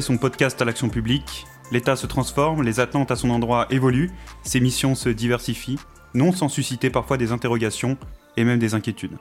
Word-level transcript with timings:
son 0.00 0.16
podcast 0.16 0.60
à 0.60 0.64
l'action 0.64 0.88
publique, 0.88 1.46
l'État 1.70 1.94
se 1.94 2.06
transforme, 2.06 2.62
les 2.62 2.80
attentes 2.80 3.10
à 3.10 3.16
son 3.16 3.30
endroit 3.30 3.66
évoluent, 3.70 4.10
ses 4.42 4.60
missions 4.60 4.94
se 4.94 5.08
diversifient, 5.08 5.78
non 6.14 6.32
sans 6.32 6.48
susciter 6.48 6.90
parfois 6.90 7.16
des 7.16 7.32
interrogations 7.32 7.96
et 8.36 8.44
même 8.44 8.58
des 8.58 8.74
inquiétudes. 8.74 9.18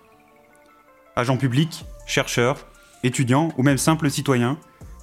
Agents 1.15 1.37
publics, 1.37 1.85
chercheurs, 2.07 2.65
étudiants 3.03 3.49
ou 3.57 3.63
même 3.63 3.77
simples 3.77 4.09
citoyens, 4.09 4.57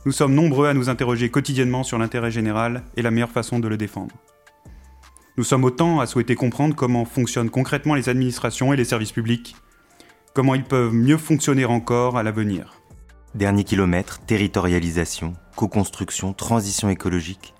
nous 0.06 0.12
sommes 0.12 0.34
nombreux 0.34 0.66
à 0.66 0.74
nous 0.74 0.88
interroger 0.88 1.30
quotidiennement 1.30 1.84
sur 1.84 1.98
l'intérêt 1.98 2.30
général 2.30 2.82
et 2.96 3.02
la 3.02 3.10
meilleure 3.10 3.30
façon 3.30 3.58
de 3.58 3.68
le 3.68 3.76
défendre. 3.76 4.14
Nous 5.36 5.44
sommes 5.44 5.64
autant 5.64 6.00
à 6.00 6.06
souhaiter 6.06 6.34
comprendre 6.34 6.74
comment 6.74 7.04
fonctionnent 7.04 7.50
concrètement 7.50 7.94
les 7.94 8.08
administrations 8.08 8.72
et 8.72 8.76
les 8.76 8.84
services 8.84 9.12
publics, 9.12 9.54
comment 10.34 10.54
ils 10.54 10.64
peuvent 10.64 10.94
mieux 10.94 11.18
fonctionner 11.18 11.64
encore 11.64 12.16
à 12.16 12.22
l'avenir. 12.22 12.79
Dernier 13.36 13.62
kilomètre, 13.62 14.18
territorialisation, 14.26 15.34
co-construction, 15.54 16.32
transition 16.32 16.90
écologique. 16.90 17.54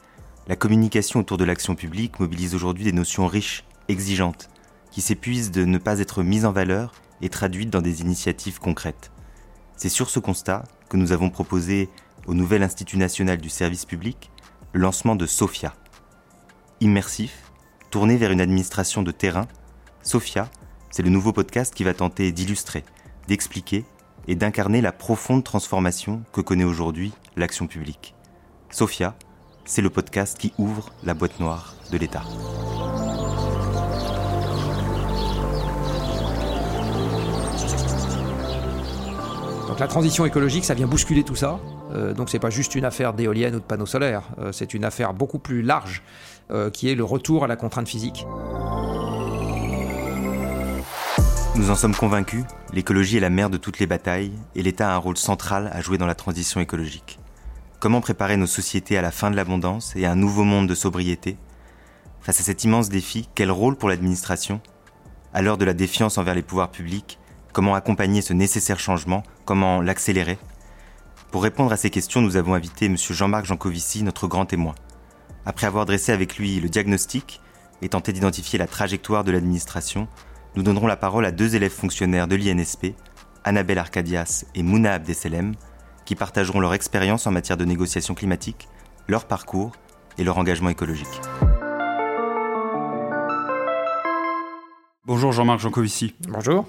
La 0.48 0.56
communication 0.56 1.20
autour 1.20 1.38
de 1.38 1.45
l'action 1.45 1.77
publique 1.77 2.19
mobilise 2.19 2.56
aujourd'hui 2.56 2.83
des 2.83 2.93
notions 2.93 3.29
riches, 3.29 3.62
exigeantes, 3.87 4.51
qui 4.91 5.01
s'épuisent 5.01 5.52
de 5.52 5.65
ne 5.65 5.79
pas 5.79 6.01
être 6.01 6.24
mises 6.24 6.45
en 6.45 6.51
valeur 6.51 6.93
et 7.23 7.29
traduites 7.29 7.70
dans 7.70 7.83
des 7.83 8.01
initiatives 8.01 8.59
concrètes. 8.59 9.12
C'est 9.77 9.88
sur 9.88 10.10
ce 10.10 10.19
constat 10.19 10.65
que 10.88 10.96
nous 10.96 11.12
avons 11.12 11.30
proposé 11.30 11.88
au 12.27 12.34
nouvel 12.34 12.65
Institut 12.65 12.96
national 12.96 13.38
du 13.38 13.48
service 13.48 13.84
public 13.84 14.32
le 14.73 14.80
lancement 14.80 15.15
de 15.15 15.27
SOFIA. 15.27 15.73
Immersif, 16.80 17.52
tourné 17.93 18.16
vers 18.16 18.32
une 18.32 18.41
administration 18.41 19.05
de 19.05 19.12
terrain, 19.12 19.46
SOFIA, 20.02 20.51
c'est 20.90 21.05
le 21.05 21.10
nouveau 21.10 21.32
podcast 21.32 21.73
qui 21.73 21.84
va 21.84 21.95
tenter 21.95 22.32
d'illustrer, 22.32 22.82
d'expliquer 23.29 23.84
et 24.29 24.35
d'incarner 24.35 24.80
la 24.80 24.93
profonde 24.93 25.45
transformation 25.45 26.23
que 26.32 26.40
connaît 26.40 26.65
aujourd'hui 26.65 27.13
l'action 27.37 27.66
publique. 27.66 28.15
SOFIA, 28.71 29.15
c'est 29.65 29.82
le 29.82 29.90
podcast 29.90 30.38
qui 30.38 30.52
ouvre 30.59 30.90
la 31.04 31.15
boîte 31.15 31.40
noire 31.40 31.74
de 31.90 31.99
l'État. 31.99 32.23
Donc 39.68 39.79
la 39.79 39.87
transition 39.87 40.27
écologique, 40.27 40.65
ça 40.65 40.74
vient 40.74 40.87
bousculer 40.87 41.23
tout 41.23 41.37
ça. 41.37 41.60
Euh, 41.93 42.12
donc 42.12 42.30
c'est 42.30 42.38
pas 42.38 42.51
juste 42.51 42.74
une 42.74 42.84
affaire 42.84 43.15
d'éoliennes 43.15 43.55
ou 43.55 43.60
de 43.60 43.65
panneaux 43.65 43.87
solaires, 43.87 44.24
euh, 44.38 44.52
c'est 44.52 44.74
une 44.74 44.84
affaire 44.84 45.12
beaucoup 45.12 45.38
plus 45.38 45.62
large 45.62 46.02
euh, 46.51 46.71
qui 46.71 46.90
est 46.90 46.95
le 46.95 47.05
retour 47.05 47.45
à 47.45 47.46
la 47.46 47.57
contrainte 47.57 47.88
physique. 47.88 48.27
Nous 51.56 51.70
en 51.70 51.74
sommes 51.74 51.95
convaincus, 51.95 52.45
l'écologie 52.73 53.16
est 53.16 53.20
la 53.20 53.29
mère 53.29 53.51
de 53.51 53.56
toutes 53.56 53.80
les 53.80 53.87
batailles 53.87 54.32
et 54.54 54.62
l'État 54.62 54.90
a 54.90 54.95
un 54.95 54.98
rôle 54.98 55.16
central 55.16 55.70
à 55.73 55.80
jouer 55.82 55.98
dans 55.98 56.06
la 56.06 56.15
transition 56.15 56.60
écologique. 56.60 57.18
Comment 57.80 58.01
préparer 58.01 58.37
nos 58.37 58.46
sociétés 58.46 58.96
à 58.96 59.02
la 59.02 59.10
fin 59.10 59.30
de 59.30 59.37
l'abondance 59.37 59.95
et 59.96 60.04
à 60.06 60.12
un 60.12 60.16
nouveau 60.16 60.45
monde 60.45 60.68
de 60.68 60.74
sobriété? 60.74 61.37
Face 62.21 62.40
à 62.40 62.45
cet 62.45 62.65
immense 62.65 62.88
défi, 62.88 63.28
quel 63.34 63.51
rôle 63.51 63.76
pour 63.76 63.88
l'administration? 63.88 64.60
À 65.34 65.43
l'heure 65.43 65.59
de 65.59 65.65
la 65.65 65.75
défiance 65.75 66.19
envers 66.19 66.34
les 66.34 66.43
pouvoirs 66.43 66.71
publics, 66.71 67.19
comment 67.53 67.75
accompagner 67.75 68.22
ce 68.22 68.32
nécessaire 68.32 68.78
changement? 68.78 69.22
Comment 69.44 69.81
l'accélérer? 69.81 70.38
Pour 71.31 71.43
répondre 71.43 71.72
à 71.72 71.76
ces 71.76 71.91
questions, 71.91 72.22
nous 72.22 72.37
avons 72.37 72.54
invité 72.54 72.87
M. 72.87 72.97
Jean-Marc 72.97 73.47
Jancovici, 73.47 74.03
notre 74.03 74.28
grand 74.28 74.47
témoin. 74.47 74.75
Après 75.47 75.66
avoir 75.66 75.84
dressé 75.84 76.12
avec 76.12 76.37
lui 76.37 76.60
le 76.60 76.69
diagnostic 76.69 77.41
et 77.82 77.88
tenté 77.88 78.12
d'identifier 78.12 78.59
la 78.59 78.66
trajectoire 78.66 79.25
de 79.25 79.32
l'administration, 79.32 80.06
nous 80.56 80.62
donnerons 80.62 80.87
la 80.87 80.97
parole 80.97 81.25
à 81.25 81.31
deux 81.31 81.54
élèves 81.54 81.72
fonctionnaires 81.72 82.26
de 82.26 82.37
l'INSP, 82.37 82.94
Annabelle 83.44 83.78
Arcadias 83.78 84.44
et 84.55 84.62
Mouna 84.62 84.94
Abdeselem, 84.94 85.55
qui 86.05 86.15
partageront 86.15 86.61
leur 86.61 86.75
expérience 86.75 87.27
en 87.27 87.31
matière 87.31 87.56
de 87.56 87.65
négociation 87.65 88.15
climatique, 88.15 88.69
leur 89.06 89.27
parcours 89.27 89.72
et 90.19 90.25
leur 90.25 90.38
engagement 90.38 90.69
écologique. 90.69 91.06
Bonjour 95.06 95.33
Jean-Marc 95.33 95.61
Jancovici. 95.61 96.15
Bonjour. 96.28 96.67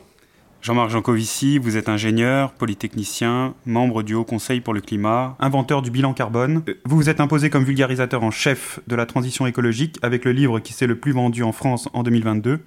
Jean-Marc 0.62 0.92
Jancovici, 0.92 1.58
vous 1.58 1.76
êtes 1.76 1.90
ingénieur, 1.90 2.52
polytechnicien, 2.52 3.56
membre 3.66 4.04
du 4.04 4.14
Haut 4.14 4.24
Conseil 4.24 4.62
pour 4.62 4.76
le 4.76 4.82
climat, 4.82 5.36
inventeur 5.40 5.82
du 5.82 5.90
bilan 5.90 6.14
carbone. 6.14 6.64
Vous 6.86 6.98
vous 6.98 7.10
êtes 7.10 7.20
imposé 7.20 7.50
comme 7.50 7.64
vulgarisateur 7.64 8.24
en 8.24 8.30
chef 8.30 8.80
de 8.86 8.96
la 8.96 9.08
transition 9.08 9.48
écologique 9.48 9.98
avec 10.04 10.24
le 10.24 10.34
livre 10.34 10.60
qui 10.60 10.74
s'est 10.74 10.86
le 10.86 11.00
plus 11.00 11.14
vendu 11.14 11.42
en 11.42 11.52
France 11.52 11.90
en 11.94 12.04
2022. 12.04 12.60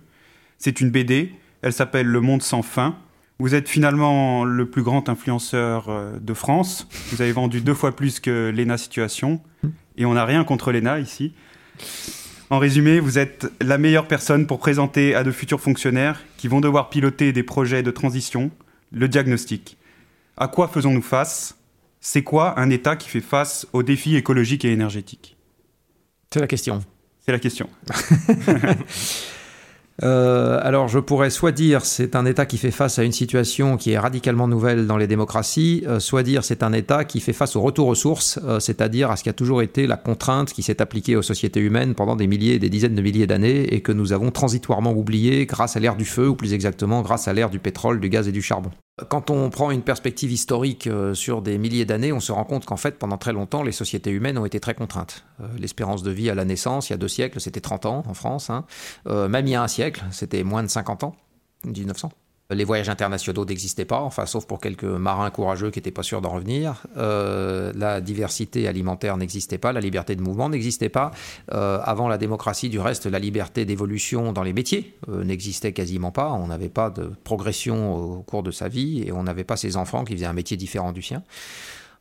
C'est 0.59 0.81
une 0.81 0.91
BD, 0.91 1.33
elle 1.63 1.73
s'appelle 1.73 2.07
Le 2.07 2.21
Monde 2.21 2.43
sans 2.43 2.63
fin. 2.63 2.97
Vous 3.39 3.55
êtes 3.55 3.69
finalement 3.69 4.45
le 4.45 4.69
plus 4.69 4.83
grand 4.83 5.09
influenceur 5.09 5.89
euh, 5.89 6.19
de 6.21 6.35
France. 6.35 6.87
Vous 7.11 7.21
avez 7.21 7.33
vendu 7.33 7.61
deux 7.61 7.75
fois 7.75 7.97
plus 7.97 8.21
que 8.21 8.53
l'ENA 8.55 8.79
Situation. 8.79 9.41
Et 9.97 10.05
on 10.05 10.15
n'a 10.15 10.25
rien 10.25 10.45
contre 10.45 10.73
l'ENA 10.73 11.01
ici. 11.01 11.33
En 12.51 12.59
résumé, 12.59 13.01
vous 13.01 13.19
êtes 13.19 13.51
la 13.61 13.79
meilleure 13.79 14.07
personne 14.07 14.47
pour 14.47 14.59
présenter 14.59 15.15
à 15.15 15.25
de 15.25 15.33
futurs 15.33 15.61
fonctionnaires 15.61 16.23
qui 16.37 16.47
vont 16.47 16.61
devoir 16.61 16.91
piloter 16.91 17.33
des 17.33 17.43
projets 17.43 17.83
de 17.83 17.91
transition 17.91 18.51
le 18.93 19.09
diagnostic. 19.09 19.77
À 20.37 20.49
quoi 20.49 20.69
faisons-nous 20.69 21.03
face? 21.03 21.57
C'est 22.01 22.23
quoi 22.23 22.61
un 22.61 22.71
État 22.71 22.97
qui 22.97 23.09
fait 23.09 23.21
face 23.21 23.67
aux 23.73 23.83
défis 23.83 24.17
écologiques 24.17 24.65
et 24.65 24.73
énergétiques? 24.73 25.37
C'est 26.33 26.41
la 26.41 26.47
question. 26.47 26.81
C'est 27.25 27.33
la 27.33 27.39
question. 27.39 27.71
Euh, 30.03 30.59
alors 30.63 30.89
je 30.89 30.99
pourrais 30.99 31.31
soit 31.31 31.53
dire 31.53 31.85
c'est 31.85 32.17
un 32.17 32.27
État 32.27 32.47
qui 32.47 32.59
fait 32.59 32.73
face 32.73 32.99
à 32.99 33.05
une 33.05 33.13
situation 33.13 33.77
qui 33.77 33.93
est 33.93 33.99
radicalement 33.99 34.49
nouvelle 34.49 34.89
dans 34.89 34.97
les 34.97 35.07
démocraties, 35.07 35.85
euh, 35.87 36.01
soit 36.01 36.25
dire 36.25 36.43
c'est 36.43 36.65
un 36.65 36.73
État 36.73 37.05
qui 37.05 37.21
fait 37.21 37.33
face 37.33 37.55
au 37.55 37.61
retour 37.61 37.87
aux 37.87 37.95
sources, 37.95 38.41
euh, 38.43 38.59
c'est-à-dire 38.59 39.13
à 39.13 39.17
ce 39.17 39.23
qui 39.23 39.29
a 39.29 39.33
toujours 39.33 39.63
été 39.63 39.87
la 39.87 39.97
contrainte 39.97 40.53
qui 40.53 40.65
s'est 40.65 40.83
appliquée 40.83 41.15
aux 41.15 41.23
sociétés 41.23 41.61
humaines 41.61 41.95
pendant 41.95 42.17
des 42.17 42.27
milliers 42.27 42.55
et 42.55 42.59
des 42.59 42.71
dizaines 42.71 42.97
de 42.97 43.03
milliers 43.03 43.29
d'années 43.29 43.73
et 43.73 43.83
que 43.83 43.93
nous 43.93 44.13
avons 44.13 44.33
transitoirement 44.33 44.93
oublié 44.93 45.47
grâce 45.47 45.77
à 45.77 45.81
l'ère 45.81 45.97
du 45.97 46.05
feu, 46.05 46.29
ou 46.29 46.35
plus 46.35 46.55
exactement 46.55 47.03
grâce 47.03 47.29
à 47.29 47.33
l'ère 47.33 47.51
du 47.51 47.61
pétrole, 47.61 48.01
du 48.01 48.09
gaz 48.09 48.27
et 48.27 48.33
du 48.33 48.43
charbon. 48.43 48.71
Quand 49.09 49.31
on 49.31 49.51
prend 49.51 49.73
une 49.73 49.83
perspective 49.83 50.31
historique 50.31 50.87
euh, 50.87 51.15
sur 51.15 51.43
des 51.43 51.59
milliers 51.59 51.85
d'années, 51.85 52.13
on 52.13 52.21
se 52.21 52.31
rend 52.31 52.45
compte 52.45 52.65
qu'en 52.65 52.77
fait, 52.77 52.97
pendant 52.97 53.19
très 53.19 53.33
longtemps, 53.33 53.65
les 53.65 53.73
sociétés 53.73 54.11
humaines 54.13 54.39
ont 54.39 54.45
été 54.45 54.61
très 54.61 54.75
contraintes. 54.75 55.25
Euh, 55.41 55.49
l'espérance 55.59 56.05
de 56.05 56.13
vie 56.13 56.31
à 56.31 56.37
la 56.37 56.45
naissance, 56.45 56.89
il 56.89 56.93
y 56.93 56.95
a 56.95 56.97
deux 56.97 57.09
siècles, 57.09 57.41
c'était 57.41 57.61
30 57.61 57.87
ans 57.87 58.05
en 58.07 58.15
France. 58.15 58.51
Hein. 58.51 58.65
Euh, 59.09 59.29
même 59.29 59.49
il 59.49 59.51
y 59.51 59.55
a 59.57 59.63
un 59.65 59.69
siècle, 59.69 60.05
c'était 60.13 60.45
moins 60.45 60.63
de 60.63 60.69
50 60.69 61.03
ans, 61.03 61.17
1900. 61.65 62.13
Les 62.51 62.65
voyages 62.65 62.91
internationaux 62.91 63.47
n'existaient 63.47 63.87
pas, 63.87 64.01
enfin, 64.01 64.27
sauf 64.27 64.45
pour 64.47 64.61
quelques 64.61 64.85
marins 64.85 65.31
courageux 65.31 65.71
qui 65.71 65.79
n'étaient 65.79 65.91
pas 65.91 66.03
sûrs 66.03 66.21
d'en 66.21 66.29
revenir. 66.29 66.87
Euh, 66.99 67.73
la 67.75 68.03
diversité 68.03 68.69
alimentaire 68.69 69.17
n'existait 69.17 69.57
pas, 69.57 69.73
la 69.73 69.81
liberté 69.81 70.15
de 70.15 70.21
mouvement 70.21 70.51
n'existait 70.51 70.91
pas. 70.91 71.11
Euh, 71.55 71.79
avant 71.83 72.07
la 72.07 72.19
démocratie, 72.19 72.69
du 72.69 72.79
reste, 72.79 73.07
la 73.07 73.19
liberté 73.19 73.65
d'évolution 73.65 74.35
dans 74.35 74.43
les 74.43 74.53
métiers 74.53 74.95
euh, 75.09 75.25
n'existait 75.25 75.73
quasiment 75.73 76.11
pas. 76.11 76.33
On 76.33 76.49
n'avait 76.49 76.69
pas 76.69 76.91
de 76.91 77.11
progression 77.25 77.95
au 77.95 78.23
cours 78.23 78.43
de 78.43 78.51
sa 78.51 78.69
vie 78.69 79.03
et 79.07 79.11
on 79.11 79.23
n'avait 79.23 79.45
pas 79.45 79.57
ses 79.57 79.79
enfants 79.79 80.05
qui 80.05 80.13
faisaient 80.13 80.27
un 80.27 80.35
métier 80.35 80.59
différent 80.59 80.93
du 80.93 81.01
sien. 81.01 81.23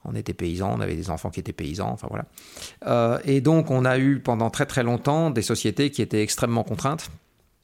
On 0.03 0.13
était 0.13 0.33
paysans, 0.33 0.75
on 0.75 0.81
avait 0.81 0.97
des 0.97 1.09
enfants 1.09 1.29
qui 1.29 1.39
étaient 1.39 1.53
paysans, 1.53 1.89
enfin 1.89 2.09
voilà. 2.09 3.21
et 3.23 3.39
donc 3.39 3.71
on 3.71 3.85
a 3.85 3.97
eu 3.97 4.19
pendant 4.19 4.49
très 4.49 4.65
très 4.65 4.83
longtemps 4.83 5.29
des 5.29 5.41
sociétés 5.41 5.91
qui 5.91 6.01
étaient 6.01 6.21
extrêmement 6.21 6.65
contraintes 6.65 7.09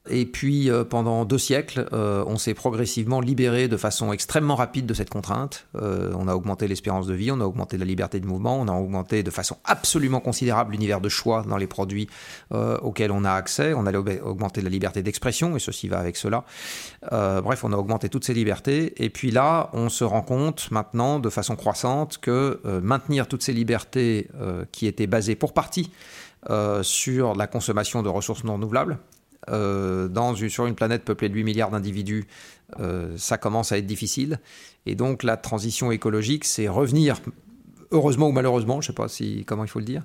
et 0.10 0.26
puis 0.26 0.70
euh, 0.70 0.84
pendant 0.84 1.26
deux 1.26 1.38
siècles, 1.38 1.88
euh, 1.94 2.24
on 2.28 2.38
s'est 2.38 2.54
progressivement 2.54 3.22
libéré 3.22 3.68
de 3.68 3.78
façon 3.78 4.12
extrêmement 4.12 4.56
rapide 4.56 4.86
de 4.86 4.94
cette 4.94 5.10
contrainte. 5.10 5.68
Euh, 5.76 6.12
on 6.18 6.28
a 6.28 6.34
augmenté 6.34 6.68
l'espérance 6.68 7.08
de 7.08 7.14
vie, 7.14 7.32
on 7.32 7.40
a 7.40 7.46
augmenté 7.46 7.78
la 7.78 7.86
liberté 7.86 8.20
de 8.20 8.26
mouvement, 8.26 8.60
on 8.60 8.68
a 8.68 8.74
augmenté 8.74 9.24
de 9.24 9.32
façon 9.32 9.58
absolument 9.66 10.20
considérable 10.20 10.72
l'univers 10.74 11.02
de 11.02 11.10
choix 11.10 11.44
dans 11.48 11.58
les 11.58 11.68
produits 11.68 12.08
auxquels 12.52 13.12
on 13.12 13.24
a 13.24 13.32
accès, 13.32 13.74
on 13.74 13.86
a 13.86 13.98
augmenté 13.98 14.62
la 14.62 14.70
liberté 14.70 15.04
d'expression, 15.04 15.56
et 15.56 15.60
ceci 15.60 15.88
va 15.88 16.00
avec 16.00 16.18
cela. 16.18 16.44
bref, 17.12 17.64
on 17.64 17.72
a 17.74 17.78
augmenté 17.78 18.10
toutes 18.10 18.26
ces 18.26 18.34
libertés. 18.34 19.04
Et 19.04 19.10
puis 19.10 19.32
là, 19.32 19.70
on 19.74 19.90
se 19.90 20.04
rend 20.04 20.22
compte 20.22 20.72
maintenant 20.72 21.20
de 21.20 21.30
façon 21.30 21.56
croissante 21.56 22.18
que 22.18 22.60
maintenir 22.82 23.28
toutes 23.28 23.44
ces 23.44 23.54
libertés 23.54 24.30
qui 24.72 24.88
étaient 24.88 25.08
basées 25.08 25.36
pour 25.36 25.54
partie 25.54 25.92
sur 26.82 27.36
la 27.36 27.48
consommation 27.48 28.02
de 28.04 28.10
ressources 28.10 28.44
non 28.44 28.54
renouvelables, 28.54 28.98
euh, 29.48 30.08
dans 30.08 30.36
sur 30.36 30.66
une 30.66 30.76
planète 30.76 31.04
peuplée 31.04 31.30
de 31.30 31.34
8 31.34 31.44
milliards 31.44 31.72
d'individus, 31.72 32.28
euh, 32.80 33.14
ça 33.18 33.38
commence 33.38 33.72
à 33.72 33.78
être 33.78 33.86
difficile. 33.86 34.40
Et 34.86 34.96
donc 34.96 35.24
la 35.24 35.38
transition 35.38 35.92
écologique, 35.92 36.46
c'est 36.46 36.68
revenir, 36.68 37.18
heureusement 37.92 38.30
ou 38.30 38.32
malheureusement, 38.32 38.82
je 38.82 38.90
ne 38.90 38.94
sais 38.94 38.96
pas 38.96 39.08
si, 39.08 39.46
comment 39.46 39.64
il 39.64 39.70
faut 39.70 39.80
le 39.80 39.86
dire, 39.86 40.04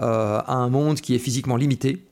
euh, 0.00 0.40
à 0.44 0.54
un 0.54 0.68
monde 0.68 1.00
qui 1.00 1.14
est 1.14 1.18
physiquement 1.18 1.56
limité. 1.56 2.04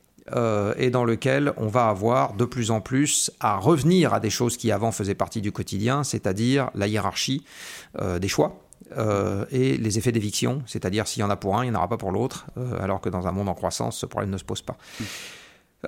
et 0.78 0.90
dans 0.90 1.04
lequel 1.04 1.52
on 1.56 1.66
va 1.66 1.88
avoir 1.88 2.34
de 2.34 2.44
plus 2.46 2.70
en 2.70 2.80
plus 2.80 3.30
à 3.40 3.58
revenir 3.58 4.14
à 4.14 4.20
des 4.20 4.30
choses 4.30 4.56
qui 4.56 4.70
avant 4.70 4.92
faisaient 4.92 5.16
partie 5.16 5.42
du 5.42 5.50
quotidien, 5.50 6.04
c'est-à-dire 6.04 6.70
la 6.74 6.86
hiérarchie 6.86 7.44
des 8.20 8.28
choix, 8.28 8.62
et 9.50 9.76
les 9.76 9.98
effets 9.98 10.12
d'éviction, 10.12 10.62
c'est-à-dire 10.64 11.08
s'il 11.08 11.20
y 11.20 11.24
en 11.24 11.30
a 11.30 11.36
pour 11.36 11.58
un, 11.58 11.64
il 11.64 11.70
n'y 11.70 11.76
en 11.76 11.78
aura 11.80 11.88
pas 11.88 11.98
pour 11.98 12.12
l'autre, 12.12 12.46
alors 12.80 13.00
que 13.00 13.10
dans 13.10 13.26
un 13.26 13.32
monde 13.32 13.48
en 13.48 13.54
croissance, 13.54 13.98
ce 13.98 14.06
problème 14.06 14.30
ne 14.30 14.38
se 14.38 14.44
pose 14.44 14.62
pas. 14.62 14.78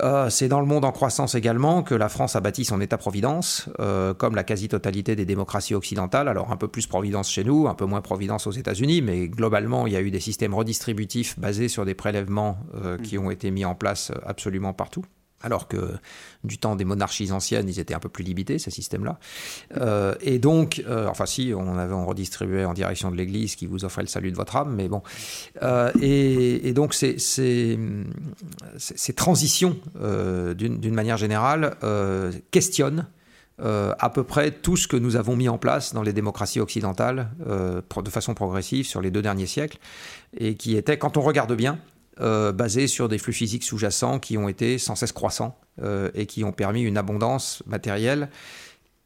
Euh, 0.03 0.29
c'est 0.29 0.49
dans 0.49 0.61
le 0.61 0.67
monde 0.67 0.85
en 0.85 0.91
croissance 0.91 1.35
également 1.35 1.83
que 1.83 1.95
la 1.95 2.09
France 2.09 2.35
a 2.35 2.41
bâti 2.41 2.65
son 2.65 2.81
État-providence, 2.81 3.69
euh, 3.79 4.13
comme 4.13 4.35
la 4.35 4.43
quasi-totalité 4.43 5.15
des 5.15 5.25
démocraties 5.25 5.75
occidentales. 5.75 6.29
Alors 6.29 6.51
un 6.51 6.57
peu 6.57 6.69
plus 6.69 6.87
providence 6.87 7.31
chez 7.31 7.45
nous, 7.45 7.69
un 7.69 7.75
peu 7.75 7.85
moins 7.85 8.01
providence 8.01 8.47
aux 8.47 8.53
États-Unis, 8.53 9.03
mais 9.03 9.29
globalement, 9.29 9.87
il 9.87 9.93
y 9.93 9.97
a 9.97 10.01
eu 10.01 10.11
des 10.11 10.21
systèmes 10.21 10.55
redistributifs 10.55 11.39
basés 11.39 11.69
sur 11.69 11.85
des 11.85 11.95
prélèvements 11.95 12.59
euh, 12.75 12.99
qui 12.99 13.19
ont 13.19 13.31
été 13.31 13.51
mis 13.51 13.65
en 13.65 13.75
place 13.75 14.11
absolument 14.27 14.73
partout 14.73 15.05
alors 15.45 15.69
que 15.69 15.95
du 16.43 16.59
temps 16.59 16.75
des 16.75 16.85
monarchies 16.85 17.31
anciennes, 17.31 17.69
ils 17.69 17.79
étaient 17.79 17.95
un 17.95 18.01
peu 18.01 18.09
plus 18.09 18.25
limités, 18.25 18.59
ces 18.59 18.71
systèmes-là. 18.71 19.19
Euh, 19.77 20.15
et 20.23 20.39
donc, 20.39 20.83
euh, 20.89 21.07
enfin 21.07 21.27
si, 21.27 21.53
on 21.55 21.79
avait 21.79 21.95
redistribuait 21.95 22.65
en 22.65 22.73
direction 22.73 23.11
de 23.11 23.17
l'Église 23.17 23.55
qui 23.55 23.67
vous 23.67 23.85
offrait 23.85 24.03
le 24.03 24.09
salut 24.09 24.33
de 24.33 24.37
votre 24.37 24.57
âme, 24.57 24.75
mais 24.75 24.89
bon. 24.89 25.03
Euh, 25.63 25.93
et, 26.01 26.73
donc, 26.73 26.95
ces, 26.95 27.79
transitions, 29.15 29.77
d'une 30.57 30.95
manière 30.95 31.19
générale, 31.19 31.77
questionnent 32.51 33.07
à 33.59 34.11
peu 34.11 34.25
près 34.25 34.51
tout 34.51 34.77
ce 34.77 34.89
que 34.89 34.97
nous 34.97 35.17
avons 35.17 35.37
mis 35.37 35.49
en 35.49 35.59
place 35.59 35.93
dans 35.93 36.03
les 36.03 36.13
démocraties 36.13 36.61
occidentales 36.61 37.29
de 37.47 38.11
façon 38.11 38.35
progressive 38.35 38.87
sur 38.87 39.01
les 39.01 39.11
deux 39.11 39.23
derniers 39.23 39.47
siècles, 39.47 39.79
et 40.37 40.57
qui 40.57 40.77
était, 40.77 40.99
quand 40.99 41.17
on 41.17 41.21
regarde 41.21 41.55
bien, 41.55 41.79
euh, 42.21 42.53
basés 42.53 42.87
sur 42.87 43.09
des 43.09 43.19
flux 43.19 43.33
physiques 43.33 43.65
sous-jacents 43.65 44.21
qui 44.21 44.39
ont 44.39 44.49
été 44.49 44.79
sans 44.79 44.95
cesse 44.95 45.11
croissants 45.11 45.59
euh, 45.83 46.11
et 46.15 46.27
qui 46.27 46.45
ont 46.45 46.53
permis 46.53 46.83
une 46.83 46.97
abondance 46.97 47.65
matérielle 47.67 48.29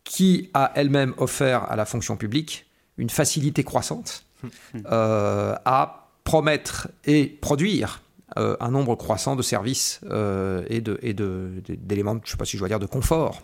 qui 0.04 0.50
a 0.52 0.72
elle-même 0.74 1.14
offert 1.16 1.70
à 1.70 1.76
la 1.76 1.86
fonction 1.86 2.18
publique 2.18 2.66
une 2.98 3.08
facilité 3.08 3.64
croissante 3.64 4.24
euh, 4.92 5.54
à 5.64 6.10
promettre 6.24 6.88
et 7.06 7.26
produire 7.26 8.02
un 8.36 8.70
nombre 8.70 8.94
croissant 8.94 9.36
de 9.36 9.42
services 9.42 10.00
et 10.04 10.80
d'éléments, 10.82 12.14
de, 12.14 12.20
je 12.22 12.28
ne 12.28 12.30
sais 12.30 12.36
pas 12.36 12.44
si 12.44 12.52
je 12.52 12.58
dois 12.58 12.68
dire, 12.68 12.78
de 12.78 12.86
confort 12.86 13.42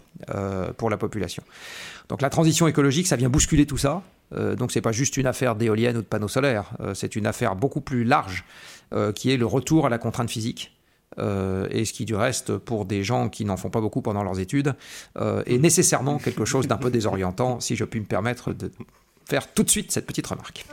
pour 0.77 0.91
la 0.91 0.99
population. 0.99 1.43
Donc 2.11 2.21
la 2.21 2.29
transition 2.29 2.69
écologique, 2.69 3.07
ça 3.07 3.17
vient 3.17 3.31
bousculer 3.31 3.65
tout 3.65 3.79
ça. 3.79 4.03
donc 4.31 4.71
c'est 4.71 4.83
pas 4.83 4.93
juste 4.93 5.17
une 5.17 5.27
affaire 5.27 5.57
d'éoliennes 5.57 5.97
ou 5.97 6.03
de 6.03 6.07
panneaux 6.07 6.29
solaires, 6.29 6.75
c'est 6.93 7.17
une 7.17 7.27
affaire 7.27 7.57
beaucoup 7.57 7.81
plus 7.81 8.05
large 8.05 8.45
euh, 8.45 8.74
qui 9.15 9.33
est 9.33 9.37
le 9.37 9.47
retour 9.47 9.87
à 9.87 9.89
la 9.89 9.99
contrainte 9.99 10.31
physique. 10.31 10.75
Euh, 11.19 11.67
et 11.71 11.85
ce 11.85 11.93
qui 11.93 12.05
du 12.05 12.15
reste, 12.15 12.57
pour 12.57 12.85
des 12.85 13.05
gens 13.05 13.29
qui 13.29 13.45
n'en 13.45 13.57
font 13.57 13.71
pas 13.71 13.81
beaucoup 13.81 14.03
pendant 14.03 14.23
leurs 14.23 14.41
études, 14.41 14.75
euh, 15.19 15.43
est 15.47 15.59
nécessairement 15.59 16.19
quelque 16.19 16.45
chose 16.45 16.67
d'un 16.67 16.77
peu 16.77 16.91
désorientant, 16.91 17.61
si 17.61 17.77
je 17.77 17.85
puis 17.85 18.01
me 18.01 18.07
permettre 18.07 18.53
de 18.53 18.71
faire 19.25 19.53
tout 19.53 19.63
de 19.63 19.71
suite 19.71 19.93
cette 19.93 20.07
petite 20.07 20.27
remarque. 20.27 20.67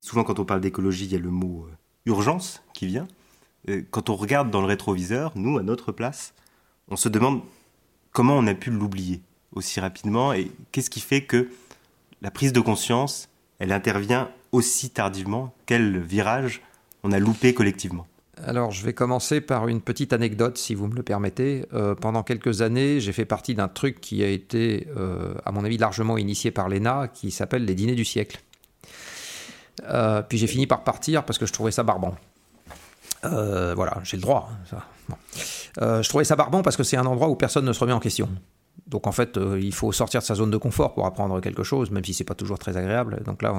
Souvent, 0.00 0.24
quand 0.24 0.40
on 0.40 0.44
parle 0.44 0.60
d'écologie, 0.60 1.04
il 1.04 1.12
y 1.12 1.14
a 1.14 1.20
le 1.20 1.30
mot 1.30 1.68
urgence 2.04 2.62
qui 2.74 2.86
vient. 2.86 3.06
Euh, 3.68 3.82
quand 3.90 4.10
on 4.10 4.16
regarde 4.16 4.50
dans 4.50 4.60
le 4.60 4.66
rétroviseur, 4.66 5.32
nous, 5.34 5.58
à 5.58 5.62
notre 5.62 5.92
place, 5.92 6.34
on 6.88 6.96
se 6.96 7.08
demande 7.08 7.42
comment 8.12 8.36
on 8.36 8.46
a 8.46 8.54
pu 8.54 8.70
l'oublier 8.70 9.20
aussi 9.52 9.80
rapidement 9.80 10.32
et 10.32 10.50
qu'est-ce 10.72 10.90
qui 10.90 11.00
fait 11.00 11.24
que 11.24 11.50
la 12.22 12.30
prise 12.30 12.52
de 12.52 12.60
conscience, 12.60 13.28
elle 13.58 13.72
intervient 13.72 14.30
aussi 14.52 14.90
tardivement 14.90 15.54
Quel 15.66 15.98
virage 15.98 16.62
on 17.02 17.12
a 17.12 17.18
loupé 17.18 17.54
collectivement 17.54 18.06
alors, 18.42 18.70
je 18.70 18.82
vais 18.86 18.94
commencer 18.94 19.42
par 19.42 19.68
une 19.68 19.82
petite 19.82 20.14
anecdote, 20.14 20.56
si 20.56 20.74
vous 20.74 20.86
me 20.86 20.94
le 20.94 21.02
permettez. 21.02 21.66
Euh, 21.74 21.94
pendant 21.94 22.22
quelques 22.22 22.62
années, 22.62 22.98
j'ai 22.98 23.12
fait 23.12 23.26
partie 23.26 23.54
d'un 23.54 23.68
truc 23.68 24.00
qui 24.00 24.24
a 24.24 24.28
été, 24.28 24.88
euh, 24.96 25.34
à 25.44 25.52
mon 25.52 25.62
avis, 25.62 25.76
largement 25.76 26.16
initié 26.16 26.50
par 26.50 26.70
l'ENA, 26.70 27.08
qui 27.08 27.32
s'appelle 27.32 27.66
les 27.66 27.74
dîners 27.74 27.96
du 27.96 28.06
siècle. 28.06 28.40
puis 30.30 30.38
j'ai 30.38 30.46
fini 30.46 30.66
par 30.66 30.84
partir 30.84 31.26
parce 31.26 31.38
que 31.38 31.44
je 31.44 31.52
trouvais 31.52 31.70
ça 31.70 31.82
barbant. 31.82 32.14
Euh, 33.24 33.74
voilà, 33.74 33.98
j'ai 34.02 34.16
le 34.16 34.22
droit. 34.22 34.50
Hein, 34.72 35.14
euh, 35.80 36.02
je 36.02 36.08
trouvais 36.08 36.24
ça 36.24 36.36
barbant 36.36 36.62
parce 36.62 36.76
que 36.76 36.82
c'est 36.82 36.96
un 36.96 37.06
endroit 37.06 37.28
où 37.28 37.36
personne 37.36 37.64
ne 37.64 37.72
se 37.72 37.80
remet 37.80 37.92
en 37.92 38.00
question. 38.00 38.28
Donc 38.86 39.06
en 39.06 39.12
fait, 39.12 39.36
euh, 39.36 39.58
il 39.60 39.74
faut 39.74 39.92
sortir 39.92 40.20
de 40.20 40.26
sa 40.26 40.34
zone 40.34 40.50
de 40.50 40.56
confort 40.56 40.94
pour 40.94 41.06
apprendre 41.06 41.40
quelque 41.40 41.62
chose, 41.62 41.90
même 41.90 42.04
si 42.04 42.14
c'est 42.14 42.24
pas 42.24 42.34
toujours 42.34 42.58
très 42.58 42.76
agréable. 42.76 43.22
Donc 43.24 43.42
là, 43.42 43.54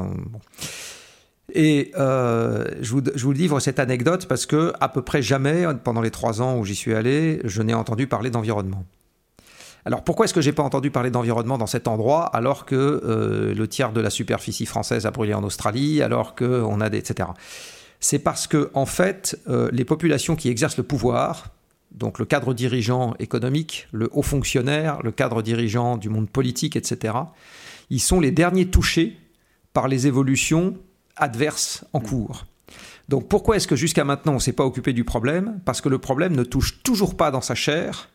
Et 1.53 1.91
je, 1.95 2.91
vous, 2.91 3.01
je, 3.13 3.23
vous, 3.23 3.31
livre 3.31 3.59
cette 3.59 3.79
anecdote 3.79 4.25
parce 4.27 4.45
que 4.45 4.73
à 4.79 4.89
peu 4.89 5.01
près 5.01 5.21
jamais, 5.21 5.65
pendant 5.83 6.01
les 6.01 6.11
trois 6.11 6.41
ans 6.41 6.57
où 6.57 6.65
j'y 6.65 6.75
suis 6.75 6.93
allé, 6.93 7.39
je 7.43 7.61
n'ai 7.61 7.73
entendu 7.73 8.07
parler 8.07 8.29
d'environnement. 8.29 8.83
Alors 9.83 10.03
pourquoi 10.03 10.25
est-ce 10.25 10.33
que 10.33 10.41
j'ai 10.41 10.53
pas 10.53 10.61
entendu 10.61 10.91
parler 10.91 11.09
d'environnement 11.09 11.57
dans 11.57 11.65
cet 11.65 11.87
endroit 11.87 12.25
alors 12.25 12.65
que 12.65 13.53
le 13.55 13.67
tiers 13.67 13.93
de 13.93 14.01
la 14.01 14.09
superficie 14.09 14.65
française 14.65 15.05
a 15.05 15.11
brûlé 15.11 15.33
en 15.33 15.43
Australie, 15.43 16.01
alors 16.01 16.35
qu'on 16.35 16.81
a 16.81 16.89
des 16.89 16.97
etc 16.97 17.29
c'est 18.01 18.19
parce 18.19 18.48
que, 18.48 18.69
en 18.74 18.86
fait, 18.86 19.39
euh, 19.48 19.69
les 19.71 19.86
populations 19.86 20.36
qui 20.36 20.50
exercent 20.50 20.77
le 20.77 20.83
pouvoir, 20.83 21.51
donc 21.92 22.19
le 22.19 22.25
cadre 22.25 22.53
dirigeant 22.53 23.13
économique, 23.19 23.88
le 23.92 24.09
haut 24.12 24.24
fonctionnaire, 24.24 25.01
le 25.03 25.12
cadre 25.12 25.42
dirigeant 25.42 25.98
du 25.98 26.09
monde 26.09 26.30
politique, 26.30 26.75
etc., 26.75 27.13
ils 27.89 28.00
sont 28.00 28.19
les 28.19 28.31
derniers 28.31 28.68
touchés 28.68 29.18
par 29.74 29.88
les 29.88 30.07
évolutions 30.07 30.77
adverses 31.15 31.86
en 31.94 32.00
cours. 32.00 32.45
Donc 33.07 33.27
pourquoi 33.27 33.57
est-ce 33.57 33.68
que 33.68 33.75
jusqu'à 33.75 34.04
maintenant 34.04 34.33
on 34.33 34.36
ne 34.36 34.42
s'est 34.42 34.54
pas 34.54 34.65
occupé 34.65 34.94
du 34.94 35.04
problème? 35.04 35.59
Parce 35.65 35.81
que 35.81 35.89
le 35.89 35.97
problème 35.97 36.36
ne 36.36 36.44
touche 36.44 36.81
toujours 36.83 37.15
pas 37.15 37.30
dans 37.30 37.42
sa 37.42 37.56
chair 37.56 38.09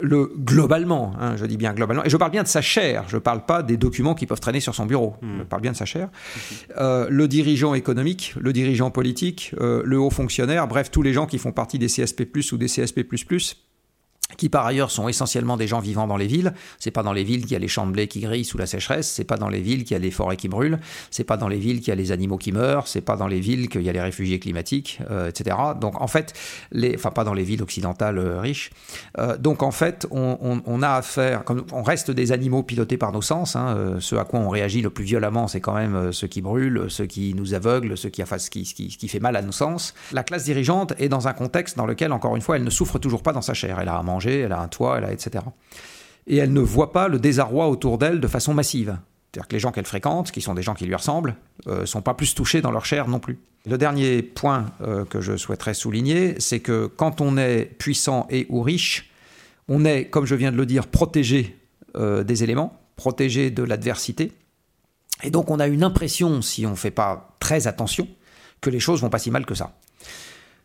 le 0.00 0.30
globalement, 0.36 1.12
hein, 1.18 1.36
je 1.36 1.46
dis 1.46 1.56
bien 1.56 1.72
globalement, 1.72 2.04
et 2.04 2.10
je 2.10 2.16
parle 2.16 2.30
bien 2.30 2.42
de 2.42 2.48
sa 2.48 2.60
chair, 2.60 3.04
je 3.08 3.16
ne 3.16 3.20
parle 3.20 3.44
pas 3.46 3.62
des 3.62 3.76
documents 3.76 4.14
qui 4.14 4.26
peuvent 4.26 4.40
traîner 4.40 4.60
sur 4.60 4.74
son 4.74 4.86
bureau, 4.86 5.14
hmm. 5.22 5.38
je 5.38 5.42
parle 5.44 5.62
bien 5.62 5.72
de 5.72 5.76
sa 5.76 5.84
chair, 5.84 6.08
euh, 6.78 7.06
le 7.10 7.28
dirigeant 7.28 7.74
économique, 7.74 8.34
le 8.38 8.52
dirigeant 8.52 8.90
politique, 8.90 9.54
euh, 9.60 9.82
le 9.84 9.98
haut 9.98 10.10
fonctionnaire, 10.10 10.68
bref, 10.68 10.90
tous 10.90 11.02
les 11.02 11.12
gens 11.12 11.26
qui 11.26 11.38
font 11.38 11.52
partie 11.52 11.78
des 11.78 11.86
CSP+, 11.86 12.28
ou 12.52 12.56
des 12.58 12.66
CSP++, 12.66 13.06
qui 14.36 14.48
par 14.48 14.66
ailleurs 14.66 14.90
sont 14.90 15.08
essentiellement 15.08 15.56
des 15.56 15.66
gens 15.66 15.78
vivant 15.78 16.06
dans 16.06 16.16
les 16.16 16.26
villes. 16.26 16.52
C'est 16.78 16.90
pas 16.90 17.02
dans 17.02 17.12
les 17.12 17.24
villes 17.24 17.42
qu'il 17.42 17.52
y 17.52 17.56
a 17.56 17.60
les 17.60 17.68
champs 17.68 17.86
de 17.86 17.92
blé 17.92 18.08
qui 18.08 18.20
grillent 18.20 18.44
sous 18.44 18.58
la 18.58 18.66
sécheresse, 18.66 19.08
c'est 19.08 19.24
pas 19.24 19.36
dans 19.36 19.48
les 19.48 19.60
villes 19.60 19.84
qu'il 19.84 19.94
y 19.94 19.96
a 19.96 20.00
les 20.00 20.10
forêts 20.10 20.36
qui 20.36 20.48
brûlent, 20.48 20.80
c'est 21.10 21.24
pas 21.24 21.36
dans 21.36 21.48
les 21.48 21.58
villes 21.58 21.78
qu'il 21.78 21.88
y 21.88 21.92
a 21.92 21.94
les 21.94 22.12
animaux 22.12 22.36
qui 22.36 22.52
meurent, 22.52 22.88
c'est 22.88 23.00
pas 23.00 23.16
dans 23.16 23.28
les 23.28 23.40
villes 23.40 23.68
qu'il 23.68 23.82
y 23.82 23.88
a 23.88 23.92
les 23.92 24.00
réfugiés 24.00 24.38
climatiques, 24.38 25.00
euh, 25.10 25.28
etc. 25.28 25.56
Donc 25.80 26.00
en 26.00 26.08
fait, 26.08 26.34
les, 26.72 26.94
enfin 26.96 27.10
pas 27.10 27.24
dans 27.24 27.34
les 27.34 27.44
villes 27.44 27.62
occidentales 27.62 28.18
euh, 28.18 28.40
riches. 28.40 28.70
Euh, 29.18 29.36
donc 29.36 29.62
en 29.62 29.70
fait, 29.70 30.06
on, 30.10 30.82
a 30.82 30.90
affaire, 30.90 31.44
on 31.72 31.82
reste 31.82 32.10
des 32.10 32.32
animaux 32.32 32.62
pilotés 32.62 32.96
par 32.96 33.12
nos 33.12 33.22
sens. 33.22 33.54
Hein, 33.56 33.96
ce 34.00 34.16
à 34.16 34.24
quoi 34.24 34.40
on 34.40 34.48
réagit 34.48 34.82
le 34.82 34.90
plus 34.90 35.04
violemment, 35.04 35.46
c'est 35.46 35.60
quand 35.60 35.74
même 35.74 36.12
ceux 36.12 36.26
qui 36.26 36.42
brûlent, 36.42 36.86
ceux 36.88 37.06
qui 37.06 37.34
nous 37.34 37.54
aveuglent, 37.54 37.96
ceux 37.96 38.08
qui, 38.08 38.22
enfin, 38.22 38.36
qui, 38.38 38.64
qui, 38.64 38.88
qui 38.88 39.08
fait 39.08 39.20
mal 39.20 39.36
à 39.36 39.42
nos 39.42 39.52
sens. 39.52 39.94
La 40.12 40.24
classe 40.24 40.44
dirigeante 40.44 40.94
est 40.98 41.08
dans 41.08 41.28
un 41.28 41.32
contexte 41.32 41.76
dans 41.76 41.86
lequel, 41.86 42.12
encore 42.12 42.34
une 42.36 42.42
fois, 42.42 42.56
elle 42.56 42.64
ne 42.64 42.70
souffre 42.70 42.98
toujours 42.98 43.22
pas 43.22 43.32
dans 43.32 43.42
sa 43.42 43.54
chair. 43.54 43.78
Elle 43.80 43.88
a 43.88 43.96
elle 44.24 44.52
a 44.52 44.60
un 44.60 44.68
toit, 44.68 44.98
elle 44.98 45.04
a 45.04 45.12
etc. 45.12 45.44
Et 46.26 46.36
elle 46.36 46.52
ne 46.52 46.60
voit 46.60 46.92
pas 46.92 47.08
le 47.08 47.18
désarroi 47.18 47.68
autour 47.68 47.98
d'elle 47.98 48.20
de 48.20 48.28
façon 48.28 48.54
massive. 48.54 48.98
C'est-à-dire 49.32 49.48
que 49.48 49.54
les 49.54 49.60
gens 49.60 49.72
qu'elle 49.72 49.86
fréquente, 49.86 50.30
qui 50.30 50.40
sont 50.40 50.54
des 50.54 50.62
gens 50.62 50.74
qui 50.74 50.86
lui 50.86 50.94
ressemblent, 50.94 51.36
ne 51.66 51.72
euh, 51.72 51.86
sont 51.86 52.00
pas 52.00 52.14
plus 52.14 52.34
touchés 52.34 52.62
dans 52.62 52.70
leur 52.70 52.86
chair 52.86 53.06
non 53.06 53.18
plus. 53.18 53.38
Le 53.66 53.76
dernier 53.76 54.22
point 54.22 54.66
euh, 54.80 55.04
que 55.04 55.20
je 55.20 55.36
souhaiterais 55.36 55.74
souligner, 55.74 56.36
c'est 56.38 56.60
que 56.60 56.86
quand 56.86 57.20
on 57.20 57.36
est 57.36 57.64
puissant 57.78 58.26
et 58.30 58.46
ou 58.48 58.62
riche, 58.62 59.10
on 59.68 59.84
est, 59.84 60.06
comme 60.06 60.24
je 60.24 60.34
viens 60.34 60.52
de 60.52 60.56
le 60.56 60.66
dire, 60.66 60.86
protégé 60.86 61.58
euh, 61.96 62.24
des 62.24 62.44
éléments, 62.44 62.80
protégé 62.96 63.50
de 63.50 63.62
l'adversité. 63.62 64.32
Et 65.22 65.30
donc 65.30 65.50
on 65.50 65.60
a 65.60 65.66
une 65.66 65.82
impression, 65.82 66.40
si 66.42 66.64
on 66.64 66.70
ne 66.70 66.76
fait 66.76 66.90
pas 66.90 67.36
très 67.40 67.66
attention, 67.66 68.08
que 68.60 68.70
les 68.70 68.80
choses 68.80 69.02
vont 69.02 69.10
pas 69.10 69.18
si 69.18 69.30
mal 69.30 69.44
que 69.44 69.54
ça. 69.54 69.76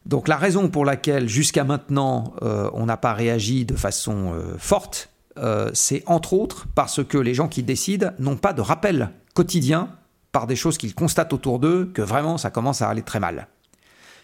Donc 0.06 0.28
la 0.28 0.38
raison 0.38 0.70
pour 0.70 0.86
laquelle 0.86 1.30
jusqu'à 1.30 1.64
maintenant 1.64 2.34
euh, 2.42 2.70
on 2.74 2.86
n'a 2.86 2.98
pas 2.98 3.14
réagi 3.14 3.66
de 3.66 3.76
façon 3.76 4.34
euh, 4.34 4.58
forte, 4.58 5.10
euh, 5.38 5.70
c'est 5.74 6.04
entre 6.08 6.34
autres 6.34 6.68
parce 6.74 7.04
que 7.04 7.18
les 7.18 7.34
gens 7.34 7.48
qui 7.48 7.64
décident 7.64 8.12
n'ont 8.20 8.38
pas 8.38 8.54
de 8.54 8.62
rappel 8.62 9.12
quotidien 9.34 9.90
par 10.32 10.48
des 10.48 10.56
choses 10.56 10.78
qu'ils 10.78 10.96
constatent 10.96 11.34
autour 11.34 11.60
d'eux 11.60 11.92
que 11.94 12.02
vraiment 12.02 12.38
ça 12.38 12.50
commence 12.50 12.82
à 12.82 12.90
aller 12.90 13.04
très 13.04 13.20
mal. 13.20 13.48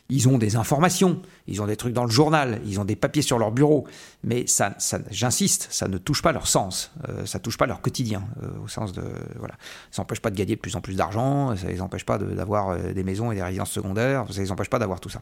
Ils 0.10 0.30
ont 0.30 0.38
des 0.38 0.56
informations, 0.56 1.22
ils 1.48 1.62
ont 1.62 1.68
des 1.68 1.76
trucs 1.76 1.94
dans 1.94 2.06
le 2.06 2.10
journal, 2.10 2.62
ils 2.66 2.80
ont 2.80 2.86
des 2.86 2.96
papiers 2.96 3.22
sur 3.22 3.38
leur 3.38 3.52
bureau, 3.52 3.86
mais 4.24 4.48
ça, 4.48 4.74
j'insiste, 5.12 5.68
ça 5.70 5.90
ne 5.90 5.98
touche 5.98 6.22
pas 6.22 6.32
leur 6.32 6.48
sens, 6.48 6.94
ça 7.26 7.40
touche 7.40 7.58
pas 7.58 7.66
leur 7.66 7.82
quotidien, 7.82 8.24
au 8.64 8.70
sens 8.70 8.94
de 8.94 9.04
voilà, 9.38 9.56
ça 9.92 10.02
n'empêche 10.02 10.22
pas 10.22 10.30
de 10.30 10.38
gagner 10.38 10.56
de 10.56 10.62
plus 10.62 10.78
en 10.78 10.82
plus 10.82 10.96
d'argent, 10.96 11.58
ça 11.58 11.68
les 11.68 11.82
empêche 11.82 12.06
pas 12.06 12.18
d'avoir 12.18 12.78
des 12.78 13.04
maisons 13.04 13.34
et 13.34 13.36
des 13.36 13.44
résidences 13.44 13.72
secondaires, 13.72 14.26
ça 14.32 14.40
les 14.40 14.50
empêche 14.50 14.70
pas 14.70 14.80
d'avoir 14.80 15.02
tout 15.02 15.10
ça. 15.10 15.22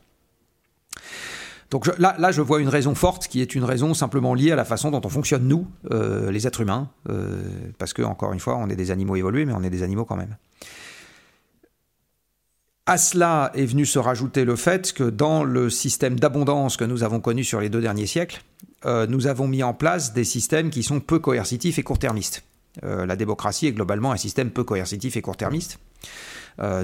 Donc 1.72 1.88
là, 1.98 2.32
je 2.32 2.42
vois 2.42 2.62
une 2.62 2.70
raison 2.70 2.96
forte 2.96 3.28
qui 3.28 3.42
est 3.42 3.56
une 3.56 3.64
raison 3.64 3.94
simplement 3.94 4.34
liée 4.34 4.52
à 4.52 4.56
la 4.56 4.66
façon 4.66 4.92
dont 4.92 5.02
on 5.04 5.10
fonctionne, 5.10 5.48
nous, 5.48 5.68
euh, 5.92 6.32
les 6.32 6.46
êtres 6.46 6.62
humains, 6.62 6.90
euh, 7.10 7.42
parce 7.80 7.94
que, 7.94 8.02
encore 8.04 8.34
une 8.34 8.40
fois, 8.40 8.56
on 8.58 8.70
est 8.70 8.76
des 8.76 8.92
animaux 8.92 9.16
évolués, 9.16 9.46
mais 9.46 9.54
on 9.54 9.64
est 9.64 9.70
des 9.70 9.84
animaux 9.84 10.06
quand 10.06 10.16
même. 10.16 10.38
À 12.86 12.98
cela 12.98 13.52
est 13.56 13.66
venu 13.66 13.86
se 13.86 13.98
rajouter 13.98 14.46
le 14.46 14.56
fait 14.56 14.94
que 14.94 15.04
dans 15.04 15.44
le 15.44 15.72
système 15.72 16.20
d'abondance 16.20 16.78
que 16.78 16.86
nous 16.86 17.02
avons 17.02 17.20
connu 17.20 17.44
sur 17.44 17.60
les 17.60 17.70
deux 17.70 17.82
derniers 17.82 18.06
siècles, 18.06 18.44
nous 18.86 19.26
avons 19.26 19.48
mis 19.48 19.64
en 19.64 19.74
place 19.74 20.14
des 20.14 20.24
systèmes 20.24 20.70
qui 20.70 20.84
sont 20.84 21.00
peu 21.00 21.18
coercitifs 21.18 21.80
et 21.80 21.84
court-termistes. 21.84 22.44
la 22.84 23.16
démocratie 23.16 23.66
est 23.66 23.72
globalement 23.72 24.12
un 24.12 24.18
système 24.18 24.52
peu 24.52 24.64
coercitif 24.64 25.18
et 25.18 25.24
court-termiste. 25.24 25.80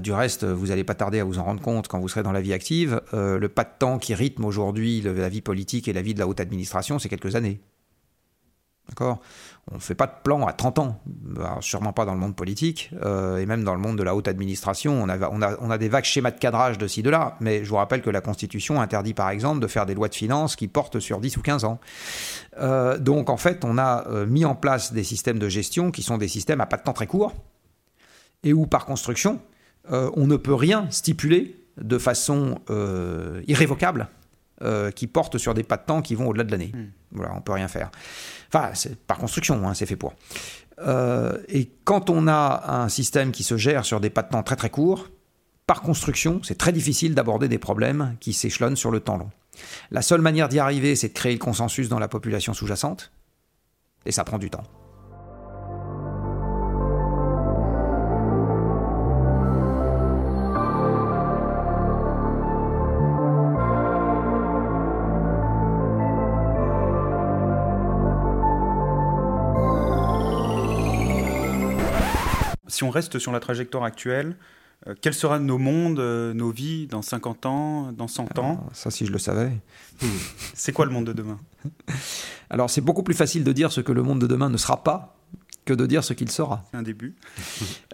Du 0.01 0.11
reste, 0.11 0.43
vous 0.43 0.67
n'allez 0.67 0.83
pas 0.83 0.95
tarder 0.95 1.19
à 1.19 1.23
vous 1.23 1.39
en 1.39 1.43
rendre 1.43 1.61
compte 1.61 1.87
quand 1.87 1.99
vous 1.99 2.09
serez 2.09 2.23
dans 2.23 2.31
la 2.31 2.41
vie 2.41 2.53
active. 2.53 3.01
le 3.13 3.47
pas 3.47 3.63
de 3.63 3.71
temps 3.79 3.99
qui 3.99 4.13
rythme 4.13 4.45
aujourd'hui 4.45 5.01
la 5.01 5.29
vie 5.29 5.41
politique 5.41 5.87
et 5.87 5.93
la 5.93 6.01
vie 6.01 6.13
de 6.13 6.19
la 6.19 6.27
haute 6.27 6.39
administration, 6.39 6.99
c'est 6.99 7.09
quelques 7.09 7.35
années. 7.35 7.61
D'accord? 8.89 9.19
On 9.71 9.75
ne 9.75 9.79
fait 9.79 9.95
pas 9.95 10.07
de 10.07 10.13
plan 10.23 10.45
à 10.47 10.53
30 10.53 10.79
ans, 10.79 11.01
sûrement 11.61 11.93
pas 11.93 12.03
dans 12.03 12.13
le 12.13 12.19
monde 12.19 12.35
politique, 12.35 12.89
euh, 13.05 13.37
et 13.37 13.45
même 13.45 13.63
dans 13.63 13.75
le 13.75 13.79
monde 13.79 13.97
de 13.97 14.03
la 14.03 14.15
haute 14.15 14.27
administration. 14.27 15.01
On 15.01 15.71
a, 15.71 15.77
des 15.77 15.87
vagues 15.87 16.03
schémas 16.03 16.31
de 16.31 16.39
cadrage 16.39 16.77
de 16.77 16.87
ci, 16.87 17.03
de 17.03 17.09
là, 17.09 17.37
mais 17.39 17.63
je 17.63 17.69
vous 17.69 17.75
rappelle 17.75 18.01
que 18.01 18.09
la 18.09 18.21
Constitution 18.21 18.81
interdit 18.81 19.13
par 19.13 19.29
exemple 19.29 19.59
de 19.61 19.67
faire 19.67 19.85
des 19.85 19.93
lois 19.93 20.09
de 20.09 20.15
finances 20.15 20.55
qui 20.55 20.67
portent 20.67 20.99
sur 20.99 21.21
10 21.21 21.37
ou 21.37 21.41
15 21.41 21.63
ans. 21.63 21.79
Euh, 22.59 22.97
donc 22.97 23.29
en 23.29 23.37
fait, 23.37 23.63
on 23.63 23.77
a 23.77 24.07
euh, 24.07 24.25
mis 24.25 24.45
en 24.45 24.55
place 24.55 24.91
des 24.93 25.03
systèmes 25.03 25.39
de 25.39 25.47
gestion 25.47 25.91
qui 25.91 26.01
sont 26.01 26.17
des 26.17 26.27
systèmes 26.27 26.59
à 26.59 26.65
pas 26.65 26.77
de 26.77 26.83
temps 26.83 26.93
très 26.93 27.07
court, 27.07 27.33
et 28.43 28.51
où 28.51 28.65
par 28.65 28.85
construction, 28.85 29.39
on 29.89 30.27
ne 30.27 30.37
peut 30.37 30.53
rien 30.53 30.87
stipuler 30.91 31.55
de 31.77 31.97
façon 31.97 32.59
irrévocable 33.47 34.07
qui 34.95 35.07
porte 35.07 35.37
sur 35.37 35.53
des 35.53 35.63
pas 35.63 35.77
de 35.77 35.85
temps 35.85 36.01
qui 36.01 36.15
vont 36.15 36.27
au-delà 36.27 36.43
de 36.43 36.51
l'année. 36.51 36.71
Hmm. 36.73 36.91
Voilà, 37.13 37.33
on 37.35 37.41
peut 37.41 37.51
rien 37.51 37.67
faire. 37.67 37.91
Enfin, 38.53 38.71
c'est 38.73 38.95
par 38.95 39.17
construction, 39.17 39.67
hein, 39.67 39.73
c'est 39.73 39.85
fait 39.85 39.95
pour. 39.95 40.13
Euh, 40.79 41.37
et 41.47 41.69
quand 41.83 42.09
on 42.09 42.27
a 42.27 42.81
un 42.81 42.89
système 42.89 43.31
qui 43.31 43.43
se 43.43 43.57
gère 43.57 43.85
sur 43.85 43.99
des 43.99 44.09
pas 44.09 44.23
de 44.23 44.29
temps 44.29 44.43
très 44.43 44.55
très 44.55 44.69
courts, 44.69 45.09
par 45.67 45.81
construction, 45.81 46.41
c'est 46.43 46.57
très 46.57 46.71
difficile 46.71 47.15
d'aborder 47.15 47.47
des 47.47 47.59
problèmes 47.59 48.15
qui 48.19 48.33
s'échelonnent 48.33 48.75
sur 48.75 48.91
le 48.91 48.99
temps 48.99 49.17
long. 49.17 49.29
La 49.91 50.01
seule 50.01 50.21
manière 50.21 50.49
d'y 50.49 50.59
arriver, 50.59 50.95
c'est 50.95 51.09
de 51.09 51.13
créer 51.13 51.33
le 51.33 51.39
consensus 51.39 51.87
dans 51.87 51.99
la 51.99 52.07
population 52.07 52.53
sous-jacente, 52.53 53.11
et 54.05 54.11
ça 54.11 54.23
prend 54.23 54.37
du 54.37 54.49
temps. 54.49 54.63
Si 72.81 72.83
on 72.83 72.89
reste 72.89 73.19
sur 73.19 73.31
la 73.31 73.39
trajectoire 73.39 73.83
actuelle, 73.83 74.35
euh, 74.87 74.95
quels 74.99 75.13
seront 75.13 75.37
nos 75.37 75.59
mondes, 75.59 75.99
euh, 75.99 76.33
nos 76.33 76.49
vies 76.49 76.87
dans 76.87 77.03
50 77.03 77.45
ans, 77.45 77.91
dans 77.91 78.07
100 78.07 78.39
ans? 78.39 78.65
Ça, 78.73 78.89
si 78.89 79.05
je 79.05 79.11
le 79.11 79.19
savais. 79.19 79.51
C'est 80.55 80.71
quoi 80.71 80.87
le 80.87 80.91
monde 80.91 81.05
de 81.05 81.13
demain? 81.13 81.37
Alors, 82.49 82.71
c'est 82.71 82.81
beaucoup 82.81 83.03
plus 83.03 83.13
facile 83.13 83.43
de 83.43 83.51
dire 83.51 83.71
ce 83.71 83.81
que 83.81 83.91
le 83.91 84.01
monde 84.01 84.19
de 84.19 84.25
demain 84.25 84.49
ne 84.49 84.57
sera 84.57 84.83
pas 84.83 85.15
que 85.63 85.73
de 85.73 85.85
dire 85.85 86.03
ce 86.03 86.13
qu'il 86.13 86.31
sera. 86.31 86.63
C'est 86.71 86.77
un 86.77 86.81
début. 86.81 87.15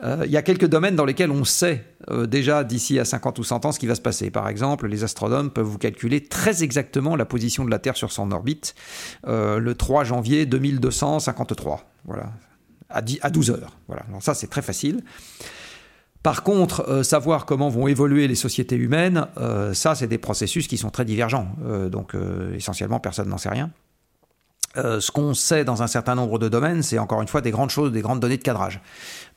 Euh, 0.03 0.23
il 0.25 0.31
y 0.31 0.37
a 0.37 0.43
quelques 0.43 0.67
domaines 0.67 0.95
dans 0.95 1.05
lesquels 1.05 1.31
on 1.31 1.43
sait 1.43 1.83
déjà 2.27 2.63
d'ici 2.63 2.99
à 2.99 3.03
50 3.03 3.39
ou 3.39 3.43
100 3.43 3.65
ans 3.65 3.71
ce 3.71 3.79
qui 3.79 3.87
va 3.87 3.95
se 3.95 4.01
passer. 4.01 4.29
Par 4.29 4.47
exemple, 4.47 4.87
les 4.87 5.03
astronomes 5.03 5.49
peuvent 5.49 5.65
vous 5.65 5.79
calculer 5.79 6.23
très 6.23 6.63
exactement 6.63 7.15
la 7.15 7.25
position 7.25 7.65
de 7.65 7.71
la 7.71 7.79
Terre 7.79 7.97
sur 7.97 8.11
son 8.11 8.31
orbite 8.31 8.75
le 9.25 9.73
3 9.73 10.03
janvier 10.03 10.45
2253. 10.45 11.89
Voilà, 12.05 12.31
à, 12.89 13.01
12 13.01 13.51
heures. 13.51 13.77
Voilà. 13.87 14.03
Alors 14.07 14.23
ça, 14.23 14.33
c'est 14.33 14.47
très 14.47 14.61
facile. 14.61 15.03
Par 16.23 16.43
contre, 16.43 16.89
euh, 16.89 17.03
savoir 17.03 17.45
comment 17.45 17.69
vont 17.69 17.87
évoluer 17.87 18.27
les 18.27 18.35
sociétés 18.35 18.75
humaines, 18.75 19.27
euh, 19.37 19.73
ça, 19.73 19.95
c'est 19.95 20.07
des 20.07 20.17
processus 20.17 20.67
qui 20.67 20.77
sont 20.77 20.89
très 20.89 21.05
divergents. 21.05 21.55
Euh, 21.65 21.87
donc, 21.89 22.15
essentiellement, 22.53 22.99
personne 22.99 23.29
n'en 23.29 23.37
sait 23.37 23.47
rien. 23.47 23.71
ce 24.75 25.09
qu'on 25.09 25.33
sait 25.33 25.63
dans 25.63 25.81
un 25.81 25.87
certain 25.87 26.15
nombre 26.15 26.37
de 26.37 26.49
domaines, 26.49 26.83
c'est 26.83 26.99
encore 26.99 27.21
une 27.21 27.27
fois 27.29 27.39
des 27.41 27.51
grandes 27.51 27.69
choses, 27.69 27.91
des 27.91 28.01
grandes 28.01 28.19
données 28.19 28.37
de 28.37 28.43
cadrage. 28.43 28.81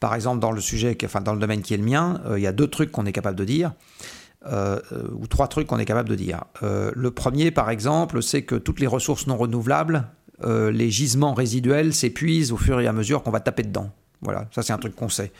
Par 0.00 0.14
exemple, 0.14 0.40
dans 0.40 0.50
le 0.50 0.60
sujet, 0.60 0.98
enfin 1.04 1.20
dans 1.20 1.32
le 1.32 1.38
domaine 1.38 1.62
qui 1.62 1.74
est 1.74 1.78
le 1.78 1.84
mien, 1.84 2.20
il 2.36 2.42
y 2.42 2.46
a 2.48 2.52
deux 2.52 2.66
trucs 2.66 2.90
qu'on 2.90 3.06
est 3.06 3.12
capable 3.12 3.36
de 3.36 3.44
dire. 3.44 3.72
ou 4.44 5.26
trois 5.28 5.46
trucs 5.46 5.66
qu'on 5.68 5.78
est 5.78 5.86
capable 5.86 6.08
de 6.08 6.16
dire. 6.16 6.44
le 6.60 7.10
premier, 7.10 7.52
par 7.52 7.70
exemple, 7.70 8.20
c'est 8.20 8.42
que 8.42 8.56
toutes 8.56 8.80
les 8.80 8.88
ressources 8.88 9.28
non 9.28 9.36
renouvelables 9.36 10.08
euh, 10.44 10.70
les 10.70 10.90
gisements 10.90 11.34
résiduels 11.34 11.92
s'épuisent 11.92 12.52
au 12.52 12.56
fur 12.56 12.80
et 12.80 12.86
à 12.86 12.92
mesure 12.92 13.22
qu'on 13.22 13.30
va 13.30 13.40
taper 13.40 13.62
dedans. 13.62 13.90
Voilà, 14.22 14.48
ça 14.54 14.62
c'est 14.62 14.72
un 14.72 14.78
truc 14.78 14.94
qu'on 14.94 15.08
sait. 15.08 15.32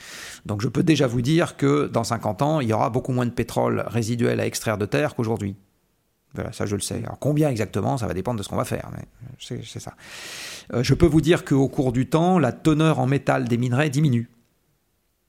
Donc 0.46 0.62
je 0.62 0.68
peux 0.68 0.82
déjà 0.82 1.06
vous 1.06 1.20
dire 1.20 1.56
que 1.56 1.86
dans 1.86 2.04
50 2.04 2.42
ans, 2.42 2.60
il 2.60 2.68
y 2.68 2.72
aura 2.72 2.88
beaucoup 2.90 3.12
moins 3.12 3.26
de 3.26 3.30
pétrole 3.30 3.84
résiduel 3.86 4.40
à 4.40 4.46
extraire 4.46 4.78
de 4.78 4.86
terre 4.86 5.14
qu'aujourd'hui. 5.14 5.54
Voilà, 6.34 6.52
ça 6.52 6.64
je 6.64 6.76
le 6.76 6.80
sais. 6.80 7.02
Alors 7.04 7.18
combien 7.18 7.50
exactement, 7.50 7.98
ça 7.98 8.06
va 8.06 8.14
dépendre 8.14 8.38
de 8.38 8.42
ce 8.42 8.48
qu'on 8.48 8.56
va 8.56 8.64
faire, 8.64 8.88
mais 8.92 9.04
c'est 9.38 9.80
ça. 9.80 9.94
Euh, 10.72 10.82
je 10.82 10.94
peux 10.94 11.06
vous 11.06 11.20
dire 11.20 11.44
qu'au 11.44 11.68
cours 11.68 11.92
du 11.92 12.08
temps, 12.08 12.38
la 12.38 12.52
teneur 12.52 13.00
en 13.00 13.06
métal 13.06 13.48
des 13.48 13.58
minerais 13.58 13.90
diminue. 13.90 14.30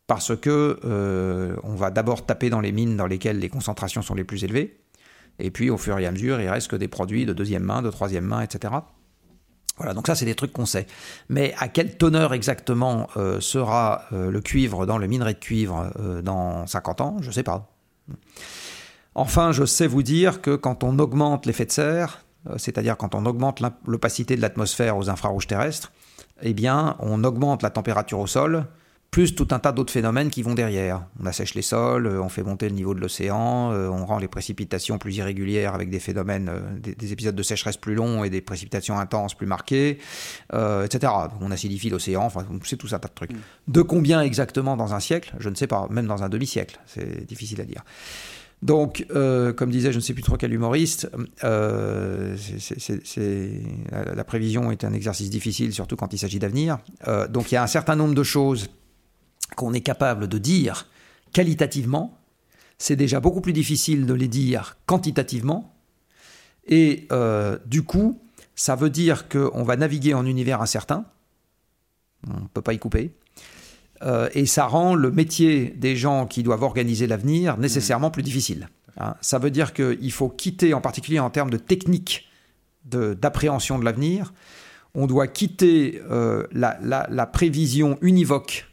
Parce 0.08 0.36
que 0.36 0.80
euh, 0.84 1.56
on 1.63 1.75
va 1.75 1.90
d'abord 1.90 2.25
taper 2.25 2.50
dans 2.50 2.60
les 2.60 2.72
mines 2.72 2.98
dans 2.98 3.08
lesquelles 3.08 3.40
les 3.40 3.50
concentrations 3.50 4.01
sont 4.01 4.13
les 4.13 4.24
plus 4.24 4.44
élevées, 4.44 4.80
et 5.40 5.51
puis 5.51 5.70
au 5.70 5.78
fur 5.78 5.98
et 5.98 6.06
à 6.06 6.12
mesure, 6.12 6.40
il 6.40 6.50
reste 6.50 6.70
que 6.70 6.75
des 6.75 6.88
produits 6.88 7.25
de 7.25 7.34
deuxième 7.34 7.63
main, 7.63 7.82
de 7.82 7.90
troisième 7.90 8.25
main, 8.25 8.42
etc. 8.42 8.74
Voilà, 9.78 9.94
donc 9.94 10.08
ça 10.08 10.16
c'est 10.16 10.25
des 10.25 10.36
trucs 10.36 10.54
qu'on 10.54 10.66
sait. 10.66 10.86
Mais 11.30 11.54
à 11.58 11.68
quelle 11.68 11.98
teneur 11.98 12.34
exactement 12.34 13.08
euh, 13.18 13.40
sera 13.40 14.04
euh, 14.12 14.30
le 14.30 14.42
cuivre 14.42 14.86
dans 14.86 14.98
le 14.98 15.08
minerai 15.08 15.34
de 15.34 15.40
cuivre 15.40 15.92
euh, 16.00 16.22
dans 16.22 16.68
50 16.68 17.01
ans? 17.01 17.18
Je 17.22 17.28
ne 17.28 17.34
sais 17.34 17.44
pas. 17.44 17.72
Enfin, 19.16 19.51
je 19.51 19.66
sais 19.66 19.88
vous 19.88 20.04
dire 20.04 20.42
que 20.42 20.56
quand 20.56 20.84
on 20.84 21.00
augmente 21.00 21.46
l'effet 21.46 21.66
de 21.66 21.72
serre, 21.72 22.24
c'est-à-dire 22.58 22.98
quand 22.98 23.13
on 23.13 23.25
augmente 23.25 23.62
l'opacité 23.86 24.36
de 24.36 24.42
l'atmosphère 24.42 24.98
aux 24.98 25.10
infrarouges 25.10 25.48
terrestres, 25.48 25.92
eh 26.42 26.54
bien, 26.54 26.96
on 27.00 27.24
augmente 27.24 27.62
la 27.62 27.70
température 27.70 28.20
au 28.20 28.28
sol, 28.28 28.66
plus 29.12 29.36
tout 29.36 29.50
un 29.51 29.60
tas 29.60 29.74
d'autres 29.74 29.91
phénomènes 29.91 30.30
qui 30.30 30.41
vont 30.41 30.53
derrière. 30.53 31.03
On 31.22 31.25
assèche 31.25 31.53
les 31.53 31.62
sols, 31.62 32.08
euh, 32.08 32.22
on 32.22 32.30
fait 32.30 32.44
monter 32.44 32.70
le 32.70 32.75
niveau 32.75 32.94
de 32.96 33.01
l'océan, 33.01 33.74
euh, 33.74 33.89
on 33.89 34.06
rend 34.06 34.20
les 34.20 34.30
précipitations 34.30 34.98
plus 34.98 35.18
irrégulières 35.18 35.75
avec 35.75 35.89
des 35.89 36.00
phénomènes, 36.00 36.50
euh, 36.50 36.62
des, 36.80 37.12
épisodes 37.12 37.36
de 37.36 37.44
sécheresse 37.44 37.75
plus 37.75 37.94
longs 37.94 38.24
et 38.24 38.30
des 38.30 38.39
précipitations 38.39 38.98
intenses 38.98 39.34
plus 39.36 39.48
marquées, 39.48 39.98
etc. 40.53 41.12
On 41.41 41.51
acidifie 41.51 41.89
l'océan, 41.89 42.24
enfin, 42.24 42.46
c'est 42.63 42.77
tout 42.77 42.88
un 42.94 43.00
tas 43.00 43.10
de 43.10 43.13
trucs. 43.13 43.34
Mm. 43.34 43.39
De 43.68 43.82
combien 43.82 44.22
exactement 44.22 44.77
dans 44.77 44.94
un 44.94 45.01
siècle? 45.01 45.36
Je 45.39 45.50
ne 45.50 45.56
sais 45.56 45.68
pas, 45.68 45.88
même 45.89 46.08
dans 46.08 46.24
un 46.24 46.30
demi-siècle, 46.30 46.80
c'est 46.86 47.27
difficile 47.27 47.60
à 47.60 47.65
dire. 47.65 47.84
Donc, 48.62 49.06
comme 49.10 49.72
disait 49.72 49.91
je 49.91 49.98
ne 49.98 50.01
sais 50.01 50.13
plus 50.13 50.24
trop 50.24 50.38
quel 50.38 50.53
humoriste, 50.53 51.10
la, 51.41 52.38
prévision 54.24 54.72
est 54.72 54.86
un 54.86 54.94
exercice 54.94 55.30
difficile, 55.30 55.74
surtout 55.74 55.98
quand 55.98 56.13
il 56.13 56.18
s'agit 56.18 56.39
d'avenir. 56.39 56.77
donc, 57.30 57.51
il 57.51 57.56
y 57.56 57.58
a 57.58 57.63
un 57.63 57.68
certain 57.68 57.98
nombre 57.98 58.13
de 58.13 58.24
choses 58.24 58.70
qu'on 59.55 59.74
est 59.74 59.81
capable 59.81 60.27
de 60.27 60.38
dire 60.38 60.88
qualitativement, 61.34 62.17
c'est 62.77 62.96
déjà 62.96 63.20
beaucoup 63.20 63.41
plus 63.41 63.53
difficile 63.53 64.05
de 64.05 64.13
les 64.13 64.27
dire 64.27 64.77
quantitativement. 64.86 65.75
Et 66.67 67.08
euh, 67.12 67.58
du 67.65 67.84
coup, 67.84 68.20
ça 68.55 68.75
veut 68.75 68.89
dire 68.89 69.29
qu'on 69.29 69.63
va 69.63 69.75
naviguer 69.75 70.13
en 70.13 70.25
univers 70.25 70.62
incertain. 70.62 71.05
On 72.27 72.41
ne 72.41 72.48
peut 72.53 72.62
pas 72.62 72.74
y 72.74 72.79
couper. 72.79 73.12
Euh, 74.03 74.29
et 74.34 74.46
ça 74.46 74.65
rend 74.65 74.96
le 74.96 75.12
métier 75.12 75.70
des 75.70 75.96
gens 75.96 76.25
qui 76.25 76.43
doivent 76.43 76.63
organiser 76.63 77.08
l'avenir 77.08 77.58
nécessairement 77.58 78.10
plus 78.10 78.24
difficile. 78.24 78.70
Hein. 78.98 79.15
Ça 79.22 79.38
veut 79.38 79.51
dire 79.51 79.74
qu'il 79.74 80.12
faut 80.12 80.29
quitter, 80.29 80.74
en 80.74 80.81
particulier 80.81 81.20
en 81.20 81.29
termes 81.29 81.50
de 81.50 81.58
technique 81.58 82.27
d'appréhension 82.86 83.77
de, 83.77 83.86
l'avenir, 83.86 84.34
on 84.96 85.05
doit 85.05 85.27
quitter 85.27 86.01
euh, 86.10 86.48
la, 86.51 86.79
la, 86.81 87.27
prévision 87.27 88.00
univoque 88.01 88.71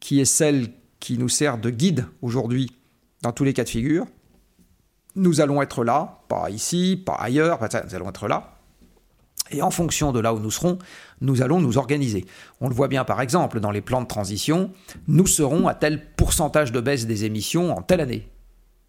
qui 0.00 0.20
est 0.20 0.24
celle 0.24 0.72
qui 0.98 1.18
nous 1.18 1.28
sert 1.28 1.58
de 1.58 1.70
guide 1.70 2.06
aujourd'hui 2.22 2.70
dans 3.22 3.32
tous 3.32 3.44
les 3.44 3.52
cas 3.52 3.64
de 3.64 3.68
figure. 3.68 4.06
Nous 5.16 5.40
allons 5.40 5.60
être 5.62 5.84
là, 5.84 6.20
pas 6.28 6.50
ici, 6.50 7.02
pas 7.04 7.14
ailleurs, 7.14 7.60
nous 7.60 7.94
allons 7.94 8.08
être 8.08 8.28
là. 8.28 8.56
Et 9.50 9.62
en 9.62 9.70
fonction 9.70 10.12
de 10.12 10.20
là 10.20 10.32
où 10.32 10.38
nous 10.38 10.50
serons, 10.50 10.78
nous 11.20 11.42
allons 11.42 11.60
nous 11.60 11.76
organiser. 11.76 12.24
On 12.60 12.68
le 12.68 12.74
voit 12.74 12.88
bien 12.88 13.04
par 13.04 13.20
exemple 13.20 13.58
dans 13.60 13.72
les 13.72 13.80
plans 13.80 14.00
de 14.00 14.06
transition, 14.06 14.70
nous 15.08 15.26
serons 15.26 15.66
à 15.66 15.74
tel 15.74 16.12
pourcentage 16.14 16.70
de 16.70 16.80
baisse 16.80 17.06
des 17.06 17.24
émissions 17.24 17.76
en 17.76 17.82
telle 17.82 18.00
année. 18.00 18.28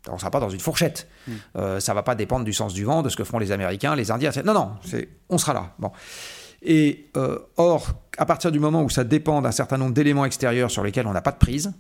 On 0.08 0.14
ne 0.14 0.20
sera 0.20 0.32
pas 0.32 0.40
dans 0.40 0.50
une 0.50 0.60
fourchette. 0.60 1.08
Hmm. 1.28 1.32
Euh, 1.58 1.80
ça 1.80 1.92
ne 1.92 1.96
va 1.96 2.04
pas 2.04 2.16
dépendre 2.16 2.46
du 2.46 2.54
sens 2.54 2.74
du 2.74 2.84
vent, 2.84 3.02
de 3.04 3.10
ce 3.10 3.16
que 3.16 3.24
feront 3.24 3.40
les 3.40 3.52
Américains, 3.52 3.96
les 3.96 4.12
Indiens. 4.12 4.32
Non, 4.46 4.54
non, 4.54 4.72
on 5.30 5.38
sera 5.38 5.54
là. 5.54 5.74
Bon. 5.80 5.92
Et 6.62 7.10
euh, 7.18 7.40
or, 7.58 7.88
à 8.18 8.26
partir 8.26 8.52
du 8.52 8.60
moment 8.60 8.84
où 8.84 8.90
ça 8.90 9.04
dépend 9.04 9.42
d'un 9.42 9.52
certain 9.52 9.78
nombre 9.78 9.94
d'éléments 9.94 10.26
extérieurs 10.26 10.72
sur 10.72 10.84
lesquels 10.84 11.08
on 11.08 11.14
n'a 11.14 11.22
pas 11.22 11.32
de 11.32 11.38
prise, 11.38 11.74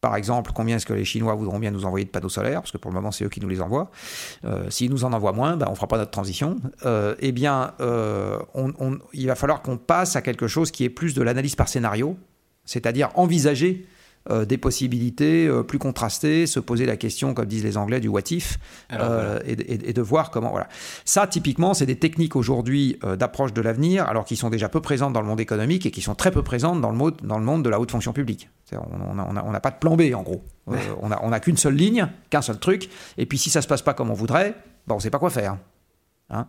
par 0.00 0.14
exemple, 0.14 0.52
combien 0.54 0.76
est-ce 0.76 0.86
que 0.86 0.92
les 0.92 1.04
Chinois 1.04 1.34
voudront 1.34 1.58
bien 1.58 1.72
nous 1.72 1.84
envoyer 1.84 2.04
de 2.04 2.10
panneaux 2.10 2.28
solaires, 2.28 2.60
parce 2.60 2.70
que 2.70 2.78
pour 2.78 2.92
le 2.92 2.94
moment 2.94 3.10
c'est 3.10 3.24
eux 3.24 3.28
qui 3.28 3.40
nous 3.40 3.48
les 3.48 3.60
envoient. 3.60 3.90
Euh, 4.44 4.70
S'ils 4.70 4.92
nous 4.92 5.04
en 5.04 5.12
envoient 5.12 5.32
moins, 5.32 5.56
ben, 5.56 5.66
on 5.66 5.72
ne 5.72 5.74
fera 5.74 5.88
pas 5.88 5.98
notre 5.98 6.12
transition. 6.12 6.56
Euh, 6.86 7.16
eh 7.18 7.32
bien, 7.32 7.74
il 9.12 9.26
va 9.26 9.34
falloir 9.34 9.62
qu'on 9.62 9.76
passe 9.76 10.14
à 10.14 10.22
quelque 10.22 10.46
chose 10.46 10.70
qui 10.70 10.84
est 10.84 10.90
plus 10.90 11.14
de 11.14 11.22
l'analyse 11.22 11.56
par 11.56 11.68
scénario, 11.68 12.16
c'est-à-dire 12.64 13.10
envisager 13.16 13.86
euh, 14.30 14.44
des 14.44 14.58
possibilités 14.58 15.46
euh, 15.46 15.62
plus 15.62 15.78
contrastées, 15.78 16.46
se 16.46 16.60
poser 16.60 16.86
la 16.86 16.96
question, 16.96 17.34
comme 17.34 17.46
disent 17.46 17.64
les 17.64 17.76
Anglais, 17.76 18.00
du 18.00 18.08
what 18.08 18.22
if, 18.30 18.58
et, 18.90 19.92
de 19.92 20.02
voir 20.02 20.30
comment. 20.30 20.50
Voilà. 20.50 20.68
Ça, 21.04 21.26
typiquement, 21.26 21.74
c'est 21.74 21.86
des 21.86 21.98
techniques 21.98 22.36
aujourd'hui 22.36 22.98
d'approche 23.18 23.52
de 23.52 23.60
l'avenir, 23.60 24.06
alors 24.06 24.24
qui 24.24 24.36
sont 24.36 24.50
déjà 24.50 24.68
peu 24.68 24.80
présentes 24.80 25.12
dans 25.12 25.20
le 25.20 25.26
monde 25.26 25.40
économique 25.40 25.86
et 25.86 25.90
qui 25.90 26.02
sont 26.02 26.14
très 26.14 26.30
peu 26.30 26.42
présentes 26.42 26.80
dans 26.80 26.90
le, 26.90 26.96
monde, 26.96 27.16
dans 27.22 27.38
le 27.38 27.44
monde 27.44 27.64
de 27.64 27.70
la 27.70 27.80
haute 27.80 27.90
fonction 27.90 28.12
publique. 28.12 28.48
On 28.72 29.52
n'a 29.52 29.60
pas 29.60 29.70
de 29.70 29.78
plan 29.78 29.96
B, 29.96 30.12
en 30.14 30.22
gros. 30.22 30.42
on 30.66 31.28
n'a 31.28 31.40
qu'une 31.40 31.56
seule 31.56 31.74
ligne, 31.74 32.08
qu'un 32.30 32.42
seul 32.42 32.58
truc, 32.58 32.90
et 33.16 33.26
puis 33.26 33.38
si 33.38 33.50
ça 33.50 33.62
se 33.62 33.68
passe 33.68 33.82
pas 33.82 33.94
comme 33.94 34.10
on 34.10 34.14
voudrait, 34.14 34.54
bon, 34.86 34.94
on 34.94 34.98
ne 34.98 35.02
sait 35.02 35.10
pas 35.10 35.18
quoi 35.18 35.30
faire. 35.30 35.56
Hein? 36.30 36.46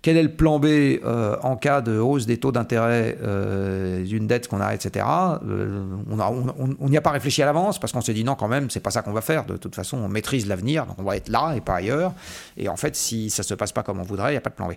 Quel 0.00 0.16
est 0.16 0.22
le 0.22 0.32
plan 0.32 0.60
B 0.60 0.66
euh, 0.66 1.36
en 1.42 1.56
cas 1.56 1.80
de 1.80 1.98
hausse 1.98 2.26
des 2.26 2.38
taux 2.38 2.52
d'intérêt 2.52 3.18
euh, 3.20 4.04
d'une 4.04 4.28
dette 4.28 4.46
qu'on 4.46 4.60
a, 4.60 4.72
etc. 4.72 5.04
Euh, 5.44 5.84
on 6.08 6.88
n'y 6.88 6.96
a 6.96 7.00
pas 7.00 7.10
réfléchi 7.10 7.42
à 7.42 7.46
l'avance 7.46 7.80
parce 7.80 7.92
qu'on 7.92 8.00
s'est 8.00 8.14
dit 8.14 8.22
non, 8.22 8.36
quand 8.36 8.46
même, 8.46 8.70
c'est 8.70 8.80
pas 8.80 8.92
ça 8.92 9.02
qu'on 9.02 9.12
va 9.12 9.22
faire. 9.22 9.44
De 9.44 9.56
toute 9.56 9.74
façon, 9.74 9.96
on 9.96 10.08
maîtrise 10.08 10.46
l'avenir, 10.46 10.86
donc 10.86 10.96
on 10.98 11.02
va 11.02 11.16
être 11.16 11.28
là 11.28 11.54
et 11.56 11.60
pas 11.60 11.76
ailleurs. 11.76 12.14
Et 12.56 12.68
en 12.68 12.76
fait, 12.76 12.94
si 12.94 13.28
ça 13.28 13.42
se 13.42 13.54
passe 13.54 13.72
pas 13.72 13.82
comme 13.82 13.98
on 13.98 14.04
voudrait, 14.04 14.30
il 14.30 14.34
n'y 14.34 14.38
a 14.38 14.40
pas 14.40 14.50
de 14.50 14.54
plan 14.54 14.68
B. 14.68 14.74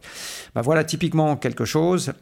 Ben 0.55 0.61
voilà 0.61 0.83
typiquement 0.83 1.35
quelque 1.35 1.65
chose 1.65 2.13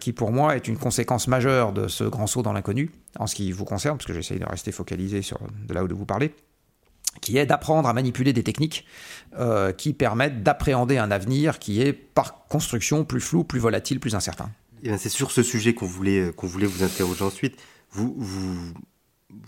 qui, 0.00 0.12
pour 0.12 0.32
moi, 0.32 0.56
est 0.56 0.66
une 0.66 0.76
conséquence 0.76 1.28
majeure 1.28 1.72
de 1.72 1.86
ce 1.86 2.04
grand 2.04 2.26
saut 2.26 2.42
dans 2.42 2.52
l'inconnu 2.52 2.90
en 3.18 3.26
ce 3.26 3.34
qui 3.34 3.52
vous 3.52 3.64
concerne, 3.64 3.96
parce 3.96 4.06
que 4.06 4.12
j'essaye 4.12 4.38
de 4.38 4.46
rester 4.46 4.72
focalisé 4.72 5.22
sur 5.22 5.38
de 5.68 5.74
là 5.74 5.84
où 5.84 5.88
de 5.88 5.94
vous 5.94 6.06
parler 6.06 6.32
qui 7.20 7.38
est 7.38 7.46
d'apprendre 7.46 7.88
à 7.88 7.92
manipuler 7.92 8.32
des 8.32 8.42
techniques 8.42 8.86
euh, 9.38 9.72
qui 9.72 9.92
permettent 9.92 10.42
d'appréhender 10.42 10.98
un 10.98 11.10
avenir 11.10 11.58
qui 11.58 11.82
est 11.82 11.92
par 11.92 12.46
construction 12.48 13.04
plus 13.04 13.20
flou, 13.20 13.44
plus 13.44 13.60
volatile, 13.60 14.00
plus 14.00 14.14
incertain. 14.14 14.50
Eh 14.82 14.96
c'est 14.96 15.08
sur 15.08 15.30
ce 15.30 15.42
sujet 15.42 15.74
qu'on 15.74 15.86
voulait, 15.86 16.20
euh, 16.20 16.32
voulait 16.42 16.66
vous 16.66 16.82
interroger 16.82 17.24
ensuite. 17.24 17.56
Vous, 17.90 18.14
vous, 18.16 18.72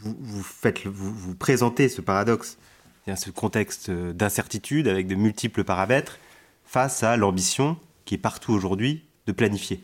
vous, 0.01 0.43
faites, 0.43 0.87
vous, 0.87 1.13
vous 1.13 1.35
présentez 1.35 1.89
ce 1.89 2.01
paradoxe, 2.01 2.59
ce 3.07 3.31
contexte 3.31 3.89
euh, 3.89 4.13
d'incertitude 4.13 4.89
avec 4.89 5.07
de 5.07 5.15
multiples 5.15 5.65
paramètres 5.65 6.19
face 6.65 7.03
à 7.03 7.17
l'ambition 7.17 7.77
qui 8.05 8.17
est 8.17 8.19
partout 8.19 8.53
aujourd'hui 8.53 9.05
de 9.27 9.33
planifier. 9.33 9.83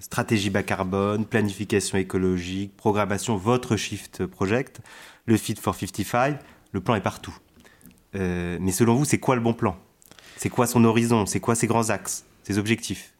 Stratégie 0.00 0.50
bas 0.50 0.62
carbone, 0.62 1.24
planification 1.24 1.98
écologique, 1.98 2.76
programmation, 2.76 3.36
votre 3.36 3.76
Shift 3.76 4.26
Project 4.26 4.80
le 5.28 5.36
Fit 5.36 5.56
for 5.56 5.74
55, 5.74 6.38
le 6.72 6.80
plan 6.80 6.94
est 6.94 7.02
partout. 7.02 7.36
Euh, 8.16 8.56
mais 8.60 8.72
selon 8.72 8.94
vous, 8.94 9.04
c'est 9.04 9.18
quoi 9.18 9.36
le 9.36 9.42
bon 9.42 9.52
plan? 9.52 9.76
C'est 10.36 10.48
quoi 10.48 10.66
son 10.66 10.84
horizon? 10.84 11.26
C'est 11.26 11.38
quoi 11.38 11.54
ses 11.54 11.66
grands 11.66 11.90
axes? 11.90 12.24
Ses 12.44 12.58
objectifs? 12.58 13.12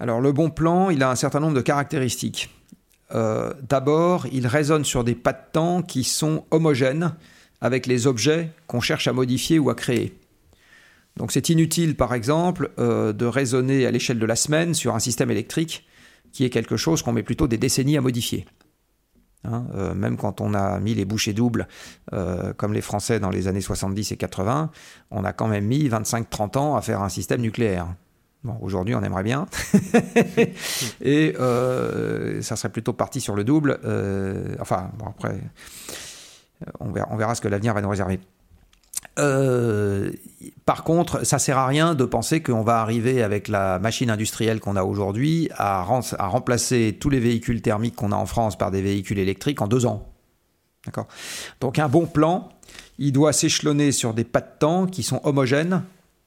Alors 0.00 0.20
le 0.20 0.32
bon 0.32 0.50
plan, 0.50 0.90
il 0.90 1.02
a 1.02 1.10
un 1.10 1.14
certain 1.14 1.38
nombre 1.38 1.54
de 1.54 1.60
caractéristiques. 1.60 2.50
Euh, 3.14 3.54
d'abord, 3.62 4.26
il 4.32 4.48
résonne 4.48 4.84
sur 4.84 5.04
des 5.04 5.14
pas 5.14 5.32
de 5.32 5.42
temps 5.52 5.80
qui 5.80 6.02
sont 6.02 6.44
homogènes 6.50 7.14
avec 7.60 7.86
les 7.86 8.08
objets 8.08 8.50
qu'on 8.66 8.80
cherche 8.80 9.06
à 9.06 9.12
modifier 9.12 9.60
ou 9.60 9.70
à 9.70 9.76
créer. 9.76 10.17
Donc 11.18 11.32
c'est 11.32 11.48
inutile, 11.48 11.96
par 11.96 12.14
exemple, 12.14 12.70
euh, 12.78 13.12
de 13.12 13.26
raisonner 13.26 13.86
à 13.86 13.90
l'échelle 13.90 14.20
de 14.20 14.26
la 14.26 14.36
semaine 14.36 14.72
sur 14.72 14.94
un 14.94 15.00
système 15.00 15.32
électrique 15.32 15.84
qui 16.32 16.44
est 16.44 16.50
quelque 16.50 16.76
chose 16.76 17.02
qu'on 17.02 17.12
met 17.12 17.24
plutôt 17.24 17.48
des 17.48 17.58
décennies 17.58 17.96
à 17.96 18.00
modifier. 18.00 18.46
Hein, 19.44 19.66
euh, 19.74 19.94
même 19.94 20.16
quand 20.16 20.40
on 20.40 20.54
a 20.54 20.78
mis 20.78 20.94
les 20.94 21.04
bouchées 21.04 21.32
doubles, 21.32 21.66
euh, 22.12 22.52
comme 22.52 22.72
les 22.72 22.80
Français 22.80 23.18
dans 23.18 23.30
les 23.30 23.48
années 23.48 23.60
70 23.60 24.12
et 24.12 24.16
80, 24.16 24.70
on 25.10 25.24
a 25.24 25.32
quand 25.32 25.48
même 25.48 25.64
mis 25.64 25.88
25-30 25.88 26.56
ans 26.56 26.76
à 26.76 26.82
faire 26.82 27.02
un 27.02 27.08
système 27.08 27.40
nucléaire. 27.40 27.88
Bon, 28.44 28.56
aujourd'hui, 28.60 28.94
on 28.94 29.02
aimerait 29.02 29.24
bien. 29.24 29.46
et 31.00 31.34
ça 32.42 32.54
serait 32.54 32.68
plutôt 32.68 32.92
parti 32.92 33.20
sur 33.20 33.34
le 33.34 33.42
double. 33.42 33.80
enfin, 34.60 34.92
bon, 34.96 35.06
après, 35.06 35.40
on 36.78 37.16
verra 37.16 37.34
ce 37.34 37.40
que 37.40 37.48
l'avenir 37.48 37.74
va 37.74 37.82
nous 37.82 37.90
réserver. 37.90 38.20
Euh, 39.18 40.12
par 40.64 40.84
contre, 40.84 41.24
ça 41.26 41.38
sert 41.38 41.58
à 41.58 41.66
rien 41.66 41.94
de 41.94 42.04
penser 42.04 42.42
qu'on 42.42 42.62
va 42.62 42.80
arriver 42.80 43.22
avec 43.22 43.48
la 43.48 43.78
machine 43.78 44.10
industrielle 44.10 44.60
qu'on 44.60 44.76
a 44.76 44.84
aujourd'hui 44.84 45.48
à, 45.56 45.82
remplacer 45.82 46.96
tous 47.00 47.10
les 47.10 47.20
véhicules 47.20 47.62
thermiques 47.62 47.96
qu'on 47.96 48.12
a 48.12 48.16
en 48.16 48.26
France 48.26 48.56
par 48.56 48.70
des 48.70 48.82
véhicules 48.82 49.18
électriques 49.18 49.60
en 49.60 49.66
deux 49.66 49.86
ans. 49.86 50.08
D'accord? 50.84 51.08
Donc 51.60 51.78
un 51.78 51.88
bon 51.88 52.06
plan, 52.06 52.50
il 52.98 53.12
doit 53.12 53.32
s'échelonner 53.32 53.92
sur 53.92 54.14
des 54.14 54.24
pas 54.24 54.40
de 54.40 54.50
temps 54.58 54.86
qui 54.86 55.02
sont 55.02 55.20
homogènes, 55.24 55.82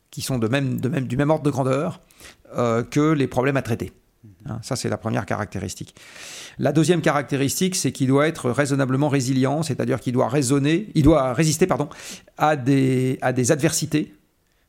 qui 0.10 0.22
sont 0.22 0.38
de 0.38 0.48
même, 0.48 0.80
de 0.82 0.90
même, 0.90 1.08
du 1.08 1.18
même 1.18 1.30
ordre 1.30 1.44
de 1.44 1.52
grandeur 1.52 2.02
euh, 2.58 2.84
que 2.84 3.12
les 3.12 3.28
problèmes 3.28 3.58
à 3.58 3.62
traiter. 3.62 3.94
Hein, 4.48 4.60
ça, 4.64 4.76
c'est 4.76 4.90
la 4.90 4.98
première 4.98 5.26
caractéristique. 5.26 5.96
La 6.58 6.72
deuxième 6.72 7.02
caractéristique, 7.02 7.76
c'est 7.76 7.92
qu'il 7.92 8.08
doit 8.08 8.28
être 8.28 8.50
raisonnablement 8.50 9.10
résilient, 9.10 9.64
c'est-à-dire 9.64 10.00
qu'il 10.00 10.14
doit 10.14 10.30
raisonner, 10.30 10.90
il 10.96 11.04
doit 11.04 11.34
résister 11.34 11.68
pardon, 11.68 11.90
à, 12.38 12.56
des, 12.56 13.20
à 13.22 13.34
des 13.34 13.52
adversités 13.52 14.16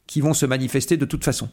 qui 0.07 0.21
vont 0.21 0.35
se 0.35 0.47
manifester 0.47 0.97
de 0.97 1.05
toute 1.05 1.25
façon. 1.25 1.49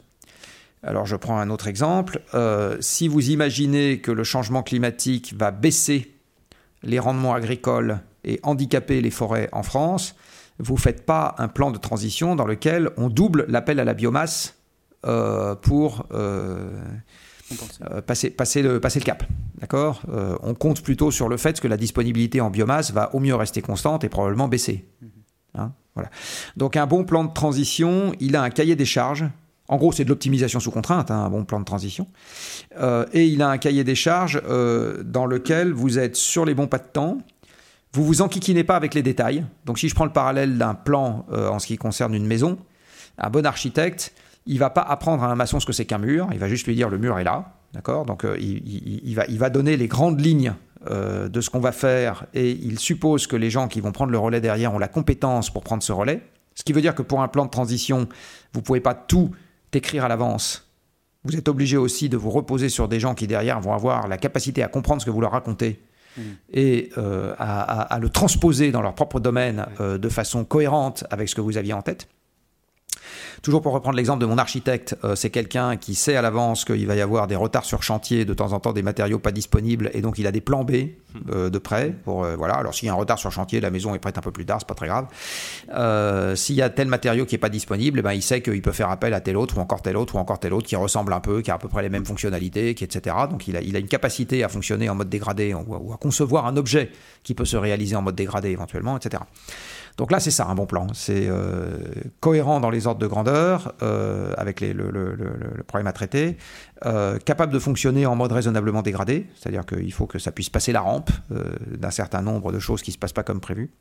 Alors 0.84 1.06
je 1.06 1.16
prends 1.16 1.40
un 1.40 1.50
autre 1.50 1.68
exemple. 1.68 2.22
Euh, 2.34 2.78
si 2.80 3.08
vous 3.08 3.30
imaginez 3.30 4.00
que 4.00 4.12
le 4.12 4.24
changement 4.24 4.64
climatique 4.64 5.34
va 5.38 5.52
baisser 5.52 6.14
les 6.84 7.00
rendements 7.00 7.34
agricoles 7.34 8.00
et 8.24 8.40
handicaper 8.44 9.02
les 9.02 9.12
forêts 9.12 9.50
en 9.52 9.64
France, 9.64 10.16
vous 10.58 10.76
ne 10.76 10.80
faites 10.80 11.06
pas 11.06 11.36
un 11.38 11.48
plan 11.48 11.72
de 11.72 11.78
transition 11.78 12.36
dans 12.36 12.46
lequel 12.46 12.90
on 12.98 13.10
double 13.10 13.46
l'appel 13.48 13.80
à 13.80 13.84
la 13.84 13.94
biomasse 13.94 14.56
euh, 15.06 15.56
pour 15.56 16.06
euh, 16.12 16.82
euh, 17.92 18.02
passer, 18.02 18.30
passer, 18.30 18.62
le, 18.62 18.80
passer 18.80 19.00
le 19.00 19.06
cap. 19.06 19.24
D'accord? 19.60 20.02
Euh, 20.10 20.36
On 20.44 20.54
compte 20.54 20.82
plutôt 20.82 21.12
sur 21.12 21.30
le 21.30 21.38
fait 21.38 21.60
que 21.60 21.68
la 21.68 21.78
disponibilité 21.78 22.42
en 22.42 22.50
biomasse 22.50 22.92
va 22.92 23.14
au 23.16 23.20
mieux 23.20 23.36
rester 23.36 23.62
constante 23.62 24.04
et 24.04 24.10
probablement 24.10 24.48
baisser. 24.48 24.86
Mhm. 25.02 25.10
Hein? 25.56 25.72
Voilà. 25.96 26.10
Donc 26.58 26.78
un 26.78 26.86
bon 26.86 27.04
plan 27.04 27.24
de 27.24 27.34
transition, 27.34 28.14
il 28.20 28.36
a 28.36 28.42
un 28.42 28.50
cahier 28.50 28.76
des 28.76 28.86
charges. 28.86 29.26
En 29.68 29.78
gros, 29.78 29.92
c'est 29.92 30.04
de 30.04 30.10
l'optimisation 30.10 30.60
sous 30.60 30.72
contrainte, 30.72 31.12
hein, 31.12 31.26
un 31.26 31.30
bon 31.30 31.46
plan 31.46 31.60
de 31.60 31.66
transition. 31.66 32.08
Euh, 32.80 33.06
et 33.14 33.28
il 33.28 33.42
a 33.42 33.50
un 33.50 33.58
cahier 33.58 33.84
des 33.84 33.96
charges 33.96 34.42
dans 34.42 35.26
lequel 35.26 35.74
vous 35.74 36.00
êtes 36.00 36.16
sur 36.16 36.46
les 36.46 36.56
bons 36.56 36.68
pas 36.68 36.80
de 36.80 36.88
temps. 36.92 37.20
Vous 37.94 38.04
vous 38.04 38.22
enquiquinez 38.22 38.64
pas 38.64 38.76
avec 38.76 38.94
les 38.94 39.04
détails. 39.04 39.46
Donc 39.66 39.80
si 39.80 39.90
je 39.90 39.96
prends 39.96 40.06
le 40.06 40.14
parallèle 40.14 40.58
d'un 40.58 40.74
plan 40.74 41.26
en 41.30 41.60
ce 41.60 41.68
qui 41.68 41.78
concerne 41.78 42.14
une 42.16 42.26
maison, 42.26 42.58
un 43.18 43.30
bon 43.30 43.46
architecte, 43.46 44.14
il 44.50 44.58
va 44.58 44.72
pas 44.72 44.82
apprendre 44.82 45.24
à 45.24 45.28
un 45.28 45.36
maçon 45.36 45.60
ce 45.60 45.66
que 45.68 45.72
c'est 45.72 45.86
qu'un 45.86 46.00
mur, 46.00 46.28
il 46.34 46.40
va 46.40 46.48
juste 46.48 46.66
lui 46.66 46.76
dire 46.76 46.90
le 46.90 46.98
mur 46.98 47.20
est 47.20 47.24
là, 47.24 47.54
d'accord? 47.74 48.06
Donc 48.06 48.26
euh, 48.26 48.36
il, 48.40 49.14
va, 49.14 49.26
il 49.28 49.38
va 49.38 49.52
donner 49.52 49.78
les 49.78 49.88
grandes 49.88 50.20
lignes 50.20 50.56
euh, 50.90 51.30
de 51.30 51.40
ce 51.40 51.52
qu'on 51.52 51.60
va 51.60 51.72
faire 51.72 52.26
et 52.34 52.50
il 52.50 52.80
suppose 52.80 53.28
que 53.28 53.36
les 53.36 53.52
gens 53.52 53.68
qui 53.68 53.80
vont 53.80 53.92
prendre 53.92 54.12
le 54.12 54.18
relais 54.18 54.42
derrière 54.42 54.74
ont 54.74 54.80
la 54.80 54.88
compétence 54.88 55.52
pour 55.52 55.64
prendre 55.64 55.84
ce 55.84 55.92
relais. 55.92 56.24
Ce 56.56 56.64
qui 56.64 56.74
veut 56.74 56.82
dire 56.82 56.96
que 56.96 57.04
pour 57.04 57.22
un 57.22 57.28
plan 57.28 57.46
de 57.46 57.52
transition, 57.52 58.10
vous 58.54 58.64
pouvez 58.64 58.80
pas 58.80 58.96
tout 58.96 59.30
écrire 59.72 60.04
à 60.04 60.08
l'avance. 60.08 60.68
Vous 61.26 61.36
êtes 61.36 61.48
obligé 61.48 61.78
aussi 61.78 62.10
de 62.10 62.18
vous 62.18 62.32
reposer 62.32 62.70
sur 62.70 62.88
des 62.88 63.00
gens 63.00 63.14
qui 63.14 63.28
derrière 63.28 63.62
vont 63.62 63.74
avoir 63.74 64.08
la 64.08 64.18
capacité 64.18 64.64
à 64.64 64.68
comprendre 64.68 65.00
ce 65.00 65.06
que 65.06 65.12
vous 65.12 65.22
leur 65.22 65.32
racontez 65.32 65.80
mmh. 66.18 66.22
et 66.54 66.90
euh, 66.98 67.36
à, 67.38 68.00
le 68.02 68.10
transposer 68.10 68.72
dans 68.72 68.82
leur 68.82 68.96
propre 68.96 69.20
domaine 69.20 69.68
de 69.80 70.10
façon 70.10 70.44
cohérente 70.44 71.04
avec 71.12 71.30
ce 71.30 71.36
que 71.36 71.42
vous 71.42 71.58
aviez 71.58 71.74
en 71.74 71.84
tête. 71.84 72.08
Toujours 73.42 73.62
pour 73.62 73.74
reprendre 73.74 73.96
l'exemple 73.96 74.22
de 74.22 74.26
mon 74.26 74.38
architecte, 74.38 74.96
euh, 75.04 75.16
c'est 75.16 75.30
quelqu'un 75.30 75.78
qui 75.78 75.96
sait 75.96 76.16
à 76.16 76.22
l'avance 76.22 76.66
qu'il 76.66 76.86
va 76.88 76.96
y 76.96 77.02
avoir 77.02 77.28
des 77.28 77.36
retards 77.36 77.66
sur 77.66 77.84
chantier, 77.84 78.26
de 78.26 78.34
temps 78.34 78.54
en 78.54 78.60
temps 78.60 78.74
des 78.74 78.82
matériaux 78.82 79.20
pas 79.20 79.32
disponibles, 79.32 79.90
et 79.94 80.02
donc 80.02 80.18
il 80.20 80.28
a 80.28 80.32
des 80.32 80.42
plans 80.42 80.64
B 80.64 80.72
euh, 81.30 81.50
de 81.50 81.58
prêt. 81.58 81.96
Pour, 82.04 82.24
euh, 82.24 82.36
voilà. 82.36 82.56
Alors 82.56 82.74
s'il 82.74 82.88
y 82.88 82.90
a 82.90 82.94
un 82.94 82.98
retard 82.98 83.18
sur 83.18 83.32
chantier, 83.32 83.62
la 83.62 83.70
maison 83.70 83.96
est 83.96 84.00
prête 84.00 84.18
un 84.18 84.22
peu 84.22 84.32
plus 84.32 84.46
tard, 84.46 84.58
c'est 84.60 84.68
pas 84.68 84.76
très 84.76 84.88
grave. 84.88 85.08
s'il 86.36 86.56
y 86.56 86.62
a 86.62 86.70
tel 86.70 86.88
matériau 86.88 87.26
qui 87.26 87.36
est 87.36 87.40
pas 87.40 87.50
disponible, 87.50 88.00
eh 88.00 88.02
ben, 88.02 88.14
il 88.14 88.22
sait 88.22 88.42
qu'il 88.42 88.62
peut 88.62 88.72
faire 88.72 88.90
appel 88.90 89.14
à 89.14 89.22
tel 89.22 89.38
autre, 89.38 89.58
ou 89.58 89.62
encore 89.62 89.82
tel 89.82 89.96
autre, 89.96 90.16
ou 90.16 90.18
encore 90.18 90.40
tel 90.40 90.54
autre, 90.54 90.68
qui 90.68 90.76
ressemble 90.76 91.14
un 91.14 91.22
peu, 91.22 91.42
qui 91.42 91.52
a 91.52 91.56
à 91.56 91.58
peu 91.58 91.70
près 91.70 91.82
les 91.82 91.90
mêmes 91.90 92.06
fonctionnalités, 92.06 92.76
qui, 92.76 92.84
etc. 92.84 93.16
Donc 93.30 93.48
il 93.48 93.56
a, 93.56 93.62
il 93.62 93.76
a 93.76 93.80
une 93.80 93.88
capacité 93.88 94.44
à 94.44 94.50
fonctionner 94.50 94.90
en 94.90 94.96
mode 94.96 95.10
dégradé, 95.10 95.54
ou 95.54 95.94
à 95.94 95.98
concevoir 95.98 96.46
un 96.46 96.58
objet 96.58 96.92
qui 97.24 97.34
peut 97.34 97.46
se 97.46 97.58
réaliser 97.58 97.96
en 97.96 98.02
mode 98.02 98.16
dégradé 98.16 98.50
éventuellement, 98.50 98.98
etc. 98.98 99.24
Donc 100.00 100.12
là, 100.12 100.22
c'est 100.22 100.32
ça, 100.32 100.48
un 100.48 100.56
bon 100.56 100.66
plan. 100.66 100.88
C'est 100.94 101.28
euh, 101.28 101.78
cohérent 102.22 102.62
dans 102.62 102.70
les 102.70 102.88
ordres 102.88 103.02
de 103.02 103.06
grandeur, 103.06 103.74
euh, 103.82 104.32
avec 104.38 104.62
le, 104.62 105.62
problème 105.68 105.88
à 105.88 105.92
traiter, 105.92 106.38
euh, 106.86 107.18
capable 107.18 107.52
de 107.52 107.60
fonctionner 107.60 108.06
en 108.06 108.16
mode 108.16 108.32
raisonnablement 108.32 108.82
dégradé, 108.82 109.28
c'est-à-dire 109.36 109.66
qu'il 109.66 109.92
faut 109.92 110.08
que 110.08 110.18
ça 110.18 110.32
puisse 110.32 110.50
passer 110.50 110.72
la 110.72 110.80
rampe 110.80 111.12
d'un 111.70 111.92
certain 111.92 112.22
nombre 112.22 112.54
de 112.54 112.60
choses 112.60 112.82
qui 112.82 112.92
ne 112.92 112.94
se 112.94 112.98
passent 112.98 113.12
pas 113.12 113.24
comme 113.24 113.42
prévu. 113.42 113.74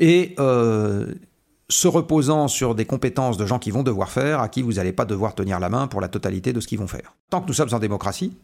Et 0.00 0.34
se 0.36 1.88
reposant 1.88 2.48
sur 2.48 2.74
des 2.74 2.86
compétences 2.86 3.36
de 3.36 3.46
gens 3.46 3.60
qui 3.60 3.70
vont 3.70 3.84
devoir 3.84 4.10
faire, 4.10 4.40
à 4.40 4.48
qui 4.48 4.62
vous 4.62 4.74
n'allez 4.74 4.92
pas 4.92 5.04
devoir 5.04 5.36
tenir 5.36 5.60
la 5.60 5.68
main 5.68 5.86
pour 5.86 6.00
la 6.00 6.08
totalité 6.08 6.52
de 6.52 6.58
ce 6.58 6.66
qu'ils 6.66 6.80
vont 6.80 6.88
faire. 6.88 7.14
Tant 7.30 7.40
que 7.40 7.46
nous 7.46 7.54
sommes 7.54 7.72
en 7.72 7.78
démocratie, 7.78 8.36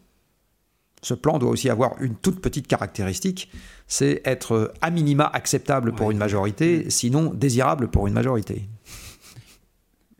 ce 1.03 1.13
plan 1.13 1.37
doit 1.37 1.49
aussi 1.49 1.69
avoir 1.69 2.01
une 2.01 2.15
toute 2.15 2.41
petite 2.41 2.67
caractéristique, 2.67 3.51
c'est 3.87 4.21
être 4.25 4.73
à 4.81 4.89
minima 4.89 5.29
acceptable 5.31 5.93
pour 5.93 6.11
une 6.11 6.17
majorité, 6.17 6.89
sinon 6.89 7.31
désirable 7.33 7.89
pour 7.89 8.07
une 8.07 8.13
majorité. 8.13 8.67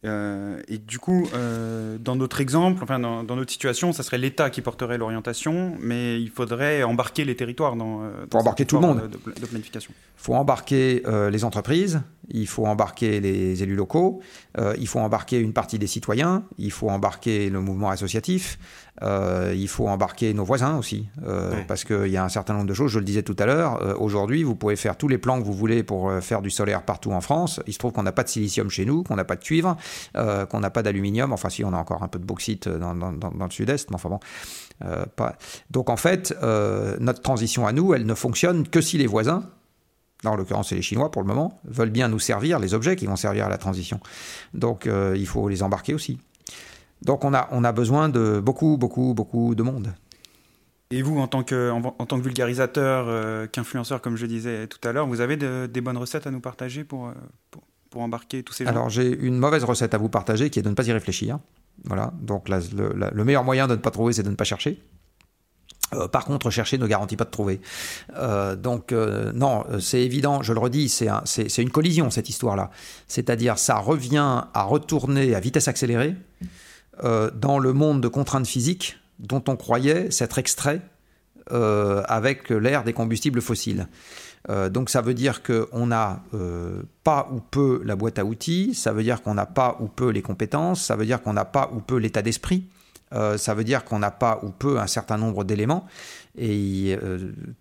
Euh, 0.05 0.61
et 0.67 0.77
du 0.77 0.99
coup, 0.99 1.29
euh, 1.33 1.97
dans 1.97 2.15
notre 2.15 2.41
exemple, 2.41 2.83
enfin 2.83 2.99
dans, 2.99 3.23
notre 3.23 3.51
situation, 3.51 3.93
ça 3.93 4.03
serait 4.03 4.17
l'État 4.17 4.49
qui 4.49 4.61
porterait 4.61 4.97
l'orientation, 4.97 5.77
mais 5.79 6.21
il 6.21 6.29
faudrait 6.29 6.83
embarquer 6.83 7.23
les 7.23 7.35
territoires 7.35 7.75
dans, 7.75 8.03
euh, 8.03 8.25
pour 8.29 8.41
embarquer 8.41 8.65
tout 8.65 8.75
le 8.75 8.81
monde 8.81 9.09
de, 9.09 9.39
de 9.39 9.45
planification. 9.45 9.93
Il 10.23 10.27
faut 10.27 10.35
embarquer 10.35 11.03
les 11.31 11.43
entreprises, 11.43 12.01
il 12.29 12.47
faut 12.47 12.65
embarquer 12.65 13.19
les 13.19 13.61
élus 13.61 13.75
locaux, 13.75 14.21
il 14.57 14.87
faut 14.87 14.99
embarquer 14.99 15.37
une 15.37 15.51
partie 15.51 15.77
des 15.77 15.87
citoyens, 15.87 16.45
il 16.57 16.71
faut 16.71 16.89
embarquer 16.89 17.49
le 17.49 17.59
mouvement 17.59 17.89
associatif, 17.89 18.57
euh, 19.01 19.53
il 19.55 19.67
faut 19.67 19.87
embarquer 19.87 20.33
nos 20.33 20.43
voisins 20.43 20.77
aussi, 20.77 21.09
euh, 21.25 21.61
parce 21.67 21.83
qu'il 21.83 22.07
y 22.07 22.17
a 22.17 22.23
un 22.23 22.29
certain 22.29 22.53
nombre 22.53 22.67
de 22.67 22.73
choses. 22.73 22.91
Je 22.91 22.99
le 22.99 23.05
disais 23.05 23.23
tout 23.23 23.35
à 23.39 23.45
l'heure, 23.45 23.81
euh, 23.81 23.95
aujourd'hui, 23.97 24.43
vous 24.43 24.55
pouvez 24.55 24.75
faire 24.75 24.97
tous 24.97 25.07
les 25.07 25.17
plans 25.17 25.39
que 25.39 25.45
vous 25.45 25.53
voulez 25.53 25.83
pour 25.83 26.11
faire 26.21 26.41
du 26.41 26.51
solaire 26.51 26.83
partout 26.83 27.11
en 27.11 27.21
France. 27.21 27.59
Il 27.65 27.73
se 27.73 27.79
trouve 27.79 27.91
qu'on 27.91 28.03
n'a 28.03 28.11
pas 28.11 28.23
de 28.23 28.29
silicium 28.29 28.69
chez 28.69 28.85
nous, 28.85 29.03
qu'on 29.03 29.15
n'a 29.15 29.25
pas 29.25 29.35
de 29.35 29.43
cuivre, 29.43 29.75
qu'on 30.13 30.59
n'a 30.59 30.69
pas 30.69 30.83
d'aluminium. 30.83 31.33
Enfin, 31.33 31.49
si, 31.49 31.63
on 31.63 31.73
a 31.73 31.77
encore 31.77 32.03
un 32.03 32.07
peu 32.07 32.19
de 32.19 32.25
bauxite 32.25 32.69
dans, 32.69 32.93
le 32.93 33.49
sud-est, 33.51 33.89
mais 33.89 33.95
enfin 33.95 34.09
bon. 34.09 34.19
Pas... 35.15 35.35
Donc 35.71 35.89
en 35.89 35.97
fait, 35.97 36.35
notre 36.99 37.21
transition 37.21 37.65
à 37.65 37.71
nous, 37.71 37.93
elle 37.93 38.05
ne 38.05 38.15
fonctionne 38.15 38.67
que 38.67 38.81
si 38.81 38.97
les 38.97 39.07
voisins, 39.07 39.43
en 40.31 40.35
l'occurrence 40.35 40.69
c'est 40.69 40.75
les 40.75 40.81
Chinois 40.81 41.11
pour 41.11 41.21
le 41.21 41.27
moment, 41.27 41.59
veulent 41.65 41.89
bien 41.89 42.07
nous 42.07 42.19
servir 42.19 42.59
les 42.59 42.73
objets 42.73 42.95
qui 42.95 43.05
vont 43.05 43.15
servir 43.15 43.45
à 43.45 43.49
la 43.49 43.57
transition. 43.57 43.99
Donc 44.53 44.87
il 44.87 45.27
faut 45.27 45.49
les 45.49 45.63
embarquer 45.63 45.93
aussi. 45.93 46.19
Donc 47.03 47.25
on 47.25 47.33
a, 47.33 47.49
on 47.51 47.63
a 47.63 47.71
besoin 47.71 48.09
de 48.09 48.39
beaucoup, 48.39 48.77
beaucoup, 48.77 49.13
beaucoup 49.13 49.55
de 49.55 49.63
monde. 49.63 49.93
Et 50.93 51.01
vous, 51.01 51.17
en 51.17 51.27
tant 51.27 51.43
que, 51.43 51.71
en, 51.71 51.81
tant 51.81 52.17
que 52.19 52.23
vulgarisateur, 52.23 53.05
euh, 53.07 53.47
qu'influenceur, 53.47 53.99
comme 53.99 54.15
je 54.15 54.27
disais 54.27 54.67
tout 54.67 54.87
à 54.87 54.91
l'heure, 54.91 55.07
vous 55.07 55.21
avez 55.21 55.37
des 55.37 55.81
bonnes 55.81 55.97
recettes 55.97 56.27
à 56.27 56.31
nous 56.31 56.39
partager 56.39 56.83
pour, 56.83 57.07
euh, 57.07 57.13
pour, 57.89 58.01
embarquer 58.01 58.43
tous 58.43 58.53
ces 58.53 58.63
gens? 58.63 58.71
Alors 58.71 58.89
j'ai 58.89 59.07
une 59.07 59.37
mauvaise 59.37 59.63
recette 59.63 59.93
à 59.93 59.97
vous 59.97 60.09
partager 60.09 60.49
qui 60.49 60.59
est 60.59 60.61
de 60.61 60.69
ne 60.69 60.75
pas 60.75 60.87
y 60.87 60.91
réfléchir. 60.91 61.39
Voilà, 61.85 62.13
donc 62.21 62.47
le, 62.49 63.23
meilleur 63.23 63.43
moyen 63.43 63.67
de 63.67 63.73
ne 63.73 63.79
pas 63.79 63.91
trouver, 63.91 64.13
c'est 64.13 64.23
de 64.23 64.29
ne 64.29 64.35
pas 64.35 64.43
chercher. 64.43 64.81
Euh, 65.93 66.07
par 66.07 66.25
contre, 66.25 66.49
chercher 66.49 66.77
ne 66.77 66.87
garantit 66.87 67.15
pas 67.15 67.25
de 67.25 67.31
trouver. 67.31 67.61
donc, 68.57 68.91
non, 68.91 69.63
c'est 69.79 70.01
évident, 70.01 70.41
je 70.41 70.53
le 70.53 70.59
redis, 70.59 70.89
c'est 70.89 71.61
une 71.61 71.71
collision, 71.71 72.09
cette 72.09 72.29
histoire-là. 72.29 72.69
C'est-à-dire, 73.07 73.57
ça 73.57 73.77
revient 73.77 74.43
à 74.53 74.63
retourner 74.63 75.35
à 75.35 75.39
vitesse 75.39 75.67
accélérée 75.67 76.15
euh, 77.03 77.31
dans 77.31 77.57
le 77.57 77.73
monde 77.73 78.01
de 78.01 78.07
contraintes 78.07 78.45
physiques 78.45 78.99
dont 79.17 79.43
on 79.47 79.55
croyait 79.55 80.11
s'être 80.11 80.37
extrait 80.37 80.79
euh, 81.51 82.03
avec 82.07 82.51
l'ère 82.51 82.83
des 82.83 82.93
combustibles 82.93 83.41
fossiles. 83.41 83.87
Euh, 84.49 84.69
donc 84.69 84.91
ça 84.91 85.01
veut 85.01 85.15
dire 85.15 85.41
qu'on 85.41 85.87
n'a 85.87 86.21
pas 87.03 87.29
ou 87.31 87.39
peu 87.39 87.81
la 87.83 87.95
boîte 87.95 88.19
à 88.19 88.25
outils, 88.25 88.75
ça 88.75 88.93
veut 88.93 89.01
dire 89.01 89.23
qu'on 89.23 89.33
n'a 89.33 89.47
pas 89.47 89.77
ou 89.79 89.87
peu 89.87 90.09
les 90.09 90.21
compétences, 90.21 90.83
ça 90.83 90.95
veut 90.95 91.05
dire 91.05 91.23
qu'on 91.23 91.33
n'a 91.33 91.45
pas 91.45 91.71
ou 91.73 91.79
peu 91.79 91.97
l'état 91.97 92.21
d'esprit, 92.21 92.65
ça 93.37 93.53
veut 93.53 93.63
dire 93.63 93.83
qu'on 93.83 93.99
n'a 93.99 94.11
pas 94.11 94.39
ou 94.43 94.49
peu 94.49 94.79
un 94.79 94.87
certain 94.87 95.17
nombre 95.17 95.43
d'éléments. 95.43 95.85
Et 96.37 96.97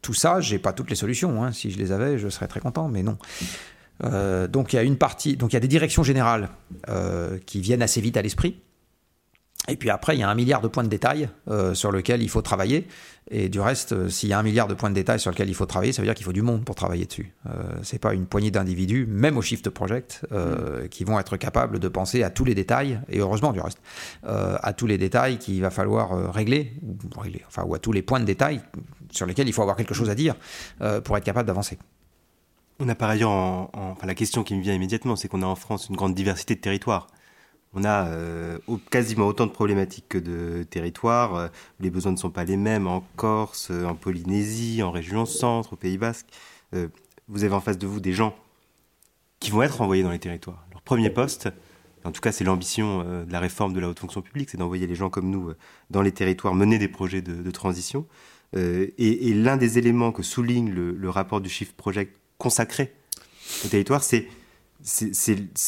tout 0.00 0.14
ça, 0.14 0.40
j'ai 0.40 0.58
pas 0.58 0.72
toutes 0.72 0.90
les 0.90 0.96
solutions. 0.96 1.44
Hein. 1.44 1.52
Si 1.52 1.70
je 1.70 1.78
les 1.78 1.92
avais, 1.92 2.18
je 2.18 2.28
serais 2.28 2.48
très 2.48 2.60
content, 2.60 2.88
mais 2.88 3.02
non. 3.02 3.18
donc 4.48 4.72
il 4.72 4.76
y 4.76 4.78
a 4.78 4.82
une 4.82 4.96
partie, 4.96 5.36
donc 5.36 5.52
il 5.52 5.56
y 5.56 5.58
a 5.58 5.60
des 5.60 5.68
directions 5.68 6.02
générales 6.02 6.48
qui 7.46 7.60
viennent 7.60 7.82
assez 7.82 8.00
vite 8.00 8.16
à 8.16 8.22
l'esprit. 8.22 8.60
Et 9.68 9.76
puis 9.76 9.90
après, 9.90 10.16
il 10.16 10.20
y 10.20 10.22
a 10.22 10.28
un 10.28 10.34
milliard 10.34 10.60
de 10.60 10.68
points 10.68 10.82
de 10.82 10.88
détail 10.88 11.28
euh, 11.48 11.74
sur 11.74 11.92
lesquels 11.92 12.22
il 12.22 12.28
faut 12.28 12.42
travailler. 12.42 12.88
Et 13.30 13.48
du 13.48 13.60
reste, 13.60 13.92
euh, 13.92 14.08
s'il 14.08 14.28
y 14.28 14.32
a 14.32 14.38
un 14.38 14.42
milliard 14.42 14.66
de 14.66 14.74
points 14.74 14.90
de 14.90 14.94
détail 14.94 15.20
sur 15.20 15.30
lesquels 15.30 15.48
il 15.48 15.54
faut 15.54 15.66
travailler, 15.66 15.92
ça 15.92 16.02
veut 16.02 16.06
dire 16.06 16.14
qu'il 16.14 16.24
faut 16.24 16.32
du 16.32 16.42
monde 16.42 16.64
pour 16.64 16.74
travailler 16.74 17.06
dessus. 17.06 17.32
Euh, 17.46 17.62
c'est 17.82 18.00
pas 18.00 18.14
une 18.14 18.26
poignée 18.26 18.50
d'individus, 18.50 19.06
même 19.06 19.38
au 19.38 19.42
Shift 19.42 19.70
Project, 19.70 20.26
euh, 20.32 20.84
mm. 20.84 20.88
qui 20.88 21.04
vont 21.04 21.18
être 21.20 21.36
capables 21.36 21.78
de 21.78 21.88
penser 21.88 22.24
à 22.24 22.30
tous 22.30 22.44
les 22.44 22.54
détails, 22.54 23.00
et 23.08 23.20
heureusement 23.20 23.52
du 23.52 23.60
reste, 23.60 23.78
à 24.24 24.72
tous 24.72 24.86
les 24.86 24.98
détails 24.98 25.38
qu'il 25.38 25.60
va 25.60 25.70
falloir 25.70 26.32
régler, 26.32 26.72
ou 26.82 27.20
régler, 27.20 27.42
enfin, 27.46 27.62
ou 27.64 27.74
à 27.74 27.78
tous 27.78 27.92
les 27.92 28.02
points 28.02 28.20
de 28.20 28.24
détail 28.24 28.60
sur 29.10 29.26
lesquels 29.26 29.48
il 29.48 29.52
faut 29.52 29.62
avoir 29.62 29.76
quelque 29.76 29.94
chose 29.94 30.10
à 30.10 30.14
dire 30.14 30.34
pour 31.04 31.16
être 31.16 31.24
capable 31.24 31.46
d'avancer. 31.46 31.78
On 32.80 32.88
a 32.88 32.94
par 32.94 33.10
ailleurs, 33.10 33.30
enfin, 33.30 34.06
la 34.06 34.14
question 34.14 34.42
qui 34.42 34.54
me 34.54 34.62
vient 34.62 34.74
immédiatement, 34.74 35.16
c'est 35.16 35.28
qu'on 35.28 35.42
a 35.42 35.46
en 35.46 35.54
France 35.54 35.88
une 35.88 35.96
grande 35.96 36.14
diversité 36.14 36.54
de 36.54 36.60
territoires 36.60 37.06
on 37.74 37.84
a 37.84 38.06
euh, 38.06 38.58
quasiment 38.90 39.26
autant 39.26 39.46
de 39.46 39.52
problématiques 39.52 40.06
que 40.08 40.18
de 40.18 40.62
territoires. 40.64 41.34
Euh, 41.34 41.48
les 41.80 41.90
besoins 41.90 42.12
ne 42.12 42.16
sont 42.16 42.30
pas 42.30 42.44
les 42.44 42.56
mêmes 42.56 42.86
en 42.86 43.02
Corse, 43.16 43.68
euh, 43.70 43.86
en 43.86 43.94
Polynésie, 43.94 44.82
en 44.82 44.90
région 44.90 45.24
centre, 45.24 45.72
au 45.72 45.76
Pays 45.76 45.98
Basque. 45.98 46.26
vous 47.28 47.44
avez 47.44 47.54
en 47.54 47.60
face 47.60 47.78
de 47.78 47.86
vous 47.86 48.00
des 48.00 48.12
gens 48.12 48.34
qui 49.40 49.50
vont 49.50 49.62
être 49.62 49.80
envoyés 49.80 50.02
dans 50.02 50.10
les 50.10 50.18
territoires. 50.18 50.64
Leur 50.70 50.82
premier 50.82 51.10
poste, 51.10 51.48
en 52.04 52.12
tout 52.12 52.20
cas 52.20 52.32
c'est 52.32 52.44
l'ambition 52.44 53.02
de 53.24 53.32
la 53.32 53.40
réforme 53.40 53.72
de 53.72 53.80
la 53.80 53.88
haute 53.88 53.98
fonction 53.98 54.22
publique, 54.22 54.50
c'est 54.50 54.56
d'envoyer 54.56 54.86
les 54.86 54.94
gens 54.94 55.10
comme 55.10 55.30
nous 55.30 55.52
dans 55.90 56.02
les 56.02 56.12
territoires, 56.12 56.54
mener 56.54 56.78
des 56.78 56.88
projets 56.88 57.20
de, 57.22 57.50
transition. 57.50 58.06
et, 58.54 59.34
l'un 59.34 59.56
des 59.56 59.78
éléments 59.78 60.12
que 60.12 60.22
souligne 60.22 60.70
le, 60.70 61.10
rapport 61.10 61.40
du 61.40 61.48
Shift 61.48 61.76
Project 61.76 62.16
consacré 62.38 62.94
au 63.64 63.68
territoire, 63.68 64.02
c'est 64.02 64.28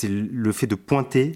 le 0.09 0.53
fait 0.53 0.67
de 0.67 0.75
pointer 0.75 1.33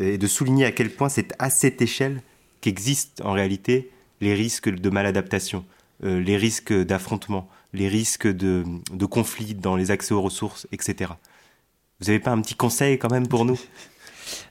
et 0.00 0.18
de 0.18 0.26
souligner 0.26 0.64
à 0.64 0.72
quel 0.72 0.90
point 0.90 1.08
c'est 1.08 1.34
à 1.38 1.50
cette 1.50 1.82
échelle 1.82 2.22
qu'existent 2.60 3.24
en 3.24 3.32
réalité 3.32 3.90
les 4.20 4.34
risques 4.34 4.68
de 4.68 4.90
maladaptation, 4.90 5.64
euh, 6.04 6.20
les 6.20 6.36
risques 6.36 6.72
d'affrontement, 6.72 7.48
les 7.72 7.88
risques 7.88 8.26
de, 8.26 8.64
de 8.92 9.06
conflits 9.06 9.54
dans 9.54 9.76
les 9.76 9.90
accès 9.90 10.14
aux 10.14 10.22
ressources, 10.22 10.66
etc. 10.72 11.12
Vous 12.00 12.06
n'avez 12.06 12.20
pas 12.20 12.30
un 12.30 12.40
petit 12.40 12.54
conseil 12.54 12.98
quand 12.98 13.10
même 13.10 13.28
pour 13.28 13.44
nous? 13.44 13.58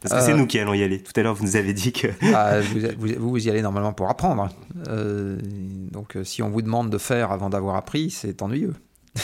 Parce 0.02 0.14
que 0.14 0.22
c'est 0.22 0.34
euh, 0.34 0.38
nous 0.38 0.46
qui 0.46 0.60
allons 0.60 0.74
y 0.74 0.84
aller. 0.84 1.02
Tout 1.02 1.14
à 1.16 1.24
l'heure, 1.24 1.36
vous 1.36 1.46
nous 1.46 1.56
avez 1.56 1.74
dit 1.74 1.92
que... 1.92 2.08
Ah, 2.34 2.60
vous, 2.62 3.08
vous, 3.18 3.48
y 3.48 3.50
allez 3.50 3.62
normalement 3.62 3.94
pour 3.94 4.10
apprendre. 4.10 4.50
Euh, 4.88 5.38
donc, 5.92 6.18
si 6.24 6.44
on 6.44 6.50
vous 6.50 6.62
demande 6.62 6.90
de 6.90 6.98
faire 6.98 7.32
avant 7.32 7.50
d'avoir 7.50 7.76
appris, 7.76 8.10
c'est 8.10 8.42
ennuyeux. 8.42 8.76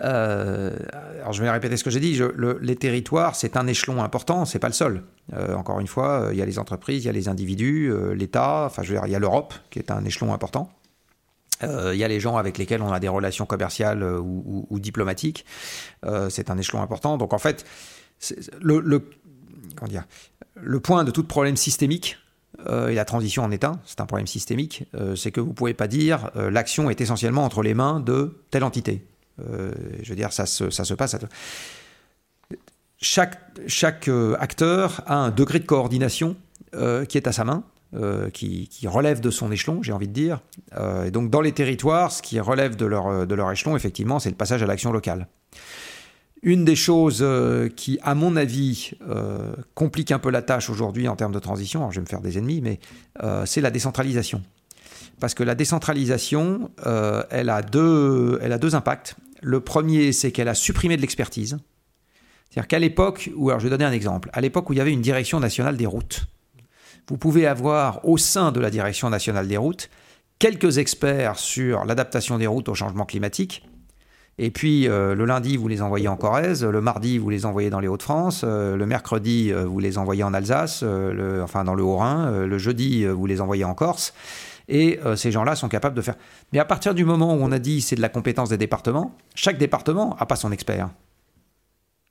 Euh, 0.00 0.76
alors 1.20 1.32
je 1.32 1.42
vais 1.42 1.50
répéter 1.50 1.76
ce 1.76 1.84
que 1.84 1.90
j'ai 1.90 2.00
dit. 2.00 2.20
les 2.60 2.76
territoires, 2.76 3.34
c'est 3.34 3.56
un 3.56 3.66
échelon 3.66 4.02
important, 4.02 4.44
c'est 4.44 4.58
pas 4.58 4.68
le 4.68 4.74
seul. 4.74 5.02
Euh, 5.34 5.54
encore 5.54 5.80
une 5.80 5.86
fois, 5.86 6.22
euh, 6.22 6.32
il 6.32 6.38
y 6.38 6.42
a 6.42 6.46
les 6.46 6.58
entreprises, 6.58 7.04
il 7.04 7.06
y 7.06 7.10
a 7.10 7.12
les 7.12 7.28
individus, 7.28 7.92
l'État. 8.14 8.64
Enfin, 8.66 8.82
je 8.82 8.88
veux 8.88 8.94
dire, 8.94 9.06
il 9.06 9.12
y 9.12 9.16
a 9.16 9.18
l'Europe 9.18 9.54
qui 9.70 9.78
est 9.78 9.90
un 9.90 10.04
échelon 10.04 10.32
important. 10.32 10.70
Il 11.60 11.96
y 11.96 12.04
a 12.04 12.08
les 12.08 12.20
gens 12.20 12.36
avec 12.36 12.56
lesquels 12.56 12.82
on 12.82 12.92
a 12.92 13.00
des 13.00 13.08
relations 13.08 13.44
commerciales 13.44 14.04
ou, 14.04 14.78
diplomatiques. 14.78 15.44
c'est 16.28 16.50
un 16.50 16.58
échelon 16.58 16.80
important. 16.80 17.18
Donc 17.18 17.32
en 17.32 17.38
fait, 17.38 17.66
le, 18.60 19.00
point 20.78 21.02
de 21.02 21.10
tout 21.10 21.24
problème 21.24 21.56
systémique, 21.56 22.16
et 22.68 22.94
la 22.94 23.04
transition 23.04 23.42
en 23.42 23.50
est 23.50 23.64
un, 23.64 23.80
c'est 23.86 24.00
un 24.00 24.06
problème 24.06 24.28
systémique, 24.28 24.84
c'est 25.16 25.32
que 25.32 25.40
vous 25.40 25.48
ne 25.48 25.54
pouvez 25.54 25.74
pas 25.74 25.88
dire 25.88 26.30
l'action 26.36 26.90
est 26.90 27.00
essentiellement 27.00 27.42
entre 27.42 27.62
les 27.62 27.74
mains 27.74 27.98
de 27.98 28.38
telle 28.52 28.62
entité. 28.62 29.04
Euh, 29.40 29.72
je 30.02 30.08
veux 30.08 30.16
dire, 30.16 30.32
ça 30.32 30.46
se, 30.46 30.70
ça 30.70 30.84
se 30.84 30.94
passe. 30.94 31.16
Chaque, 33.00 33.38
chaque 33.66 34.08
euh, 34.08 34.36
acteur 34.40 35.02
a 35.06 35.16
un 35.16 35.30
degré 35.30 35.60
de 35.60 35.66
coordination 35.66 36.36
euh, 36.74 37.04
qui 37.04 37.16
est 37.16 37.26
à 37.26 37.32
sa 37.32 37.44
main. 37.44 37.64
qui, 38.34 38.68
qui, 38.68 38.86
relève 38.86 39.20
de 39.20 39.30
son 39.30 39.50
échelon, 39.50 39.82
j'ai 39.82 39.92
envie 39.92 40.08
de 40.08 40.12
dire. 40.12 40.40
et 41.06 41.10
donc 41.10 41.30
dans 41.30 41.40
les 41.40 41.52
territoires, 41.52 42.12
ce 42.12 42.20
qui 42.20 42.38
relève 42.38 42.76
de 42.76 42.84
leur, 42.84 43.26
de 43.26 43.34
leur 43.34 43.50
échelon, 43.50 43.76
effectivement, 43.76 44.18
c'est 44.18 44.28
le 44.28 44.36
passage 44.36 44.62
à 44.62 44.66
l'action 44.66 44.92
locale. 44.92 45.26
Une 46.42 46.66
des 46.66 46.76
choses 46.76 47.24
qui, 47.76 47.98
à 48.02 48.14
mon 48.14 48.36
avis, 48.36 48.92
complique 49.74 50.12
un 50.12 50.18
peu 50.18 50.30
la 50.30 50.42
tâche 50.42 50.68
aujourd'hui 50.68 51.08
en 51.08 51.16
termes 51.16 51.32
de 51.32 51.38
transition, 51.38 51.80
alors 51.80 51.92
je 51.92 52.00
vais 52.00 52.04
me 52.04 52.10
faire 52.10 52.20
des 52.20 52.36
ennemis, 52.36 52.60
mais 52.60 52.78
c'est 53.46 53.62
la 53.62 53.70
décentralisation. 53.70 54.42
Parce 55.18 55.32
que 55.32 55.42
la 55.42 55.54
décentralisation, 55.54 56.70
elle, 57.30 57.48
a 57.48 57.62
deux, 57.62 58.38
elle 58.42 58.52
a 58.52 58.58
deux 58.58 58.74
impacts. 58.74 59.16
Le 59.42 59.60
premier, 59.60 60.12
c'est 60.12 60.32
qu'elle 60.32 60.48
a 60.48 60.54
supprimé 60.54 60.96
de 60.96 61.00
l'expertise. 61.00 61.58
C'est-à-dire 62.50 62.68
qu'à 62.68 62.78
l'époque, 62.78 63.30
ou 63.36 63.50
alors 63.50 63.60
je 63.60 63.64
vais 63.64 63.70
donner 63.70 63.84
un 63.84 63.92
exemple, 63.92 64.30
à 64.32 64.40
l'époque 64.40 64.70
où 64.70 64.72
il 64.72 64.76
y 64.76 64.80
avait 64.80 64.92
une 64.92 65.02
direction 65.02 65.38
nationale 65.40 65.76
des 65.76 65.86
routes, 65.86 66.26
vous 67.08 67.16
pouvez 67.16 67.46
avoir 67.46 68.06
au 68.06 68.18
sein 68.18 68.52
de 68.52 68.60
la 68.60 68.70
direction 68.70 69.10
nationale 69.10 69.48
des 69.48 69.56
routes 69.56 69.90
quelques 70.38 70.78
experts 70.78 71.38
sur 71.38 71.84
l'adaptation 71.84 72.38
des 72.38 72.46
routes 72.46 72.68
au 72.68 72.74
changement 72.74 73.04
climatique. 73.04 73.64
Et 74.40 74.50
puis 74.50 74.86
euh, 74.88 75.16
le 75.16 75.24
lundi, 75.24 75.56
vous 75.56 75.66
les 75.66 75.82
envoyez 75.82 76.06
en 76.06 76.16
Corrèze, 76.16 76.64
le 76.64 76.80
mardi, 76.80 77.18
vous 77.18 77.28
les 77.28 77.44
envoyez 77.44 77.70
dans 77.70 77.80
les 77.80 77.88
Hauts-de-France, 77.88 78.42
euh, 78.44 78.76
le 78.76 78.86
mercredi, 78.86 79.52
euh, 79.52 79.64
vous 79.64 79.80
les 79.80 79.98
envoyez 79.98 80.22
en 80.22 80.32
Alsace, 80.32 80.84
enfin 81.42 81.64
dans 81.64 81.74
le 81.74 81.82
Haut-Rhin, 81.82 82.46
le 82.46 82.58
jeudi, 82.58 83.04
vous 83.04 83.26
les 83.26 83.40
envoyez 83.40 83.64
en 83.64 83.74
Corse. 83.74 84.14
Et 84.68 85.00
euh, 85.04 85.16
ces 85.16 85.32
gens-là 85.32 85.56
sont 85.56 85.68
capables 85.68 85.96
de 85.96 86.02
faire. 86.02 86.16
Mais 86.52 86.58
à 86.58 86.64
partir 86.64 86.94
du 86.94 87.04
moment 87.04 87.34
où 87.34 87.38
on 87.40 87.52
a 87.52 87.58
dit 87.58 87.80
c'est 87.80 87.96
de 87.96 88.02
la 88.02 88.08
compétence 88.08 88.50
des 88.50 88.58
départements, 88.58 89.16
chaque 89.34 89.58
département 89.58 90.16
n'a 90.18 90.26
pas 90.26 90.36
son 90.36 90.52
expert. 90.52 90.90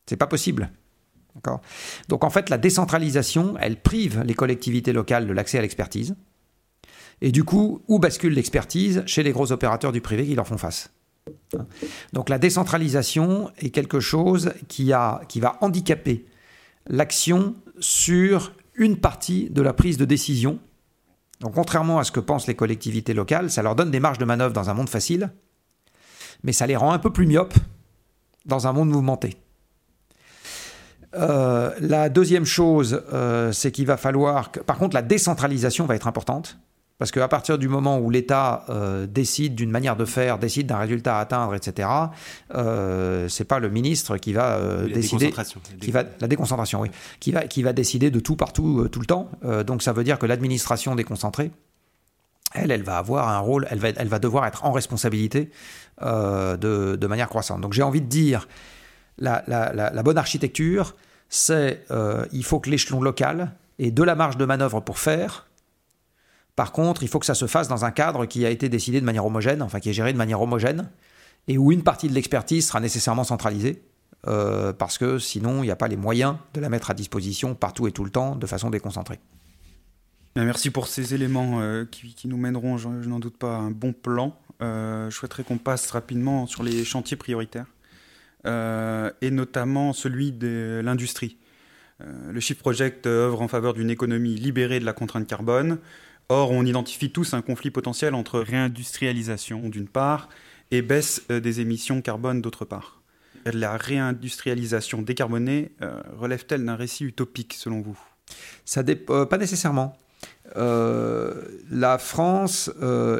C'est 0.08 0.18
pas 0.18 0.28
possible. 0.28 0.72
Donc 2.08 2.24
en 2.24 2.30
fait, 2.30 2.50
la 2.50 2.58
décentralisation, 2.58 3.56
elle 3.60 3.80
prive 3.80 4.24
les 4.26 4.34
collectivités 4.34 4.94
locales 4.94 5.28
de 5.28 5.34
l'accès 5.34 5.60
à 5.60 5.62
l'expertise. 5.62 6.16
Et 7.22 7.32
du 7.32 7.44
coup, 7.44 7.82
où 7.88 8.00
bascule 8.00 8.34
l'expertise? 8.34 9.04
Chez 9.06 9.24
les 9.24 9.32
gros 9.32 9.52
opérateurs 9.52 9.92
du 9.92 10.02
privé 10.02 10.26
qui 10.26 10.36
leur 10.36 10.48
font 10.48 10.58
face. 10.58 10.92
Donc 12.14 12.30
la 12.30 12.40
décentralisation 12.40 13.52
est 13.58 13.70
quelque 13.70 14.00
chose 14.00 14.54
a, 14.94 15.22
qui 15.28 15.40
va 15.40 15.58
handicaper 15.62 16.26
l'action 16.88 17.56
sur 17.80 18.54
une 18.76 18.98
partie 18.98 19.50
de 19.50 19.62
la 19.62 19.74
prise 19.74 19.98
de 19.98 20.06
décision. 20.06 20.60
Donc 21.40 21.54
contrairement 21.54 22.00
à 22.00 22.04
ce 22.04 22.12
que 22.12 22.20
pensent 22.20 22.48
les 22.48 22.56
collectivités 22.56 23.14
locales, 23.14 23.52
ça 23.52 23.62
leur 23.62 23.76
donne 23.76 23.92
des 23.92 24.00
marges 24.00 24.18
de 24.18 24.26
manœuvre 24.26 24.54
dans 24.54 24.70
un 24.70 24.74
monde 24.74 24.90
facile, 24.90 25.30
mais 26.44 26.52
ça 26.52 26.68
les 26.68 26.76
rend 26.76 26.92
un 26.92 27.00
peu 27.00 27.12
plus 27.12 27.28
myopes 27.28 27.54
dans 28.46 28.68
un 28.68 28.74
monde 28.74 28.90
mouvementé. 28.90 29.38
Euh, 31.16 31.74
la 31.80 32.10
deuxième 32.10 32.46
chose, 32.46 33.04
euh, 33.14 33.52
c'est 33.52 33.72
qu'il 33.72 33.86
va 33.86 33.98
falloir... 33.98 34.52
Que, 34.52 34.60
par 34.60 34.78
contre, 34.78 34.96
la 34.96 35.02
décentralisation 35.02 35.86
va 35.86 35.96
être 35.96 36.08
importante. 36.08 36.60
Parce 37.00 37.12
qu'à 37.12 37.28
partir 37.28 37.60
du 37.60 37.68
moment 37.68 38.00
où 38.00 38.10
l'État 38.10 38.66
euh, 38.70 39.06
décide 39.06 39.54
d'une 39.54 39.70
manière 39.70 39.96
de 39.96 40.06
faire, 40.06 40.40
décide 40.40 40.66
d'un 40.66 40.78
résultat 40.78 41.18
à 41.18 41.22
atteindre, 41.22 41.54
etc., 41.54 41.88
euh, 42.56 43.30
c'est 43.30 43.46
pas 43.46 43.60
le 43.60 43.70
ministre 43.70 44.18
qui 44.18 44.34
va 44.34 44.58
euh, 44.58 44.88
décider, 44.92 45.32
qui 45.80 45.92
va 45.92 46.06
la 46.20 46.28
déconcentration, 46.28 46.82
oui, 46.82 46.90
qui 47.20 47.32
va 47.32 47.46
qui 47.46 47.62
va 47.62 47.72
décider 47.74 48.10
de 48.10 48.20
tout 48.20 48.36
partout 48.36 48.82
euh, 48.82 48.90
tout 48.90 49.00
le 49.00 49.06
temps. 49.06 49.30
donc 49.66 49.84
ça 49.84 49.94
veut 49.94 50.04
dire 50.04 50.18
que 50.18 50.26
l'administration 50.26 50.96
déconcentrée, 50.96 51.52
elle, 52.54 52.72
elle 52.72 52.84
va 52.84 52.98
avoir 52.98 53.30
un 53.30 53.40
rôle, 53.40 53.68
elle 53.70 53.80
va 53.80 53.90
elle 53.90 54.08
va 54.08 54.18
devoir 54.18 54.48
être 54.48 54.66
en 54.66 54.72
responsabilité 54.72 55.52
de, 56.02 56.96
de 56.96 57.08
manière 57.08 57.30
croissante. 57.30 57.62
Donc 57.62 57.74
j'ai 57.74 57.84
envie 57.84 58.02
de 58.02 58.08
dire 58.08 58.48
la, 59.20 59.44
la, 59.48 59.72
la, 59.74 59.92
la 59.92 60.04
bonne 60.04 60.18
architecture, 60.18 60.96
c'est 61.30 61.86
il 62.32 62.44
faut 62.44 62.60
que 62.60 62.72
l'échelon 62.72 63.02
local 63.02 63.52
ait 63.78 63.92
de 63.92 64.02
la 64.02 64.16
marge 64.16 64.38
de 64.38 64.46
manœuvre 64.46 64.80
pour 64.80 64.98
faire 64.98 65.47
par 66.58 66.72
contre, 66.72 67.04
il 67.04 67.08
faut 67.08 67.20
que 67.20 67.26
ça 67.28 67.36
se 67.36 67.46
fasse 67.46 67.68
dans 67.68 67.86
un 67.86 67.92
cadre 67.92 68.26
qui 68.26 68.44
a 68.44 68.50
été 68.50 68.68
décidé 68.68 69.00
de 69.00 69.06
manière 69.06 69.24
homogène, 69.28 69.62
enfin 69.62 69.80
qui 69.80 69.92
est 69.92 69.94
géré 69.94 70.12
de 70.12 70.18
manière 70.18 70.42
homogène, 70.42 70.90
et 71.48 71.56
où 71.56 71.72
une 71.72 71.84
partie 71.84 72.10
de 72.10 72.16
l'expertise 72.16 72.66
sera 72.66 72.80
nécessairement 72.80 73.24
centralisée, 73.24 73.84
euh, 74.26 74.74
parce 74.74 74.98
que 74.98 75.20
sinon, 75.20 75.62
il 75.62 75.68
n'y 75.68 75.72
a 75.72 75.76
pas 75.76 75.88
les 75.88 75.98
moyens 75.98 76.36
de 76.56 76.60
la 76.60 76.70
mettre 76.70 76.90
à 76.90 76.96
disposition 76.96 77.54
partout 77.54 77.86
et 77.86 77.92
tout 77.92 78.04
le 78.04 78.10
temps 78.10 78.36
de 78.36 78.48
façon 78.48 78.72
déconcentrée. 78.72 79.20
Merci 80.36 80.72
pour 80.72 80.88
ces 80.88 81.14
éléments 81.14 81.62
euh, 81.62 81.86
qui, 81.86 82.28
nous 82.28 82.38
mèneront, 82.38 82.78
je, 82.80 82.88
n'en 82.88 83.20
doute 83.20 83.38
pas, 83.38 83.56
à 83.56 83.60
un 83.60 83.70
bon 83.70 83.94
plan. 83.94 84.36
Euh, 84.64 85.12
je 85.12 85.16
souhaiterais 85.16 85.44
qu'on 85.44 85.60
passe 85.60 85.92
rapidement 85.92 86.48
sur 86.48 86.64
les 86.64 86.84
chantiers 86.84 87.18
prioritaires, 87.18 87.68
et 88.46 89.30
notamment 89.30 89.94
celui 89.94 90.32
de 90.32 90.82
l'industrie. 90.84 91.38
le 92.00 92.40
Shift 92.40 92.62
Project 92.62 93.06
œuvre 93.06 93.44
en 93.44 93.48
faveur 93.48 93.76
d'une 93.76 93.92
économie 93.92 94.36
libérée 94.36 94.80
de 94.80 94.86
la 94.86 94.94
contrainte 94.94 95.28
carbone, 95.28 95.78
Or, 96.30 96.52
on 96.52 96.66
identifie 96.66 97.10
tous 97.10 97.34
un 97.34 97.42
conflit 97.42 97.72
potentiel 97.72 98.14
entre 98.14 98.42
réindustrialisation 98.42 99.70
d'une 99.70 99.88
part 99.88 100.28
et 100.72 100.82
baisse 100.82 101.22
euh, 101.32 101.40
des 101.40 101.62
émissions 101.62 102.02
carbone 102.02 102.42
d'autre 102.42 102.66
part. 102.66 103.02
La 103.46 103.78
réindustrialisation 103.78 105.02
décarbonée 105.02 105.72
euh, 105.82 106.02
relève-t-elle 106.20 106.66
d'un 106.66 106.76
récit 106.76 107.06
utopique 107.06 107.54
selon 107.54 107.80
vous? 107.80 107.98
Euh, 108.78 109.26
Pas 109.26 109.38
nécessairement. 109.38 109.98
la 110.54 111.98
France 111.98 112.70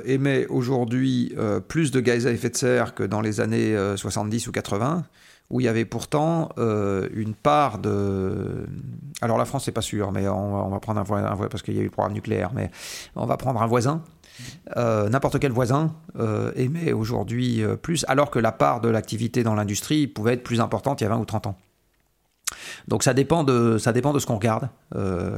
émet 0.06 0.46
aujourd'hui 0.48 1.34
plus 1.70 1.92
de 1.92 2.02
gaz 2.02 2.28
à 2.28 2.32
effet 2.32 2.50
de 2.50 2.58
serre 2.58 2.94
que 2.94 3.04
dans 3.04 3.22
les 3.22 3.40
années 3.40 3.74
70 3.96 4.48
ou 4.48 4.52
80 4.52 5.06
où 5.50 5.62
il 5.62 5.64
y 5.64 5.68
avait 5.68 5.86
pourtant 5.86 6.50
euh, 6.58 7.08
une 7.14 7.34
part 7.34 7.80
de... 7.80 8.68
Alors 9.22 9.38
la 9.38 9.46
France, 9.46 9.66
c'est 9.66 9.72
pas 9.72 9.82
sûr, 9.82 10.12
mais 10.12 10.28
on, 10.28 10.70
va 10.70 10.80
prendre 10.80 11.00
un 11.00 11.04
voisin, 11.04 11.38
parce 11.50 11.64
qu'il 11.64 11.76
y 11.76 11.80
a 11.80 11.82
eu 11.82 11.86
le 11.86 11.90
programme 11.90 12.14
nucléaire, 12.14 12.52
mais 12.54 12.70
on 13.16 13.26
va 13.26 13.38
prendre 13.38 13.62
un 13.62 13.68
voisin. 13.68 14.04
Euh, 14.76 15.10
n'importe 15.10 15.40
quel 15.40 15.52
voisin 15.52 15.96
euh, 16.20 16.52
émet 16.56 16.92
aujourd'hui 16.92 17.64
plus, 17.82 18.06
alors 18.08 18.30
que 18.30 18.40
la 18.40 18.52
part 18.52 18.82
de 18.82 18.90
l'activité 18.90 19.44
dans 19.44 19.56
l'industrie 19.56 20.06
pouvait 20.06 20.34
être 20.34 20.44
plus 20.44 20.60
importante 20.60 21.02
il 21.02 21.06
y 21.06 21.08
a 21.08 21.10
20 21.10 21.18
ou 21.18 21.26
30 21.26 21.48
ans. 21.48 21.56
Donc 22.88 23.04
ça 23.04 23.14
dépend 23.14 23.44
de, 23.44 23.78
ça 23.78 23.94
dépend 23.94 24.14
de 24.14 24.20
ce 24.20 24.26
qu'on 24.26 24.36
regarde 24.36 24.70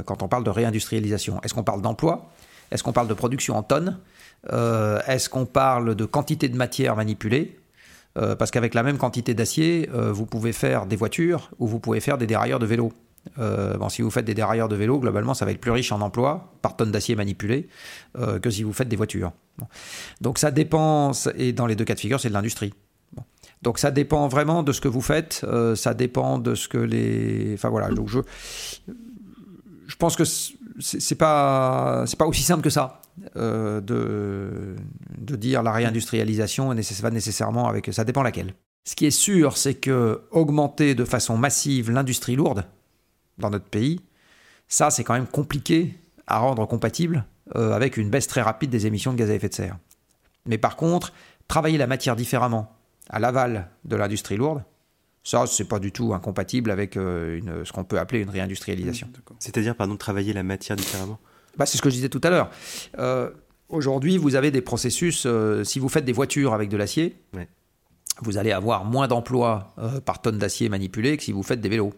quand 0.05 0.21
on 0.21 0.27
parle 0.27 0.43
de 0.43 0.49
réindustrialisation. 0.49 1.39
Est-ce 1.43 1.53
qu'on 1.53 1.63
parle 1.63 1.81
d'emploi? 1.81 2.29
Est-ce 2.71 2.83
qu'on 2.83 2.93
parle 2.93 3.07
de 3.07 3.13
production 3.13 3.55
en 3.55 3.63
tonnes? 3.63 3.97
Est-ce 4.47 5.29
qu'on 5.29 5.45
parle 5.45 5.95
de 5.95 6.05
quantité 6.05 6.49
de 6.49 6.57
matière 6.57 6.95
manipulée? 6.95 7.58
Euh, 8.17 8.35
parce 8.35 8.51
qu'avec 8.51 8.73
la 8.73 8.83
même 8.83 8.97
quantité 8.97 9.33
d'acier, 9.33 9.89
euh, 9.93 10.11
vous 10.11 10.25
pouvez 10.25 10.51
faire 10.51 10.85
des 10.85 10.95
voitures 10.95 11.51
ou 11.59 11.67
vous 11.67 11.79
pouvez 11.79 11.99
faire 11.99 12.17
des 12.17 12.27
dérailleurs 12.27 12.59
de 12.59 12.65
vélo. 12.65 12.91
Euh, 13.37 13.77
bon, 13.77 13.89
si 13.89 14.01
vous 14.01 14.09
faites 14.09 14.25
des 14.25 14.33
dérailleurs 14.33 14.69
de 14.69 14.75
vélo, 14.75 14.99
globalement, 14.99 15.33
ça 15.33 15.45
va 15.45 15.51
être 15.51 15.61
plus 15.61 15.71
riche 15.71 15.91
en 15.91 16.01
emploi 16.01 16.53
par 16.61 16.75
tonne 16.75 16.91
d'acier 16.91 17.15
manipulé 17.15 17.67
que 18.41 18.49
si 18.49 18.63
vous 18.63 18.73
faites 18.73 18.87
des 18.87 18.95
voitures. 18.95 19.31
Donc 20.21 20.39
ça 20.39 20.51
dépend, 20.51 21.11
et 21.35 21.53
dans 21.53 21.67
les 21.67 21.75
deux 21.75 21.85
cas 21.85 21.95
de 21.95 21.99
figure, 21.99 22.19
c'est 22.19 22.29
de 22.29 22.33
l'industrie. 22.33 22.73
Donc 23.61 23.77
ça 23.77 23.91
dépend 23.91 24.27
vraiment 24.29 24.63
de 24.63 24.71
ce 24.71 24.81
que 24.81 24.87
vous 24.87 25.01
faites, 25.01 25.45
ça 25.75 25.93
dépend 25.93 26.39
de 26.39 26.55
ce 26.55 26.67
que 26.67 26.77
les... 26.77 27.53
Enfin 27.55 27.69
voilà, 27.69 27.89
donc 27.89 28.07
je, 28.07 28.19
je 29.87 29.95
pense 29.97 30.15
que 30.15 30.23
c'est 30.79 31.15
pas, 31.15 32.05
pas 32.17 32.25
aussi 32.25 32.43
simple 32.43 32.63
que 32.63 32.69
ça. 32.69 33.01
Euh, 33.35 33.81
de, 33.81 34.75
de 35.17 35.35
dire 35.35 35.61
la 35.61 35.73
réindustrialisation 35.73 36.69
va 36.69 37.11
nécessairement 37.11 37.67
avec 37.67 37.89
ça 37.91 38.05
dépend 38.05 38.23
laquelle. 38.23 38.53
Ce 38.85 38.95
qui 38.95 39.05
est 39.05 39.11
sûr, 39.11 39.57
c'est 39.57 39.75
que 39.75 40.21
augmenter 40.31 40.95
de 40.95 41.03
façon 41.03 41.37
massive 41.37 41.91
l'industrie 41.91 42.37
lourde 42.37 42.65
dans 43.37 43.49
notre 43.49 43.65
pays, 43.65 43.99
ça 44.67 44.89
c'est 44.89 45.03
quand 45.03 45.15
même 45.15 45.27
compliqué 45.27 45.95
à 46.27 46.39
rendre 46.39 46.65
compatible 46.65 47.25
euh, 47.55 47.73
avec 47.73 47.97
une 47.97 48.09
baisse 48.09 48.27
très 48.27 48.41
rapide 48.41 48.69
des 48.69 48.87
émissions 48.87 49.11
de 49.11 49.17
gaz 49.17 49.29
à 49.29 49.33
effet 49.33 49.49
de 49.49 49.53
serre. 49.53 49.77
Mais 50.45 50.57
par 50.57 50.77
contre, 50.77 51.11
travailler 51.47 51.77
la 51.77 51.87
matière 51.87 52.15
différemment 52.15 52.73
à 53.09 53.19
l'aval 53.19 53.69
de 53.83 53.95
l'industrie 53.97 54.37
lourde, 54.37 54.63
ça, 55.23 55.45
c'est 55.45 55.67
pas 55.67 55.79
du 55.79 55.91
tout 55.91 56.13
incompatible 56.13 56.71
avec 56.71 56.95
euh, 56.95 57.37
une, 57.37 57.65
ce 57.65 57.73
qu'on 57.73 57.83
peut 57.83 57.99
appeler 57.99 58.21
une 58.21 58.29
réindustrialisation. 58.29 59.09
C'est-à-dire, 59.39 59.75
pardon, 59.75 59.97
travailler 59.97 60.31
la 60.33 60.43
matière 60.43 60.77
différemment? 60.77 61.19
Bah, 61.57 61.65
c'est 61.65 61.77
ce 61.77 61.81
que 61.81 61.89
je 61.89 61.95
disais 61.95 62.09
tout 62.09 62.21
à 62.23 62.29
l'heure. 62.29 62.49
Euh, 62.97 63.31
aujourd'hui, 63.67 64.17
vous 64.17 64.35
avez 64.35 64.51
des 64.51 64.61
processus, 64.61 65.23
euh, 65.25 65.63
si 65.63 65.79
vous 65.79 65.89
faites 65.89 66.05
des 66.05 66.13
voitures 66.13 66.53
avec 66.53 66.69
de 66.69 66.77
l'acier, 66.77 67.15
vous 68.21 68.37
allez 68.37 68.51
avoir 68.51 68.83
moins 68.83 69.07
d'emplois 69.07 69.73
euh, 69.77 70.01
par 70.01 70.21
tonne 70.21 70.37
d'acier 70.37 70.67
manipulé 70.67 71.15
que 71.15 71.23
si 71.23 71.31
vous 71.31 71.43
faites 71.43 71.61
des 71.61 71.69
vélos. 71.69 71.93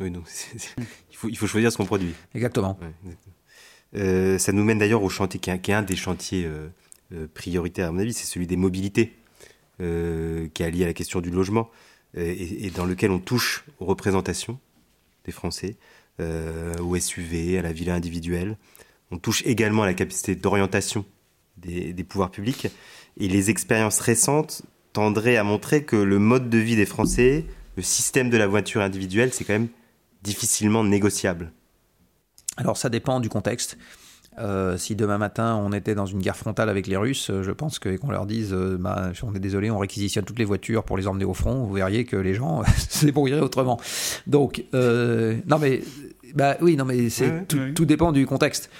Oui, 0.00 0.12
non, 0.12 0.22
il, 1.10 1.16
faut, 1.16 1.28
il 1.28 1.36
faut 1.36 1.48
choisir 1.48 1.72
ce 1.72 1.76
qu'on 1.76 1.84
produit. 1.84 2.14
Exactement. 2.32 2.78
ça 3.92 4.52
nous 4.52 4.62
mène 4.62 4.78
d'ailleurs 4.78 5.02
au 5.02 5.08
chantier 5.08 5.40
qui 5.40 5.50
est, 5.50 5.72
un 5.72 5.82
des 5.82 5.96
chantiers 5.96 6.48
prioritaires, 7.34 7.88
à 7.88 7.92
mon 7.92 7.98
avis, 7.98 8.12
c'est 8.12 8.26
celui 8.26 8.46
des 8.46 8.56
mobilités, 8.56 9.16
qui 9.78 9.84
est 9.84 10.70
lié 10.70 10.84
à 10.84 10.86
la 10.86 10.92
question 10.92 11.20
du 11.20 11.30
logement, 11.30 11.68
et, 12.14 12.70
dans 12.76 12.84
lequel 12.84 13.10
on 13.10 13.18
touche 13.18 13.64
aux 13.80 13.86
représentations 13.86 14.60
des 15.24 15.32
Français 15.32 15.76
au 16.20 16.96
SUV, 16.96 17.58
à 17.58 17.62
la 17.62 17.72
villa 17.72 17.94
individuelle. 17.94 18.56
On 19.10 19.18
touche 19.18 19.42
également 19.46 19.84
à 19.84 19.86
la 19.86 19.94
capacité 19.94 20.34
d'orientation 20.34 21.04
des, 21.56 22.04
pouvoirs 22.04 22.30
publics. 22.30 22.68
Et 23.16 23.28
les 23.28 23.50
expériences 23.50 24.00
récentes 24.00 24.62
tendraient 24.92 25.36
à 25.36 25.44
montrer 25.44 25.84
que 25.84 25.96
le 25.96 26.18
mode 26.18 26.50
de 26.50 26.58
vie 26.58 26.76
des 26.76 26.86
Français, 26.86 27.44
le 27.76 27.82
système 27.82 28.30
de 28.30 28.36
la 28.36 28.46
voiture 28.46 28.80
individuelle, 28.80 29.32
c'est 29.32 29.44
quand 29.44 29.54
même 29.54 29.68
difficilement 30.22 30.84
négociable. 30.84 31.52
Alors 32.56 32.76
ça 32.76 32.88
dépend 32.88 33.20
du 33.20 33.28
contexte. 33.28 33.78
Euh, 34.38 34.76
si 34.76 34.94
demain 34.94 35.18
matin 35.18 35.56
on 35.56 35.72
était 35.72 35.94
dans 35.94 36.06
une 36.06 36.20
guerre 36.20 36.36
frontale 36.36 36.68
avec 36.68 36.86
les 36.86 36.96
Russes, 36.96 37.30
je 37.42 37.50
pense 37.50 37.78
qu'on 37.78 38.10
leur 38.10 38.26
dise 38.26 38.52
euh, 38.52 38.76
bah, 38.78 39.10
on 39.22 39.34
est 39.34 39.40
désolé, 39.40 39.70
on 39.70 39.78
réquisitionne 39.78 40.24
toutes 40.24 40.38
les 40.38 40.44
voitures 40.44 40.84
pour 40.84 40.96
les 40.96 41.06
emmener 41.06 41.24
au 41.24 41.34
front, 41.34 41.64
vous 41.64 41.74
verriez 41.74 42.04
que 42.04 42.16
les 42.16 42.34
gens 42.34 42.62
se 42.88 43.04
débrouilleraient 43.04 43.40
autrement. 43.40 43.80
Donc, 44.26 44.64
non 44.72 45.58
mais 45.60 45.82
bah 46.34 46.56
oui, 46.60 46.76
non, 46.76 46.84
mais 46.84 47.10
c'est 47.10 47.46
tout, 47.48 47.84
dépend 47.84 48.12
du 48.12 48.26
contexte. 48.26 48.70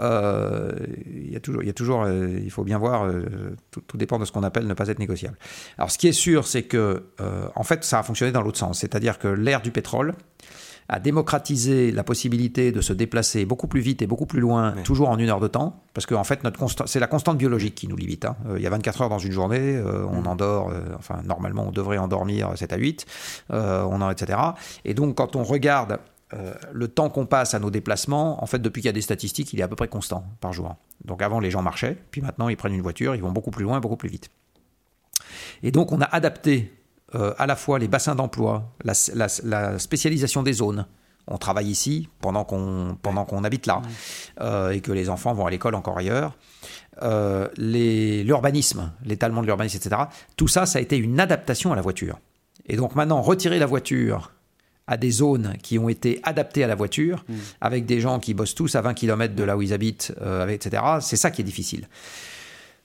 Euh, 0.00 0.72
il 1.06 1.32
y 1.32 1.36
a 1.36 1.40
toujours, 1.40 1.62
il 1.62 1.66
y 1.66 1.70
a 1.70 1.72
toujours, 1.72 2.02
euh, 2.02 2.38
il 2.42 2.50
faut 2.50 2.64
bien 2.64 2.78
voir. 2.78 3.04
Euh, 3.04 3.56
tout, 3.86 3.96
dépend 3.96 4.18
de 4.18 4.24
ce 4.24 4.32
qu'on 4.32 4.42
appelle 4.42 4.66
ne 4.66 4.74
pas 4.74 4.88
être 4.88 4.98
négociable. 4.98 5.36
Alors, 5.78 5.90
ce 5.90 5.98
qui 5.98 6.08
est 6.08 6.12
sûr, 6.12 6.46
c'est 6.46 6.62
que, 6.62 7.04
en 7.54 7.62
fait, 7.62 7.84
ça 7.84 8.00
a 8.00 8.02
fonctionné 8.02 8.32
dans 8.32 8.42
l'autre 8.42 8.58
sens, 8.58 8.80
c'est-à-dire 8.80 9.18
que 9.18 9.28
l'ère 9.28 9.62
du 9.62 9.70
pétrole 9.70 10.14
a 10.88 11.00
démocratisé 11.00 11.90
la 11.92 12.04
possibilité 12.04 12.72
de 12.72 12.80
se 12.80 12.92
déplacer 12.92 13.44
beaucoup 13.46 13.66
plus 13.66 13.80
vite 13.80 14.02
et 14.02 14.06
beaucoup 14.06 14.26
plus 14.26 14.40
loin, 14.40 14.74
toujours 14.84 15.08
en 15.08 15.18
une 15.18 15.28
heure 15.30 15.40
de 15.40 15.48
temps, 15.48 15.82
parce 15.94 16.06
qu'en 16.06 16.20
en 16.20 16.24
fait, 16.24 16.44
notre 16.44 16.64
c'est 16.86 17.00
la 17.00 17.06
constante 17.06 17.38
biologique 17.38 17.74
qui 17.74 17.88
nous 17.88 17.96
limite. 17.96 18.24
Hein. 18.24 18.36
il 18.56 18.62
y 18.62 18.66
a 18.66 18.70
24 18.70 19.02
heures 19.02 19.08
dans 19.08 19.18
une 19.18 19.32
journée, 19.32 19.80
on 19.82 20.22
mm. 20.22 20.26
endort, 20.26 20.72
enfin, 20.98 21.20
normalement, 21.24 21.66
on 21.68 21.72
devrait 21.72 21.98
endormir 21.98 22.52
7 22.56 22.72
à 22.72 22.76
8, 22.76 23.06
on 23.50 24.00
en, 24.00 24.10
etc. 24.10 24.38
Et 24.84 24.94
donc, 24.94 25.16
quand 25.16 25.36
on 25.36 25.42
regarde 25.42 25.98
euh, 26.34 26.54
le 26.72 26.88
temps 26.88 27.10
qu'on 27.10 27.26
passe 27.26 27.54
à 27.54 27.58
nos 27.58 27.70
déplacements, 27.70 28.42
en 28.42 28.46
fait, 28.46 28.58
depuis 28.58 28.80
qu'il 28.80 28.88
y 28.88 28.90
a 28.90 28.92
des 28.92 29.02
statistiques, 29.02 29.52
il 29.52 29.60
est 29.60 29.62
à 29.62 29.68
peu 29.68 29.76
près 29.76 29.88
constant 29.88 30.24
par 30.40 30.52
jour. 30.52 30.74
Donc 31.04 31.22
avant, 31.22 31.38
les 31.38 31.50
gens 31.50 31.62
marchaient, 31.62 31.96
puis 32.10 32.22
maintenant, 32.22 32.48
ils 32.48 32.56
prennent 32.56 32.74
une 32.74 32.82
voiture, 32.82 33.14
ils 33.14 33.22
vont 33.22 33.30
beaucoup 33.30 33.50
plus 33.50 33.64
loin, 33.64 33.78
beaucoup 33.78 33.96
plus 33.96 34.08
vite. 34.08 34.30
Et 35.62 35.70
donc, 35.70 35.92
on 35.92 36.00
a 36.00 36.06
adapté 36.06 36.72
euh, 37.14 37.34
à 37.38 37.46
la 37.46 37.56
fois 37.56 37.78
les 37.78 37.88
bassins 37.88 38.14
d'emploi, 38.14 38.72
la, 38.82 39.78
spécialisation 39.78 40.42
des 40.42 40.54
zones. 40.54 40.86
On 41.26 41.38
travaille 41.38 41.68
ici 41.68 42.08
pendant 42.20 42.44
qu'on 42.44 42.98
pendant 43.00 43.24
qu'on 43.24 43.44
habite 43.44 43.66
là, 43.66 43.80
euh, 44.40 44.70
et 44.70 44.80
que 44.80 44.92
les 44.92 45.08
enfants 45.08 45.32
vont 45.32 45.46
à 45.46 45.50
l'école 45.50 45.74
encore 45.74 45.96
ailleurs. 45.96 46.36
l'urbanisme, 47.56 48.92
l'étalement 49.04 49.40
de 49.40 49.46
l'urbanisme, 49.46 49.78
etc. 49.78 50.02
Tout 50.36 50.48
ça, 50.48 50.66
ça 50.66 50.78
a 50.78 50.82
été 50.82 50.98
une 50.98 51.18
adaptation 51.20 51.72
à 51.72 51.76
la 51.76 51.82
voiture. 51.82 52.18
Et 52.66 52.76
donc 52.76 52.94
maintenant, 52.94 53.22
retirer 53.22 53.58
la 53.58 53.66
voiture 53.66 54.32
à 54.86 54.96
des 54.96 55.10
zones 55.10 55.54
qui 55.62 55.78
ont 55.78 55.88
été 55.88 56.20
adaptées 56.24 56.64
à 56.64 56.66
la 56.66 56.74
voiture, 56.74 57.24
mmh. 57.28 57.34
avec 57.60 57.86
des 57.86 58.00
gens 58.00 58.18
qui 58.18 58.34
bossent 58.34 58.54
tous 58.54 58.74
à 58.74 58.82
20 58.82 58.94
km 58.94 59.34
de 59.34 59.42
là 59.42 59.56
où 59.56 59.62
ils 59.62 59.72
habitent, 59.72 60.14
euh, 60.20 60.46
etc. 60.48 60.82
C'est 61.00 61.16
ça 61.16 61.30
qui 61.30 61.40
est 61.40 61.44
difficile. 61.44 61.88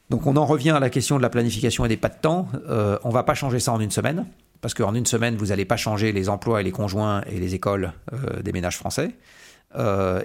Donc 0.09 0.25
on 0.25 0.35
en 0.37 0.45
revient 0.45 0.71
à 0.71 0.79
la 0.79 0.89
question 0.89 1.17
de 1.17 1.21
la 1.21 1.29
planification 1.29 1.85
et 1.85 1.87
des 1.87 1.97
pas 1.97 2.09
de 2.09 2.19
temps. 2.19 2.47
Euh, 2.67 2.97
on 3.03 3.09
ne 3.09 3.13
va 3.13 3.23
pas 3.23 3.35
changer 3.35 3.59
ça 3.59 3.71
en 3.71 3.79
une 3.79 3.91
semaine, 3.91 4.25
parce 4.61 4.73
qu'en 4.73 4.95
une 4.95 5.05
semaine, 5.05 5.35
vous 5.35 5.47
n'allez 5.47 5.65
pas 5.65 5.77
changer 5.77 6.11
les 6.11 6.29
emplois 6.29 6.61
et 6.61 6.63
les 6.63 6.71
conjoints 6.71 7.21
et 7.27 7.39
les 7.39 7.55
écoles 7.55 7.93
euh, 8.13 8.41
des 8.41 8.51
ménages 8.51 8.77
français. 8.77 9.11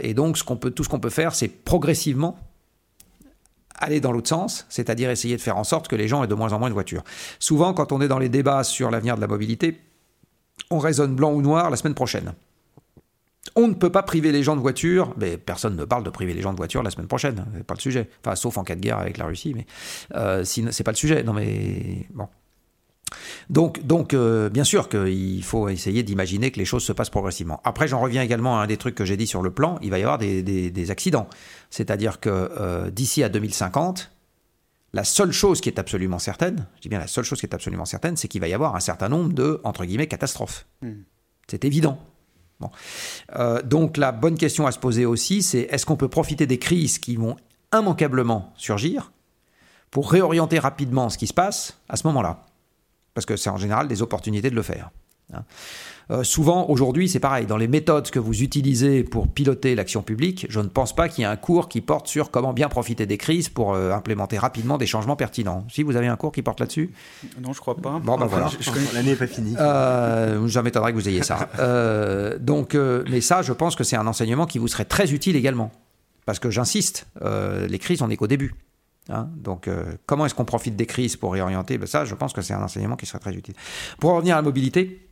et 0.00 0.14
donc 0.14 0.38
tout 0.74 0.84
ce 0.84 0.88
qu'on 0.88 1.00
peut 1.00 1.10
faire, 1.10 1.34
c'est 1.34 1.48
progressivement 1.48 2.38
aller 3.76 4.00
dans 4.00 4.12
l'autre 4.12 4.28
sens, 4.28 4.66
c'est-à-dire 4.68 5.10
essayer 5.10 5.36
de 5.36 5.42
faire 5.42 5.56
en 5.56 5.64
sorte 5.64 5.88
que 5.88 5.96
les 5.96 6.08
gens 6.08 6.24
aient 6.24 6.28
de 6.28 6.34
moins 6.34 6.52
en 6.52 6.58
moins 6.58 6.68
de 6.68 6.74
voitures. 6.74 7.04
Souvent, 7.38 7.74
quand 7.74 7.92
on 7.92 8.00
est 8.00 8.08
dans 8.08 8.18
les 8.18 8.28
débats 8.28 8.64
sur 8.64 8.90
l'avenir 8.90 9.16
de 9.16 9.20
la 9.20 9.26
mobilité, 9.26 9.80
on 10.70 10.78
raisonne 10.78 11.14
blanc 11.14 11.32
ou 11.32 11.42
noir 11.42 11.70
la 11.70 11.76
semaine 11.76 11.94
prochaine. 11.94 12.32
On 13.56 13.68
ne 13.68 13.74
peut 13.74 13.90
pas 13.90 14.02
priver 14.02 14.32
les 14.32 14.42
gens 14.42 14.56
de 14.56 14.60
voitures, 14.60 15.14
mais 15.16 15.36
personne 15.36 15.76
ne 15.76 15.84
parle 15.84 16.02
de 16.02 16.10
priver 16.10 16.34
les 16.34 16.42
gens 16.42 16.52
de 16.52 16.56
voitures 16.56 16.82
la 16.82 16.90
semaine 16.90 17.06
prochaine, 17.06 17.44
c'est 17.56 17.64
pas 17.64 17.74
le 17.74 17.80
sujet. 17.80 18.08
Enfin, 18.24 18.34
sauf 18.36 18.56
en 18.56 18.64
cas 18.64 18.74
de 18.74 18.80
guerre 18.80 18.98
avec 18.98 19.18
la 19.18 19.26
Russie, 19.26 19.54
mais 19.54 19.66
euh, 20.14 20.44
c'est 20.44 20.82
pas 20.82 20.92
le 20.92 20.96
sujet. 20.96 21.22
Non, 21.22 21.32
mais 21.32 22.06
bon. 22.12 22.28
Donc, 23.50 23.84
donc 23.86 24.14
euh, 24.14 24.48
bien 24.48 24.64
sûr 24.64 24.88
qu'il 24.88 25.44
faut 25.44 25.68
essayer 25.68 26.02
d'imaginer 26.02 26.50
que 26.50 26.58
les 26.58 26.64
choses 26.64 26.82
se 26.82 26.92
passent 26.92 27.10
progressivement. 27.10 27.60
Après, 27.64 27.86
j'en 27.86 28.00
reviens 28.00 28.22
également 28.22 28.58
à 28.58 28.64
un 28.64 28.66
des 28.66 28.76
trucs 28.76 28.94
que 28.94 29.04
j'ai 29.04 29.16
dit 29.16 29.26
sur 29.26 29.42
le 29.42 29.50
plan, 29.50 29.78
il 29.82 29.90
va 29.90 29.98
y 29.98 30.02
avoir 30.02 30.18
des, 30.18 30.90
accidents. 30.90 31.28
C'est-à-dire 31.70 32.20
que 32.20 32.30
euh, 32.30 32.90
d'ici 32.90 33.22
à 33.22 33.28
2050, 33.28 34.10
la 34.92 35.04
seule 35.04 35.32
chose 35.32 35.60
qui 35.60 35.68
est 35.68 35.78
absolument 35.78 36.18
certaine, 36.18 36.66
je 36.76 36.82
dis 36.82 36.88
bien 36.88 36.98
la 36.98 37.06
seule 37.06 37.24
chose 37.24 37.40
qui 37.40 37.46
est 37.46 37.54
absolument 37.54 37.84
certaine, 37.84 38.16
c'est 38.16 38.28
qu'il 38.28 38.40
va 38.40 38.48
y 38.48 38.54
avoir 38.54 38.76
un 38.76 38.80
certain 38.80 39.08
nombre 39.08 39.32
de, 39.32 39.60
entre 39.64 39.84
guillemets, 39.84 40.06
catastrophes. 40.06 40.66
Hmm. 40.82 41.02
C'est 41.48 41.64
évident. 41.64 41.98
Euh, 43.36 43.62
donc 43.62 43.96
la 43.96 44.12
bonne 44.12 44.36
question 44.36 44.66
à 44.66 44.72
se 44.72 44.78
poser 44.78 45.06
aussi, 45.06 45.42
c'est 45.42 45.60
est-ce 45.70 45.86
qu'on 45.86 45.96
peut 45.96 46.08
profiter 46.08 46.46
des 46.46 46.58
crises 46.58 46.98
qui 46.98 47.16
vont 47.16 47.36
immanquablement 47.72 48.52
surgir 48.56 49.12
pour 49.90 50.10
réorienter 50.10 50.58
rapidement 50.58 51.08
ce 51.08 51.18
qui 51.18 51.26
se 51.26 51.34
passe 51.34 51.78
à 51.88 51.96
ce 51.96 52.06
moment-là? 52.06 52.46
Parce 53.14 53.26
que 53.26 53.36
c'est 53.36 53.50
en 53.50 53.56
général 53.56 53.88
des 53.88 54.02
opportunités 54.02 54.50
de 54.50 54.56
le 54.56 54.62
faire. 54.62 54.90
Hein. 55.32 55.44
Euh, 56.10 56.22
souvent, 56.22 56.66
aujourd'hui, 56.68 57.08
c'est 57.08 57.20
pareil. 57.20 57.46
Dans 57.46 57.56
les 57.56 57.68
méthodes 57.68 58.10
que 58.10 58.18
vous 58.18 58.42
utilisez 58.42 59.04
pour 59.04 59.28
piloter 59.28 59.74
l'action 59.74 60.02
publique, 60.02 60.46
je 60.48 60.60
ne 60.60 60.68
pense 60.68 60.94
pas 60.94 61.08
qu'il 61.08 61.22
y 61.22 61.24
ait 61.24 61.30
un 61.30 61.36
cours 61.36 61.68
qui 61.68 61.80
porte 61.80 62.08
sur 62.08 62.30
comment 62.30 62.52
bien 62.52 62.68
profiter 62.68 63.06
des 63.06 63.16
crises 63.16 63.48
pour 63.48 63.74
euh, 63.74 63.92
implémenter 63.92 64.38
rapidement 64.38 64.78
des 64.78 64.86
changements 64.86 65.16
pertinents. 65.16 65.64
Si 65.70 65.82
vous 65.82 65.96
avez 65.96 66.06
un 66.06 66.16
cours 66.16 66.32
qui 66.32 66.42
porte 66.42 66.60
là-dessus? 66.60 66.90
Non, 67.40 67.52
je 67.52 67.60
crois 67.60 67.76
pas. 67.76 68.00
Bon, 68.02 68.18
ben 68.18 68.26
voilà. 68.26 68.50
L'année 68.92 69.10
n'est 69.10 69.16
pas 69.16 69.26
finie. 69.26 69.54
Euh, 69.58 70.48
ça 70.48 70.62
m'étonnerait 70.62 70.92
que 70.92 70.96
vous 70.96 71.08
ayez 71.08 71.22
ça. 71.22 71.48
Euh, 71.64 72.38
donc, 72.38 72.74
mais 72.74 73.20
ça, 73.20 73.42
je 73.42 73.52
pense 73.52 73.74
que 73.74 73.84
c'est 73.84 73.96
un 73.96 74.06
enseignement 74.06 74.44
qui 74.44 74.58
vous 74.58 74.68
serait 74.68 74.84
très 74.84 75.12
utile 75.12 75.36
également. 75.36 75.70
Parce 76.26 76.38
que 76.38 76.50
j'insiste, 76.50 77.06
les 77.22 77.78
crises, 77.78 78.02
on 78.02 78.08
n'est 78.08 78.16
qu'au 78.16 78.26
début. 78.26 78.54
Hein. 79.08 79.28
donc, 79.36 79.68
comment 80.06 80.26
est-ce 80.26 80.34
qu'on 80.34 80.44
profite 80.44 80.76
des 80.76 80.86
crises 80.86 81.16
pour 81.16 81.32
réorienter? 81.32 81.78
Ben 81.78 81.86
Ça, 81.86 82.04
je 82.04 82.14
pense 82.14 82.32
que 82.32 82.42
c'est 82.42 82.54
un 82.54 82.62
enseignement 82.62 82.96
qui 82.96 83.06
serait 83.06 83.18
très 83.18 83.34
utile. 83.34 83.54
Pour 83.98 84.12
revenir 84.12 84.34
à 84.34 84.38
la 84.38 84.42
mobilité, 84.42 85.03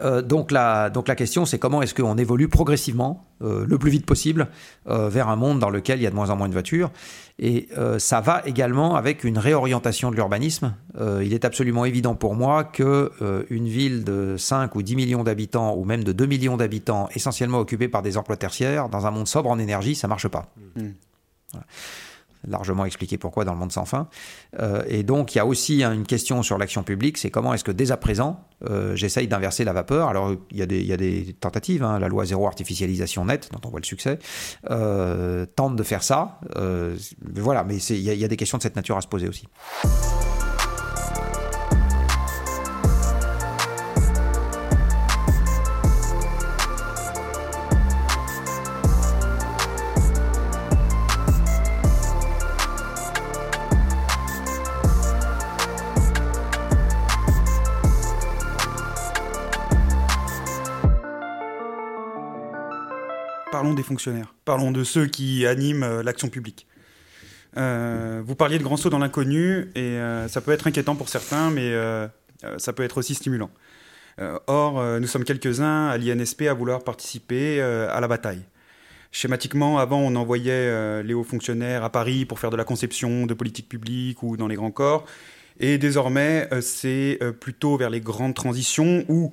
euh, 0.00 0.22
donc, 0.22 0.50
la, 0.50 0.90
donc 0.90 1.08
la 1.08 1.14
question, 1.14 1.44
c'est 1.44 1.58
comment 1.58 1.82
est-ce 1.82 1.94
qu'on 1.94 2.16
évolue 2.18 2.48
progressivement, 2.48 3.26
euh, 3.42 3.64
le 3.66 3.78
plus 3.78 3.90
vite 3.90 4.06
possible, 4.06 4.48
euh, 4.88 5.08
vers 5.08 5.28
un 5.28 5.36
monde 5.36 5.58
dans 5.58 5.70
lequel 5.70 5.98
il 5.98 6.02
y 6.02 6.06
a 6.06 6.10
de 6.10 6.14
moins 6.14 6.30
en 6.30 6.36
moins 6.36 6.48
de 6.48 6.52
voitures. 6.52 6.90
Et 7.38 7.68
ça 7.98 8.20
va 8.20 8.42
également 8.44 8.94
avec 8.94 9.24
une 9.24 9.38
réorientation 9.38 10.10
de 10.10 10.16
l'urbanisme. 10.16 10.74
il 11.22 11.32
est 11.32 11.44
absolument 11.44 11.84
évident 11.84 12.14
pour 12.14 12.36
moi 12.36 12.62
que 12.62 13.10
une 13.50 13.66
ville 13.66 14.04
de 14.04 14.36
5 14.36 14.76
ou 14.76 14.82
10 14.82 14.94
millions 14.94 15.24
d'habitants, 15.24 15.74
ou 15.74 15.84
même 15.84 16.04
de 16.04 16.12
2 16.12 16.26
millions 16.26 16.56
d'habitants, 16.56 17.08
essentiellement 17.16 17.58
occupée 17.58 17.88
par 17.88 18.02
des 18.02 18.16
emplois 18.16 18.36
tertiaires, 18.36 18.88
dans 18.90 19.06
un 19.06 19.10
monde 19.10 19.26
sobre 19.26 19.50
en 19.50 19.58
énergie, 19.58 19.96
ça 19.96 20.06
marche 20.06 20.28
pas. 20.28 20.52
Mmh. 20.76 20.90
Voilà 21.52 21.66
largement 22.46 22.84
expliqué 22.84 23.18
pourquoi 23.18 23.44
dans 23.44 23.52
le 23.52 23.58
monde 23.58 23.72
sans 23.72 23.84
fin. 23.84 24.08
Euh, 24.60 24.82
et 24.88 25.02
donc 25.02 25.34
il 25.34 25.38
y 25.38 25.40
a 25.40 25.46
aussi 25.46 25.82
une 25.82 26.06
question 26.06 26.42
sur 26.42 26.58
l'action 26.58 26.82
publique, 26.82 27.18
c'est 27.18 27.30
comment 27.30 27.54
est-ce 27.54 27.64
que 27.64 27.72
dès 27.72 27.92
à 27.92 27.96
présent, 27.96 28.40
euh, 28.68 28.94
j'essaye 28.96 29.28
d'inverser 29.28 29.64
la 29.64 29.72
vapeur. 29.72 30.08
Alors 30.08 30.34
il 30.50 30.56
y 30.56 30.62
a 30.62 30.66
des, 30.66 30.80
il 30.80 30.86
y 30.86 30.92
a 30.92 30.96
des 30.96 31.34
tentatives, 31.38 31.82
hein. 31.82 31.98
la 31.98 32.08
loi 32.08 32.24
zéro 32.24 32.46
artificialisation 32.46 33.24
nette, 33.24 33.50
dont 33.52 33.60
on 33.64 33.70
voit 33.70 33.80
le 33.80 33.86
succès, 33.86 34.18
euh, 34.70 35.46
tente 35.56 35.76
de 35.76 35.82
faire 35.82 36.02
ça. 36.02 36.40
voilà, 37.34 37.64
mais 37.64 37.76
il 37.76 38.00
y, 38.00 38.24
a 38.24 38.28
des 38.28 38.36
questions 38.36 38.58
de 38.58 38.62
cette 38.62 38.76
nature 38.76 38.96
à 38.96 39.00
se 39.00 39.08
poser 39.08 39.28
aussi. 39.28 39.46
Parlons 64.44 64.72
de 64.72 64.84
ceux 64.84 65.06
qui 65.06 65.46
animent 65.46 65.82
euh, 65.82 66.02
l'action 66.02 66.28
publique. 66.28 66.66
Euh, 67.56 68.22
vous 68.24 68.34
parliez 68.34 68.58
de 68.58 68.62
grands 68.62 68.76
sauts 68.76 68.90
dans 68.90 68.98
l'inconnu, 68.98 69.70
et 69.74 69.80
euh, 69.80 70.28
ça 70.28 70.40
peut 70.40 70.52
être 70.52 70.66
inquiétant 70.66 70.96
pour 70.96 71.08
certains, 71.08 71.50
mais 71.50 71.72
ça 72.58 72.72
peut 72.72 72.82
être 72.82 72.98
aussi 72.98 73.14
stimulant. 73.14 73.50
or, 74.46 74.82
nous 75.00 75.06
sommes 75.06 75.24
quelques-uns 75.24 75.88
à 75.88 75.96
l'INSP 75.96 76.42
à 76.42 76.54
vouloir 76.54 76.82
participer 76.82 77.60
à 77.60 78.00
la 78.00 78.08
bataille. 78.08 78.42
Schématiquement, 79.12 79.78
avant, 79.78 80.00
on 80.00 80.16
envoyait 80.16 81.02
les 81.02 81.14
hauts 81.14 81.24
fonctionnaires 81.24 81.84
à 81.84 81.90
Paris 81.90 82.24
pour 82.24 82.40
faire 82.40 82.50
de 82.50 82.56
la 82.56 82.64
conception 82.64 83.26
de 83.26 83.34
politique 83.34 83.68
publique 83.68 84.22
ou 84.22 84.36
dans 84.36 84.48
les 84.48 84.56
grands 84.56 84.70
corps. 84.70 85.04
Et 85.60 85.78
désormais, 85.78 86.48
c'est 86.62 87.20
plutôt 87.38 87.76
vers 87.76 87.90
les 87.90 88.00
grandes 88.00 88.34
transitions 88.34 89.04
ou, 89.08 89.32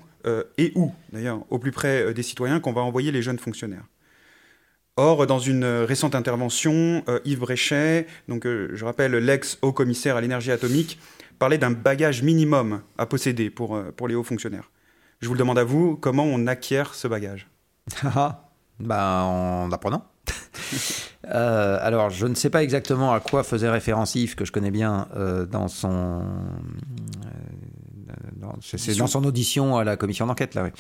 et 0.58 0.72
où, 0.76 0.94
d'ailleurs, 1.12 1.40
au 1.50 1.58
plus 1.58 1.72
près 1.72 2.14
des 2.14 2.24
citoyens, 2.24 2.60
qu'on 2.60 2.74
va 2.74 2.82
envoyer 2.82 3.12
les 3.12 3.24
jeunes 3.24 3.40
fonctionnaires. 3.40 3.86
Or, 5.02 5.26
dans 5.28 5.40
une 5.40 5.64
récente 5.64 6.14
intervention, 6.14 7.04
euh, 7.08 7.22
Yves 7.24 7.40
Bréchet, 7.40 8.06
donc, 8.28 8.46
euh, 8.46 8.70
je 8.74 8.84
rappelle 8.84 9.14
l'ex-haut 9.14 9.72
commissaire 9.72 10.18
à 10.18 10.22
l'énergie 10.22 10.52
atomique, 10.52 11.00
parlait 11.40 11.58
d'un 11.58 11.72
bagage 11.72 12.22
minimum 12.22 12.82
à 12.98 13.06
posséder 13.06 13.50
pour, 13.50 13.78
euh, 13.78 13.94
pour 13.96 14.10
les 14.10 14.16
hauts 14.16 14.26
fonctionnaires. 14.26 14.70
Je 15.22 15.30
vous 15.30 15.36
le 15.36 15.40
demande 15.40 15.58
à 15.58 15.64
vous, 15.64 15.96
comment 15.96 16.26
on 16.26 16.48
acquiert 16.48 16.96
ce 16.96 17.08
bagage? 17.08 17.48
Ben, 18.82 19.22
En 19.24 19.72
apprenant. 19.72 20.04
alors, 21.24 22.10
je 22.10 22.28
ne 22.28 22.36
sais 22.36 22.50
pas 22.50 22.62
exactement 22.62 23.14
à 23.14 23.22
quoi 23.22 23.44
faisait 23.44 23.70
référence 23.70 24.16
Yves, 24.16 24.36
que 24.36 24.44
je 24.44 24.52
connais 24.52 24.72
bien, 24.72 25.08
dans 25.50 25.70
son... 25.70 26.24
c'est 28.62 28.98
dans 28.98 29.08
son 29.08 29.24
audition 29.24 29.78
à 29.78 29.86
la 29.86 29.96
commission 29.96 30.28
d'enquête, 30.28 30.56
là, 30.56 30.64
oui. 30.64 30.72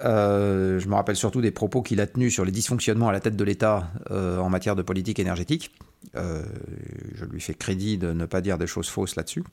Euh, 0.00 0.78
je 0.78 0.88
me 0.88 0.94
rappelle 0.94 1.16
surtout 1.16 1.40
des 1.40 1.50
propos 1.50 1.82
qu'il 1.82 2.00
a 2.00 2.06
tenus 2.06 2.32
sur 2.32 2.44
les 2.44 2.52
dysfonctionnements 2.52 3.08
à 3.08 3.12
la 3.12 3.20
tête 3.20 3.36
de 3.36 3.44
l'État 3.44 3.90
euh, 4.10 4.38
en 4.38 4.48
matière 4.48 4.76
de 4.76 4.82
politique 4.82 5.18
énergétique. 5.18 5.72
Euh, 6.16 6.42
je 7.14 7.24
lui 7.24 7.40
fais 7.40 7.54
crédit 7.54 7.98
de 7.98 8.12
ne 8.12 8.26
pas 8.26 8.40
dire 8.40 8.58
des 8.58 8.66
choses 8.66 8.88
fausses 8.88 9.16
là-dessus. 9.16 9.44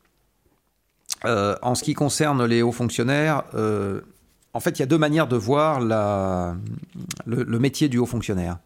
en 1.24 1.76
ce 1.76 1.84
qui 1.84 1.94
concerne 1.94 2.46
les 2.46 2.62
hauts 2.62 2.72
fonctionnaires, 2.72 3.44
en 4.54 4.60
fait, 4.60 4.72
il 4.72 4.80
y 4.80 4.84
a 4.84 4.88
deux 4.88 4.98
manières 4.98 5.28
de 5.28 5.36
voir 5.36 5.80
le, 5.80 7.44
le, 7.44 7.60
métier 7.60 7.88
du 7.88 7.98
haut 7.98 8.06
fonctionnaire. 8.06 8.58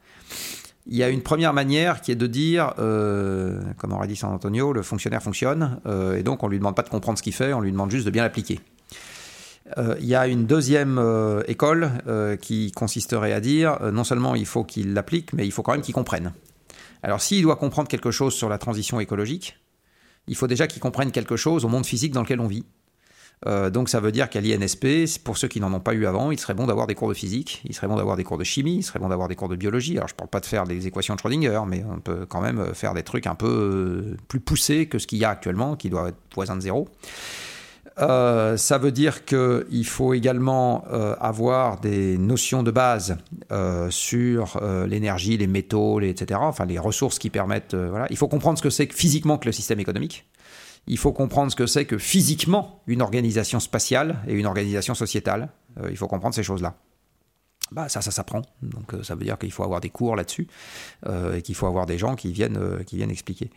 Il 0.85 0.95
y 0.95 1.03
a 1.03 1.09
une 1.09 1.21
première 1.21 1.53
manière 1.53 2.01
qui 2.01 2.11
est 2.11 2.15
de 2.15 2.27
dire, 2.27 2.73
comme 2.75 3.91
aurait 3.91 4.07
dit 4.07 4.15
San 4.15 4.31
Antonio, 4.31 4.71
le 4.71 4.81
fonctionnaire 4.81 5.23
fonctionne, 5.23 5.79
et 6.15 6.23
donc 6.23 6.43
on 6.43 6.47
ne 6.47 6.51
lui 6.51 6.59
demande 6.59 6.75
pas 6.75 6.83
de 6.83 6.89
comprendre 6.89 7.17
ce 7.17 7.23
qu'il 7.23 7.33
fait, 7.33 7.53
on 7.53 7.61
lui 7.61 7.71
demande 7.71 7.91
juste 7.91 8.05
de 8.05 8.11
bien 8.11 8.23
l'appliquer. 8.23 8.59
Euh, 9.77 9.95
il 9.99 10.05
y 10.05 10.15
a 10.15 10.27
une 10.27 10.45
deuxième 10.45 10.97
euh, 10.97 11.41
école 11.47 11.91
euh, 12.07 12.35
qui 12.35 12.71
consisterait 12.71 13.33
à 13.33 13.39
dire 13.39 13.79
non 13.91 14.03
seulement 14.03 14.35
il 14.35 14.45
faut 14.45 14.63
qu'il 14.63 14.93
l'applique, 14.93 15.33
mais 15.33 15.45
il 15.45 15.51
faut 15.51 15.63
quand 15.63 15.71
même 15.71 15.81
qu'il 15.81 15.93
comprenne. 15.93 16.33
Alors 17.01 17.21
s'il 17.21 17.41
doit 17.41 17.55
comprendre 17.55 17.87
quelque 17.87 18.11
chose 18.11 18.33
sur 18.33 18.49
la 18.49 18.57
transition 18.57 18.99
écologique, 18.99 19.57
il 20.27 20.35
faut 20.35 20.47
déjà 20.47 20.67
qu'il 20.67 20.81
comprenne 20.81 21.11
quelque 21.11 21.35
chose 21.35 21.65
au 21.65 21.67
monde 21.67 21.85
physique 21.85 22.13
dans 22.13 22.21
lequel 22.21 22.39
on 22.39 22.47
vit. 22.47 22.65
donc 23.45 23.89
ça 23.89 23.99
veut 23.99 24.13
dire 24.13 24.29
qu'à 24.29 24.39
l'INSP, 24.39 25.21
pour 25.25 25.37
ceux 25.37 25.49
qui 25.49 25.59
n'en 25.59 25.73
ont 25.73 25.81
pas 25.81 25.93
eu 25.93 26.05
avant, 26.05 26.31
il 26.31 26.39
serait 26.39 26.53
bon 26.53 26.65
d'avoir 26.65 26.87
des 26.87 26.95
cours 26.95 27.09
de 27.09 27.13
physique, 27.13 27.61
il 27.65 27.75
serait 27.75 27.87
bon 27.87 27.97
d'avoir 27.97 28.15
des 28.15 28.23
cours 28.23 28.37
de 28.37 28.45
chimie, 28.45 28.77
il 28.77 28.83
serait 28.83 28.99
bon 28.99 29.09
d'avoir 29.09 29.27
des 29.27 29.35
cours 29.35 29.49
de 29.49 29.57
biologie. 29.57 29.97
Alors 29.97 30.07
je 30.07 30.13
ne 30.13 30.17
parle 30.17 30.29
pas 30.29 30.39
de 30.39 30.45
faire 30.45 30.63
des 30.63 30.87
équations 30.87 31.15
de 31.15 31.19
Schrödinger, 31.19 31.63
mais 31.67 31.83
on 31.83 31.99
peut 31.99 32.25
quand 32.25 32.39
même 32.39 32.73
faire 32.73 32.93
des 32.93 33.03
trucs 33.03 33.27
un 33.27 33.35
peu 33.35 34.15
plus 34.29 34.39
poussés 34.39 34.85
que 34.87 34.97
ce 34.97 35.07
qu'il 35.07 35.17
y 35.17 35.25
a 35.25 35.29
actuellement, 35.29 35.75
qui 35.75 35.89
doit 35.89 36.07
être 36.09 36.19
voisin 36.33 36.55
de 36.55 36.61
zéro. 36.61 36.87
Euh, 37.99 38.57
ça 38.57 38.77
veut 38.77 38.91
dire 38.91 39.25
qu'il 39.25 39.85
faut 39.85 40.13
également 40.13 40.85
euh, 40.91 41.15
avoir 41.19 41.79
des 41.79 42.17
notions 42.17 42.63
de 42.63 42.71
base 42.71 43.17
euh, 43.51 43.89
sur 43.91 44.59
l'énergie, 44.87 45.37
les 45.37 45.47
métaux, 45.47 45.99
etc. 46.01 46.39
Enfin, 46.43 46.65
les 46.65 46.79
ressources 46.79 47.19
qui 47.19 47.29
permettent. 47.29 47.75
voilà. 47.75 48.07
Il 48.09 48.17
faut 48.17 48.27
comprendre 48.27 48.57
ce 48.57 48.63
que 48.63 48.69
c'est 48.69 48.91
physiquement 48.91 49.37
que 49.37 49.45
le 49.45 49.51
système 49.51 49.79
économique. 49.79 50.25
Il 50.87 50.97
faut 50.97 51.13
comprendre 51.13 51.51
ce 51.51 51.55
que 51.55 51.65
c'est 51.65 51.85
que 51.85 51.97
physiquement 51.97 52.81
une 52.87 53.01
organisation 53.01 53.59
spatiale 53.59 54.17
et 54.27 54.33
une 54.33 54.45
organisation 54.45 54.95
sociétale. 54.95 55.49
il 55.89 55.95
faut 55.95 56.07
comprendre 56.07 56.35
ces 56.35 56.43
choses-là. 56.43 56.75
Bah, 57.71 57.87
ça, 57.87 58.01
ça 58.01 58.11
s'apprend. 58.11 58.41
Donc 58.61 58.93
ça 59.03 59.15
veut 59.15 59.23
dire 59.23 59.37
qu'il 59.37 59.51
faut 59.51 59.63
avoir 59.63 59.79
des 59.79 59.89
cours 59.89 60.15
là-dessus 60.15 60.47
et 61.07 61.41
qu'il 61.41 61.55
faut 61.55 61.67
avoir 61.67 61.85
des 61.85 61.97
gens 61.97 62.15
qui 62.15 62.33
viennent, 62.33 62.83
qui 62.85 62.97
viennent 62.97 63.11
expliquer. 63.11 63.49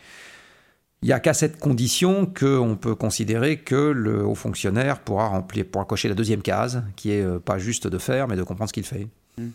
Il 1.03 1.07
n'y 1.07 1.13
a 1.13 1.21
qu'à 1.21 1.35
cette 1.35 1.59
condition 1.59 2.27
qu'on 2.27 2.77
peut 2.81 2.95
considérer 2.95 3.59
que 3.59 3.75
le 3.75 4.25
haut 4.25 4.35
fonctionnaire 4.35 5.01
pourra, 5.01 5.47
cocher 5.87 6.09
la 6.09 6.15
deuxième 6.15 6.43
case, 6.43 6.83
qui 6.97 7.11
est 7.11 7.39
pas 7.41 7.59
juste 7.59 7.87
de 7.87 7.99
faire, 7.99 8.29
mais 8.29 8.37
de 8.37 8.43
comprendre 8.43 8.69
ce 8.69 8.73
qu'il 8.73 8.87
fait. 8.87 9.07
Hmm. 9.39 9.51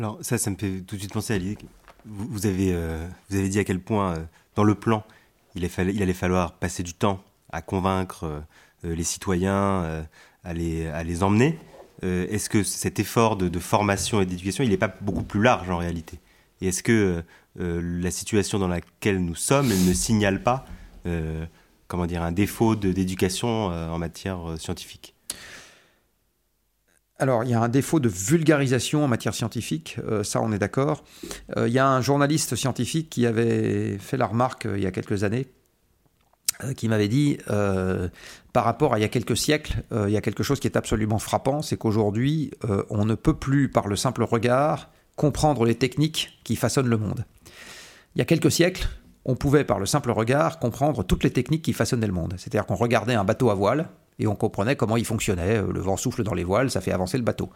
Alors 0.00 0.18
ça, 0.20 0.36
ça 0.38 0.50
me 0.50 0.56
fait 0.56 0.80
tout 0.80 0.96
de 0.96 1.00
suite 1.00 1.12
penser 1.12 1.34
à 1.34 1.38
l'idée 1.38 1.56
que 1.56 1.66
vous, 2.04 2.46
avez, 2.46 2.74
vous 3.30 3.36
avez 3.36 3.48
dit 3.48 3.60
à 3.60 3.64
quel 3.64 3.78
point, 3.78 4.16
dans 4.56 4.64
le 4.64 4.74
plan, 4.74 5.04
il, 5.54 5.64
allait 6.02 6.12
falloir 6.12 6.52
passer 6.52 6.82
du 6.82 6.94
temps 6.94 7.22
à 7.50 7.62
convaincre 7.62 8.24
euh, 8.24 8.40
euh, 8.84 8.94
les 8.94 9.04
citoyens, 9.04 9.82
euh, 9.84 10.02
à 10.44 10.54
les, 10.54 10.86
à, 10.88 11.02
les, 11.04 11.22
emmener. 11.22 11.58
est-ce 12.02 12.48
que 12.48 12.62
cet 12.62 12.98
effort 12.98 13.36
de, 13.36 13.58
formation 13.58 14.20
et 14.20 14.26
d'éducation, 14.26 14.64
il 14.64 14.70
n'est 14.70 14.76
pas 14.76 14.92
beaucoup 15.00 15.22
plus 15.22 15.42
large 15.42 15.70
en 15.70 15.78
réalité? 15.78 16.18
Et 16.60 16.68
est-ce 16.68 16.82
que 16.82 17.22
la 17.56 18.10
situation 18.10 18.58
dans 18.58 18.68
laquelle 18.68 19.18
nous 19.18 19.34
sommes 19.34 19.68
ne 19.68 19.92
signale 19.92 20.42
pas 20.42 20.64
comment 21.88 22.06
dire, 22.06 22.22
un 22.22 22.32
défaut 22.32 22.74
d'éducation 22.74 23.66
en 23.66 23.98
matière 23.98 24.54
scientifique 24.58 25.14
alors, 27.18 27.44
il 27.44 27.50
y 27.50 27.54
a 27.54 27.60
un 27.60 27.68
défaut 27.68 28.00
de 28.00 28.08
vulgarisation 28.08 29.04
en 29.04 29.06
matière 29.06 29.32
scientifique, 29.32 29.96
ça 30.24 30.40
on 30.42 30.50
est 30.50 30.58
d'accord. 30.58 31.04
il 31.56 31.68
y 31.68 31.78
a 31.78 31.86
un 31.86 32.00
journaliste 32.00 32.56
scientifique 32.56 33.10
qui 33.10 33.26
avait 33.26 33.96
fait 33.98 34.16
la 34.16 34.26
remarque 34.26 34.66
il 34.74 34.82
y 34.82 34.86
a 34.86 34.90
quelques 34.90 35.22
années 35.22 35.46
euh, 36.64 36.74
qui 36.74 36.88
m'avait 36.88 37.08
dit, 37.08 37.38
euh, 37.50 38.08
par 38.52 38.64
rapport 38.64 38.94
à 38.94 38.98
il 38.98 39.02
y 39.02 39.04
a 39.04 39.08
quelques 39.08 39.36
siècles, 39.36 39.82
euh, 39.92 40.08
il 40.08 40.12
y 40.12 40.16
a 40.16 40.20
quelque 40.20 40.42
chose 40.42 40.60
qui 40.60 40.66
est 40.66 40.76
absolument 40.76 41.18
frappant, 41.18 41.62
c'est 41.62 41.76
qu'aujourd'hui, 41.76 42.50
on 42.90 43.04
ne 43.04 43.14
peut 43.14 43.34
plus, 43.34 43.70
par 43.70 43.88
le 43.88 43.96
simple 43.96 44.22
regard, 44.22 44.90
comprendre 45.16 45.64
les 45.64 45.74
techniques 45.74 46.38
qui 46.44 46.56
façonnent 46.56 46.88
le 46.88 46.98
monde. 46.98 47.24
Il 48.14 48.18
y 48.18 48.22
a 48.22 48.24
quelques 48.24 48.50
siècles, 48.50 48.88
on 49.24 49.36
pouvait, 49.36 49.64
par 49.64 49.78
le 49.78 49.86
simple 49.86 50.10
regard, 50.10 50.58
comprendre 50.58 51.04
toutes 51.04 51.24
les 51.24 51.30
techniques 51.30 51.62
qui 51.62 51.72
façonnaient 51.72 52.06
le 52.06 52.12
monde. 52.12 52.34
C'est-à-dire 52.36 52.66
qu'on 52.66 52.74
regardait 52.74 53.14
un 53.14 53.24
bateau 53.24 53.50
à 53.50 53.54
voile 53.54 53.88
et 54.18 54.26
on 54.26 54.34
comprenait 54.34 54.76
comment 54.76 54.96
il 54.96 55.04
fonctionnait. 55.04 55.62
Le 55.62 55.80
vent 55.80 55.96
souffle 55.96 56.22
dans 56.22 56.34
les 56.34 56.44
voiles, 56.44 56.70
ça 56.70 56.80
fait 56.80 56.92
avancer 56.92 57.16
le 57.16 57.24
bateau. 57.24 57.50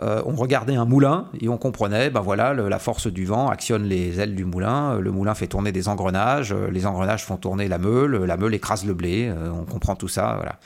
Euh, 0.00 0.22
on 0.26 0.34
regardait 0.34 0.76
un 0.76 0.84
moulin 0.84 1.28
et 1.40 1.48
on 1.48 1.58
comprenait, 1.58 2.10
ben 2.10 2.20
voilà, 2.20 2.54
la 2.54 2.78
force 2.78 3.08
du 3.08 3.24
vent 3.24 3.48
actionne 3.48 3.84
les 3.84 4.20
ailes 4.20 4.34
du 4.34 4.44
moulin, 4.44 4.94
euh, 4.94 5.00
le 5.00 5.10
moulin 5.10 5.34
fait 5.34 5.48
tourner 5.48 5.72
des 5.72 5.88
engrenages, 5.88 6.52
euh, 6.52 6.70
les 6.70 6.86
engrenages 6.86 7.24
font 7.24 7.36
tourner 7.36 7.66
la 7.68 7.78
meule, 7.78 8.24
la 8.24 8.36
meule 8.36 8.54
écrase 8.54 8.84
le 8.84 8.94
blé, 8.94 9.32
on 9.52 9.64
comprend 9.64 9.96
tout 9.96 10.08
ça, 10.08 10.34
voilà. 10.36 10.58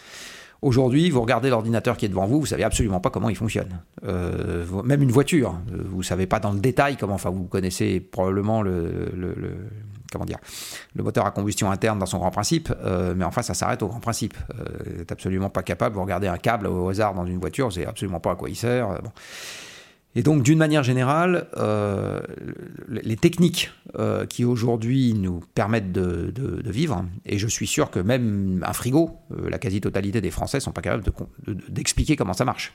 Aujourd'hui, 0.63 1.11
vous 1.11 1.21
regardez 1.21 1.51
l'ordinateur 1.51 1.97
qui 1.97 2.07
est 2.07 2.09
devant 2.09 2.27
vous, 2.27 2.41
vous 2.41 2.47
savez 2.47 2.65
absolument 2.65 3.01
pas 3.01 3.11
comment 3.11 3.29
il 3.29 3.37
fonctionne. 3.37 3.81
même 4.03 5.03
une 5.03 5.11
voiture, 5.11 5.55
vous 5.69 6.03
savez 6.03 6.27
pas 6.27 6.39
dans 6.41 6.53
le 6.53 6.61
détail 6.61 6.97
comment. 6.97 7.15
Enfin, 7.15 7.31
vous 7.31 7.45
connaissez 7.45 8.01
probablement 8.01 8.63
le, 8.63 9.11
comment 10.13 10.25
dire, 10.25 10.39
le 10.95 11.03
moteur 11.03 11.27
à 11.27 11.31
combustion 11.31 11.71
interne 11.71 11.99
dans 11.99 12.07
son 12.07 12.19
grand 12.19 12.31
principe, 12.31 12.73
euh, 12.85 13.15
mais 13.17 13.25
enfin 13.25 13.43
ça 13.43 13.55
s'arrête 13.55 13.83
au 13.83 13.89
grand 13.89 14.01
principe. 14.01 14.37
Euh, 14.51 14.65
vous 14.87 14.99
n'êtes 14.99 15.11
absolument 15.13 15.51
pas 15.51 15.63
capable, 15.63 15.97
vous 15.97 16.03
regardez 16.03 16.29
un 16.29 16.39
câble 16.39 16.67
au 16.67 16.89
hasard 16.89 17.15
dans 17.15 17.27
une 17.27 17.39
voiture, 17.39 17.67
vous 17.67 17.73
savez 17.73 17.87
absolument 17.87 18.21
pas 18.21 18.33
à 18.33 18.37
quoi 18.37 18.49
il 18.49 18.57
sert. 18.57 18.91
Euh, 18.91 18.99
Et 20.15 20.23
donc 20.23 20.43
d'une 20.43 20.59
manière 20.59 20.83
générale, 20.83 21.47
les 22.89 23.17
techniques 23.17 23.71
qui 24.29 24.45
aujourd'hui 24.45 25.15
nous 25.15 25.43
permettent 25.55 25.93
de, 25.93 26.63
vivre, 26.71 27.05
et 27.25 27.39
je 27.39 27.49
suis 27.49 27.67
sûr 27.67 27.91
que 27.91 27.99
même 27.99 28.63
un 28.67 28.73
frigo, 28.75 29.17
la 29.49 29.59
quasi-totalité 29.59 30.21
des 30.21 30.31
Français 30.31 30.61
sont 30.61 30.73
pas 30.73 30.83
capables 30.83 31.05
d'expliquer 31.69 32.17
comment 32.17 32.35
ça 32.35 32.45
marche. 32.45 32.75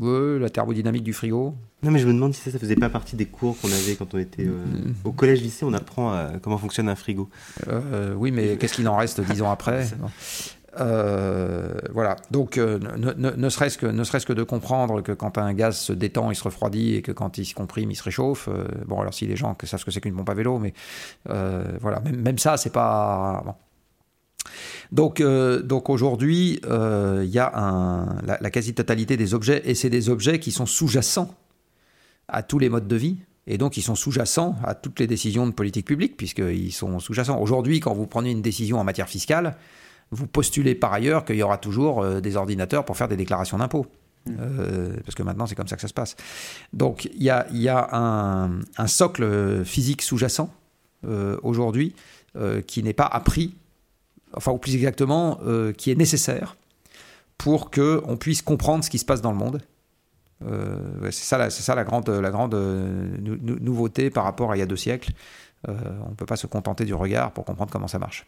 Oui, 0.00 0.40
la 0.40 0.50
thermodynamique 0.50 1.04
du 1.04 1.12
frigo? 1.12 1.54
Non, 1.82 1.90
mais 1.92 2.00
je 2.00 2.06
me 2.06 2.12
demande 2.12 2.34
si 2.34 2.40
ça, 2.40 2.50
ça 2.50 2.58
faisait 2.58 2.74
pas 2.74 2.88
partie 2.88 3.14
des 3.14 3.26
cours 3.26 3.56
qu'on 3.60 3.70
avait 3.70 3.94
quand 3.94 4.12
on 4.14 4.18
était 4.18 4.44
euh, 4.44 4.64
au 5.04 5.12
collège-lycée. 5.12 5.64
On 5.64 5.72
apprend 5.72 6.30
comment 6.42 6.58
fonctionne 6.58 6.88
un 6.88 6.96
frigo. 6.96 7.28
Euh, 7.68 8.12
oui, 8.14 8.32
mais 8.32 8.56
qu'est-ce 8.56 8.74
qu'il 8.74 8.88
en 8.88 8.96
reste 8.96 9.20
dix 9.20 9.42
ans 9.42 9.50
après 9.50 9.86
euh, 10.78 11.74
voilà, 11.92 12.16
donc 12.30 12.56
ne, 12.58 13.48
serait-ce 13.48 13.78
que, 13.78 14.32
de 14.32 14.42
comprendre 14.42 15.02
que 15.02 15.12
quand 15.12 15.38
un 15.38 15.52
gaz 15.54 15.76
se 15.78 15.92
détend, 15.92 16.30
il 16.30 16.36
se 16.36 16.44
refroidit 16.44 16.96
et 16.96 17.02
que 17.02 17.12
quand 17.12 17.38
il 17.38 17.44
se 17.44 17.54
comprime, 17.54 17.90
il 17.90 17.96
se 17.96 18.02
réchauffe. 18.02 18.48
bon, 18.86 19.00
alors 19.00 19.14
si 19.14 19.26
les 19.26 19.36
gens 19.36 19.56
savent 19.64 19.80
ce 19.80 19.84
que 19.84 19.90
c'est 19.90 20.00
qu'une 20.00 20.14
pompe 20.14 20.30
à 20.30 20.34
vélo, 20.34 20.58
mais 20.58 20.72
voilà, 21.80 22.00
même, 22.00 22.38
ça, 22.38 22.56
c'est 22.56 22.72
pas. 22.72 23.56
Donc, 24.92 25.20
euh, 25.20 25.62
donc 25.62 25.90
aujourd'hui, 25.90 26.60
euh, 26.66 27.22
il 27.24 27.30
y 27.30 27.38
a 27.38 27.50
un, 27.54 28.22
la, 28.22 28.50
quasi-totalité 28.50 29.16
des 29.16 29.34
objets, 29.34 29.62
et 29.64 29.74
c'est 29.74 29.90
des 29.90 30.08
objets 30.08 30.38
qui 30.38 30.52
sont 30.52 30.66
sous-jacents 30.66 31.34
à 32.28 32.42
tous 32.42 32.58
les 32.58 32.68
modes 32.68 32.88
de 32.88 32.96
vie, 32.96 33.16
et 33.46 33.58
donc 33.58 33.76
ils 33.76 33.82
sont 33.82 33.94
sous-jacents 33.94 34.56
à 34.64 34.74
toutes 34.74 35.00
les 35.00 35.06
décisions 35.06 35.46
de 35.46 35.52
politique 35.52 35.86
publique, 35.86 36.16
puisqu'ils 36.16 36.72
sont 36.72 36.98
sous-jacents. 37.00 37.40
Aujourd'hui, 37.40 37.80
quand 37.80 37.94
vous 37.94 38.06
prenez 38.06 38.30
une 38.30 38.42
décision 38.42 38.78
en 38.78 38.84
matière 38.84 39.08
fiscale, 39.08 39.56
vous 40.10 40.26
postulez 40.26 40.74
par 40.74 40.92
ailleurs 40.92 41.24
qu'il 41.24 41.36
y 41.36 41.42
aura 41.42 41.58
toujours 41.58 42.02
euh, 42.02 42.20
des 42.20 42.36
ordinateurs 42.36 42.84
pour 42.84 42.96
faire 42.96 43.08
des 43.08 43.16
déclarations 43.16 43.58
d'impôts. 43.58 43.86
Mmh. 44.26 45.02
parce 45.04 45.14
que 45.14 45.22
maintenant 45.22 45.44
c'est 45.44 45.54
comme 45.54 45.68
ça 45.68 45.76
que 45.76 45.82
ça 45.82 45.88
se 45.88 45.92
passe. 45.92 46.16
Donc 46.72 47.04
il 47.04 47.22
y 47.22 47.28
a, 47.28 47.46
y 47.52 47.68
a 47.68 47.94
un, 47.94 48.60
un, 48.78 48.86
socle 48.86 49.62
physique 49.66 50.00
sous-jacent 50.00 50.48
aujourd'hui 51.42 51.94
qui 52.66 52.82
n'est 52.82 52.94
pas 52.94 53.04
appris 53.04 53.54
enfin 54.36 54.52
ou 54.52 54.58
plus 54.58 54.74
exactement, 54.74 55.38
euh, 55.44 55.72
qui 55.72 55.90
est 55.90 55.94
nécessaire 55.94 56.56
pour 57.38 57.70
qu'on 57.70 58.16
puisse 58.16 58.42
comprendre 58.42 58.84
ce 58.84 58.90
qui 58.90 58.98
se 58.98 59.04
passe 59.04 59.20
dans 59.20 59.32
le 59.32 59.38
monde. 59.38 59.60
Euh, 60.46 61.10
c'est 61.10 61.24
ça, 61.24 61.74
la 61.74 61.84
grande, 61.84 62.08
la 62.08 62.30
grande 62.30 62.54
euh, 62.54 63.16
nouveauté 63.20 64.10
par 64.10 64.24
rapport 64.24 64.52
à 64.52 64.56
il 64.56 64.60
y 64.60 64.62
a 64.62 64.66
deux 64.66 64.76
siècles. 64.76 65.12
on 65.66 66.10
ne 66.10 66.14
peut 66.14 66.26
pas 66.26 66.36
se 66.36 66.46
contenter 66.46 66.84
du 66.84 66.94
regard 66.94 67.32
pour 67.32 67.44
comprendre 67.44 67.72
comment 67.72 67.88
ça 67.88 67.98
marche. 67.98 68.26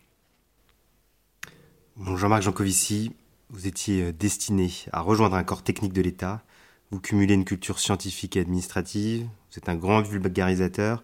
Jean-Marc 2.05 2.43
Jancovici, 2.43 3.13
vous 3.49 3.67
étiez 3.67 4.13
destiné 4.13 4.71
à 4.93 5.01
rejoindre 5.01 5.35
un 5.35 5.45
corps 5.45 5.63
technique 5.63 5.95
de 5.95 6.03
l'État. 6.03 6.43
Vous 6.91 7.01
cumulez 7.01 7.33
une 7.33 7.47
culture 7.47 7.79
scientifique 7.79 8.37
et 8.37 8.41
administrative. 8.41 9.23
Vous 9.23 9.59
êtes 9.59 9.71
un 9.71 9.77
grand 9.77 10.03
vulgarisateur. 10.03 11.03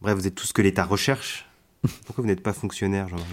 Bref, 0.00 0.14
vous 0.16 0.26
êtes 0.26 0.34
tout 0.34 0.46
ce 0.46 0.54
que 0.54 0.62
l'État 0.62 0.84
recherche 0.84 1.46
pourquoi 2.06 2.22
vous 2.22 2.28
n'êtes 2.28 2.42
pas 2.42 2.52
fonctionnaire, 2.52 3.08
Jean-Marc 3.08 3.26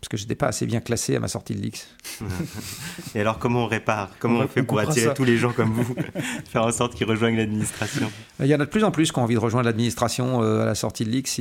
Parce 0.00 0.08
que 0.10 0.16
je 0.18 0.24
n'étais 0.24 0.34
pas 0.34 0.48
assez 0.48 0.66
bien 0.66 0.80
classé 0.80 1.16
à 1.16 1.20
ma 1.20 1.28
sortie 1.28 1.54
de 1.54 1.62
l'X. 1.62 1.88
Et 3.14 3.20
alors, 3.20 3.38
comment 3.38 3.64
on 3.64 3.66
répare? 3.66 4.10
Comment 4.18 4.40
on, 4.40 4.48
fait 4.48 4.62
pour 4.62 4.78
attirer 4.78 5.14
tous 5.14 5.24
les 5.24 5.38
gens 5.38 5.52
comme 5.52 5.72
vous 5.72 5.94
Faire 6.50 6.64
en 6.64 6.72
sorte 6.72 6.94
qu'ils 6.94 7.06
rejoignent 7.06 7.36
l'administration? 7.36 8.12
Il 8.40 8.46
y 8.46 8.54
en 8.54 8.60
a 8.60 8.66
de 8.66 8.70
plus 8.70 8.84
en 8.84 8.90
plus 8.90 9.12
qui 9.12 9.18
ont 9.18 9.22
envie 9.22 9.34
de 9.34 9.40
rejoindre 9.40 9.64
l'administration 9.64 10.42
euh, 10.42 10.62
à 10.62 10.66
la 10.66 10.74
sortie 10.74 11.06
de 11.06 11.10
l'X. 11.10 11.40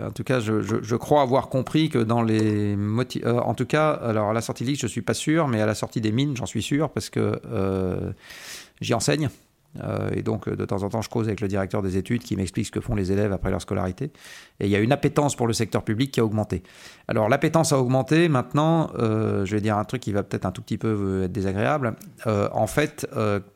En 0.00 0.12
tout 0.12 0.24
cas, 0.24 0.38
je, 0.38 0.96
crois 0.96 1.22
avoir 1.22 1.48
compris 1.48 1.88
que 1.88 1.98
dans 1.98 2.22
les 2.22 2.76
euh, 2.76 3.40
en 3.40 3.54
tout 3.54 3.66
cas, 3.66 3.90
alors 3.90 4.30
à 4.30 4.32
la 4.32 4.40
sortie 4.40 4.62
de 4.64 4.70
l'X, 4.70 4.80
je 4.80 4.86
ne 4.86 4.90
suis 4.90 5.02
pas 5.02 5.14
sûr, 5.14 5.48
mais 5.48 5.60
à 5.60 5.66
la 5.66 5.74
sortie 5.74 6.00
des 6.00 6.12
mines, 6.12 6.36
j'en 6.36 6.46
suis 6.46 6.62
sûr 6.62 6.90
parce 6.90 7.10
que 7.10 7.40
euh, 7.50 8.12
j'y 8.80 8.94
enseigne. 8.94 9.30
Euh, 9.82 10.10
et 10.14 10.22
donc, 10.22 10.48
de 10.48 10.64
temps 10.64 10.82
en 10.82 10.88
temps, 10.88 11.02
je 11.02 11.08
cause 11.08 11.28
avec 11.28 11.40
le 11.40 11.48
directeur 11.48 11.82
des 11.82 11.96
études 11.96 12.22
qui 12.22 12.36
m'explique 12.36 12.66
ce 12.66 12.70
que 12.70 12.80
font 12.80 12.94
les 12.94 13.12
élèves 13.12 13.32
après 13.32 13.50
leur 13.50 13.60
scolarité. 13.60 14.10
Et 14.60 14.66
il 14.66 14.70
y 14.70 14.76
a 14.76 14.80
une 14.80 14.92
appétence 14.92 15.36
pour 15.36 15.46
le 15.46 15.52
secteur 15.52 15.82
public 15.82 16.10
qui 16.10 16.20
a 16.20 16.24
augmenté. 16.24 16.62
Alors, 17.06 17.28
l'appétence 17.28 17.72
a 17.72 17.78
augmenté. 17.78 18.28
Maintenant, 18.28 18.90
euh, 18.98 19.44
je 19.44 19.54
vais 19.54 19.60
dire 19.60 19.76
un 19.76 19.84
truc 19.84 20.02
qui 20.02 20.12
va 20.12 20.22
peut-être 20.22 20.46
un 20.46 20.52
tout 20.52 20.62
petit 20.62 20.78
peu 20.78 20.88
euh, 20.88 21.24
être 21.24 21.32
désagréable. 21.32 21.96
en 22.26 22.66
fait, 22.66 23.06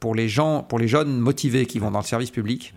pour 0.01 0.15
les 0.15 0.29
gens, 0.29 0.63
pour 0.63 0.79
les 0.79 0.89
jeunes 0.89 1.19
motivés 1.19 1.67
qui 1.67 1.79
vont 1.79 1.91
dans 1.91 2.01
le 2.01 2.05
service 2.05 2.31
public, 2.31 2.75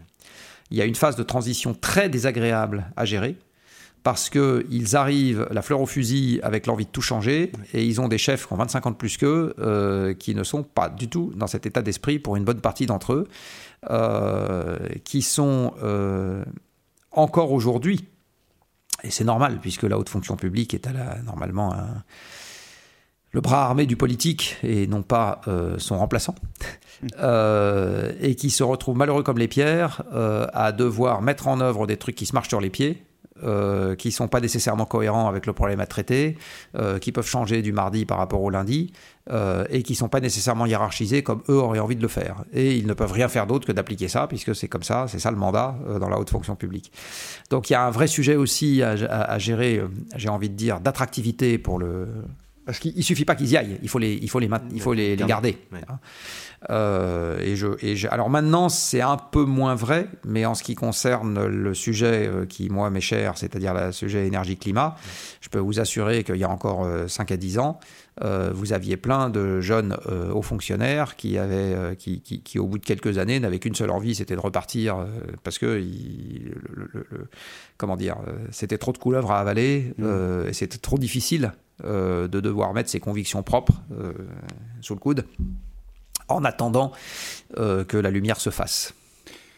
il 0.71 0.77
y 0.77 0.81
a 0.81 0.85
une 0.85 0.95
phase 0.95 1.15
de 1.15 1.23
transition 1.23 1.73
très 1.73 2.09
désagréable 2.09 2.85
à 2.95 3.05
gérer 3.05 3.37
parce 4.05 4.29
qu'ils 4.29 4.95
arrivent 4.95 5.47
la 5.49 5.63
fleur 5.63 5.81
au 5.81 5.87
fusil 5.87 6.39
avec 6.43 6.67
l'envie 6.67 6.85
de 6.85 6.91
tout 6.91 7.01
changer, 7.01 7.51
et 7.73 7.83
ils 7.83 7.99
ont 7.99 8.07
des 8.07 8.19
chefs 8.19 8.45
qui 8.45 8.53
ont 8.53 8.55
25 8.55 8.85
ans 8.85 8.91
de 8.91 8.95
plus 8.95 9.17
qu'eux, 9.17 9.55
euh, 9.57 10.13
qui 10.13 10.35
ne 10.35 10.43
sont 10.43 10.61
pas 10.61 10.89
du 10.89 11.09
tout 11.09 11.33
dans 11.35 11.47
cet 11.47 11.65
état 11.65 11.81
d'esprit 11.81 12.19
pour 12.19 12.35
une 12.35 12.43
bonne 12.43 12.61
partie 12.61 12.85
d'entre 12.85 13.13
eux, 13.13 13.27
euh, 13.89 14.77
qui 15.05 15.23
sont 15.23 15.73
euh, 15.81 16.45
encore 17.09 17.51
aujourd'hui, 17.51 18.07
et 19.03 19.09
c'est 19.09 19.23
normal, 19.23 19.57
puisque 19.59 19.81
la 19.81 19.97
haute 19.97 20.09
fonction 20.09 20.35
publique 20.35 20.75
est 20.75 20.85
à 20.85 20.93
la, 20.93 21.17
normalement 21.23 21.75
le 23.31 23.41
bras 23.41 23.65
armé 23.65 23.87
du 23.87 23.95
politique 23.95 24.57
et 24.61 24.85
non 24.85 25.01
pas 25.01 25.41
son 25.79 25.97
remplaçant, 25.97 26.35
et 28.21 28.35
qui 28.35 28.51
se 28.51 28.61
retrouvent 28.61 28.97
malheureux 28.97 29.23
comme 29.23 29.39
les 29.39 29.47
pierres 29.47 30.03
à 30.13 30.71
devoir 30.71 31.23
mettre 31.23 31.47
en 31.47 31.59
œuvre 31.59 31.87
des 31.87 31.97
trucs 31.97 32.15
qui 32.15 32.27
se 32.27 32.33
marchent 32.33 32.49
sur 32.49 32.61
les 32.61 32.69
pieds, 32.69 33.03
euh, 33.43 33.95
qui 33.95 34.07
ne 34.07 34.13
sont 34.13 34.29
pas 34.29 34.39
nécessairement 34.39 34.85
cohérents 34.85 35.27
avec 35.27 35.45
le 35.45 35.51
problème 35.51 35.81
à 35.81 35.85
traiter, 35.85 36.37
euh, 36.75 36.99
qui 36.99 37.11
peuvent 37.11 37.27
changer 37.27 37.61
du 37.61 37.73
mardi 37.73 38.05
par 38.05 38.17
rapport 38.17 38.41
au 38.41 38.49
lundi, 38.49 38.93
euh, 39.29 39.65
et 39.69 39.83
qui 39.83 39.91
ne 39.91 39.97
sont 39.97 40.07
pas 40.07 40.21
nécessairement 40.21 40.65
hiérarchisés 40.65 41.21
comme 41.21 41.41
eux 41.49 41.57
auraient 41.57 41.79
envie 41.79 41.97
de 41.97 42.01
le 42.01 42.07
faire. 42.07 42.45
Et 42.53 42.77
ils 42.77 42.87
ne 42.87 42.93
peuvent 42.93 43.11
rien 43.11 43.27
faire 43.27 43.45
d'autre 43.45 43.67
que 43.67 43.73
d'appliquer 43.73 44.07
ça, 44.07 44.27
puisque 44.27 44.55
c'est 44.55 44.69
comme 44.69 44.83
ça, 44.83 45.07
c'est 45.09 45.19
ça 45.19 45.31
le 45.31 45.37
mandat 45.37 45.75
dans 45.99 46.07
la 46.07 46.17
haute 46.17 46.29
fonction 46.29 46.55
publique. 46.55 46.93
Donc 47.49 47.69
il 47.69 47.73
y 47.73 47.75
a 47.75 47.83
un 47.83 47.91
vrai 47.91 48.07
sujet 48.07 48.37
aussi 48.37 48.81
à, 48.81 49.37
gérer, 49.37 49.81
j'ai 50.15 50.29
envie 50.29 50.49
de 50.49 50.55
dire, 50.55 50.79
d'attractivité 50.79 51.57
pour 51.57 51.77
le, 51.77 52.07
Parce 52.65 52.79
qu'il 52.79 52.95
ne 52.95 53.01
suffit 53.01 53.25
pas 53.25 53.35
qu'ils 53.35 53.51
y 53.51 53.57
aillent, 53.57 53.77
il 53.83 53.89
faut 53.89 53.99
les, 53.99 54.13
il 54.13 54.29
faut 54.29 54.39
les, 54.39 54.49
il 54.71 54.81
faut 54.81 54.93
les, 54.93 55.15
garder. 55.15 55.57
Hein. 55.73 55.99
Euh, 56.71 57.39
et 57.39 57.55
je, 57.55 57.67
et 57.81 57.95
je, 57.95 58.07
alors 58.07 58.29
maintenant, 58.29 58.69
c'est 58.69 59.01
un 59.01 59.17
peu 59.17 59.43
moins 59.43 59.75
vrai, 59.75 60.07
mais 60.25 60.45
en 60.45 60.55
ce 60.55 60.63
qui 60.63 60.73
concerne 60.73 61.45
le 61.45 61.73
sujet 61.73 62.27
euh, 62.27 62.45
qui, 62.45 62.69
moi, 62.69 62.89
m'est 62.89 63.01
cher, 63.01 63.37
c'est-à-dire 63.37 63.73
le 63.73 63.91
sujet 63.91 64.25
énergie-climat, 64.25 64.95
je 65.41 65.49
peux 65.49 65.59
vous 65.59 65.79
assurer 65.79 66.23
qu'il 66.23 66.37
y 66.37 66.43
a 66.43 66.49
encore 66.49 66.87
5 67.07 67.31
à 67.31 67.37
10 67.37 67.59
ans, 67.59 67.79
euh, 68.23 68.51
vous 68.53 68.71
aviez 68.71 68.95
plein 68.95 69.29
de 69.29 69.59
jeunes 69.59 69.97
euh, 70.07 70.31
hauts 70.31 70.41
fonctionnaires 70.41 71.17
qui, 71.17 71.37
avaient, 71.37 71.75
euh, 71.75 71.95
qui, 71.95 72.21
qui, 72.21 72.59
au 72.59 72.67
bout 72.67 72.77
de 72.77 72.85
quelques 72.85 73.17
années, 73.17 73.39
n'avaient 73.41 73.59
qu'une 73.59 73.75
seule 73.75 73.91
envie, 73.91 74.15
c'était 74.15 74.35
de 74.35 74.39
repartir 74.39 75.05
parce 75.43 75.57
que, 75.57 75.65
le, 75.65 77.05
comment 77.77 77.97
dire, 77.97 78.17
c'était 78.51 78.77
trop 78.77 78.93
de 78.93 78.97
couleuvres 78.97 79.31
à 79.31 79.39
avaler 79.39 79.93
mmh. 79.97 80.47
et 80.47 80.53
c'était 80.53 80.77
trop 80.77 80.97
difficile 80.97 81.51
de 81.83 82.39
devoir 82.39 82.73
mettre 82.73 82.89
ses 82.89 82.99
convictions 82.99 83.43
propres 83.43 83.81
sous 84.81 84.93
le 84.93 84.99
coude 84.99 85.25
en 86.27 86.43
attendant 86.43 86.91
que 87.55 87.97
la 87.97 88.11
lumière 88.11 88.39
se 88.39 88.49
fasse. 88.49 88.93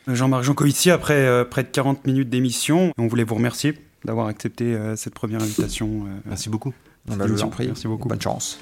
Jean-Marc 0.08 0.44
Jancovici, 0.44 0.90
après 0.90 1.46
près 1.50 1.64
de 1.64 1.70
40 1.70 2.08
minutes 2.08 2.30
d'émission, 2.30 2.94
on 2.98 3.08
voulait 3.08 3.24
vous 3.24 3.36
remercier 3.36 3.78
d'avoir 4.06 4.28
accepté 4.28 4.78
cette 4.96 5.14
première 5.14 5.42
invitation. 5.42 6.06
Merci 6.26 6.50
beaucoup. 6.50 6.74
On 7.10 7.20
a. 7.20 7.28
Merci 7.28 7.88
beaucoup. 7.88 8.08
Bonne 8.08 8.22
chance. 8.22 8.60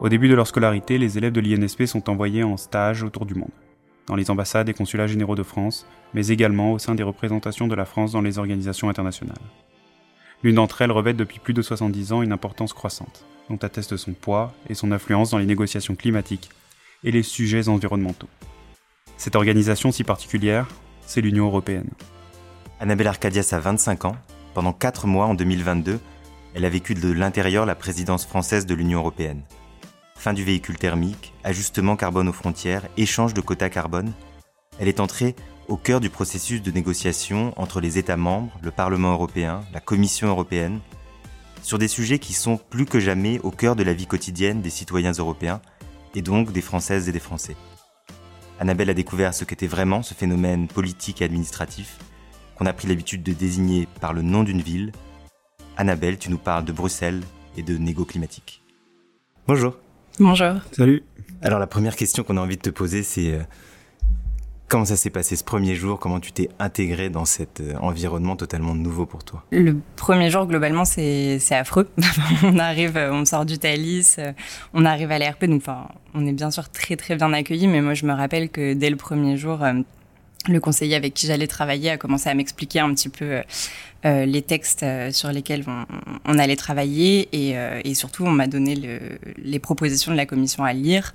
Au 0.00 0.08
début 0.08 0.28
de 0.28 0.34
leur 0.34 0.46
scolarité, 0.46 0.96
les 0.96 1.18
élèves 1.18 1.32
de 1.32 1.42
l'INSP 1.42 1.84
sont 1.84 2.08
envoyés 2.08 2.42
en 2.42 2.56
stage 2.56 3.02
autour 3.02 3.26
du 3.26 3.34
monde, 3.34 3.50
dans 4.06 4.16
les 4.16 4.30
ambassades 4.30 4.70
et 4.70 4.72
consulats 4.72 5.06
généraux 5.06 5.34
de 5.34 5.42
France, 5.42 5.86
mais 6.14 6.28
également 6.28 6.72
au 6.72 6.78
sein 6.78 6.94
des 6.94 7.02
représentations 7.02 7.68
de 7.68 7.74
la 7.74 7.84
France 7.84 8.12
dans 8.12 8.22
les 8.22 8.38
organisations 8.38 8.88
internationales. 8.88 9.36
L'une 10.42 10.54
d'entre 10.54 10.80
elles 10.80 10.90
revêt 10.90 11.12
depuis 11.12 11.38
plus 11.38 11.52
de 11.52 11.60
70 11.60 12.14
ans 12.14 12.22
une 12.22 12.32
importance 12.32 12.72
croissante, 12.72 13.26
dont 13.50 13.58
atteste 13.58 13.98
son 13.98 14.14
poids 14.14 14.54
et 14.70 14.74
son 14.74 14.90
influence 14.90 15.32
dans 15.32 15.38
les 15.38 15.44
négociations 15.44 15.96
climatiques 15.96 16.48
et 17.04 17.10
les 17.10 17.22
sujets 17.22 17.68
environnementaux. 17.68 18.30
Cette 19.18 19.36
organisation 19.36 19.92
si 19.92 20.02
particulière, 20.02 20.66
c'est 21.02 21.20
l'Union 21.20 21.44
européenne. 21.44 21.90
Annabelle 22.80 23.08
Arcadias 23.08 23.50
a 23.52 23.58
25 23.58 24.06
ans. 24.06 24.16
Pendant 24.54 24.72
4 24.72 25.06
mois 25.06 25.26
en 25.26 25.34
2022, 25.34 26.00
elle 26.54 26.64
a 26.64 26.70
vécu 26.70 26.94
de 26.94 27.12
l'intérieur 27.12 27.66
la 27.66 27.74
présidence 27.74 28.24
française 28.24 28.64
de 28.64 28.74
l'Union 28.74 29.00
européenne 29.00 29.42
fin 30.20 30.34
du 30.34 30.44
véhicule 30.44 30.76
thermique, 30.76 31.32
ajustement 31.44 31.96
carbone 31.96 32.28
aux 32.28 32.34
frontières, 32.34 32.86
échange 32.98 33.32
de 33.32 33.40
quotas 33.40 33.70
carbone, 33.70 34.12
elle 34.78 34.86
est 34.86 35.00
entrée 35.00 35.34
au 35.66 35.78
cœur 35.78 35.98
du 35.98 36.10
processus 36.10 36.60
de 36.60 36.70
négociation 36.70 37.54
entre 37.56 37.80
les 37.80 37.96
États 37.96 38.18
membres, 38.18 38.52
le 38.60 38.70
Parlement 38.70 39.12
européen, 39.12 39.62
la 39.72 39.80
Commission 39.80 40.28
européenne, 40.28 40.80
sur 41.62 41.78
des 41.78 41.88
sujets 41.88 42.18
qui 42.18 42.34
sont 42.34 42.58
plus 42.58 42.84
que 42.84 43.00
jamais 43.00 43.38
au 43.40 43.50
cœur 43.50 43.76
de 43.76 43.82
la 43.82 43.94
vie 43.94 44.06
quotidienne 44.06 44.60
des 44.60 44.68
citoyens 44.68 45.12
européens 45.12 45.62
et 46.14 46.20
donc 46.20 46.52
des 46.52 46.60
Françaises 46.60 47.08
et 47.08 47.12
des 47.12 47.18
Français. 47.18 47.56
Annabelle 48.58 48.90
a 48.90 48.94
découvert 48.94 49.32
ce 49.32 49.44
qu'était 49.44 49.66
vraiment 49.66 50.02
ce 50.02 50.12
phénomène 50.12 50.68
politique 50.68 51.22
et 51.22 51.24
administratif, 51.24 51.96
qu'on 52.56 52.66
a 52.66 52.74
pris 52.74 52.88
l'habitude 52.88 53.22
de 53.22 53.32
désigner 53.32 53.88
par 54.02 54.12
le 54.12 54.20
nom 54.20 54.42
d'une 54.42 54.60
ville. 54.60 54.92
Annabelle, 55.78 56.18
tu 56.18 56.30
nous 56.30 56.36
parles 56.36 56.66
de 56.66 56.72
Bruxelles 56.72 57.22
et 57.56 57.62
de 57.62 57.78
négo 57.78 58.04
climatique. 58.04 58.62
Bonjour. 59.46 59.76
Bonjour. 60.20 60.56
Salut. 60.72 61.02
Alors 61.40 61.58
la 61.58 61.66
première 61.66 61.96
question 61.96 62.24
qu'on 62.24 62.36
a 62.36 62.42
envie 62.42 62.58
de 62.58 62.60
te 62.60 62.68
poser, 62.68 63.02
c'est 63.02 63.32
euh, 63.32 63.40
comment 64.68 64.84
ça 64.84 64.96
s'est 64.96 65.08
passé 65.08 65.34
ce 65.34 65.42
premier 65.42 65.74
jour? 65.74 65.98
Comment 65.98 66.20
tu 66.20 66.30
t'es 66.30 66.50
intégré 66.58 67.08
dans 67.08 67.24
cet 67.24 67.60
euh, 67.60 67.72
environnement 67.80 68.36
totalement 68.36 68.74
nouveau 68.74 69.06
pour 69.06 69.24
toi? 69.24 69.46
Le 69.50 69.76
premier 69.96 70.28
jour, 70.30 70.44
globalement, 70.44 70.84
c'est 70.84 71.40
affreux. 71.52 71.88
on 72.42 72.58
arrive, 72.58 72.98
euh, 72.98 73.10
on 73.14 73.24
sort 73.24 73.46
du 73.46 73.58
Thalys, 73.58 74.18
on 74.74 74.84
arrive 74.84 75.10
à 75.10 75.18
l'ARP, 75.18 75.46
donc 75.46 75.62
enfin, 75.62 75.88
on 76.12 76.26
est 76.26 76.34
bien 76.34 76.50
sûr 76.50 76.68
très 76.68 76.96
très 76.96 77.16
bien 77.16 77.32
accueillis, 77.32 77.66
mais 77.66 77.80
moi 77.80 77.94
je 77.94 78.04
me 78.04 78.12
rappelle 78.12 78.50
que 78.50 78.74
dès 78.74 78.90
le 78.90 78.96
premier 78.96 79.38
jour, 79.38 79.64
le 80.48 80.60
conseiller 80.60 80.96
avec 80.96 81.14
qui 81.14 81.26
j'allais 81.26 81.46
travailler 81.46 81.90
a 81.90 81.96
commencé 81.96 82.28
à 82.28 82.34
m'expliquer 82.34 82.80
un 82.80 82.94
petit 82.94 83.08
peu 83.08 83.42
euh, 84.06 84.24
les 84.24 84.40
textes 84.40 84.82
euh, 84.82 85.12
sur 85.12 85.30
lesquels 85.30 85.64
on, 86.24 86.38
allait 86.38 86.56
travailler 86.56 87.28
et, 87.32 87.58
euh, 87.58 87.80
et 87.84 87.92
surtout 87.92 88.24
on 88.24 88.30
m'a 88.30 88.46
donné 88.46 88.74
le, 88.74 88.98
les 89.36 89.58
propositions 89.58 90.10
de 90.12 90.16
la 90.16 90.24
commission 90.24 90.64
à 90.64 90.72
lire. 90.72 91.12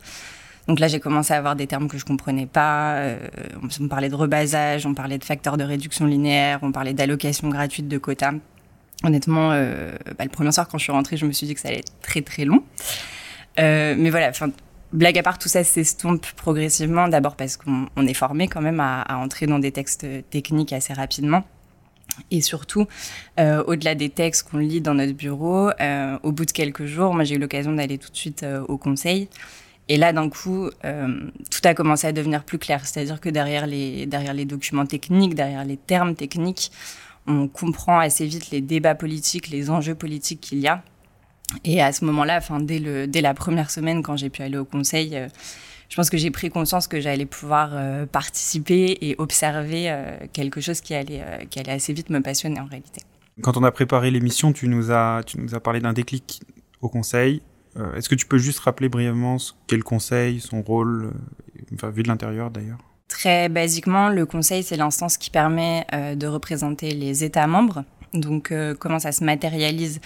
Donc 0.67 0.79
là, 0.79 0.87
j'ai 0.87 0.99
commencé 0.99 1.31
à 1.33 1.37
avoir 1.37 1.55
des 1.55 1.67
termes 1.67 1.87
que 1.87 1.97
je 1.97 2.05
comprenais 2.05 2.47
pas. 2.47 2.99
on 3.79 3.87
parlait 3.87 4.09
de 4.09 4.15
rebasage, 4.15 4.87
on 4.87 4.95
parlait 4.95 5.19
de 5.19 5.23
facteurs 5.23 5.57
de 5.57 5.63
réduction 5.63 6.07
linéaire, 6.07 6.57
on 6.63 6.71
parlait 6.71 6.95
d'allocation 6.95 7.49
gratuite 7.49 7.87
de 7.87 7.99
quotas. 7.99 8.33
Honnêtement, 9.03 9.49
bah, 9.49 10.23
le 10.23 10.29
premier 10.29 10.51
soir 10.51 10.67
quand 10.67 10.79
je 10.79 10.83
suis 10.85 10.91
rentrée, 10.91 11.17
je 11.17 11.27
me 11.27 11.33
suis 11.33 11.45
dit 11.45 11.53
que 11.53 11.59
ça 11.59 11.67
allait 11.67 11.79
être 11.79 11.93
très 12.01 12.23
très 12.23 12.45
long. 12.45 12.63
mais 13.59 14.09
voilà, 14.09 14.31
blague 14.93 15.17
à 15.17 15.23
part, 15.23 15.37
tout 15.37 15.49
ça 15.49 15.63
s'estompe 15.63 16.25
progressivement. 16.35 17.07
D'abord 17.07 17.35
parce 17.35 17.57
qu'on 17.57 18.07
est 18.07 18.13
formé 18.13 18.47
quand 18.47 18.61
même 18.61 18.79
à, 18.79 19.05
entrer 19.17 19.47
dans 19.47 19.59
des 19.59 19.71
textes 19.71 20.05
techniques 20.29 20.73
assez 20.73 20.93
rapidement. 20.93 21.43
Et 22.31 22.41
surtout, 22.41 22.87
euh, 23.39 23.63
au-delà 23.65 23.95
des 23.95 24.09
textes 24.09 24.49
qu'on 24.49 24.59
lit 24.59 24.79
dans 24.79 24.93
notre 24.93 25.13
bureau, 25.13 25.69
euh, 25.81 26.17
au 26.23 26.31
bout 26.31 26.45
de 26.45 26.51
quelques 26.51 26.85
jours, 26.85 27.13
moi 27.13 27.23
j'ai 27.23 27.35
eu 27.35 27.39
l'occasion 27.39 27.73
d'aller 27.73 27.97
tout 27.97 28.09
de 28.09 28.15
suite 28.15 28.43
euh, 28.43 28.63
au 28.67 28.77
conseil. 28.77 29.27
Et 29.87 29.97
là, 29.97 30.13
d'un 30.13 30.29
coup, 30.29 30.71
tout 30.81 31.61
a 31.63 31.73
commencé 31.75 32.07
à 32.07 32.11
devenir 32.11 32.43
plus 32.43 32.57
clair. 32.57 32.87
C'est-à-dire 32.87 33.21
que 33.21 33.29
derrière 33.29 33.67
les 33.67 34.45
documents 34.45 34.87
techniques, 34.87 35.35
derrière 35.35 35.63
les 35.63 35.77
termes 35.77 36.15
techniques, 36.15 36.71
on 37.27 37.47
comprend 37.47 37.99
assez 37.99 38.25
vite 38.25 38.49
les 38.51 38.61
débats 38.61 38.95
politiques, 38.95 39.49
les 39.49 39.69
enjeux 39.69 39.93
politiques 39.93 40.41
qu'il 40.41 40.59
y 40.59 40.67
a. 40.67 40.83
Et 41.63 41.81
à 41.81 41.91
ce 41.91 42.05
moment-là, 42.05 42.37
enfin, 42.37 42.59
dès, 42.59 42.79
le, 42.79 43.07
dès 43.07 43.21
la 43.21 43.33
première 43.33 43.69
semaine, 43.71 44.03
quand 44.03 44.17
j'ai 44.17 44.29
pu 44.29 44.41
aller 44.41 44.57
au 44.57 44.65
conseil, 44.65 45.29
je 45.89 45.95
pense 45.95 46.09
que 46.09 46.17
j'ai 46.17 46.31
pris 46.31 46.49
conscience 46.49 46.87
que 46.87 46.99
j'allais 46.99 47.25
pouvoir 47.25 47.69
euh, 47.73 48.05
participer 48.05 48.97
et 49.01 49.15
observer 49.17 49.89
euh, 49.89 50.17
quelque 50.33 50.61
chose 50.61 50.81
qui 50.81 50.93
allait, 50.93 51.21
euh, 51.21 51.45
qui 51.49 51.59
allait 51.59 51.73
assez 51.73 51.93
vite 51.93 52.09
me 52.09 52.21
passionner 52.21 52.59
en 52.59 52.65
réalité. 52.65 53.01
Quand 53.41 53.57
on 53.57 53.63
a 53.63 53.71
préparé 53.71 54.11
l'émission, 54.11 54.53
tu 54.53 54.67
nous 54.67 54.91
as, 54.91 55.21
tu 55.25 55.39
nous 55.39 55.55
as 55.55 55.59
parlé 55.59 55.79
d'un 55.79 55.93
déclic 55.93 56.41
au 56.81 56.89
conseil. 56.89 57.41
Est-ce 57.97 58.07
que 58.07 58.15
tu 58.15 58.25
peux 58.25 58.37
juste 58.37 58.59
rappeler 58.59 58.87
brièvement 58.87 59.37
ce 59.37 59.51
qu'est 59.67 59.75
le 59.75 59.83
conseil, 59.83 60.39
son 60.39 60.61
rôle, 60.61 61.11
enfin, 61.73 61.89
vu 61.89 62.03
de 62.03 62.07
l'intérieur 62.07 62.49
d'ailleurs? 62.49 62.77
Très 63.09 63.49
basiquement, 63.49 64.07
le 64.07 64.25
conseil, 64.25 64.63
c'est 64.63 64.77
l'instance 64.77 65.17
qui 65.17 65.29
permet 65.29 65.85
de 65.91 66.25
représenter 66.25 66.91
les 66.91 67.25
États 67.25 67.47
membres. 67.47 67.83
Donc, 68.13 68.53
comment 68.79 68.99
ça 68.99 69.11
se 69.11 69.25
matérialise? 69.25 69.99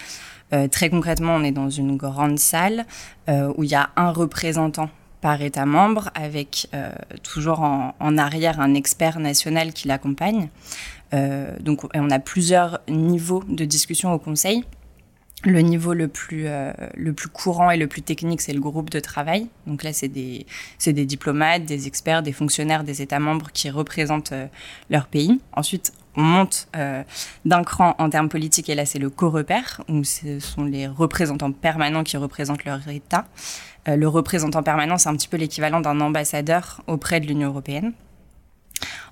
Très 0.70 0.90
concrètement, 0.90 1.36
on 1.36 1.44
est 1.44 1.52
dans 1.52 1.70
une 1.70 1.96
grande 1.96 2.38
salle 2.38 2.84
où 3.28 3.62
il 3.62 3.70
y 3.70 3.74
a 3.74 3.90
un 3.96 4.10
représentant 4.10 4.90
par 5.20 5.42
État 5.42 5.66
membre, 5.66 6.10
avec 6.14 6.68
euh, 6.74 6.90
toujours 7.22 7.60
en, 7.60 8.18
arrière 8.18 8.60
un 8.60 8.74
expert 8.74 9.20
national 9.20 9.72
qui 9.72 9.88
l'accompagne. 9.88 10.48
Euh, 11.12 11.54
donc 11.60 11.82
on 11.94 12.10
a 12.10 12.18
plusieurs 12.18 12.80
niveaux 12.88 13.42
de 13.48 13.64
discussion 13.64 14.12
au 14.12 14.18
Conseil. 14.18 14.64
Le 15.42 15.60
niveau 15.60 15.94
le 15.94 16.08
plus, 16.08 16.46
euh, 16.46 16.72
le 16.94 17.14
plus 17.14 17.28
courant 17.28 17.70
et 17.70 17.78
le 17.78 17.86
plus 17.86 18.02
technique, 18.02 18.42
c'est 18.42 18.52
le 18.52 18.60
groupe 18.60 18.90
de 18.90 19.00
travail. 19.00 19.48
Donc 19.66 19.82
là, 19.82 19.92
c'est 19.92 20.08
des, 20.08 20.46
des 20.84 21.06
diplomates, 21.06 21.64
des 21.64 21.86
experts, 21.86 22.22
des 22.22 22.32
fonctionnaires 22.32 22.84
des 22.84 23.00
États 23.00 23.20
membres 23.20 23.50
qui 23.52 23.70
représentent 23.70 24.34
leur 24.90 25.06
pays. 25.06 25.40
Ensuite, 25.54 25.92
on 26.16 26.22
monte 26.22 26.68
d'un 27.44 27.64
cran 27.64 27.94
en 27.98 28.10
termes 28.10 28.28
politiques, 28.28 28.68
et 28.68 28.74
là, 28.74 28.84
c'est 28.84 28.98
le 28.98 29.08
co-repère, 29.08 29.80
où 29.88 30.04
ce 30.04 30.40
sont 30.40 30.64
les 30.64 30.86
représentants 30.86 31.52
permanents 31.52 32.04
qui 32.04 32.18
représentent 32.18 32.64
leur 32.64 32.86
État. 32.88 33.26
Euh, 33.88 33.96
le 33.96 34.08
représentant 34.08 34.62
permanent, 34.62 34.98
c'est 34.98 35.08
un 35.08 35.16
petit 35.16 35.28
peu 35.28 35.36
l'équivalent 35.36 35.80
d'un 35.80 36.00
ambassadeur 36.00 36.82
auprès 36.86 37.20
de 37.20 37.26
l'Union 37.26 37.48
européenne. 37.48 37.92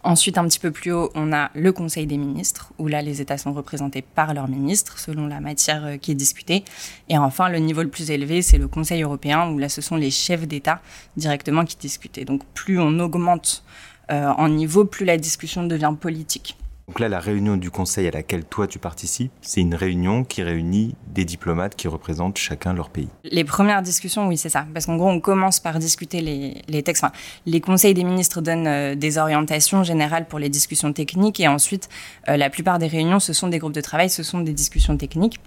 Ensuite, 0.05 0.39
un 0.39 0.47
petit 0.47 0.59
peu 0.59 0.71
plus 0.71 0.93
haut, 0.93 1.11
on 1.15 1.33
a 1.33 1.51
le 1.55 1.73
Conseil 1.73 2.07
des 2.07 2.17
ministres, 2.17 2.73
où 2.79 2.87
là, 2.87 3.03
les 3.03 3.21
États 3.21 3.39
sont 3.39 3.53
représentés 3.53 4.03
par 4.03 4.33
leurs 4.35 4.49
ministres, 4.49 4.99
selon 4.99 5.27
la 5.27 5.41
matière 5.41 5.85
euh, 5.85 5.97
qui 5.97 6.13
est 6.13 6.15
discutée. 6.15 6.65
Et 7.09 7.19
enfin, 7.19 7.49
le 7.49 7.59
niveau 7.59 7.83
le 7.83 7.91
plus 7.91 8.11
élevé, 8.11 8.43
c'est 8.43 8.59
le 8.59 8.69
Conseil 8.69 9.03
européen, 9.03 9.51
où 9.51 9.59
là, 9.59 9.69
ce 9.69 9.81
sont 9.81 9.97
les 9.97 10.11
chefs 10.11 10.47
d'État 10.47 10.81
directement 11.17 11.65
qui 11.65 11.77
discutent. 11.77 12.25
donc, 12.25 12.43
plus 12.55 12.79
on 12.79 12.99
augmente 13.01 13.65
euh, 14.11 14.29
en 14.29 14.49
niveau, 14.49 14.85
plus 14.85 15.05
la 15.05 15.17
discussion 15.17 15.65
devient 15.65 15.95
politique. 15.99 16.57
Donc 16.89 17.01
là, 17.01 17.09
la 17.11 17.21
réunion 17.21 17.59
du 17.59 17.71
Conseil 17.71 18.09
à 18.09 18.11
laquelle 18.11 18.45
toi 18.45 18.67
tu 18.67 18.79
participes, 18.79 19.31
c'est 19.43 19.61
une 19.61 19.75
réunion 19.75 20.25
qui 20.25 20.43
réunit 20.43 20.97
des 21.09 21.27
diplomates 21.27 21.77
qui 21.77 21.87
représentent 21.87 22.39
chacun 22.39 22.73
leur 22.73 22.89
pays. 22.89 23.09
Les 23.25 23.45
premières 23.45 23.83
discussions, 23.83 24.27
oui, 24.27 24.39
c'est 24.39 24.49
ça. 24.49 24.67
Parce 24.73 24.87
qu'en 24.87 24.97
gros, 24.97 25.11
on 25.11 25.21
commence 25.21 25.61
par 25.61 25.79
discuter 25.79 26.23
les, 26.23 26.83
textes. 26.83 27.05
Enfin, 27.05 27.13
les 27.45 27.61
conseils 27.61 27.93
des 27.93 28.05
ministres 28.05 28.41
donnent 28.41 28.67
euh, 28.67 28.95
des 28.95 29.19
orientations 29.19 29.83
générales 29.83 30.27
pour 30.27 30.39
les 30.39 30.49
discussions 30.49 30.95
techniques 30.95 31.41
et 31.41 31.49
ensuite, 31.49 31.91
euh, 32.29 32.39
la 32.39 32.49
plupart 32.49 32.79
des 32.79 32.87
réunions, 32.87 33.21
ce 33.21 33.35
sont 33.35 33.49
des 33.49 33.59
groupes 33.59 33.75
de 33.75 33.83
travail, 33.83 34.09
ce 34.09 34.23
sont 34.23 34.41
des 34.41 34.55
discussions 34.55 34.97
techniques. 34.97 35.39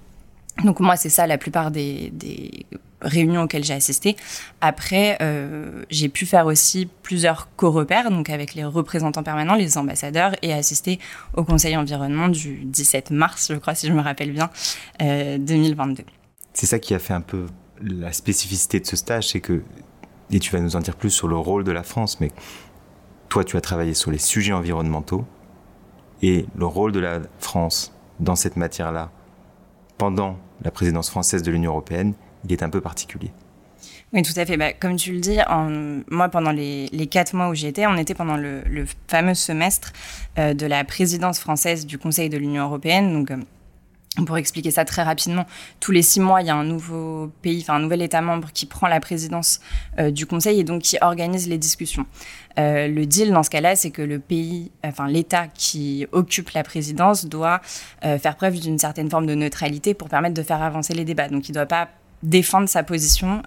Donc 0.64 0.80
moi, 0.80 0.96
c'est 0.96 1.10
ça 1.10 1.28
la 1.28 1.38
plupart 1.38 1.72
des, 1.72 2.12
réunions 3.02 3.44
auxquelles 3.44 3.64
j'ai 3.64 3.74
assisté. 3.74 4.16
Après, 4.62 5.18
euh, 5.22 5.84
j'ai 5.90 6.08
pu 6.08 6.28
faire 6.28 6.46
aussi 6.46 6.88
plusieurs 7.02 7.50
co-repères, 7.56 8.12
donc 8.12 8.30
avec 8.30 8.54
les 8.54 8.64
représentants 8.64 9.24
permanents, 9.24 9.56
les 9.56 9.78
ambassadeurs, 9.80 10.36
et 10.44 10.54
assister 10.54 11.00
au 11.36 11.44
Conseil 11.44 11.76
environnement 11.76 12.30
du 12.30 12.64
17 12.66 13.10
mars, 13.10 13.48
je 13.52 13.58
crois, 13.58 13.74
si 13.74 13.88
je 13.88 13.94
me 13.94 14.02
rappelle 14.02 14.32
bien, 14.32 14.52
2022. 15.00 16.02
Euh, 16.02 16.06
c'est 16.54 16.68
ça 16.68 16.78
qui 16.78 16.94
a 16.94 17.00
fait 17.00 17.14
un 17.14 17.22
peu 17.22 17.48
la 17.82 18.14
spécificité 18.14 18.80
de 18.80 18.86
ce 18.86 18.96
stage, 18.96 19.30
c'est 19.30 19.40
que, 19.40 19.64
et 20.30 20.40
tu 20.40 20.52
vas 20.52 20.60
nous 20.60 20.76
en 20.76 20.80
dire 20.80 20.96
plus 20.96 21.10
sur 21.10 21.28
le 21.28 21.38
rôle 21.38 21.64
de 21.64 21.72
la 21.72 21.84
France, 21.84 22.20
mais 22.20 22.30
toi, 23.30 23.44
tu 23.44 23.58
as 23.58 23.62
travaillé 23.62 23.94
sur 23.94 24.12
les 24.12 24.20
sujets 24.20 24.54
environnementaux, 24.54 25.26
et 26.22 26.46
le 26.56 26.66
rôle 26.68 26.92
de 26.92 27.00
la 27.00 27.20
France 27.40 27.94
dans 28.20 28.36
cette 28.36 28.58
matière-là, 28.58 29.10
pendant 30.02 30.36
la 30.64 30.72
présidence 30.72 31.12
française 31.12 31.44
de 31.44 31.52
l'Union 31.52 31.74
européenne, 31.74 32.16
il 32.44 32.52
est 32.52 32.64
un 32.64 32.72
peu 32.72 32.82
particulier. 32.82 33.30
Oui, 34.14 34.24
tout 34.24 34.34
à 34.36 34.48
fait. 34.48 34.58
Bah, 34.58 34.74
comme 34.74 34.96
tu 34.96 35.14
le 35.14 35.20
dis, 35.20 35.38
moi, 36.10 36.28
pendant 36.30 36.52
les, 36.52 36.90
quatre 37.12 37.36
mois 37.36 37.50
où 37.50 37.54
j'y 37.54 37.68
étais, 37.68 37.86
on 37.86 37.96
était 37.98 38.16
pendant 38.16 38.36
le, 38.36 38.64
fameux 39.08 39.36
semestre 39.36 39.94
euh, 40.40 40.56
de 40.56 40.66
la 40.66 40.84
présidence 40.86 41.38
française 41.38 41.86
du 41.86 42.00
Conseil 42.00 42.30
de 42.30 42.38
l'Union 42.40 42.64
européenne. 42.64 43.28
Euh, 43.30 43.36
pour 44.26 44.38
expliquer 44.38 44.72
ça 44.72 44.84
très 44.84 45.04
rapidement, 45.04 45.46
tous 45.80 45.94
les 45.94 46.02
six 46.02 46.20
mois, 46.20 46.42
il 46.42 46.48
y 46.48 46.50
a 46.50 46.56
un 46.56 46.66
nouveau 46.66 47.32
pays, 47.42 47.62
enfin 47.62 47.76
un 47.76 47.80
nouvel 47.80 48.02
État 48.02 48.22
membre 48.22 48.52
qui 48.54 48.66
prend 48.66 48.88
la 48.88 49.00
présidence 49.00 49.62
euh, 50.00 50.12
du 50.12 50.26
Conseil 50.26 50.60
et 50.60 50.64
donc 50.66 50.82
qui 50.82 50.98
organise 51.00 51.48
les 51.48 51.58
discussions. 51.58 52.06
Euh, 52.60 52.90
le 52.90 53.06
deal 53.06 53.32
dans 53.32 53.44
ce 53.44 53.50
cas-là, 53.50 53.78
c'est 53.78 53.92
que 53.92 54.02
le 54.02 54.20
pays, 54.20 54.70
enfin 54.84 55.08
l'État 55.08 55.48
qui 55.48 56.08
occupe 56.12 56.50
la 56.50 56.64
présidence 56.64 57.26
doit 57.26 57.62
euh, 58.04 58.20
faire 58.20 58.36
preuve 58.36 58.60
d'une 58.60 58.78
certaine 58.78 59.10
forme 59.10 59.28
de 59.28 59.36
neutralité 59.36 59.94
pour 59.94 60.10
permettre 60.10 60.34
de 60.34 60.44
faire 60.44 60.62
avancer 60.62 60.94
les 60.94 61.06
débats. 61.06 61.30
Donc 61.30 61.48
il 61.48 61.54
ne 61.54 61.56
doit 61.56 61.66
pas 61.66 61.88
défendre 62.22 62.68
sa 62.68 62.84
position 62.84 63.42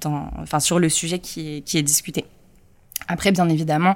dans, 0.00 0.30
enfin, 0.38 0.58
sur 0.58 0.78
le 0.78 0.88
sujet 0.88 1.18
qui 1.18 1.56
est, 1.56 1.60
qui 1.60 1.76
est 1.76 1.82
discuté. 1.82 2.24
Après, 3.08 3.30
bien 3.30 3.46
évidemment, 3.50 3.94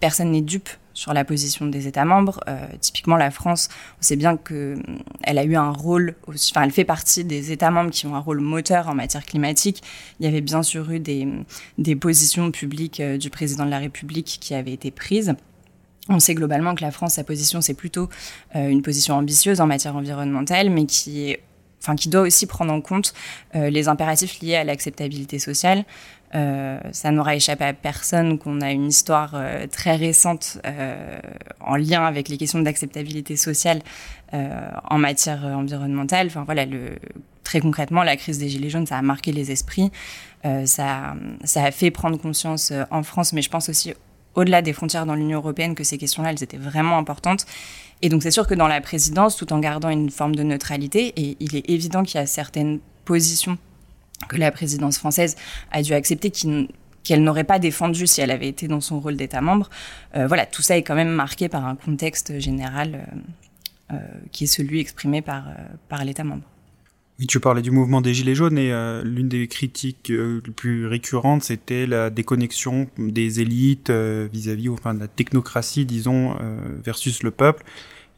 personne 0.00 0.32
n'est 0.32 0.40
dupe 0.40 0.68
sur 0.94 1.12
la 1.12 1.24
position 1.24 1.66
des 1.66 1.86
États 1.86 2.04
membres. 2.04 2.40
Euh, 2.48 2.66
typiquement, 2.80 3.16
la 3.16 3.30
France, 3.30 3.68
on 3.98 4.02
sait 4.02 4.16
bien 4.16 4.36
qu'elle 4.36 4.78
mm, 4.78 5.38
a 5.38 5.44
eu 5.44 5.56
un 5.56 5.70
rôle, 5.70 6.14
enfin, 6.28 6.62
elle 6.62 6.70
fait 6.70 6.84
partie 6.84 7.24
des 7.24 7.52
États 7.52 7.70
membres 7.70 7.90
qui 7.90 8.06
ont 8.06 8.14
un 8.14 8.20
rôle 8.20 8.40
moteur 8.40 8.88
en 8.88 8.94
matière 8.94 9.26
climatique. 9.26 9.82
Il 10.20 10.24
y 10.24 10.28
avait 10.28 10.40
bien 10.40 10.62
sûr 10.62 10.90
eu 10.90 11.00
des, 11.00 11.26
mm, 11.26 11.44
des 11.78 11.96
positions 11.96 12.50
publiques 12.50 13.00
euh, 13.00 13.18
du 13.18 13.28
président 13.28 13.66
de 13.66 13.70
la 13.70 13.80
République 13.80 14.38
qui 14.40 14.54
avaient 14.54 14.72
été 14.72 14.90
prises. 14.90 15.34
On 16.08 16.20
sait 16.20 16.34
globalement 16.34 16.74
que 16.74 16.82
la 16.82 16.90
France, 16.90 17.14
sa 17.14 17.24
position, 17.24 17.60
c'est 17.60 17.74
plutôt 17.74 18.08
euh, 18.54 18.68
une 18.68 18.82
position 18.82 19.16
ambitieuse 19.16 19.60
en 19.60 19.66
matière 19.66 19.96
environnementale, 19.96 20.70
mais 20.70 20.86
qui 20.86 21.36
Enfin, 21.82 21.96
qui 21.96 22.08
doit 22.08 22.22
aussi 22.22 22.46
prendre 22.46 22.72
en 22.72 22.80
compte 22.80 23.12
les 23.52 23.88
impératifs 23.88 24.40
liés 24.40 24.54
à 24.54 24.64
l'acceptabilité 24.64 25.38
sociale, 25.38 25.84
euh, 26.34 26.80
ça 26.90 27.10
n'aura 27.12 27.36
échappé 27.36 27.64
à 27.64 27.72
personne 27.72 28.38
qu'on 28.38 28.60
a 28.60 28.72
une 28.72 28.88
histoire 28.88 29.32
euh, 29.34 29.66
très 29.68 29.94
récente 29.94 30.58
euh, 30.66 31.18
en 31.60 31.76
lien 31.76 32.04
avec 32.04 32.28
les 32.28 32.36
questions 32.36 32.58
d'acceptabilité 32.60 33.36
sociale 33.36 33.80
en 34.90 34.98
matière 34.98 35.44
environnementale. 35.44 36.26
Enfin 36.26 36.42
voilà, 36.42 36.66
le, 36.66 36.96
très 37.44 37.60
concrètement, 37.60 38.02
la 38.02 38.16
crise 38.16 38.40
des 38.40 38.48
gilets 38.48 38.68
jaunes, 38.68 38.84
ça 38.84 38.98
a 38.98 39.02
marqué 39.02 39.30
les 39.30 39.52
esprits, 39.52 39.92
ça, 40.42 41.14
ça 41.44 41.62
a 41.62 41.70
fait 41.70 41.92
prendre 41.92 42.18
conscience 42.18 42.72
en 42.90 43.04
France, 43.04 43.32
mais 43.32 43.42
je 43.42 43.48
pense 43.50 43.68
aussi 43.68 43.94
au-delà 44.34 44.60
des 44.60 44.72
frontières 44.72 45.06
dans 45.06 45.14
l'Union 45.14 45.38
européenne 45.38 45.76
que 45.76 45.84
ces 45.84 45.98
questions-là, 45.98 46.30
elles 46.30 46.42
étaient 46.42 46.56
vraiment 46.56 46.98
importantes. 46.98 47.46
Et 48.02 48.08
donc 48.08 48.24
c'est 48.24 48.32
sûr 48.32 48.48
que 48.48 48.54
dans 48.54 48.66
la 48.66 48.80
présidence, 48.80 49.36
tout 49.36 49.52
en 49.52 49.60
gardant 49.60 49.88
une 49.88 50.10
forme 50.10 50.34
de 50.34 50.42
neutralité, 50.42 51.12
et 51.14 51.36
il 51.38 51.54
est 51.54 51.70
évident 51.70 52.02
qu'il 52.02 52.18
y 52.18 52.22
a 52.24 52.26
certaines 52.26 52.80
positions 53.04 53.56
que 54.28 54.36
la 54.36 54.50
présidence 54.50 54.98
française 54.98 55.36
a 55.70 55.82
dû 55.82 55.92
accepter 55.92 56.30
qu'elle 56.30 57.22
n'aurait 57.22 57.44
pas 57.44 57.58
défendu 57.58 58.06
si 58.06 58.20
elle 58.20 58.30
avait 58.30 58.48
été 58.48 58.68
dans 58.68 58.80
son 58.80 59.00
rôle 59.00 59.16
d'État 59.16 59.40
membre. 59.40 59.70
Euh, 60.16 60.26
voilà, 60.26 60.46
tout 60.46 60.62
ça 60.62 60.76
est 60.76 60.82
quand 60.82 60.94
même 60.94 61.10
marqué 61.10 61.48
par 61.48 61.66
un 61.66 61.76
contexte 61.76 62.38
général 62.40 62.94
euh, 62.94 63.94
euh, 63.94 63.98
qui 64.32 64.44
est 64.44 64.48
celui 64.48 64.80
exprimé 64.80 65.22
par, 65.22 65.44
l'État 66.04 66.24
membre. 66.24 66.44
Oui, 67.20 67.28
tu 67.28 67.38
parlais 67.38 67.62
du 67.62 67.70
mouvement 67.70 68.00
des 68.00 68.12
Gilets 68.12 68.34
jaunes 68.34 68.58
et 68.58 68.72
l'une 69.04 69.28
des 69.28 69.46
critiques 69.46 70.08
les 70.08 70.52
plus 70.56 70.88
récurrentes, 70.88 71.44
c'était 71.44 71.86
la 71.86 72.10
déconnexion 72.10 72.88
des 72.98 73.40
élites 73.40 73.92
vis-à-vis 73.92 74.68
enfin, 74.70 74.94
de 74.94 74.98
la 74.98 75.06
technocratie, 75.06 75.86
disons, 75.86 76.36
versus 76.84 77.22
le 77.22 77.30
peuple. 77.30 77.64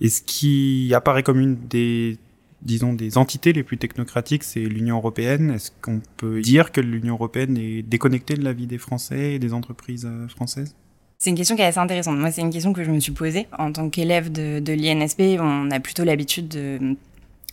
Et 0.01 0.09
ce 0.09 0.23
qui 0.23 0.93
apparaît 0.95 1.23
comme 1.23 1.41
une 1.41 1.57
des 1.57 2.17
disons, 2.63 2.93
des 2.93 3.19
entités 3.19 3.53
les 3.53 3.63
plus 3.63 3.79
technocratiques, 3.79 4.45
c'est 4.45 4.61
l'Union 4.61 4.97
européenne. 4.97 5.51
Est-ce 5.51 5.71
qu'on 5.83 6.01
peut 6.17 6.41
dire 6.41 6.73
que 6.73 6.81
l'Union 6.81 7.15
européenne 7.15 7.57
est 7.57 7.83
déconnectée 7.83 8.35
de 8.35 8.45
la 8.45 8.53
vie 8.53 8.67
des 8.67 8.79
Français 8.79 9.35
et 9.35 9.39
des 9.39 9.53
entreprises 9.53 10.07
euh, 10.07 10.29
françaises? 10.29 10.75
C'est 11.19 11.31
une 11.31 11.37
question 11.37 11.57
qui 11.57 11.63
est 11.63 11.67
assez 11.67 11.79
intéressante. 11.79 12.19
Moi, 12.19 12.31
c'est 12.31 12.43
une 12.43 12.51
question 12.51 12.73
que 12.73 12.85
je 12.85 12.91
me 12.91 13.01
suis 13.01 13.13
posée. 13.13 13.47
En 13.59 13.73
tant 13.73 13.89
qu'élève 13.89 14.31
de, 14.31 14.61
de 14.61 14.73
l'INSP, 14.73 15.41
on 15.41 15.71
a 15.71 15.81
plutôt 15.81 16.05
l'habitude 16.05 16.49
de, 16.49 16.97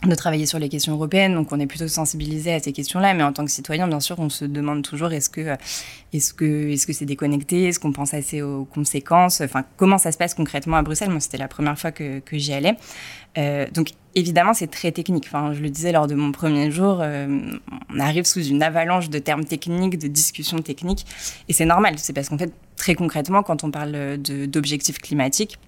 de 0.02 0.14
travailler 0.14 0.44
sur 0.44 0.58
les 0.58 0.68
questions 0.68 0.92
européennes, 0.92 1.34
donc 1.34 1.50
on 1.52 1.58
est 1.58 1.66
plutôt 1.66 1.88
sensibilisé 1.88 2.52
à 2.52 2.60
ces 2.60 2.72
questions-là. 2.72 3.14
Mais 3.14 3.22
en 3.22 3.32
tant 3.32 3.44
que 3.44 3.50
citoyen, 3.50 3.88
bien 3.88 4.00
sûr, 4.00 4.18
on 4.18 4.28
se 4.28 4.44
demande 4.44 4.82
toujours 4.82 5.12
est-ce 5.12 5.30
que 5.30 5.56
est-ce 6.12 6.34
que 6.34 6.70
est-ce 6.70 6.86
que 6.86 6.92
c'est 6.92 7.06
déconnecté, 7.06 7.68
est-ce 7.68 7.80
qu'on 7.80 7.92
pense 7.92 8.12
assez 8.12 8.42
aux 8.42 8.64
conséquences, 8.64 9.40
enfin 9.40 9.64
comment 9.76 9.98
ça 9.98 10.12
se 10.12 10.18
passe 10.18 10.34
concrètement 10.34 10.76
à 10.76 10.82
Bruxelles? 10.82 11.10
Moi, 11.10 11.20
c'était 11.20 11.38
la 11.38 11.48
première 11.48 11.78
fois 11.78 11.92
que, 11.92 12.18
que 12.20 12.36
j'y 12.36 12.52
allais. 12.52 12.76
Euh, 13.38 13.66
donc 13.72 13.90
évidemment, 14.14 14.52
c'est 14.52 14.70
très 14.70 14.92
technique. 14.92 15.24
Enfin, 15.26 15.52
je 15.54 15.60
le 15.60 15.70
disais 15.70 15.92
lors 15.92 16.06
de 16.06 16.14
mon 16.14 16.32
premier 16.32 16.70
jour, 16.70 16.98
euh, 17.00 17.40
on 17.92 17.98
arrive 17.98 18.24
sous 18.24 18.44
une 18.44 18.62
avalanche 18.62 19.08
de 19.10 19.18
termes 19.18 19.44
techniques, 19.44 19.98
de 19.98 20.08
discussions 20.08 20.58
techniques, 20.58 21.06
et 21.48 21.52
c'est 21.52 21.64
normal. 21.66 21.94
C'est 21.98 22.12
parce 22.12 22.28
qu'en 22.28 22.38
fait, 22.38 22.52
très 22.76 22.94
concrètement, 22.94 23.42
quand 23.42 23.64
on 23.64 23.70
parle 23.70 24.18
d'objectifs 24.18 24.98
climatiques 24.98 25.58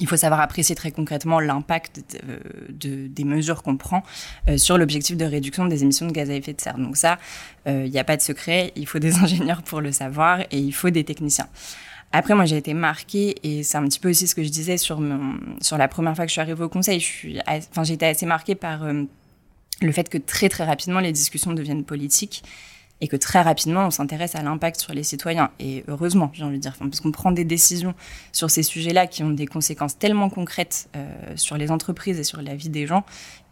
il 0.00 0.06
faut 0.06 0.16
savoir 0.16 0.40
apprécier 0.40 0.74
très 0.74 0.90
concrètement 0.90 1.40
l'impact 1.40 2.02
de, 2.68 3.06
des 3.06 3.24
mesures 3.24 3.62
qu'on 3.62 3.76
prend 3.76 4.02
euh, 4.48 4.58
sur 4.58 4.76
l'objectif 4.76 5.16
de 5.16 5.24
réduction 5.24 5.64
des 5.66 5.82
émissions 5.82 6.06
de 6.06 6.12
gaz 6.12 6.30
à 6.30 6.34
effet 6.34 6.52
de 6.52 6.60
serre. 6.60 6.76
Donc 6.76 6.96
ça, 6.96 7.18
euh, 7.66 7.84
il 7.86 7.90
n'y 7.90 7.98
a 7.98 8.04
pas 8.04 8.16
de 8.16 8.22
secret, 8.22 8.72
il 8.76 8.86
faut 8.86 8.98
des 8.98 9.16
ingénieurs 9.22 9.62
pour 9.62 9.80
le 9.80 9.92
savoir 9.92 10.40
et 10.50 10.58
il 10.58 10.72
faut 10.72 10.90
des 10.90 11.04
techniciens. 11.04 11.48
Après, 12.12 12.34
moi, 12.34 12.46
j'ai 12.46 12.56
été 12.56 12.72
marquée, 12.72 13.34
et 13.42 13.62
c'est 13.62 13.76
un 13.76 13.84
petit 13.84 14.00
peu 14.00 14.08
aussi 14.08 14.26
ce 14.26 14.34
que 14.34 14.42
je 14.42 14.48
disais 14.48 14.78
sur, 14.78 14.98
mon, 14.98 15.38
sur 15.60 15.76
la 15.76 15.88
première 15.88 16.16
fois 16.16 16.24
que 16.24 16.30
je 16.30 16.32
suis 16.32 16.40
arrivée 16.40 16.64
au 16.64 16.68
conseil. 16.70 17.00
J'ai 17.00 17.92
été 17.92 18.06
assez 18.06 18.24
marquée 18.24 18.54
par 18.54 18.84
euh, 18.84 19.02
le 19.82 19.92
fait 19.92 20.08
que 20.08 20.16
très, 20.16 20.48
très 20.48 20.64
rapidement, 20.64 21.00
les 21.00 21.12
discussions 21.12 21.52
deviennent 21.52 21.84
politiques 21.84 22.42
et 23.00 23.08
que 23.08 23.16
très 23.16 23.40
rapidement, 23.40 23.86
on 23.86 23.90
s'intéresse 23.90 24.34
à 24.34 24.42
l'impact 24.42 24.80
sur 24.80 24.92
les 24.92 25.02
citoyens. 25.02 25.50
Et 25.60 25.84
heureusement, 25.86 26.30
j'ai 26.34 26.44
envie 26.44 26.56
de 26.56 26.62
dire, 26.62 26.74
parce 26.78 27.00
qu'on 27.00 27.12
prend 27.12 27.30
des 27.30 27.44
décisions 27.44 27.94
sur 28.32 28.50
ces 28.50 28.62
sujets-là 28.62 29.06
qui 29.06 29.22
ont 29.22 29.30
des 29.30 29.46
conséquences 29.46 29.98
tellement 29.98 30.30
concrètes 30.30 30.88
euh, 30.96 31.08
sur 31.36 31.56
les 31.56 31.70
entreprises 31.70 32.18
et 32.18 32.24
sur 32.24 32.42
la 32.42 32.56
vie 32.56 32.68
des 32.68 32.86
gens 32.86 33.04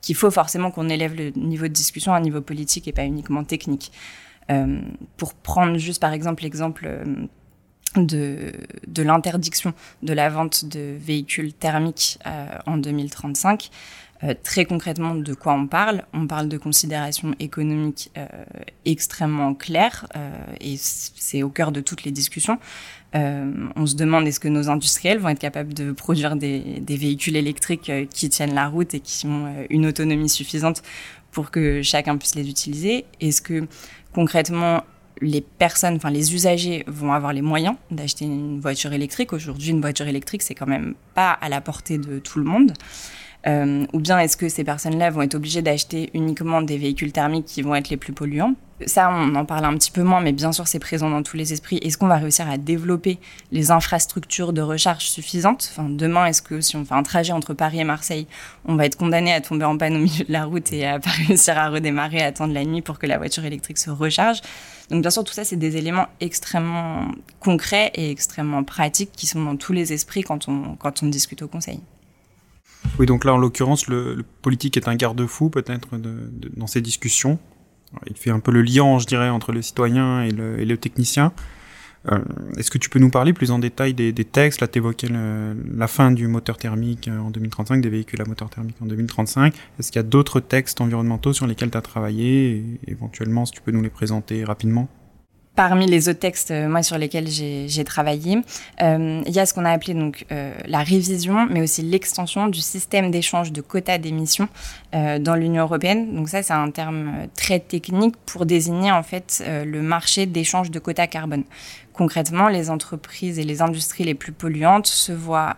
qu'il 0.02 0.16
faut 0.16 0.30
forcément 0.30 0.70
qu'on 0.70 0.88
élève 0.88 1.14
le 1.14 1.30
niveau 1.30 1.64
de 1.64 1.72
discussion 1.72 2.12
à 2.12 2.16
un 2.16 2.20
niveau 2.20 2.40
politique 2.40 2.88
et 2.88 2.92
pas 2.92 3.04
uniquement 3.04 3.44
technique. 3.44 3.92
Euh, 4.50 4.80
pour 5.16 5.34
prendre 5.34 5.76
juste 5.76 6.00
par 6.00 6.12
exemple 6.12 6.44
l'exemple 6.44 6.86
euh, 6.86 7.04
de, 7.96 8.52
de 8.86 9.02
l'interdiction 9.02 9.74
de 10.02 10.12
la 10.12 10.28
vente 10.28 10.64
de 10.66 10.96
véhicules 11.00 11.52
thermiques 11.52 12.18
en 12.66 12.76
2035, 12.76 13.70
euh, 14.26 14.34
très 14.42 14.64
concrètement, 14.64 15.14
de 15.14 15.34
quoi 15.34 15.52
on 15.52 15.66
parle 15.66 16.04
On 16.12 16.26
parle 16.26 16.48
de 16.48 16.58
considérations 16.58 17.34
économiques 17.38 18.10
euh, 18.16 18.26
extrêmement 18.84 19.54
claires 19.54 20.06
euh, 20.16 20.30
et 20.60 20.76
c'est 20.78 21.42
au 21.42 21.48
cœur 21.48 21.72
de 21.72 21.80
toutes 21.80 22.04
les 22.04 22.10
discussions. 22.10 22.58
on 23.14 23.86
se 23.86 23.96
demande 23.96 24.26
est-ce 24.26 24.40
que 24.40 24.48
nos 24.48 24.68
industriels 24.68 25.18
vont 25.18 25.30
être 25.30 25.38
capables 25.38 25.72
de 25.72 25.92
produire 25.92 26.36
des, 26.36 26.80
des 26.80 26.96
véhicules 26.96 27.36
électriques 27.36 27.90
qui 28.10 28.28
tiennent 28.28 28.54
la 28.54 28.68
route 28.68 28.92
et 28.92 29.00
qui 29.00 29.26
ont 29.26 29.46
une 29.70 29.86
autonomie 29.86 30.28
suffisante 30.28 30.82
pour 31.30 31.50
que 31.50 31.80
chacun 31.82 32.18
puisse 32.18 32.34
les 32.34 32.48
utiliser? 32.48 33.06
Est-ce 33.20 33.40
que 33.40 33.66
concrètement 34.12 34.82
les 35.22 35.40
personnes, 35.40 35.96
enfin 35.96 36.10
les 36.10 36.34
usagers 36.34 36.84
vont 36.86 37.12
avoir 37.12 37.32
les 37.32 37.42
moyens 37.42 37.76
d'acheter 37.90 38.26
une 38.26 38.60
voiture 38.60 38.92
électrique? 38.92 39.32
Aujourd'hui, 39.32 39.70
une 39.70 39.80
voiture 39.80 40.08
électrique, 40.08 40.42
c'est 40.42 40.54
quand 40.54 40.66
même 40.66 40.94
pas 41.14 41.30
à 41.30 41.48
la 41.48 41.62
portée 41.62 41.96
de 41.96 42.18
tout 42.18 42.38
le 42.38 42.44
monde. 42.44 42.74
Ou 43.46 44.00
bien 44.00 44.18
est-ce 44.18 44.36
que 44.36 44.48
ces 44.48 44.64
personnes-là 44.64 45.10
vont 45.10 45.22
être 45.22 45.36
obligées 45.36 45.62
d'acheter 45.62 46.10
uniquement 46.14 46.62
des 46.62 46.78
véhicules 46.78 47.12
thermiques 47.12 47.46
qui 47.46 47.62
vont 47.62 47.74
être 47.74 47.90
les 47.90 47.96
plus 47.96 48.12
polluants? 48.12 48.54
Ça, 48.84 49.10
on 49.10 49.34
en 49.36 49.46
parle 49.46 49.64
un 49.64 49.74
petit 49.74 49.90
peu 49.90 50.02
moins, 50.02 50.20
mais 50.20 50.32
bien 50.32 50.52
sûr, 50.52 50.68
c'est 50.68 50.78
présent 50.78 51.08
dans 51.08 51.22
tous 51.22 51.38
les 51.38 51.54
esprits. 51.54 51.78
Est-ce 51.78 51.96
qu'on 51.96 52.08
va 52.08 52.16
réussir 52.16 52.50
à 52.50 52.58
développer 52.58 53.18
les 53.50 53.70
infrastructures 53.70 54.52
de 54.52 54.60
recharge 54.60 55.06
suffisantes? 55.06 55.70
Enfin, 55.72 55.88
Demain, 55.88 56.26
est-ce 56.26 56.42
que 56.42 56.60
si 56.60 56.76
on 56.76 56.84
fait 56.84 56.94
un 56.94 57.02
trajet 57.02 57.32
entre 57.32 57.54
Paris 57.54 57.80
et 57.80 57.84
Marseille, 57.84 58.26
on 58.66 58.76
va 58.76 58.84
être 58.84 58.96
condamné 58.96 59.32
à 59.32 59.40
tomber 59.40 59.64
en 59.64 59.78
panne 59.78 59.96
au 59.96 60.00
milieu 60.00 60.24
de 60.24 60.32
la 60.32 60.44
route 60.44 60.70
et 60.74 60.86
à 60.86 60.98
pas 61.00 61.10
réussir 61.26 61.56
à 61.56 61.70
redémarrer, 61.70 62.20
à 62.20 62.26
attendre 62.26 62.52
la 62.52 62.64
nuit 62.64 62.82
pour 62.82 62.98
que 62.98 63.06
la 63.06 63.16
voiture 63.16 63.46
électrique 63.46 63.78
se 63.78 63.88
recharge? 63.88 64.42
Donc, 64.90 65.00
bien 65.00 65.10
sûr, 65.10 65.24
tout 65.24 65.32
ça, 65.32 65.44
c'est 65.44 65.56
des 65.56 65.78
éléments 65.78 66.08
extrêmement 66.20 67.06
concrets 67.40 67.92
et 67.94 68.10
extrêmement 68.10 68.62
pratiques 68.62 69.12
qui 69.12 69.26
sont 69.26 69.42
dans 69.42 69.56
tous 69.56 69.72
les 69.72 69.94
esprits 69.94 70.22
quand 70.22 70.48
on, 70.48 70.76
quand 70.78 71.02
on 71.02 71.06
discute 71.06 71.40
au 71.40 71.48
Conseil. 71.48 71.80
Oui, 72.98 73.06
donc 73.06 73.24
là, 73.24 73.34
en 73.34 73.38
l'occurrence, 73.38 73.88
le, 73.88 74.24
politique 74.42 74.76
est 74.76 74.88
un 74.88 74.94
garde-fou 74.94 75.50
peut-être 75.50 75.88
dans 76.56 76.66
ces 76.66 76.80
discussions. 76.80 77.38
Il 78.08 78.16
fait 78.16 78.30
un 78.30 78.40
peu 78.40 78.50
le 78.50 78.62
lien, 78.62 78.98
je 78.98 79.06
dirais, 79.06 79.28
entre 79.28 79.52
le 79.52 79.62
citoyen 79.62 80.22
et 80.22 80.30
le, 80.30 80.76
technicien. 80.76 81.32
Euh, 82.12 82.18
est-ce 82.56 82.70
que 82.70 82.78
tu 82.78 82.88
peux 82.88 83.00
nous 83.00 83.10
parler 83.10 83.32
plus 83.32 83.50
en 83.50 83.58
détail 83.58 83.94
des, 83.94 84.12
textes? 84.12 84.60
Là, 84.60 84.68
tu 84.68 84.78
évoquais 84.78 85.08
la 85.08 85.88
fin 85.88 86.12
du 86.12 86.28
moteur 86.28 86.56
thermique 86.56 87.08
euh, 87.08 87.18
en 87.18 87.30
2035, 87.30 87.80
des 87.80 87.88
véhicules 87.88 88.20
à 88.20 88.24
moteur 88.24 88.48
thermique 88.48 88.76
en 88.80 88.86
2035. 88.86 89.54
Est-ce 89.78 89.90
qu'il 89.90 89.98
y 89.98 90.04
a 90.04 90.08
d'autres 90.08 90.40
textes 90.40 90.80
environnementaux 90.80 91.32
sur 91.32 91.46
lesquels 91.46 91.70
tu 91.70 91.78
as 91.78 91.82
travaillé 91.82 92.64
éventuellement, 92.86 93.44
si 93.44 93.52
tu 93.52 93.60
peux 93.60 93.72
nous 93.72 93.82
les 93.82 93.90
présenter 93.90 94.44
rapidement 94.44 94.88
Parmi 95.56 95.86
les 95.86 96.10
autres 96.10 96.18
textes, 96.18 96.50
euh, 96.50 96.68
moi, 96.68 96.82
sur 96.82 96.98
lesquels 96.98 97.28
j'ai 97.28 97.84
travaillé, 97.84 98.42
euh, 98.82 99.22
il 99.26 99.32
y 99.32 99.40
a 99.40 99.46
ce 99.46 99.54
qu'on 99.54 99.64
a 99.64 99.70
appelé 99.70 99.94
donc 99.94 100.26
euh, 100.30 100.52
la 100.66 100.80
révision, 100.80 101.46
mais 101.50 101.62
aussi 101.62 101.80
l'extension 101.80 102.48
du 102.48 102.60
système 102.60 103.10
d'échange 103.10 103.52
de 103.52 103.62
quotas 103.62 103.96
d'émissions 103.96 104.48
dans 104.92 105.34
l'Union 105.34 105.62
européenne. 105.62 106.14
Donc 106.14 106.30
ça, 106.30 106.42
c'est 106.42 106.54
un 106.54 106.70
terme 106.70 107.26
très 107.34 107.60
technique 107.60 108.16
pour 108.24 108.46
désigner 108.46 108.90
en 108.92 109.02
fait 109.02 109.44
le 109.46 109.82
marché 109.82 110.24
d'échange 110.24 110.70
de 110.70 110.78
quotas 110.78 111.06
carbone. 111.06 111.44
Concrètement, 111.92 112.48
les 112.48 112.70
entreprises 112.70 113.38
et 113.38 113.44
les 113.44 113.60
industries 113.60 114.04
les 114.04 114.14
plus 114.14 114.32
polluantes 114.32 114.86
se 114.86 115.12
voient 115.12 115.56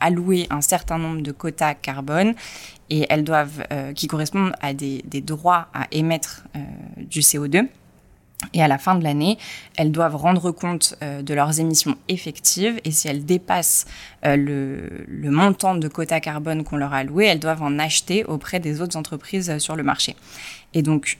allouer 0.00 0.48
un 0.50 0.62
certain 0.62 0.98
nombre 0.98 1.20
de 1.20 1.30
quotas 1.30 1.74
carbone 1.74 2.34
et 2.90 3.06
elles 3.08 3.22
doivent, 3.22 3.64
qui 3.94 4.08
correspondent 4.08 4.54
à 4.60 4.74
des, 4.74 5.02
des 5.04 5.20
droits 5.20 5.68
à 5.72 5.86
émettre 5.92 6.42
du 6.96 7.20
CO2 7.20 7.68
et 8.54 8.62
à 8.62 8.68
la 8.68 8.78
fin 8.78 8.94
de 8.94 9.04
l'année, 9.04 9.38
elles 9.76 9.92
doivent 9.92 10.16
rendre 10.16 10.50
compte 10.50 10.94
euh, 11.02 11.22
de 11.22 11.34
leurs 11.34 11.60
émissions 11.60 11.96
effectives 12.08 12.80
et 12.84 12.90
si 12.90 13.08
elles 13.08 13.24
dépassent 13.24 13.86
euh, 14.24 14.36
le, 14.36 15.30
montant 15.30 15.74
de 15.74 15.88
quota 15.88 16.20
carbone 16.20 16.64
qu'on 16.64 16.76
leur 16.76 16.92
a 16.92 16.98
alloué, 16.98 17.26
elles 17.26 17.38
doivent 17.38 17.62
en 17.62 17.78
acheter 17.78 18.24
auprès 18.24 18.60
des 18.60 18.80
autres 18.80 18.96
entreprises 18.96 19.50
euh, 19.50 19.58
sur 19.58 19.76
le 19.76 19.82
marché. 19.82 20.16
Et 20.74 20.82
donc, 20.82 21.18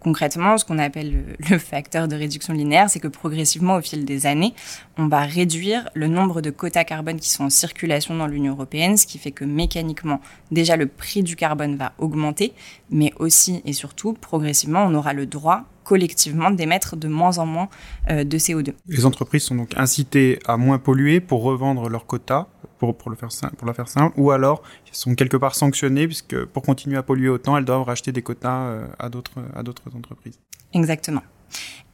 concrètement, 0.00 0.56
ce 0.56 0.64
qu'on 0.64 0.78
appelle 0.78 1.36
le, 1.50 1.58
facteur 1.58 2.08
de 2.08 2.16
réduction 2.16 2.52
linéaire, 2.52 2.90
c'est 2.90 3.00
que 3.00 3.08
progressivement, 3.08 3.76
au 3.76 3.80
fil 3.80 4.04
des 4.04 4.26
années, 4.26 4.54
on 4.98 5.08
va 5.08 5.22
réduire 5.22 5.88
le 5.94 6.06
nombre 6.06 6.40
de 6.40 6.50
quotas 6.50 6.84
carbone 6.84 7.18
qui 7.18 7.30
sont 7.30 7.44
en 7.44 7.50
circulation 7.50 8.16
dans 8.16 8.26
l'Union 8.26 8.52
européenne, 8.52 8.96
ce 8.96 9.06
qui 9.06 9.18
fait 9.18 9.32
que 9.32 9.44
mécaniquement, 9.44 10.20
déjà, 10.50 10.76
le 10.76 10.86
prix 10.86 11.22
du 11.22 11.36
carbone 11.36 11.76
va 11.76 11.92
augmenter, 11.98 12.52
mais 12.90 13.12
aussi 13.18 13.62
et 13.64 13.72
surtout, 13.72 14.12
progressivement, 14.12 14.84
on 14.84 14.94
aura 14.94 15.12
le 15.12 15.26
droit 15.26 15.64
collectivement 15.84 16.50
d'émettre 16.50 16.96
de 16.96 17.08
moins 17.08 17.38
en 17.38 17.46
moins 17.46 17.68
euh, 18.10 18.24
de 18.24 18.38
CO2. 18.38 18.72
Les 18.88 19.06
entreprises 19.06 19.44
sont 19.44 19.54
donc 19.54 19.76
incitées 19.76 20.38
à 20.46 20.56
moins 20.56 20.78
polluer 20.78 21.20
pour 21.20 21.42
revendre 21.42 21.88
leurs 21.88 22.06
quotas, 22.06 22.48
pour, 22.92 23.10
le 23.10 23.16
faire 23.16 23.30
pour 23.56 23.66
la 23.66 23.74
faire 23.74 23.88
simple, 23.88 24.14
ou 24.18 24.30
alors 24.30 24.62
elles 24.86 24.94
sont 24.94 25.14
quelque 25.14 25.36
part 25.36 25.54
sanctionnées 25.54 26.06
puisque 26.06 26.44
pour 26.46 26.62
continuer 26.62 26.96
à 26.96 27.02
polluer 27.02 27.28
autant, 27.28 27.56
elles 27.56 27.64
doivent 27.64 27.82
racheter 27.82 28.12
des 28.12 28.22
quotas 28.22 28.66
euh, 28.66 28.86
à 28.98 29.08
d'autres 29.08 29.96
entreprises. 29.96 30.38
Exactement. 30.72 31.22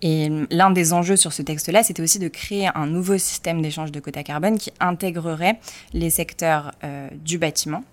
Et 0.03 0.30
l'un 0.51 0.70
des 0.70 0.95
enjeux 0.95 1.16
sur 1.16 1.34
ce 1.34 1.43
texte-là, 1.43 1.82
c'était 1.82 2.03
aussi 2.03 2.18
de 2.18 2.28
créer 2.28 2.68
un 2.74 2.86
nouveau 2.86 3.18
système 3.18 3.61
d'échange 3.61 3.93
de 3.93 4.01
quotas 4.01 4.22
carbone 4.22 4.57
qui 4.57 4.72
intégrerait 4.80 5.61
les 5.93 6.09
secteurs 6.09 6.72
euh, 6.82 7.09
du 7.12 7.36
bâtiment 7.36 7.84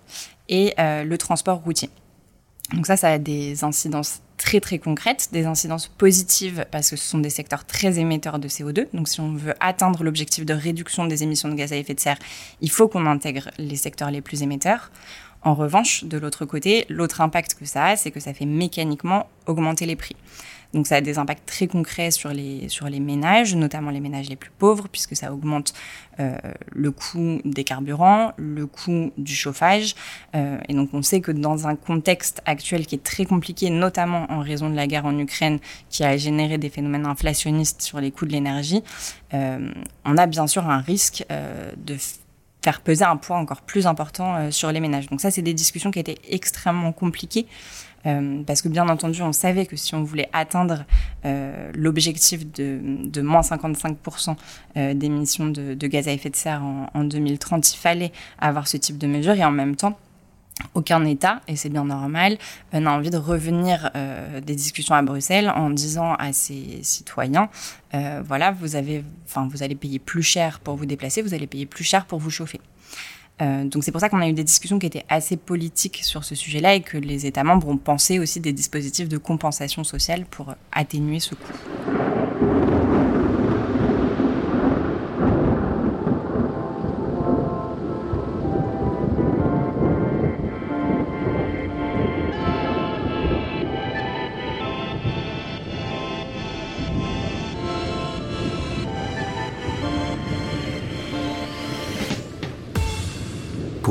et 0.48 0.72
le 0.78 1.16
transport 1.16 1.58
routier. 1.58 1.90
Donc 2.74 2.86
ça, 2.86 2.96
ça 2.96 3.10
a 3.10 3.18
des 3.18 3.64
incidences 3.64 4.20
très 4.36 4.60
très 4.60 4.78
concrètes, 4.78 5.28
des 5.32 5.46
incidences 5.46 5.88
positives 5.88 6.66
parce 6.70 6.90
que 6.90 6.96
ce 6.96 7.08
sont 7.08 7.18
des 7.18 7.30
secteurs 7.30 7.64
très 7.64 7.98
émetteurs 7.98 8.38
de 8.38 8.48
CO2. 8.48 8.86
Donc 8.92 9.08
si 9.08 9.20
on 9.20 9.32
veut 9.32 9.54
atteindre 9.60 10.04
l'objectif 10.04 10.44
de 10.44 10.54
réduction 10.54 11.06
des 11.06 11.22
émissions 11.22 11.48
de 11.48 11.54
gaz 11.54 11.72
à 11.72 11.76
effet 11.76 11.94
de 11.94 12.00
serre, 12.00 12.18
il 12.60 12.70
faut 12.70 12.88
qu'on 12.88 13.06
intègre 13.06 13.50
les 13.58 13.76
secteurs 13.76 14.10
les 14.10 14.20
plus 14.20 14.42
émetteurs. 14.42 14.90
En 15.42 15.54
revanche, 15.54 16.04
de 16.04 16.18
l'autre 16.18 16.44
côté, 16.44 16.84
l'autre 16.88 17.20
impact 17.20 17.54
que 17.54 17.64
ça 17.64 17.86
a, 17.86 17.96
c'est 17.96 18.10
que 18.10 18.20
ça 18.20 18.34
fait 18.34 18.46
mécaniquement 18.46 19.28
augmenter 19.46 19.86
les 19.86 19.96
prix. 19.96 20.16
Donc 20.74 20.86
ça 20.86 20.96
a 20.96 21.00
des 21.00 21.18
impacts 21.18 21.46
très 21.46 21.66
concrets 21.66 22.10
sur 22.10 22.30
les, 22.30 22.68
sur 22.68 22.88
les 22.88 23.00
ménages, 23.00 23.54
notamment 23.54 23.90
les 23.90 24.00
ménages 24.00 24.28
les 24.28 24.36
plus 24.36 24.50
pauvres, 24.50 24.86
puisque 24.90 25.16
ça 25.16 25.32
augmente 25.32 25.72
euh, 26.20 26.36
le 26.72 26.90
coût 26.90 27.40
des 27.44 27.64
carburants, 27.64 28.32
le 28.36 28.66
coût 28.66 29.10
du 29.16 29.34
chauffage. 29.34 29.94
Euh, 30.34 30.58
et 30.68 30.74
donc 30.74 30.90
on 30.92 31.00
sait 31.00 31.22
que 31.22 31.32
dans 31.32 31.66
un 31.66 31.74
contexte 31.74 32.42
actuel 32.44 32.86
qui 32.86 32.96
est 32.96 33.02
très 33.02 33.24
compliqué, 33.24 33.70
notamment 33.70 34.26
en 34.30 34.40
raison 34.40 34.68
de 34.68 34.76
la 34.76 34.86
guerre 34.86 35.06
en 35.06 35.18
Ukraine, 35.18 35.58
qui 35.88 36.04
a 36.04 36.16
généré 36.18 36.58
des 36.58 36.68
phénomènes 36.68 37.06
inflationnistes 37.06 37.80
sur 37.80 38.00
les 38.00 38.10
coûts 38.10 38.26
de 38.26 38.32
l'énergie, 38.32 38.82
euh, 39.32 39.72
on 40.04 40.18
a 40.18 40.26
bien 40.26 40.46
sûr 40.46 40.68
un 40.68 40.80
risque 40.80 41.24
de 41.30 41.96
faire 42.62 42.80
peser 42.80 43.04
un 43.04 43.16
poids 43.16 43.36
encore 43.36 43.62
plus 43.62 43.86
important 43.86 44.50
sur 44.50 44.70
les 44.72 44.80
ménages. 44.80 45.08
Donc 45.08 45.20
ça, 45.20 45.30
c'est 45.30 45.42
des 45.42 45.54
discussions 45.54 45.90
qui 45.90 46.00
étaient 46.00 46.18
extrêmement 46.28 46.92
compliquées. 46.92 47.46
Euh, 48.06 48.42
parce 48.46 48.62
que 48.62 48.68
bien 48.68 48.88
entendu, 48.88 49.22
on 49.22 49.32
savait 49.32 49.66
que 49.66 49.76
si 49.76 49.94
on 49.94 50.02
voulait 50.02 50.28
atteindre 50.32 50.84
euh, 51.24 51.70
l'objectif 51.74 52.50
de, 52.52 53.20
moins 53.20 53.40
55% 53.40 54.36
euh, 54.76 54.94
d'émissions 54.94 55.46
de, 55.46 55.86
gaz 55.86 56.08
à 56.08 56.12
effet 56.12 56.30
de 56.30 56.36
serre 56.36 56.62
en, 56.62 56.90
en 56.94 57.04
2030, 57.04 57.72
il 57.72 57.76
fallait 57.76 58.12
avoir 58.38 58.68
ce 58.68 58.76
type 58.76 58.98
de 58.98 59.06
mesures 59.06 59.34
et 59.34 59.44
en 59.44 59.50
même 59.50 59.76
temps, 59.76 59.98
aucun 60.74 61.04
État, 61.04 61.40
et 61.46 61.54
c'est 61.54 61.68
bien 61.68 61.84
normal, 61.84 62.36
n'a 62.72 62.90
envie 62.90 63.10
de 63.10 63.16
revenir 63.16 63.92
des 64.44 64.56
discussions 64.56 64.96
à 64.96 65.02
Bruxelles 65.02 65.52
en 65.54 65.70
disant 65.70 66.14
à 66.14 66.32
ses 66.32 66.80
citoyens, 66.82 67.48
voilà, 67.92 68.50
vous 68.50 68.74
avez, 68.74 69.04
vous 69.36 69.62
allez 69.62 69.76
payer 69.76 70.00
plus 70.00 70.24
cher 70.24 70.58
pour 70.58 70.74
vous 70.74 70.84
déplacer, 70.84 71.22
vous 71.22 71.32
allez 71.32 71.46
payer 71.46 71.64
plus 71.64 71.84
cher 71.84 72.06
pour 72.06 72.18
vous 72.18 72.30
chauffer. 72.30 72.60
Euh, 73.40 73.64
donc 73.64 73.84
c'est 73.84 73.92
pour 73.92 74.00
ça 74.00 74.08
qu'on 74.08 74.20
a 74.20 74.28
eu 74.28 74.32
des 74.32 74.44
discussions 74.44 74.78
qui 74.78 74.86
étaient 74.86 75.04
assez 75.08 75.36
politiques 75.36 76.00
sur 76.02 76.24
ce 76.24 76.34
sujet-là 76.34 76.74
et 76.74 76.80
que 76.80 76.98
les 76.98 77.26
États 77.26 77.44
membres 77.44 77.68
ont 77.68 77.76
pensé 77.76 78.18
aussi 78.18 78.40
des 78.40 78.52
dispositifs 78.52 79.08
de 79.08 79.18
compensation 79.18 79.84
sociale 79.84 80.24
pour 80.26 80.54
atténuer 80.72 81.20
ce 81.20 81.34
coût. 81.34 81.97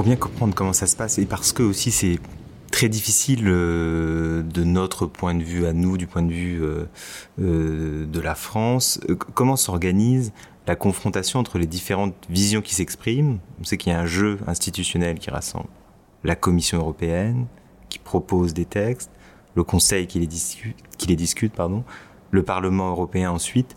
Bien 0.08 0.16
comprendre 0.16 0.56
comment 0.56 0.72
ça 0.72 0.88
se 0.88 0.96
passe 0.96 1.18
et 1.20 1.26
parce 1.26 1.52
que 1.52 1.64
aussi 1.64 1.92
c'est 1.92 2.18
très 2.72 2.88
difficile 2.88 3.44
euh, 3.46 4.42
de 4.42 4.64
notre 4.64 5.06
point 5.06 5.36
de 5.36 5.44
vue 5.44 5.66
à 5.66 5.74
nous, 5.74 5.98
du 5.98 6.08
point 6.08 6.22
de 6.22 6.32
vue 6.32 6.64
euh, 6.64 6.86
euh, 7.42 8.06
de 8.06 8.20
la 8.22 8.34
France, 8.34 9.02
comment 9.34 9.58
s'organise 9.58 10.32
la 10.66 10.78
confrontation 10.78 11.42
entre 11.42 11.58
les 11.58 11.66
différentes 11.66 12.16
visions 12.30 12.62
qui 12.62 12.74
s'expriment? 12.74 13.40
On 13.60 13.66
sait 13.66 13.76
qu'il 13.76 13.92
y 13.92 13.96
a 13.98 14.00
un 14.00 14.06
jeu 14.06 14.40
institutionnel 14.48 15.20
qui 15.20 15.30
rassemble 15.30 15.68
la 16.24 16.38
Commission 16.38 16.78
européenne, 16.78 17.46
qui 17.90 18.00
propose 18.00 18.54
des 18.54 18.64
textes, 18.64 19.12
le 19.56 19.66
Conseil 19.66 20.08
qui 20.08 20.22
les 20.22 20.28
discute, 20.28 20.78
qui 20.98 21.08
les 21.08 21.18
discute 21.18 21.52
pardon, 21.52 21.84
le 22.32 22.44
Parlement 22.44 22.92
européen 22.92 23.30
ensuite. 23.32 23.76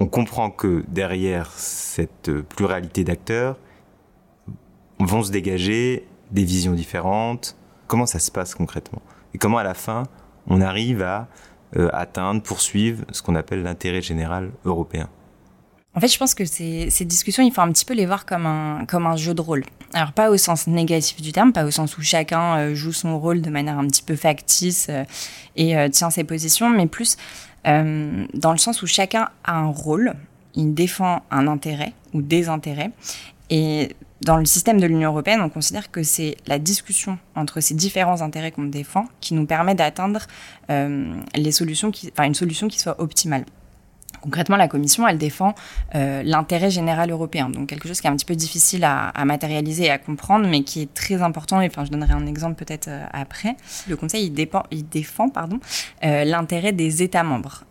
On 0.00 0.06
comprend 0.06 0.50
que 0.50 0.82
derrière 0.88 1.52
cette 1.52 2.32
pluralité 2.48 3.04
d'acteurs, 3.04 3.56
vont 5.04 5.22
se 5.22 5.30
dégager 5.30 6.06
des 6.30 6.44
visions 6.44 6.72
différentes. 6.72 7.56
Comment 7.86 8.06
ça 8.06 8.18
se 8.18 8.30
passe 8.30 8.54
concrètement? 8.54 9.02
Et 9.34 9.38
comment 9.38 9.58
à 9.58 9.62
la 9.62 9.74
fin, 9.74 10.04
on 10.46 10.60
arrive 10.60 11.02
à 11.02 11.28
euh, 11.76 11.88
atteindre, 11.92 12.42
poursuivre 12.42 13.04
ce 13.12 13.22
qu'on 13.22 13.34
appelle 13.34 13.62
l'intérêt 13.62 14.02
général 14.02 14.50
européen? 14.64 15.08
En 15.94 16.00
fait, 16.00 16.08
je 16.08 16.18
pense 16.18 16.34
que 16.34 16.46
ces, 16.46 16.88
discussions, 17.04 17.42
il 17.42 17.52
faut 17.52 17.60
un 17.60 17.70
petit 17.70 17.84
peu 17.84 17.92
les 17.92 18.06
voir 18.06 18.24
comme 18.24 18.46
un, 18.46 18.86
comme 18.86 19.06
un 19.06 19.16
jeu 19.16 19.34
de 19.34 19.42
rôle. 19.42 19.64
Alors, 19.92 20.12
pas 20.12 20.30
au 20.30 20.38
sens 20.38 20.66
négatif 20.66 21.20
du 21.20 21.32
terme, 21.32 21.52
pas 21.52 21.64
au 21.64 21.70
sens 21.70 21.98
où 21.98 22.02
chacun 22.02 22.56
euh, 22.56 22.74
joue 22.74 22.92
son 22.92 23.18
rôle 23.18 23.42
de 23.42 23.50
manière 23.50 23.78
un 23.78 23.86
petit 23.86 24.02
peu 24.02 24.16
factice 24.16 24.86
euh, 24.88 25.04
et 25.56 25.74
tient 25.90 26.08
ses 26.08 26.24
positions, 26.24 26.70
mais 26.70 26.86
plus 26.86 27.16
dans 27.64 28.52
le 28.52 28.58
sens 28.58 28.82
où 28.82 28.88
chacun 28.88 29.28
a 29.44 29.56
un 29.56 29.68
rôle, 29.68 30.14
il 30.54 30.74
défend 30.74 31.22
un 31.30 31.46
intérêt 31.46 31.92
ou 32.12 32.20
des 32.20 32.48
intérêts, 32.48 32.90
Et 33.50 33.94
dans 34.24 34.36
le 34.36 34.44
système 34.44 34.80
de 34.80 34.86
l'Union 34.86 35.10
européenne, 35.10 35.40
on 35.40 35.48
considère 35.48 35.90
que 35.90 36.02
c'est 36.02 36.36
la 36.46 36.58
discussion 36.58 37.18
entre 37.34 37.60
ces 37.60 37.74
différents 37.74 38.22
intérêts 38.22 38.52
qu'on 38.52 38.64
défend 38.64 39.06
qui 39.20 39.34
nous 39.34 39.46
permet 39.46 39.74
d'atteindre 39.74 40.26
euh, 40.70 41.14
une 41.34 41.52
solution 41.52 41.90
qui 41.90 42.78
soit 42.78 43.00
optimale. 43.00 43.44
Concrètement, 44.20 44.56
la 44.56 44.68
Commission, 44.68 45.08
elle 45.08 45.18
défend 45.18 45.56
euh, 45.96 46.22
l'intérêt 46.22 46.70
général 46.70 47.10
européen, 47.10 47.50
donc 47.50 47.68
quelque 47.68 47.88
chose 47.88 48.00
qui 48.00 48.06
est 48.06 48.10
un 48.10 48.14
petit 48.14 48.24
peu 48.24 48.36
difficile 48.36 48.84
à, 48.84 49.24
matérialiser 49.24 49.86
et 49.86 49.90
à 49.90 49.98
comprendre, 49.98 50.46
mais 50.46 50.62
qui 50.62 50.82
est 50.82 50.94
très 50.94 51.22
important. 51.22 51.60
Et 51.60 51.66
enfin, 51.66 51.84
je 51.84 51.90
donnerai 51.90 52.12
un 52.12 52.26
exemple 52.26 52.54
peut-être 52.54 52.86
euh, 52.86 53.04
après. 53.12 53.56
Le 53.88 53.96
Conseil, 53.96 54.26
il, 54.26 54.88
défend 54.88 55.28
pardon, 55.28 55.58
l'intérêt 56.02 56.70
des 56.70 57.02
États 57.02 57.24
membres, 57.24 57.64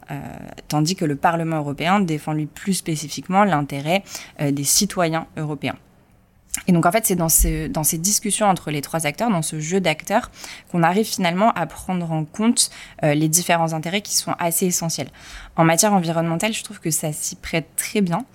tandis 0.67 0.97
que 0.97 1.05
le 1.05 1.15
Parlement 1.15 1.57
européen 1.57 2.01
défend 2.01 2.33
lui 2.33 2.47
plus 2.47 2.73
spécifiquement 2.73 3.45
l'intérêt 3.45 4.03
des 4.41 4.63
citoyens 4.65 5.27
européens. 5.37 5.75
Et 6.67 6.73
donc 6.73 6.85
en 6.85 6.91
fait, 6.91 7.05
c'est 7.05 7.15
dans, 7.15 7.27
dans 7.69 7.83
ces 7.83 7.97
discussions 7.97 8.45
entre 8.45 8.71
les 8.71 8.81
trois 8.81 9.05
acteurs, 9.05 9.29
dans 9.29 9.41
ce 9.41 9.59
jeu 9.59 9.79
d'acteurs, 9.79 10.31
qu'on 10.71 10.83
arrive 10.83 11.05
finalement 11.05 11.51
à 11.53 11.65
prendre 11.65 12.11
en 12.11 12.25
compte 12.25 12.71
euh, 13.03 13.13
les 13.13 13.29
différents 13.29 13.73
intérêts 13.73 14.01
qui 14.01 14.15
sont 14.15 14.33
assez 14.37 14.65
essentiels. 14.65 15.09
En 15.55 15.63
matière 15.63 15.93
environnementale, 15.93 16.53
je 16.53 16.63
trouve 16.63 16.79
que 16.79 16.91
ça 16.91 17.13
s'y 17.13 17.35
prête 17.35 17.67
très 17.77 18.01
bien. 18.01 18.25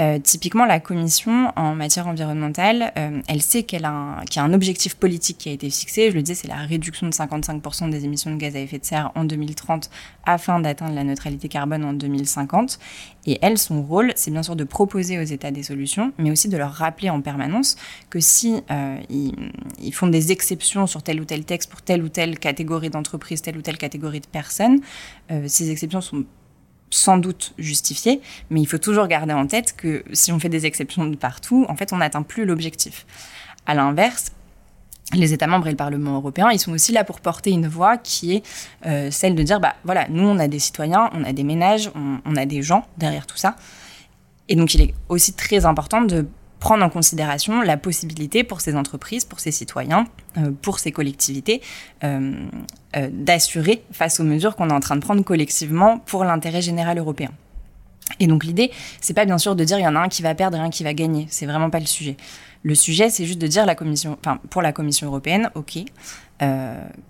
Euh, 0.00 0.18
typiquement, 0.20 0.64
la 0.64 0.78
Commission 0.78 1.52
en 1.56 1.74
matière 1.74 2.06
environnementale, 2.06 2.92
euh, 2.96 3.20
elle 3.26 3.42
sait 3.42 3.64
qu'elle 3.64 3.84
a 3.84 4.22
qu'il 4.30 4.40
y 4.40 4.44
a 4.44 4.46
un 4.46 4.52
objectif 4.52 4.94
politique 4.94 5.38
qui 5.38 5.48
a 5.48 5.52
été 5.52 5.68
fixé. 5.70 6.10
Je 6.10 6.14
le 6.14 6.22
disais, 6.22 6.42
c'est 6.42 6.48
la 6.48 6.56
réduction 6.56 7.08
de 7.08 7.12
55% 7.12 7.90
des 7.90 8.04
émissions 8.04 8.30
de 8.30 8.36
gaz 8.36 8.54
à 8.54 8.60
effet 8.60 8.78
de 8.78 8.84
serre 8.84 9.10
en 9.16 9.24
2030 9.24 9.90
afin 10.24 10.60
d'atteindre 10.60 10.94
la 10.94 11.02
neutralité 11.02 11.48
carbone 11.48 11.84
en 11.84 11.94
2050. 11.94 12.78
Et 13.26 13.38
elle, 13.42 13.58
son 13.58 13.82
rôle, 13.82 14.12
c'est 14.14 14.30
bien 14.30 14.44
sûr 14.44 14.54
de 14.54 14.64
proposer 14.64 15.18
aux 15.18 15.24
États 15.24 15.50
des 15.50 15.64
solutions, 15.64 16.12
mais 16.16 16.30
aussi 16.30 16.48
de 16.48 16.56
leur 16.56 16.72
rappeler 16.72 17.10
en 17.10 17.20
permanence 17.20 17.76
que 18.08 18.20
si 18.20 18.62
euh, 18.70 18.98
ils, 19.10 19.92
font 19.92 20.06
des 20.06 20.30
exceptions 20.30 20.86
sur 20.86 21.02
tel 21.02 21.20
ou 21.20 21.24
tel 21.24 21.44
texte 21.44 21.70
pour 21.70 21.82
telle 21.82 22.04
ou 22.04 22.08
telle 22.08 22.38
catégorie 22.38 22.90
d'entreprise, 22.90 23.42
telle 23.42 23.56
ou 23.56 23.62
telle 23.62 23.78
catégorie 23.78 24.20
de 24.20 24.26
personnes, 24.26 24.80
ces 25.46 25.70
exceptions 25.70 26.00
sont 26.00 26.24
sans 26.90 27.18
doute 27.18 27.52
justifié, 27.58 28.20
mais 28.50 28.60
il 28.60 28.66
faut 28.66 28.78
toujours 28.78 29.06
garder 29.06 29.34
en 29.34 29.46
tête 29.46 29.74
que 29.76 30.04
si 30.12 30.32
on 30.32 30.38
fait 30.38 30.48
des 30.48 30.66
exceptions 30.66 31.06
de 31.06 31.16
partout, 31.16 31.66
en 31.68 31.76
fait, 31.76 31.92
on 31.92 31.98
n'atteint 31.98 32.22
plus 32.22 32.44
l'objectif. 32.44 33.06
À 33.66 33.74
l'inverse, 33.74 34.32
les 35.14 35.32
États 35.32 35.46
membres 35.46 35.66
et 35.66 35.70
le 35.70 35.76
Parlement 35.76 36.16
européen, 36.16 36.50
ils 36.50 36.58
sont 36.58 36.72
aussi 36.72 36.92
là 36.92 37.04
pour 37.04 37.20
porter 37.20 37.50
une 37.50 37.66
voix 37.66 37.96
qui 37.96 38.36
est 38.36 38.42
euh, 38.86 39.10
celle 39.10 39.34
de 39.34 39.42
dire, 39.42 39.60
bah 39.60 39.74
voilà, 39.84 40.06
nous 40.08 40.26
on 40.26 40.38
a 40.38 40.48
des 40.48 40.58
citoyens, 40.58 41.10
on 41.14 41.24
a 41.24 41.32
des 41.32 41.44
ménages, 41.44 41.90
on 41.94 42.36
a 42.36 42.44
des 42.44 42.62
gens 42.62 42.86
derrière 42.98 43.26
tout 43.26 43.36
ça. 43.36 43.56
Et 44.48 44.56
donc 44.56 44.74
il 44.74 44.82
est 44.82 44.94
aussi 45.08 45.32
très 45.32 45.66
important 45.66 46.02
de 46.02 46.26
prendre 46.58 46.84
en 46.84 46.90
considération 46.90 47.60
la 47.62 47.76
possibilité 47.76 48.44
pour 48.44 48.60
ces 48.60 48.76
entreprises, 48.76 49.24
pour 49.24 49.40
ces 49.40 49.50
citoyens, 49.50 50.06
euh, 50.36 50.50
pour 50.62 50.78
ces 50.78 50.92
collectivités, 50.92 51.60
euh, 52.04 52.32
euh, 52.96 53.08
d'assurer 53.12 53.84
face 53.92 54.20
aux 54.20 54.24
mesures 54.24 54.56
qu'on 54.56 54.70
est 54.70 54.74
en 54.74 54.80
train 54.80 54.96
de 54.96 55.00
prendre 55.00 55.22
collectivement 55.22 55.98
pour 55.98 56.24
l'intérêt 56.24 56.62
général 56.62 56.98
européen. 56.98 57.30
Et 58.20 58.26
donc 58.26 58.44
l'idée, 58.44 58.70
c'est 59.00 59.14
pas 59.14 59.26
bien 59.26 59.38
sûr 59.38 59.54
de 59.54 59.64
dire 59.64 59.78
il 59.78 59.82
y 59.82 59.86
en 59.86 59.94
a 59.94 60.00
un 60.00 60.08
qui 60.08 60.22
va 60.22 60.34
perdre 60.34 60.56
et 60.56 60.60
un 60.60 60.70
qui 60.70 60.82
va 60.82 60.94
gagner. 60.94 61.26
C'est 61.28 61.46
vraiment 61.46 61.70
pas 61.70 61.78
le 61.78 61.86
sujet. 61.86 62.16
Le 62.62 62.74
sujet, 62.74 63.10
c'est 63.10 63.24
juste 63.24 63.38
de 63.38 63.46
dire 63.46 63.66
la 63.66 63.74
commission, 63.74 64.18
enfin 64.24 64.40
pour 64.50 64.62
la 64.62 64.72
Commission 64.72 65.06
européenne, 65.06 65.50
ok, 65.54 65.78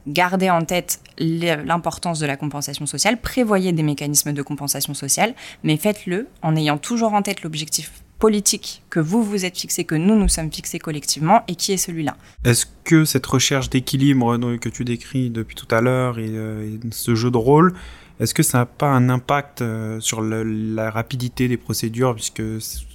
gardez 0.06 0.50
en 0.50 0.62
tête 0.62 1.00
l'importance 1.18 2.18
de 2.18 2.26
la 2.26 2.36
compensation 2.36 2.84
sociale, 2.84 3.18
prévoyez 3.18 3.72
des 3.72 3.82
mécanismes 3.82 4.34
de 4.34 4.42
compensation 4.42 4.92
sociale, 4.92 5.34
mais 5.62 5.78
faites-le 5.78 6.28
en 6.42 6.54
ayant 6.54 6.76
toujours 6.76 7.14
en 7.14 7.22
tête 7.22 7.42
l'objectif 7.42 8.02
politique 8.18 8.82
que 8.90 9.00
vous 9.00 9.22
vous 9.22 9.44
êtes 9.44 9.56
fixé, 9.56 9.84
que 9.84 9.94
nous 9.94 10.16
nous 10.16 10.28
sommes 10.28 10.52
fixés 10.52 10.78
collectivement 10.78 11.42
et 11.48 11.54
qui 11.54 11.72
est 11.72 11.76
celui-là. 11.76 12.16
Est-ce 12.44 12.66
que 12.84 13.04
cette 13.04 13.26
recherche 13.26 13.70
d'équilibre 13.70 14.36
que 14.56 14.68
tu 14.68 14.84
décris 14.84 15.30
depuis 15.30 15.54
tout 15.54 15.72
à 15.74 15.80
l'heure 15.80 16.18
et, 16.18 16.28
euh, 16.28 16.76
ce 16.90 17.14
jeu 17.14 17.30
de 17.30 17.36
rôle, 17.36 17.74
est-ce 18.20 18.34
que 18.34 18.42
ça 18.42 18.58
n'a 18.58 18.66
pas 18.66 18.88
un 18.88 19.08
impact 19.08 19.62
euh, 19.62 20.00
sur 20.00 20.20
la 20.20 20.90
rapidité 20.90 21.46
des 21.46 21.56
procédures, 21.56 22.14
puisque 22.14 22.42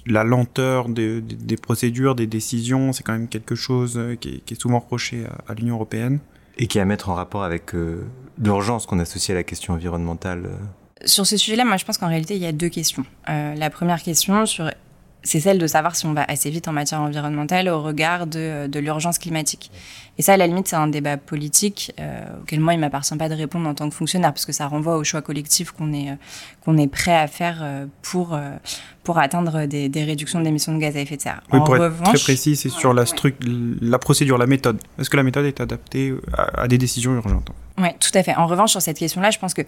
la 0.06 0.22
lenteur 0.22 0.90
des, 0.90 1.22
procédures, 1.60 2.14
des 2.14 2.26
décisions, 2.26 2.92
c'est 2.92 3.02
quand 3.02 3.14
même 3.14 3.28
quelque 3.28 3.54
chose 3.54 3.94
euh, 3.96 4.16
qui 4.16 4.42
est, 4.46 4.60
souvent 4.60 4.80
reproché 4.80 5.24
à, 5.48 5.54
l'Union 5.54 5.76
européenne? 5.76 6.18
Et 6.58 6.66
qui 6.66 6.78
est 6.78 6.82
à 6.82 6.84
mettre 6.84 7.08
en 7.08 7.14
rapport 7.14 7.42
avec 7.42 7.72
l'urgence 8.38 8.86
qu'on 8.86 9.00
associe 9.00 9.30
à 9.30 9.34
la 9.34 9.42
question 9.42 9.74
environnementale 9.74 10.50
sur 11.06 11.26
ce 11.26 11.36
sujet-là, 11.36 11.66
moi, 11.66 11.76
je 11.76 11.84
pense 11.84 11.98
qu'en 11.98 12.08
réalité, 12.08 12.34
il 12.36 12.40
y 12.40 12.46
a 12.46 12.52
deux 12.52 12.70
questions. 12.70 13.04
la 13.26 13.68
première 13.68 14.02
question 14.02 14.46
sur 14.46 14.70
c'est 15.24 15.40
celle 15.40 15.58
de 15.58 15.66
savoir 15.66 15.96
si 15.96 16.06
on 16.06 16.12
va 16.12 16.24
assez 16.28 16.50
vite 16.50 16.68
en 16.68 16.72
matière 16.72 17.00
environnementale 17.00 17.68
au 17.68 17.82
regard 17.82 18.26
de, 18.26 18.66
de 18.66 18.78
l'urgence 18.78 19.18
climatique. 19.18 19.70
Et 20.18 20.22
ça, 20.22 20.34
à 20.34 20.36
la 20.36 20.46
limite, 20.46 20.68
c'est 20.68 20.76
un 20.76 20.86
débat 20.86 21.16
politique 21.16 21.92
euh, 21.98 22.24
auquel 22.42 22.60
moi, 22.60 22.74
il 22.74 22.78
m'appartient 22.78 23.16
pas 23.16 23.28
de 23.28 23.34
répondre 23.34 23.68
en 23.68 23.74
tant 23.74 23.88
que 23.88 23.94
fonctionnaire, 23.94 24.32
parce 24.32 24.46
que 24.46 24.52
ça 24.52 24.68
renvoie 24.68 24.96
au 24.96 25.02
choix 25.02 25.22
collectif 25.22 25.72
qu'on 25.72 25.92
est, 25.92 26.10
euh, 26.10 26.14
qu'on 26.64 26.76
est 26.76 26.86
prêt 26.86 27.16
à 27.16 27.26
faire 27.26 27.58
euh, 27.62 27.86
pour, 28.02 28.38
pour 29.02 29.18
atteindre 29.18 29.66
des, 29.66 29.88
des 29.88 30.04
réductions 30.04 30.40
d'émissions 30.40 30.74
de 30.74 30.78
gaz 30.78 30.96
à 30.96 31.00
effet 31.00 31.16
de 31.16 31.22
serre. 31.22 31.42
Oui, 31.52 31.58
pour 31.64 31.74
être 31.76 32.02
très 32.02 32.18
précis, 32.18 32.54
c'est 32.54 32.68
sur 32.68 32.94
la, 32.94 33.04
la 33.80 33.98
procédure, 33.98 34.38
la 34.38 34.46
méthode. 34.46 34.78
Est-ce 34.98 35.10
que 35.10 35.16
la 35.16 35.24
méthode 35.24 35.46
est 35.46 35.60
adaptée 35.60 36.14
à, 36.36 36.62
à 36.62 36.68
des 36.68 36.78
décisions 36.78 37.14
urgentes? 37.14 37.50
Oui, 37.78 37.88
tout 37.98 38.16
à 38.16 38.22
fait. 38.22 38.36
En 38.36 38.46
revanche, 38.46 38.70
sur 38.70 38.82
cette 38.82 38.98
question-là, 38.98 39.30
je 39.30 39.38
pense 39.38 39.54
que, 39.54 39.62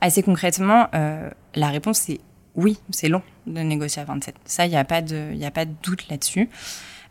assez 0.00 0.22
concrètement, 0.22 0.88
la 1.54 1.68
réponse, 1.68 1.98
c'est 1.98 2.20
oui, 2.54 2.78
c'est 2.90 3.08
long 3.08 3.22
de 3.46 3.60
négocier 3.60 4.02
à 4.02 4.04
27. 4.04 4.34
Ça, 4.44 4.66
il 4.66 4.70
n'y 4.70 4.76
a, 4.76 4.84
pas 4.84 5.02
de, 5.02 5.42
a 5.42 5.50
pas 5.50 5.64
doute 5.64 6.08
là-dessus. 6.08 6.48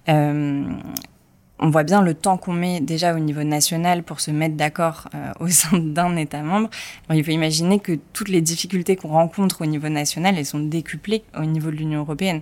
Euh, 0.10 0.64
on 1.64 1.70
voit 1.70 1.84
bien 1.84 2.02
le 2.02 2.16
temps 2.16 2.38
qu'on 2.38 2.54
met 2.54 2.80
déjà 2.80 3.14
au 3.14 3.20
niveau 3.20 3.44
national 3.44 4.02
pour 4.02 4.20
se 4.20 4.32
mettre 4.32 4.56
d'accord 4.56 5.10
euh, 5.14 5.32
au 5.40 5.48
sein 5.48 5.78
d'un 5.78 6.16
État 6.16 6.42
membre. 6.42 6.70
il 7.12 7.24
faut 7.24 7.32
imaginer 7.32 7.80
que 7.80 8.00
toutes 8.14 8.30
les 8.30 8.42
difficultés 8.42 8.96
qu'on 8.96 9.10
rencontre 9.10 9.62
au 9.62 9.68
niveau 9.68 9.88
national, 9.88 10.36
elles 10.38 10.46
sont 10.46 10.60
décuplées 10.60 11.24
au 11.38 11.46
niveau 11.46 11.70
de 11.70 11.76
l'Union 11.76 12.00
européenne. 12.00 12.42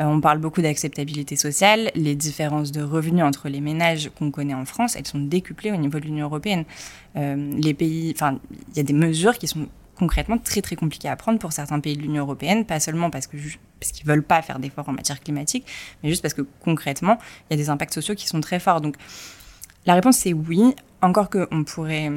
Euh, 0.00 0.04
on 0.04 0.20
parle 0.20 0.38
beaucoup 0.38 0.62
d'acceptabilité 0.62 1.36
sociale. 1.36 1.90
Les 1.94 2.16
différences 2.16 2.72
de 2.72 2.82
revenus 2.82 3.24
entre 3.24 3.48
les 3.48 3.60
ménages 3.60 4.10
qu'on 4.18 4.32
connaît 4.32 4.54
en 4.54 4.64
France, 4.64 4.96
elles 4.96 5.06
sont 5.06 5.20
décuplées 5.20 5.70
au 5.70 5.76
niveau 5.76 6.00
de 6.00 6.04
l'Union 6.04 6.26
européenne. 6.26 6.64
les 7.14 7.72
pays, 7.72 8.12
enfin, 8.14 8.38
il 8.70 8.76
y 8.76 8.80
a 8.80 8.82
des 8.82 8.92
mesures 8.92 9.38
qui 9.38 9.46
sont 9.46 9.68
concrètement 9.96 10.38
très 10.38 10.62
très 10.62 10.76
compliqué 10.76 11.08
à 11.08 11.16
prendre 11.16 11.38
pour 11.38 11.52
certains 11.52 11.80
pays 11.80 11.96
de 11.96 12.02
l'Union 12.02 12.22
européenne, 12.22 12.64
pas 12.64 12.80
seulement 12.80 13.10
parce 13.10 13.26
que 13.26 13.36
parce 13.80 13.92
qu'ils 13.92 14.06
veulent 14.06 14.22
pas 14.22 14.42
faire 14.42 14.58
d'efforts 14.58 14.88
en 14.88 14.92
matière 14.92 15.20
climatique, 15.20 15.66
mais 16.02 16.08
juste 16.08 16.22
parce 16.22 16.34
que 16.34 16.42
concrètement, 16.60 17.18
il 17.50 17.54
y 17.56 17.60
a 17.60 17.62
des 17.62 17.70
impacts 17.70 17.94
sociaux 17.94 18.14
qui 18.14 18.26
sont 18.26 18.40
très 18.40 18.60
forts. 18.60 18.80
Donc 18.80 18.96
la 19.86 19.94
réponse 19.94 20.18
c'est 20.18 20.32
oui, 20.32 20.74
encore 21.02 21.30
que 21.30 21.48
on 21.50 21.64
pourrait 21.64 22.10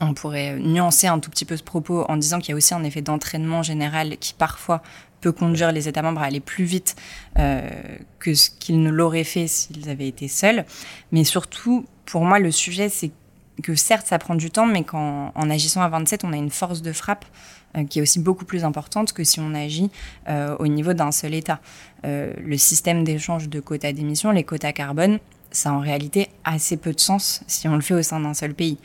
on 0.00 0.14
pourrait 0.14 0.58
nuancer 0.58 1.06
un 1.06 1.18
tout 1.18 1.30
petit 1.30 1.44
peu 1.44 1.56
ce 1.56 1.62
propos 1.62 2.04
en 2.08 2.16
disant 2.16 2.38
qu'il 2.38 2.50
y 2.50 2.52
a 2.52 2.56
aussi 2.56 2.74
un 2.74 2.84
effet 2.84 3.02
d'entraînement 3.02 3.62
général 3.62 4.16
qui 4.18 4.32
parfois 4.34 4.82
peut 5.20 5.32
conduire 5.32 5.72
les 5.72 5.88
États 5.88 6.02
membres 6.02 6.20
à 6.20 6.26
aller 6.26 6.40
plus 6.40 6.64
vite 6.64 6.96
euh, 7.38 7.68
que 8.18 8.34
ce 8.34 8.50
qu'ils 8.50 8.82
ne 8.82 8.90
l'auraient 8.90 9.24
fait 9.24 9.46
s'ils 9.46 9.88
avaient 9.88 10.08
été 10.08 10.28
seuls. 10.28 10.66
Mais 11.12 11.24
surtout, 11.24 11.86
pour 12.04 12.24
moi, 12.24 12.38
le 12.38 12.50
sujet, 12.50 12.88
c'est 12.88 13.12
que 13.62 13.74
certes, 13.74 14.06
ça 14.06 14.18
prend 14.18 14.34
du 14.34 14.50
temps, 14.50 14.66
mais 14.66 14.84
qu'en 14.84 15.32
en 15.34 15.50
agissant 15.50 15.82
à 15.82 15.88
27, 15.88 16.24
on 16.24 16.32
a 16.32 16.36
une 16.36 16.50
force 16.50 16.82
de 16.82 16.92
frappe 16.92 17.24
euh, 17.76 17.84
qui 17.84 17.98
est 17.98 18.02
aussi 18.02 18.18
beaucoup 18.18 18.44
plus 18.44 18.64
importante 18.64 19.12
que 19.12 19.24
si 19.24 19.40
on 19.40 19.54
agit 19.54 19.90
euh, 20.28 20.56
au 20.58 20.66
niveau 20.66 20.92
d'un 20.92 21.12
seul 21.12 21.34
État. 21.34 21.60
Euh, 22.04 22.32
le 22.44 22.56
système 22.58 23.04
d'échange 23.04 23.48
de 23.48 23.60
quotas 23.60 23.92
d'émissions, 23.92 24.30
les 24.30 24.44
quotas 24.44 24.72
carbone, 24.72 25.18
ça 25.50 25.70
a 25.70 25.72
en 25.72 25.80
réalité 25.80 26.28
assez 26.44 26.76
peu 26.76 26.92
de 26.92 27.00
sens 27.00 27.42
si 27.46 27.68
on 27.68 27.74
le 27.74 27.80
fait 27.80 27.94
au 27.94 28.02
sein 28.02 28.20
d'un 28.20 28.34
seul 28.34 28.54
pays. 28.54 28.78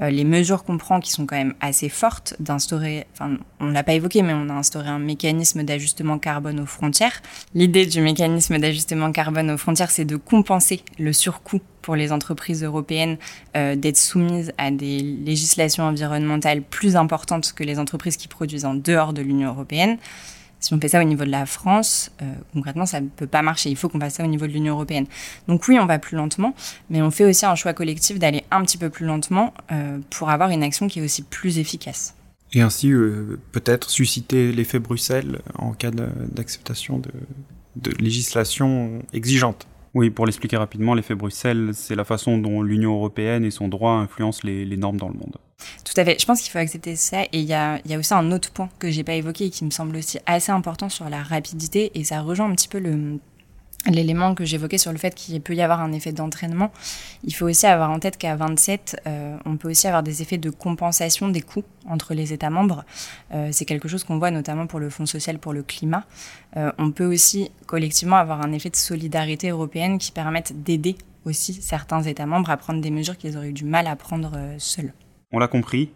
Les 0.00 0.24
mesures 0.24 0.64
qu'on 0.64 0.78
prend, 0.78 0.98
qui 0.98 1.12
sont 1.12 1.26
quand 1.26 1.36
même 1.36 1.54
assez 1.60 1.88
fortes, 1.88 2.34
d'instaurer, 2.40 3.06
enfin, 3.12 3.36
on 3.60 3.66
ne 3.66 3.72
l'a 3.72 3.84
pas 3.84 3.92
évoqué, 3.92 4.22
mais 4.22 4.32
on 4.32 4.48
a 4.48 4.54
instauré 4.54 4.88
un 4.88 4.98
mécanisme 4.98 5.62
d'ajustement 5.62 6.18
carbone 6.18 6.58
aux 6.58 6.66
frontières. 6.66 7.22
L'idée 7.54 7.86
du 7.86 8.00
mécanisme 8.00 8.58
d'ajustement 8.58 9.12
carbone 9.12 9.50
aux 9.50 9.58
frontières, 9.58 9.90
c'est 9.90 10.06
de 10.06 10.16
compenser 10.16 10.82
le 10.98 11.12
surcoût 11.12 11.60
pour 11.82 11.96
les 11.96 12.12
entreprises 12.12 12.62
européennes 12.62 13.18
euh, 13.56 13.76
d'être 13.76 13.96
soumises 13.96 14.52
à 14.56 14.70
des 14.70 15.00
législations 15.00 15.84
environnementales 15.84 16.62
plus 16.62 16.96
importantes 16.96 17.52
que 17.52 17.64
les 17.64 17.78
entreprises 17.78 18.16
qui 18.16 18.28
produisent 18.28 18.64
en 18.64 18.74
dehors 18.74 19.12
de 19.12 19.20
l'Union 19.20 19.50
européenne. 19.50 19.98
Si 20.60 20.72
on 20.72 20.80
fait 20.80 20.88
ça 20.88 21.00
au 21.00 21.04
niveau 21.04 21.24
de 21.24 21.30
la 21.30 21.44
France, 21.44 22.12
euh, 22.22 22.32
concrètement, 22.52 22.86
ça 22.86 23.00
ne 23.00 23.08
peut 23.08 23.26
pas 23.26 23.42
marcher. 23.42 23.68
Il 23.68 23.76
faut 23.76 23.88
qu'on 23.88 23.98
fasse 23.98 24.14
ça 24.14 24.24
au 24.24 24.28
niveau 24.28 24.46
de 24.46 24.52
l'Union 24.52 24.74
européenne. 24.74 25.06
Donc 25.48 25.66
oui, 25.66 25.76
on 25.80 25.86
va 25.86 25.98
plus 25.98 26.16
lentement, 26.16 26.54
mais 26.88 27.02
on 27.02 27.10
fait 27.10 27.24
aussi 27.24 27.44
un 27.44 27.56
choix 27.56 27.72
collectif 27.72 28.20
d'aller 28.20 28.44
un 28.52 28.62
petit 28.62 28.78
peu 28.78 28.88
plus 28.88 29.04
lentement 29.04 29.52
euh, 29.72 29.98
pour 30.10 30.30
avoir 30.30 30.50
une 30.50 30.62
action 30.62 30.86
qui 30.86 31.00
est 31.00 31.02
aussi 31.02 31.22
plus 31.22 31.58
efficace. 31.58 32.14
Et 32.54 32.60
ainsi, 32.60 32.92
peut-être 33.50 33.88
susciter 33.88 34.52
l'effet 34.52 34.78
Bruxelles 34.78 35.40
en 35.58 35.72
cas 35.72 35.90
d'acceptation 35.90 36.98
de, 36.98 37.10
de 37.76 37.90
législation 37.98 39.02
exigeante. 39.14 39.66
Oui, 39.94 40.08
pour 40.08 40.24
l'expliquer 40.24 40.56
rapidement, 40.56 40.94
l'effet 40.94 41.14
Bruxelles, 41.14 41.70
c'est 41.74 41.94
la 41.94 42.04
façon 42.04 42.38
dont 42.38 42.62
l'Union 42.62 42.94
européenne 42.94 43.44
et 43.44 43.50
son 43.50 43.68
droit 43.68 43.92
influencent 43.92 44.40
les, 44.44 44.76
normes 44.76 44.96
dans 44.96 45.08
le 45.08 45.14
monde. 45.14 45.36
Tout 45.84 45.92
à 45.96 46.04
fait. 46.04 46.16
Je 46.18 46.24
pense 46.24 46.40
qu'il 46.40 46.50
faut 46.50 46.58
accepter 46.58 46.96
ça. 46.96 47.24
Et 47.24 47.40
il 47.40 47.44
y 47.44 47.52
a, 47.52 47.78
aussi 47.98 48.14
un 48.14 48.32
autre 48.32 48.50
point 48.52 48.70
que 48.78 48.90
j'ai 48.90 49.04
pas 49.04 49.14
évoqué 49.14 49.46
et 49.46 49.50
qui 49.50 49.64
me 49.64 49.70
semble 49.70 49.96
aussi 49.96 50.18
assez 50.24 50.50
important 50.50 50.88
sur 50.88 51.08
la 51.10 51.22
rapidité. 51.22 51.92
Et 51.94 52.04
ça 52.04 52.22
rejoint 52.22 52.50
un 52.50 52.54
petit 52.54 52.68
peu 52.68 52.78
le, 52.78 53.18
l'élément 53.90 54.34
que 54.34 54.44
j'évoquais 54.44 54.78
sur 54.78 54.92
le 54.92 54.98
fait 54.98 55.14
qu'il 55.14 55.40
peut 55.40 55.54
y 55.54 55.62
avoir 55.62 55.80
un 55.80 55.92
effet 55.92 56.12
d'entraînement, 56.12 56.70
il 57.24 57.34
faut 57.34 57.46
aussi 57.46 57.66
avoir 57.66 57.90
en 57.90 57.98
tête 57.98 58.16
qu'à 58.16 58.36
27, 58.36 59.02
euh, 59.06 59.36
on 59.44 59.56
peut 59.56 59.70
aussi 59.70 59.86
avoir 59.86 60.02
des 60.02 60.22
effets 60.22 60.38
de 60.38 60.50
compensation 60.50 61.28
des 61.28 61.40
coûts 61.40 61.64
entre 61.88 62.14
les 62.14 62.32
États 62.32 62.50
membres. 62.50 62.84
Euh, 63.32 63.48
c'est 63.52 63.64
quelque 63.64 63.88
chose 63.88 64.04
qu'on 64.04 64.18
voit 64.18 64.30
notamment 64.30 64.66
pour 64.66 64.78
le 64.78 64.90
Fonds 64.90 65.06
social 65.06 65.38
pour 65.38 65.52
le 65.52 65.62
climat. 65.62 66.04
Euh, 66.56 66.70
on 66.78 66.90
peut 66.92 67.06
aussi 67.06 67.50
collectivement 67.66 68.16
avoir 68.16 68.42
un 68.42 68.52
effet 68.52 68.70
de 68.70 68.76
solidarité 68.76 69.50
européenne 69.50 69.98
qui 69.98 70.12
permette 70.12 70.62
d'aider 70.62 70.96
aussi 71.24 71.54
certains 71.54 72.02
États 72.02 72.26
membres 72.26 72.50
à 72.50 72.56
prendre 72.56 72.80
des 72.80 72.90
mesures 72.90 73.16
qu'ils 73.16 73.36
auraient 73.36 73.50
eu 73.50 73.52
du 73.52 73.64
mal 73.64 73.86
à 73.86 73.96
prendre 73.96 74.36
seuls. 74.58 74.92
On 75.32 75.38
l'a 75.38 75.48
compris, 75.48 75.90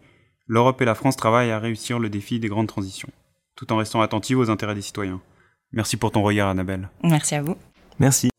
l'Europe 0.47 0.80
et 0.80 0.84
la 0.84 0.95
France 0.95 1.16
travaillent 1.16 1.51
à 1.51 1.59
réussir 1.59 1.99
le 1.99 2.09
défi 2.09 2.39
des 2.39 2.49
grandes 2.49 2.68
transitions, 2.68 3.09
tout 3.57 3.72
en 3.72 3.76
restant 3.76 4.01
attentives 4.01 4.39
aux 4.39 4.51
intérêts 4.51 4.76
des 4.76 4.82
citoyens. 4.82 5.20
Merci 5.72 5.97
pour 5.97 6.12
ton 6.12 6.22
regard, 6.22 6.49
Annabelle. 6.49 6.89
Merci 7.03 7.34
à 7.34 7.43
vous. 7.43 7.57
Merci. 7.99 8.30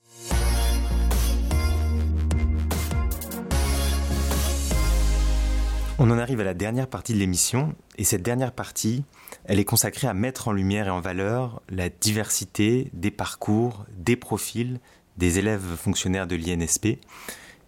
On 6.00 6.12
en 6.12 6.20
arrive 6.20 6.42
à 6.42 6.44
la 6.44 6.54
dernière 6.54 6.88
partie 6.88 7.14
de 7.14 7.18
l'émission, 7.18 7.74
et 7.98 8.04
cette 8.04 8.22
dernière 8.22 8.52
partie, 8.52 9.04
elle 9.46 9.60
est 9.60 9.66
consacrée 9.66 10.08
à 10.08 10.14
mettre 10.14 10.48
en 10.48 10.52
lumière 10.52 10.88
et 10.88 10.92
en 10.92 11.02
valeur 11.02 11.62
la 11.70 11.90
diversité 11.90 12.92
des 12.94 13.10
parcours, 13.10 13.86
des 13.98 14.16
profils 14.16 14.80
des 15.18 15.40
élèves 15.40 15.76
fonctionnaires 15.76 16.28
de 16.28 16.36
l'INSP. 16.36 17.00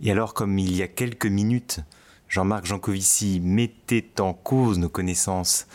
Et 0.01 0.11
alors, 0.11 0.35
comme 0.35 0.59
il 0.59 0.75
y 0.75 0.83
a 0.83 0.87
quelques 0.87 1.25
minutes, 1.25 1.79
Jean-Marc 2.27 2.65
Jancovici 2.65 3.39
mettait 3.39 4.21
en 4.21 4.33
cause 4.33 4.77
nos 4.77 4.89
connaissances 4.89 5.65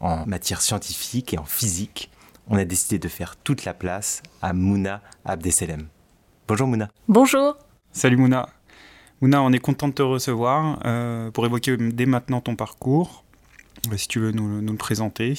en 0.00 0.24
matière 0.26 0.62
scientifique 0.62 1.34
et 1.34 1.38
en 1.38 1.44
physique, 1.44 2.10
on 2.50 2.56
a 2.56 2.64
décidé 2.64 2.98
de 2.98 3.08
faire 3.08 3.36
toute 3.36 3.64
la 3.64 3.74
place 3.74 4.22
à 4.42 4.52
Mouna 4.52 5.02
Abdeselem. 5.24 5.88
Bonjour 6.46 6.66
Mouna. 6.66 6.88
Bonjour. 7.08 7.56
Salut 7.92 8.16
Mouna. 8.16 8.48
Mouna, 9.20 9.42
on 9.42 9.52
est 9.52 9.58
content 9.58 9.88
de 9.88 9.94
te 9.94 10.02
recevoir 10.02 10.80
euh, 10.84 11.30
pour 11.30 11.44
évoquer 11.44 11.76
dès 11.76 12.06
maintenant 12.06 12.40
ton 12.40 12.56
parcours. 12.56 13.24
Euh, 13.92 13.96
si 13.96 14.08
tu 14.08 14.20
veux 14.20 14.32
nous, 14.32 14.60
le 14.60 14.76
présenter. 14.76 15.34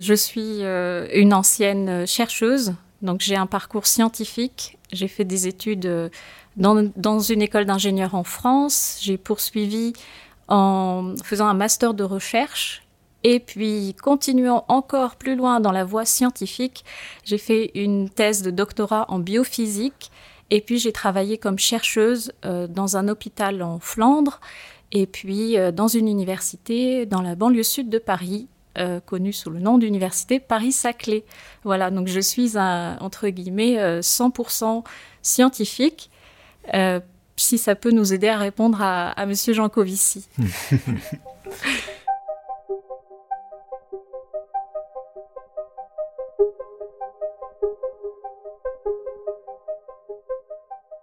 Je 0.00 0.14
suis 0.14 0.62
euh, 0.62 1.06
une 1.14 1.32
ancienne 1.32 2.06
chercheuse, 2.06 2.74
donc 3.02 3.20
j'ai 3.20 3.36
un 3.36 3.46
parcours 3.46 3.86
scientifique. 3.86 4.78
J'ai 4.92 5.08
fait 5.08 5.24
des 5.24 5.46
études 5.46 6.10
dans, 6.56 6.90
dans 6.96 7.20
une 7.20 7.42
école 7.42 7.66
d'ingénieur 7.66 8.14
en 8.14 8.24
France. 8.24 8.98
J'ai 9.02 9.18
poursuivi 9.18 9.92
en 10.48 11.14
faisant 11.22 11.48
un 11.48 11.54
master 11.54 11.92
de 11.92 12.04
recherche 12.04 12.85
et 13.28 13.40
puis, 13.40 13.96
continuant 14.00 14.64
encore 14.68 15.16
plus 15.16 15.34
loin 15.34 15.58
dans 15.58 15.72
la 15.72 15.82
voie 15.82 16.04
scientifique, 16.04 16.84
j'ai 17.24 17.38
fait 17.38 17.72
une 17.74 18.08
thèse 18.08 18.40
de 18.42 18.52
doctorat 18.52 19.04
en 19.08 19.18
biophysique. 19.18 20.12
Et 20.50 20.60
puis, 20.60 20.78
j'ai 20.78 20.92
travaillé 20.92 21.36
comme 21.36 21.58
chercheuse 21.58 22.32
euh, 22.44 22.68
dans 22.68 22.96
un 22.96 23.08
hôpital 23.08 23.64
en 23.64 23.80
Flandre. 23.80 24.40
Et 24.92 25.08
puis, 25.08 25.58
euh, 25.58 25.72
dans 25.72 25.88
une 25.88 26.06
université 26.06 27.04
dans 27.04 27.20
la 27.20 27.34
banlieue 27.34 27.64
sud 27.64 27.88
de 27.88 27.98
Paris, 27.98 28.46
euh, 28.78 29.00
connue 29.00 29.32
sous 29.32 29.50
le 29.50 29.58
nom 29.58 29.78
d'université 29.78 30.38
Paris-Saclay. 30.38 31.24
Voilà, 31.64 31.90
donc 31.90 32.06
je 32.06 32.20
suis 32.20 32.56
entre 32.56 33.26
guillemets, 33.26 33.76
100% 34.02 34.84
scientifique. 35.22 36.12
si 37.34 37.58
ça 37.58 37.74
peut 37.74 37.90
nous 37.90 38.14
aider 38.14 38.28
à 38.28 38.38
répondre 38.38 38.80
à, 38.80 39.10
à 39.10 39.26
Monsieur 39.26 39.52
Jancovici. 39.52 40.28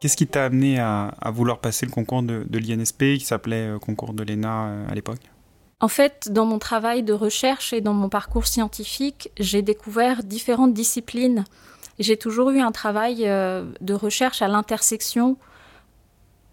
Qu'est-ce 0.03 0.17
qui 0.17 0.27
t'a 0.27 0.43
amené 0.43 0.81
à, 0.81 1.13
vouloir 1.27 1.59
passer 1.59 1.85
le 1.85 1.91
concours 1.93 2.23
de, 2.23 2.57
l'INSP, 2.59 3.17
qui 3.17 3.21
s'appelait 3.21 3.69
euh, 3.69 3.79
concours 3.79 4.13
de 4.13 4.21
l'ENA 4.21 4.65
euh, 4.65 4.89
à 4.89 4.95
l'époque? 4.95 5.21
En 5.79 5.87
fait, 5.87 6.27
dans 6.29 6.45
mon 6.45 6.59
travail 6.59 7.03
de 7.03 7.13
recherche 7.13 7.71
et 7.71 7.79
dans 7.79 7.93
mon 7.93 8.09
parcours 8.09 8.45
scientifique, 8.45 9.31
j'ai 9.39 9.61
découvert 9.61 10.23
différentes 10.23 10.73
disciplines. 10.73 11.45
J'ai 11.99 12.17
toujours 12.17 12.49
eu 12.49 12.59
un 12.59 12.73
travail 12.73 13.29
euh, 13.29 13.63
de 13.79 13.93
recherche 13.93 14.41
à 14.41 14.49
l'intersection 14.49 15.37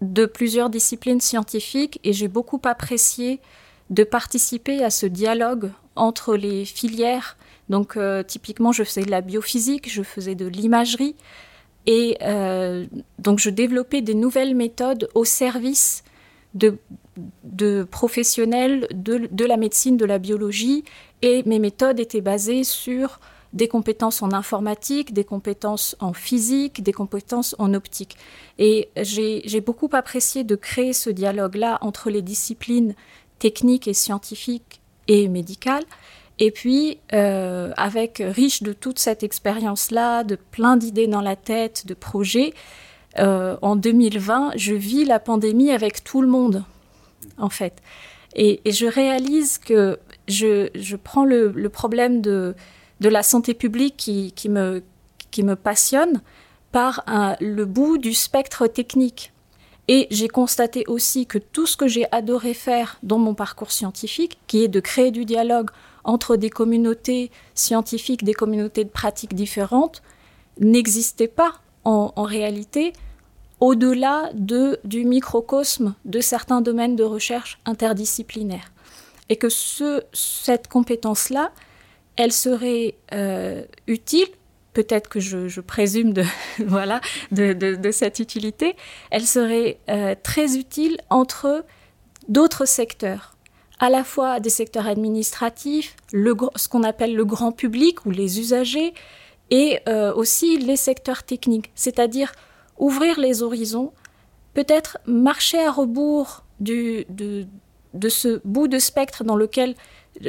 de 0.01 0.27
plusieurs 0.27 0.71
disciplines 0.71 1.21
scientifiques 1.21 1.99
et 2.05 2.13
j'ai 2.13 2.29
beaucoup 2.29 2.61
apprécié 2.63 3.41
de 3.91 4.05
participer 4.05 4.85
à 4.85 4.91
ce 4.91 5.07
dialogue 5.07 5.73
entre 5.97 6.37
les 6.37 6.65
filières. 6.65 7.37
Donc 7.69 7.99
typiquement, 8.29 8.71
je 8.71 8.85
faisais 8.85 9.05
de 9.05 9.11
la 9.11 9.23
biophysique, 9.23 9.91
je 9.91 10.05
faisais 10.05 10.37
de 10.37 10.47
l'imagerie, 10.47 11.17
et 11.87 12.19
euh, 12.23 12.87
donc, 13.19 13.39
je 13.39 13.51
développais 13.51 14.03
des 14.03 14.15
nouvelles 14.15 14.55
méthodes 14.55 15.09
au 15.15 15.25
service 15.25 16.05
de, 16.55 16.79
professionnels 17.91 18.87
de, 18.93 19.45
la 19.45 19.57
médecine, 19.57 19.97
de 19.97 20.05
la 20.05 20.19
biologie. 20.19 20.85
Et 21.23 21.43
mes 21.47 21.59
méthodes 21.59 22.01
étaient 22.01 22.21
basées 22.21 22.65
sur 22.65 23.21
des 23.53 23.67
compétences 23.67 24.23
en 24.23 24.33
informatique, 24.33 25.13
des 25.13 25.25
compétences 25.25 25.97
en 25.99 26.13
physique, 26.13 26.83
des 26.83 26.93
compétences 26.93 27.57
en 27.59 27.75
optique. 27.75 28.17
Et 28.59 28.91
j'ai 28.97 29.61
beaucoup 29.61 29.89
apprécié 29.93 30.45
de 30.45 30.55
créer 30.55 30.93
ce 30.93 31.11
dialogue-là 31.11 31.79
entre 31.81 32.11
les 32.11 32.23
disciplines 32.23 32.95
techniques 33.39 33.89
et 33.89 33.95
scientifiques 33.95 34.81
et 35.09 35.29
médicales. 35.29 35.85
Et 36.43 36.51
puis, 36.51 36.99
euh, 37.13 37.71
avec 37.77 38.23
riche 38.25 38.63
de 38.63 38.73
toute 38.73 38.99
cette 38.99 39.23
expérience-là, 39.23 40.25
de 40.25 40.37
plein 40.37 40.79
d'idées 40.79 41.07
dans 41.07 41.21
la 41.21 41.37
tête, 41.37 41.87
de 41.87 41.93
projets, 41.93 42.55
euh, 43.19 43.59
en 43.61 43.77
2020, 43.77 44.53
je 44.57 44.73
vis 44.73 45.05
la 45.05 45.21
pandémie 45.21 45.71
avec 45.71 46.03
tout 46.03 46.23
le 46.23 46.29
monde, 46.29 46.65
en 47.37 47.51
fait. 47.51 47.83
Et, 48.35 48.63
je 48.65 48.87
réalise 48.87 49.59
que 49.59 49.99
je, 50.29 50.97
prends 50.97 51.27
le, 51.27 51.53
problème 51.69 52.23
de, 52.23 52.55
la 53.01 53.23
santé 53.23 53.53
publique 53.53 53.97
qui, 53.99 54.49
me, 54.49 54.83
qui 55.31 55.43
me 55.43 55.57
passionne 55.57 56.23
par 56.73 57.05
le 57.09 57.65
bout 57.65 57.99
du 57.99 58.15
spectre 58.15 58.67
technique. 58.67 59.33
Et 59.89 60.07
j'ai 60.11 60.29
constaté 60.29 60.85
aussi 60.87 61.27
que 61.27 61.37
tout 61.37 61.67
ce 61.67 61.77
que 61.77 61.89
j'ai 61.89 62.07
adoré 62.13 62.55
faire 62.55 62.99
dans 63.03 63.19
mon 63.19 63.35
parcours 63.35 63.73
scientifique, 63.73 64.39
qui 64.47 64.63
est 64.63 64.69
de 64.69 64.81
créer 64.81 65.11
du 65.11 65.25
dialogue 65.25 65.71
entre 66.05 66.37
des 66.37 66.51
communautés 66.51 67.31
scientifiques, 67.55 68.25
des 68.25 68.35
communautés 68.35 68.85
de 68.85 68.91
pratiques 68.91 69.35
différentes, 69.35 70.03
n'existait 70.59 71.29
pas 71.29 71.61
en, 71.85 72.23
réalité 72.23 72.93
au-delà 73.59 74.31
de, 74.35 74.79
du 74.85 75.05
microcosme 75.05 75.95
de 76.05 76.21
certains 76.21 76.61
domaines 76.61 76.97
de 76.97 77.05
recherche 77.05 77.59
interdisciplinaires. 77.65 78.73
Et 79.29 79.37
que 79.37 79.49
ce, 79.49 80.03
cette 80.13 80.69
compétence-là, 80.69 81.53
elle 82.17 82.33
serait 82.33 82.97
euh, 83.13 83.63
utile, 83.87 84.27
peut-être 84.73 85.09
que 85.09 85.21
je, 85.21 85.61
présume 85.61 86.13
de, 86.13 86.25
voilà, 86.67 87.01
de, 87.33 87.91
cette 87.93 88.19
utilité, 88.19 88.77
elle 89.11 89.27
serait 89.27 89.79
euh, 89.89 90.15
très 90.23 90.57
utile 90.57 90.99
entre 91.09 91.65
d'autres 92.29 92.67
secteurs 92.67 93.35
à 93.81 93.89
la 93.89 94.05
fois 94.05 94.41
des 94.41 94.51
secteurs 94.51 94.87
administratifs, 94.87 95.97
ce 96.13 96.69
qu'on 96.69 96.83
appelle 96.83 97.17
le 97.17 97.25
grand 97.25 97.51
public 97.51 98.05
ou 98.05 98.11
les 98.11 98.39
usagers, 98.39 98.93
et 99.51 99.81
euh, 99.89 100.15
aussi 100.15 100.59
les 100.59 100.77
secteurs 100.77 101.25
techniques, 101.25 101.73
c'est-à-dire 101.75 102.33
ouvrir 102.79 103.19
les 103.19 103.43
horizons, 103.43 103.93
peut-être 104.55 104.99
marcher 105.07 105.59
à 105.65 105.73
rebours 105.73 106.45
de, 106.61 107.07
de, 107.09 108.09
ce 108.09 108.41
bout 108.45 108.69
de 108.69 108.79
spectre 108.79 109.25
dans 109.25 109.35
lequel 109.37 109.75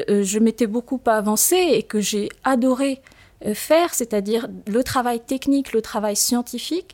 euh, 0.09 0.23
je 0.23 0.39
m'étais 0.39 0.67
beaucoup 0.67 0.99
avancé 1.05 1.55
et 1.55 1.83
que 1.83 1.99
j'ai 1.99 2.29
adoré 2.45 3.01
euh, 3.45 3.53
faire, 3.53 3.93
c'est-à-dire 3.93 4.47
le 4.65 4.83
travail 4.83 5.19
technique, 5.19 5.73
le 5.73 5.81
travail 5.81 6.15
scientifique, 6.15 6.93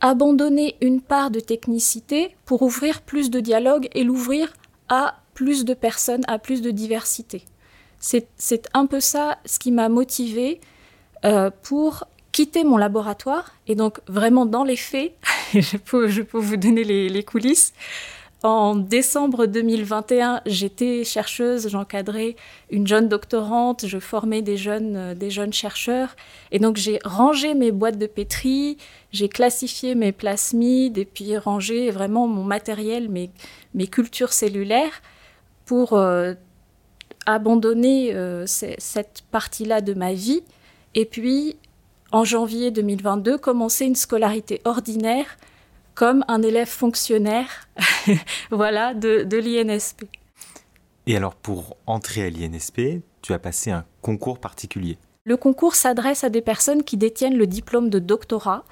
abandonner 0.00 0.76
une 0.80 1.00
part 1.00 1.32
de 1.32 1.40
technicité 1.40 2.36
pour 2.44 2.62
ouvrir 2.62 3.02
plus 3.02 3.28
de 3.30 3.40
dialogue 3.40 3.88
et 3.92 4.04
l'ouvrir 4.04 4.52
à 4.88 5.16
plus 5.38 5.64
de 5.64 5.72
personnes, 5.72 6.24
à 6.26 6.40
plus 6.40 6.62
de 6.62 6.72
diversité. 6.72 7.44
C'est 8.00 8.68
un 8.74 8.86
peu 8.86 8.98
ça 8.98 9.38
ce 9.44 9.60
qui 9.60 9.70
m'a 9.70 9.88
motivée 9.88 10.60
euh, 11.24 11.50
pour 11.62 12.08
quitter 12.32 12.64
mon 12.64 12.76
laboratoire. 12.76 13.54
Et 13.68 13.76
donc 13.76 14.00
vraiment 14.08 14.46
dans 14.46 14.64
les 14.64 14.74
faits, 14.74 15.14
je, 15.54 15.76
peux, 15.76 16.38
vous 16.40 16.56
donner 16.56 16.82
les, 16.82 17.22
coulisses. 17.22 17.72
En 18.42 18.74
décembre 18.74 19.46
2021, 19.46 20.40
j'étais 20.44 21.04
chercheuse, 21.04 21.68
j'encadrais 21.68 22.34
une 22.70 22.88
jeune 22.88 23.08
doctorante, 23.08 23.86
je 23.86 24.00
formais 24.00 24.42
des 24.42 24.56
jeunes, 24.56 24.96
euh, 24.96 25.14
des 25.14 25.30
jeunes 25.30 25.52
chercheurs. 25.52 26.16
Et 26.50 26.58
donc 26.58 26.78
j'ai 26.78 26.98
rangé 27.04 27.54
mes 27.54 27.70
boîtes 27.70 27.98
de 27.98 28.06
pétri, 28.06 28.76
j'ai 29.12 29.28
classifié 29.28 29.94
mes 29.94 30.10
plasmides 30.10 30.98
et 30.98 31.04
puis 31.04 31.38
rangé 31.38 31.92
vraiment 31.92 32.26
mon 32.26 32.42
matériel, 32.42 33.08
mes 33.08 33.86
cultures 33.86 34.32
cellulaires 34.32 35.00
pour 35.68 35.92
euh, 35.92 36.32
abandonner 37.26 38.14
euh, 38.14 38.46
cette 38.46 39.22
partie-là 39.30 39.82
de 39.82 39.92
ma 39.92 40.14
vie 40.14 40.42
et 40.94 41.04
puis 41.04 41.56
en 42.10 42.24
janvier 42.24 42.70
2022, 42.70 43.36
commencer 43.36 43.84
une 43.84 43.94
scolarité 43.94 44.62
ordinaire 44.64 45.26
comme 45.94 46.24
un 46.26 46.40
élève 46.40 46.68
fonctionnaire 46.68 47.68
voilà, 48.50 48.94
de, 48.94 49.24
de 49.24 49.36
l'INSP. 49.36 50.06
Et 51.06 51.16
alors 51.16 51.34
pour 51.34 51.76
entrer 51.86 52.22
à 52.22 52.30
l'INSP, 52.30 53.02
tu 53.20 53.34
as 53.34 53.38
passé 53.38 53.70
un 53.70 53.84
concours 54.00 54.38
particulier? 54.38 54.96
Le 55.24 55.36
concours 55.36 55.74
s'adresse 55.74 56.24
à 56.24 56.30
des 56.30 56.40
personnes 56.40 56.82
qui 56.82 56.96
détiennent 56.96 57.36
le 57.36 57.46
diplôme 57.46 57.90
de 57.90 57.98
doctorat. 57.98 58.64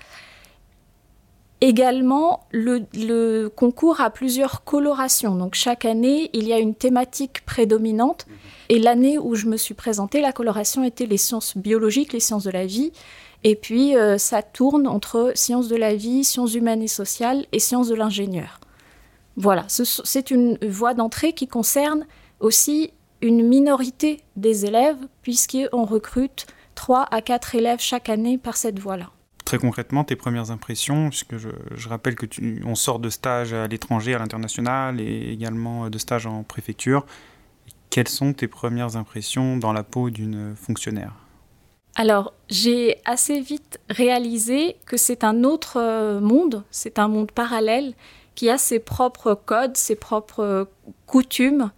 Également, 1.63 2.47
le, 2.53 3.49
concours 3.49 4.01
a 4.03 4.11
plusieurs 4.11 4.65
colorations. 4.65 5.35
Donc 5.35 5.55
chaque 5.55 5.87
année, 5.87 6.31
il 6.35 6.47
y 6.47 6.53
a 6.53 6.59
une 6.59 6.75
thématique 6.75 7.47
prédominante. 7.47 8.27
Et 8.69 8.79
l'année 8.79 9.19
où 9.19 9.35
je 9.35 9.47
me 9.47 9.57
suis 9.57 9.75
présentée, 9.75 10.21
la 10.21 10.33
coloration 10.33 10.85
était 10.85 11.07
les 11.07 11.17
sciences 11.17 11.57
biologiques, 11.57 12.13
les 12.13 12.21
sciences 12.21 12.45
de 12.45 12.51
la 12.51 12.67
vie. 12.67 12.93
Et 13.43 13.55
puis, 13.55 13.97
euh, 13.97 14.19
ça 14.19 14.43
tourne 14.43 14.87
entre 14.87 15.33
sciences 15.35 15.69
de 15.69 15.77
la 15.77 15.95
vie, 15.95 16.25
sciences 16.25 16.55
humaines 16.55 16.83
et 16.83 16.89
sociales 16.89 17.47
et 17.53 17.59
sciences 17.59 17.89
de 17.89 17.95
l'ingénieur. 17.95 18.61
Voilà, 19.37 19.67
c'est 19.69 20.31
une 20.31 20.59
voie 20.67 20.95
d'entrée 20.95 21.35
qui 21.35 21.47
concerne 21.47 22.07
aussi 22.41 22.93
une 23.21 23.47
minorité 23.47 24.23
des 24.37 24.67
élèves, 24.67 24.97
puisqu'on 25.23 25.85
recrute 25.85 26.47
3 26.75 27.07
à 27.11 27.21
4 27.21 27.55
élèves 27.55 27.81
chaque 27.81 28.09
année 28.09 28.39
par 28.39 28.57
cette 28.57 28.79
voie-là. 28.79 29.11
Très 29.47 29.59
concrètement, 29.59 30.03
tes 30.03 30.17
premières 30.17 30.51
impressions, 30.51 31.09
puisque 31.09 31.37
je, 31.37 31.89
rappelle 31.89 32.17
que 32.17 32.27
tu, 32.27 32.63
on 32.67 32.75
sort 32.75 32.99
de 32.99 33.09
stages 33.09 33.53
à 33.53 33.69
l'étranger, 33.69 34.13
à 34.13 34.19
l'international, 34.19 35.01
et 35.01 35.31
également 35.33 35.89
de 35.89 35.99
stages 35.99 36.27
en 36.27 36.43
préfecture. 36.43 37.07
Quelles 37.89 38.09
sont 38.09 38.33
tes 38.33 38.49
premières 38.49 38.97
impressions 38.97 39.57
dans 39.57 39.73
la 39.73 39.85
peau 39.85 40.11
d'une 40.11 40.57
fonctionnaire? 40.57 41.13
Alors, 41.95 42.35
j'ai 42.49 42.97
assez 43.05 43.41
vite 43.41 43.79
réalisé 43.89 44.77
que 44.85 44.97
c'est 44.97 45.23
un 45.23 45.45
autre 45.45 45.81
euh, 45.81 46.21
monde, 46.21 46.65
c'est 46.73 46.99
un 46.99 47.07
monde 47.07 47.31
parallèle 47.31 47.95
qui 48.35 48.51
a 48.51 48.59
ses 48.59 48.81
propres 48.81 49.35
codes, 49.35 49.77
ses 49.77 49.95
propres 49.95 50.69
coutumes, 51.07 51.71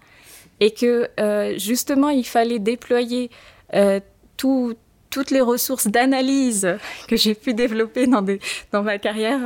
et 0.60 0.70
que 0.70 1.08
euh, 1.20 1.56
justement, 1.58 2.08
il 2.08 2.24
fallait 2.24 2.58
déployer 2.60 3.30
euh, 3.74 4.00
toutes 5.10 5.30
les 5.30 5.40
ressources 5.40 5.86
d'analyse 5.86 6.76
que 7.08 7.16
j'ai 7.16 7.34
pu 7.34 7.54
développer 7.54 8.06
dans, 8.06 8.22
ma 8.82 8.98
carrière 8.98 9.40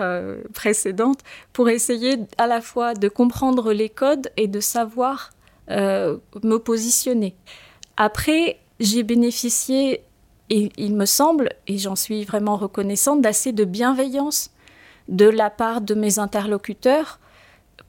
précédente 0.54 1.20
pour 1.52 1.68
essayer 1.68 2.18
à 2.38 2.46
la 2.46 2.60
fois 2.60 2.94
de 2.94 3.08
comprendre 3.08 3.72
les 3.72 3.88
codes 3.88 4.30
et 4.36 4.48
de 4.48 4.60
savoir 4.60 5.30
me 5.68 6.56
positionner. 6.58 7.36
Après, 7.96 8.58
j'ai 8.80 9.02
bénéficié 9.02 10.02
et 10.50 10.70
il 10.76 10.94
me 10.94 11.06
semble, 11.06 11.50
et 11.66 11.78
j'en 11.78 11.96
suis 11.96 12.24
vraiment 12.24 12.56
reconnaissante, 12.56 13.22
d'assez 13.22 13.52
de 13.52 13.64
bienveillance 13.64 14.50
de 15.08 15.26
la 15.26 15.48
part 15.48 15.80
de 15.80 15.94
mes 15.94 16.18
interlocuteurs 16.18 17.20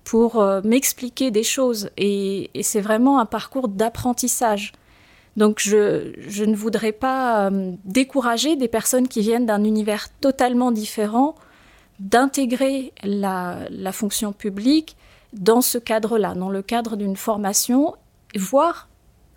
pour 0.04 0.42
euh, 0.42 0.62
m'expliquer 0.64 1.32
des 1.32 1.44
choses. 1.44 1.90
Et, 1.98 2.50
c'est 2.62 2.82
vraiment 2.82 3.20
un 3.20 3.26
parcours 3.26 3.68
d'apprentissage. 3.68 4.72
Donc 5.36 5.60
je, 5.60 6.44
ne 6.44 6.56
voudrais 6.56 6.92
pas 6.92 7.50
euh, 7.50 7.72
décourager 7.86 8.56
des 8.56 8.68
personnes 8.68 9.08
qui 9.08 9.22
viennent 9.22 9.46
d'un 9.46 9.64
univers 9.64 10.10
totalement 10.20 10.72
différent 10.72 11.36
d'intégrer 12.00 12.92
la, 13.04 13.60
la, 13.70 13.92
fonction 13.92 14.34
publique 14.34 14.98
dans 15.32 15.62
ce 15.62 15.78
cadre-là, 15.78 16.34
dans 16.34 16.50
le 16.50 16.62
cadre 16.62 16.98
d'une 16.98 17.16
formation, 17.16 17.96
voire 18.36 18.90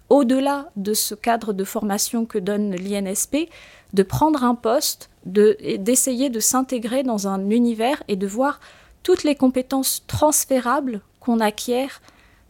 au-delà 0.09 0.70
de 0.76 0.94
ce 0.94 1.14
cadre 1.14 1.53
de 1.53 1.64
formation 1.64 2.24
que 2.24 2.38
donne 2.38 2.74
l'INSP, 2.74 3.49
de 3.92 4.03
prendre 4.03 4.44
un 4.44 4.55
poste, 4.55 5.11
d'essayer 5.24 6.30
de, 6.30 6.40
s'intégrer 6.40 7.03
dans 7.03 7.28
un 7.28 7.51
univers 7.51 8.03
et 8.09 8.16
de 8.16 8.26
voir 8.26 8.61
toutes 9.03 9.24
les 9.24 9.34
compétences 9.34 10.05
transférables 10.07 11.01
qu'on 11.20 11.40
acquiert 11.40 12.01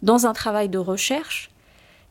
dans 0.03 0.27
un 0.27 0.33
travail 0.33 0.69
de 0.69 0.79
recherche 0.79 1.51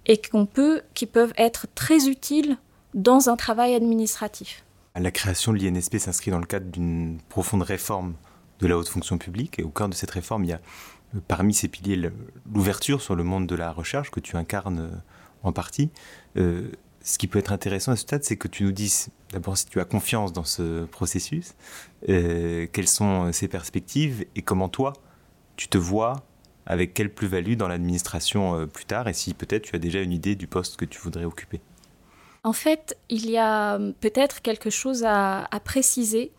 et 0.06 0.22
qu'on 0.22 0.45
peut, 0.45 0.82
qui 0.93 1.06
peuvent 1.06 1.34
être 1.38 1.68
très 1.76 2.08
utiles 2.08 2.58
dans 2.93 3.30
un 3.30 3.36
travail 3.36 3.74
administratif. 3.74 4.64
La 4.95 5.12
création 5.12 5.51
de 5.51 5.58
l'INSP 5.58 5.97
s'inscrit 5.97 6.32
dans 6.32 6.39
le 6.39 6.45
cadre 6.45 6.68
d'une 6.68 7.20
profonde 7.30 7.64
réforme 7.64 8.16
de 8.60 8.68
la 8.68 8.78
haute 8.78 8.88
fonction 8.88 9.18
publique 9.18 9.60
et 9.60 9.64
au 9.64 9.70
cœur 9.70 9.89
de 9.89 9.93
cette 9.93 10.12
réforme, 10.12 10.45
il 10.45 10.51
y 10.51 10.53
a 10.53 10.62
parmi 11.28 11.53
ces 11.53 11.68
piliers 11.68 12.10
l'ouverture 12.53 13.01
sur 13.01 13.16
le 13.16 13.24
monde 13.24 13.47
de 13.47 13.56
la 13.56 13.72
recherche 13.72 14.12
que 14.12 14.22
tu 14.22 14.38
incarnes 14.38 15.01
en 15.43 15.51
partie. 15.51 15.89
Euh, 16.38 16.72
ce 17.03 17.18
qui 17.18 17.28
peut 17.28 17.39
être 17.39 17.51
intéressant 17.51 17.91
à 17.91 17.95
ce 17.95 18.01
stade, 18.03 18.24
c'est 18.24 18.38
que 18.38 18.47
tu 18.47 18.64
nous 18.64 18.72
dises 18.72 19.10
d'abord 19.32 19.58
si 19.58 19.66
tu 19.66 19.80
as 19.80 19.86
confiance 19.86 20.34
dans 20.34 20.43
ce 20.43 20.86
processus, 20.86 21.56
euh, 22.10 22.68
quelles 22.72 22.88
sont 22.88 23.32
ses 23.32 23.47
perspectives 23.47 24.26
et 24.36 24.41
comment 24.41 24.70
toi, 24.70 24.93
tu 25.56 25.68
te 25.68 25.78
vois 25.78 26.26
avec 26.66 26.93
quelle 26.93 27.13
plus-value 27.13 27.55
dans 27.55 27.68
l'administration 27.68 28.59
euh, 28.59 28.66
plus 28.66 28.86
tard 28.86 29.07
et 29.07 29.13
si 29.13 29.34
peut-être 29.34 29.63
tu 29.63 29.76
as 29.76 29.80
déjà 29.80 30.01
une 30.01 30.11
idée 30.11 30.36
du 30.36 30.47
poste 30.47 30.78
que 30.78 30.86
tu 30.86 30.99
voudrais 30.99 31.26
occuper? 31.26 31.61
En 32.43 32.53
fait, 32.53 32.95
il 33.09 33.30
y 33.30 33.38
a 33.38 33.80
peut-être 34.01 34.41
quelque 34.43 34.70
chose 34.70 35.03
à, 35.03 35.47
préciser 35.63 36.32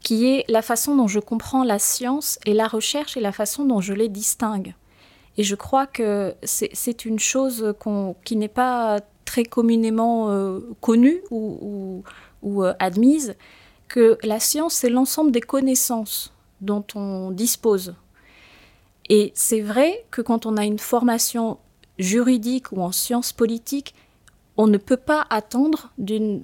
qui 0.00 0.26
est 0.26 0.44
la 0.48 0.62
façon 0.62 0.94
dont 0.94 1.08
je 1.08 1.18
comprends 1.18 1.64
la 1.64 1.80
science 1.80 2.38
et 2.46 2.54
la 2.54 2.68
recherche 2.68 3.16
et 3.16 3.20
la 3.20 3.32
façon 3.32 3.64
dont 3.64 3.80
je 3.80 3.94
les 3.94 4.08
distingue. 4.08 4.76
Et 5.36 5.42
je 5.42 5.56
crois 5.56 5.88
que 5.88 6.36
c'est 6.44 7.04
une 7.04 7.18
chose 7.18 7.74
qui 8.24 8.36
n'est 8.36 8.46
pas 8.46 9.00
très 9.24 9.42
communément 9.42 10.30
euh, 10.30 10.60
connue 10.80 11.20
ou, 11.32 12.04
euh, 12.44 12.72
admise, 12.78 13.34
que 13.88 14.18
la 14.22 14.38
science, 14.38 14.74
c'est 14.74 14.88
l'ensemble 14.88 15.32
des 15.32 15.40
connaissances 15.40 16.32
dont 16.60 16.84
on 16.94 17.32
dispose. 17.32 17.96
Et 19.08 19.32
c'est 19.34 19.60
vrai 19.60 20.04
que 20.10 20.20
quand 20.20 20.46
on 20.46 20.56
a 20.56 20.64
une 20.64 20.78
formation 20.78 21.58
juridique 21.98 22.72
ou 22.72 22.82
en 22.82 22.92
sciences 22.92 23.32
politiques, 23.32 23.94
on 24.56 24.66
ne 24.66 24.76
peut 24.76 24.96
pas 24.98 25.26
attendre 25.30 25.92
d'une 25.98 26.42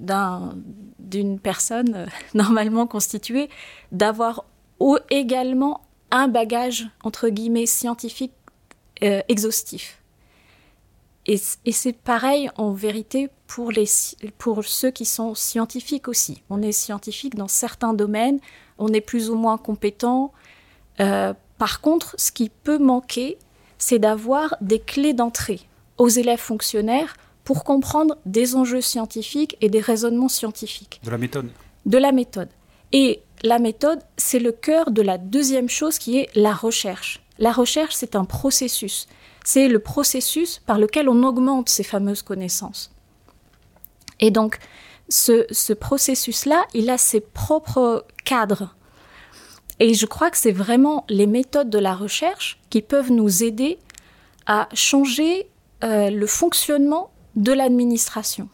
personne 1.41 1.95
euh, 1.95 2.05
normalement 2.33 2.87
constituée 2.87 3.49
d'avoir 3.91 4.45
également 5.09 5.81
un 6.11 6.27
bagage, 6.27 6.87
entre 7.03 7.29
guillemets, 7.29 7.65
scientifique 7.65 8.33
euh, 9.03 9.21
exhaustif. 9.27 10.01
Et, 11.25 11.37
c'est 11.37 11.93
pareil 11.93 12.49
en 12.55 12.71
vérité 12.71 13.29
pour, 13.47 13.71
les, 13.71 13.85
pour 14.37 14.63
ceux 14.63 14.91
qui 14.91 15.05
sont 15.05 15.33
scientifiques 15.33 16.07
aussi. 16.07 16.43
On 16.49 16.61
est 16.61 16.71
scientifique 16.71 17.35
dans 17.35 17.47
certains 17.47 17.93
domaines, 17.93 18.39
on 18.77 18.89
est 18.89 19.01
plus 19.01 19.29
ou 19.29 19.35
moins 19.35 19.57
compétent. 19.57 20.31
Euh, 20.99 21.33
par 21.65 21.81
contre, 21.81 22.13
ce 22.19 22.31
qui 22.31 22.49
peut 22.49 22.77
manquer, 22.77 23.39
c'est 23.79 23.97
d'avoir 23.97 24.55
des 24.61 24.77
clés 24.77 25.15
d'entrée 25.15 25.61
aux 25.97 26.09
élèves 26.09 26.37
fonctionnaires 26.37 27.17
pour 27.43 27.63
comprendre 27.63 28.19
des 28.27 28.55
enjeux 28.55 28.81
scientifiques 28.81 29.57
et 29.61 29.69
des 29.69 29.79
raisonnements 29.79 30.29
scientifiques. 30.29 31.01
De 31.03 31.09
la 31.09 31.17
méthode. 31.17 31.49
De 31.87 31.97
la 31.97 32.11
méthode. 32.11 32.49
Et 32.91 33.23
la 33.41 33.57
méthode, 33.57 33.97
c'est 34.15 34.37
le 34.37 34.51
cœur 34.51 34.91
de 34.91 35.01
la 35.01 35.17
deuxième 35.17 35.67
chose 35.67 35.97
qui 35.97 36.19
est 36.19 36.29
la 36.35 36.53
recherche. 36.53 37.23
La 37.39 37.51
recherche, 37.51 37.95
c'est 37.95 38.15
un 38.15 38.25
processus. 38.25 39.07
C'est 39.43 39.67
le 39.67 39.79
processus 39.79 40.61
par 40.67 40.77
lequel 40.77 41.09
on 41.09 41.23
augmente 41.23 41.69
ces 41.69 41.83
fameuses 41.83 42.21
connaissances. 42.21 42.91
Et 44.19 44.29
donc, 44.29 44.59
ce, 45.09 45.73
processus-là, 45.73 46.63
il 46.75 46.91
a 46.91 46.99
ses 46.99 47.21
propres 47.21 48.05
cadres. 48.23 48.74
Et 49.79 49.93
je 49.93 50.05
crois 50.05 50.31
que 50.31 50.37
c'est 50.37 50.51
vraiment 50.51 51.03
les 51.09 51.27
méthodes 51.27 51.69
de 51.69 51.79
la 51.79 51.95
recherche 51.95 52.59
qui 52.69 52.81
peuvent 52.81 53.11
nous 53.11 53.43
aider 53.43 53.77
à 54.45 54.69
changer 54.73 55.47
euh, 55.83 56.09
le 56.09 56.27
fonctionnement 56.27 57.11
de 57.35 57.51
l'administration. 57.51 58.47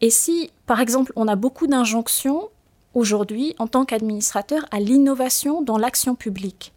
Et 0.00 0.10
si, 0.10 0.50
par 0.66 0.80
exemple, 0.80 1.12
on 1.16 1.28
a 1.28 1.36
beaucoup 1.36 1.66
d'injonctions 1.66 2.48
aujourd'hui 2.94 3.54
en 3.58 3.66
tant 3.66 3.84
qu'administrateur 3.84 4.64
à 4.70 4.80
l'innovation 4.80 5.62
dans 5.62 5.78
l'action 5.78 6.14
publique, 6.14 6.72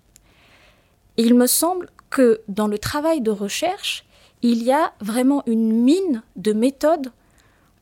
il 1.17 1.35
me 1.35 1.47
semble 1.47 1.89
que 2.09 2.41
dans 2.47 2.67
le 2.67 2.77
travail 2.77 3.21
de 3.21 3.31
recherche, 3.31 4.05
il 4.41 4.63
y 4.63 4.71
a 4.71 4.93
vraiment 5.01 5.43
une 5.45 5.71
mine 5.71 6.23
de 6.35 6.53
méthodes 6.53 7.11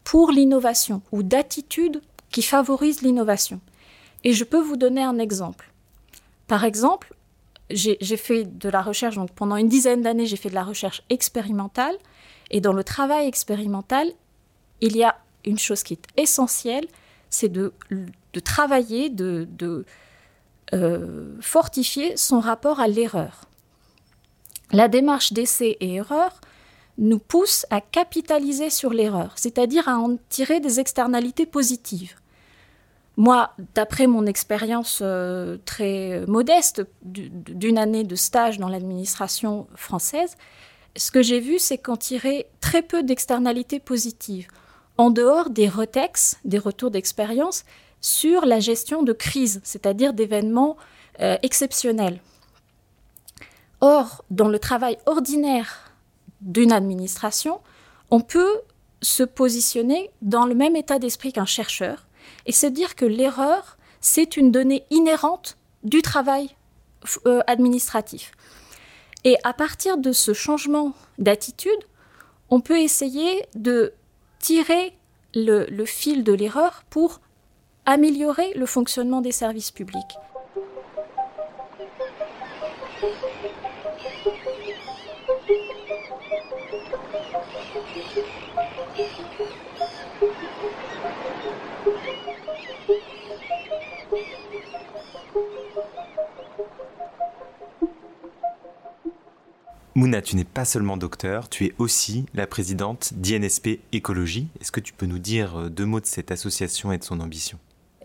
pour 0.04 0.32
l'innovation 0.32 1.02
ou 1.12 1.24
d'attitudes 1.24 2.02
qui 2.32 2.42
favorisent 2.42 3.02
l'innovation. 3.02 3.60
Et 4.24 4.34
je 4.34 4.44
peux 4.44 4.62
vous 4.62 4.78
donner 4.78 5.04
un 5.04 5.18
exemple. 5.18 5.72
Par 6.48 6.66
exemple, 6.66 7.14
j'ai 7.70 8.18
fait 8.18 8.46
de 8.46 8.70
la 8.70 8.82
recherche, 8.82 9.16
donc 9.16 9.32
pendant 9.32 9.56
une 9.56 9.70
dizaine 9.70 10.02
d'années, 10.02 10.26
j'ai 10.26 10.38
fait 10.38 10.50
de 10.50 10.56
la 10.56 10.64
recherche 10.64 11.04
expérimentale. 11.10 11.96
Et 12.52 12.62
dans 12.62 12.74
le 12.74 12.84
travail 12.84 13.28
expérimental, 13.28 14.12
il 14.82 14.98
y 14.98 15.04
a 15.04 15.18
une 15.46 15.60
chose 15.60 15.84
qui 15.84 15.94
est 15.94 16.08
essentielle, 16.18 16.88
c'est 17.30 17.50
de, 17.50 17.72
travailler, 18.44 19.10
de, 19.10 19.48
euh, 20.74 21.36
fortifier 21.42 22.18
son 22.18 22.40
rapport 22.40 22.80
à 22.80 22.88
l'erreur. 22.88 23.46
La 24.72 24.88
démarche 24.88 25.34
d'essai 25.34 25.78
et 25.80 25.96
erreur 25.96 26.42
nous 26.98 27.20
pousse 27.20 27.66
à 27.70 27.82
capitaliser 27.82 28.70
sur 28.70 28.92
l'erreur, 28.92 29.34
c'est-à-dire 29.36 29.88
à 29.88 29.98
en 29.98 30.18
tirer 30.30 30.60
des 30.60 30.80
externalités 30.80 31.46
positives. 31.46 32.19
Moi, 33.20 33.52
d'après 33.76 34.08
mon 34.08 34.26
expérience 34.26 35.00
euh, 35.02 35.58
très 35.66 36.26
modeste 36.26 36.88
d'une 37.04 37.78
année 37.78 38.06
de 38.06 38.16
stage 38.16 38.60
dans 38.60 38.70
l'administration 38.70 39.68
française, 39.76 40.38
ce 40.96 41.12
que 41.12 41.22
j'ai 41.22 41.42
vu, 41.42 41.60
c'est 41.60 41.78
qu'en 41.78 41.98
tirait 41.98 42.48
très 42.62 42.82
peu 42.82 43.04
d'externalités 43.04 43.82
positives, 43.82 44.48
en 44.98 45.10
dehors 45.10 45.50
des 45.50 45.68
retex, 45.68 46.38
des 46.46 46.60
retours 46.60 46.92
d'expérience, 46.92 47.66
sur 48.00 48.46
la 48.46 48.62
gestion 48.62 49.04
de 49.04 49.12
crise, 49.12 49.60
c'est-à-dire 49.66 50.14
d'événements 50.14 50.78
euh, 51.20 51.36
exceptionnels. 51.44 52.22
Or, 53.82 54.24
dans 54.32 54.48
le 54.48 54.60
travail 54.60 54.98
ordinaire 55.06 55.92
d'une 56.40 56.72
administration, 56.72 57.60
on 58.12 58.22
peut 58.22 58.62
se 59.02 59.24
positionner 59.24 60.10
dans 60.22 60.46
le 60.46 60.56
même 60.56 60.78
état 60.78 61.00
d'esprit 61.00 61.34
qu'un 61.34 61.46
chercheur 61.46 62.06
et 62.50 62.52
se 62.52 62.66
dire 62.66 62.96
que 62.96 63.06
l'erreur, 63.06 63.78
c'est 64.02 64.36
une 64.36 64.52
donnée 64.52 64.84
inhérente 64.90 65.56
du 65.84 66.02
travail 66.02 66.50
euh, 67.28 67.42
administratif. 67.46 68.32
Et 69.24 69.38
à 69.44 69.54
partir 69.54 70.00
de 70.00 70.12
ce 70.12 70.34
changement 70.34 70.94
d'attitude, 71.20 71.80
on 72.50 72.60
peut 72.60 72.80
essayer 72.80 73.46
de 73.54 73.94
tirer 74.40 74.98
le 75.36 75.86
fil 75.86 76.24
de 76.24 76.34
l'erreur 76.34 76.86
pour 76.90 77.22
améliorer 77.86 78.52
le 78.56 78.66
fonctionnement 78.66 79.22
des 79.22 79.32
services 79.32 79.70
publics. 79.70 80.18
Mouna, 100.00 100.22
tu 100.22 100.38
n'es 100.38 100.46
pas 100.46 100.64
seulement 100.64 100.96
docteur, 100.96 101.50
tu 101.50 101.66
es 101.66 101.74
aussi 101.78 102.26
la 102.34 102.48
présidente 102.48 103.12
d'INSP 103.16 103.82
Écologie. 103.92 104.48
Est-ce 104.62 104.72
que 104.72 104.80
tu 104.80 104.94
peux 104.94 105.06
nous 105.06 105.20
dire 105.20 105.58
euh, 105.58 105.70
deux 105.70 105.86
mots 105.86 106.00
de 106.00 106.06
cette 106.06 106.32
association 106.32 106.94
et 106.94 106.98
de 106.98 107.04
son 107.04 107.20
ambition? 107.20 107.60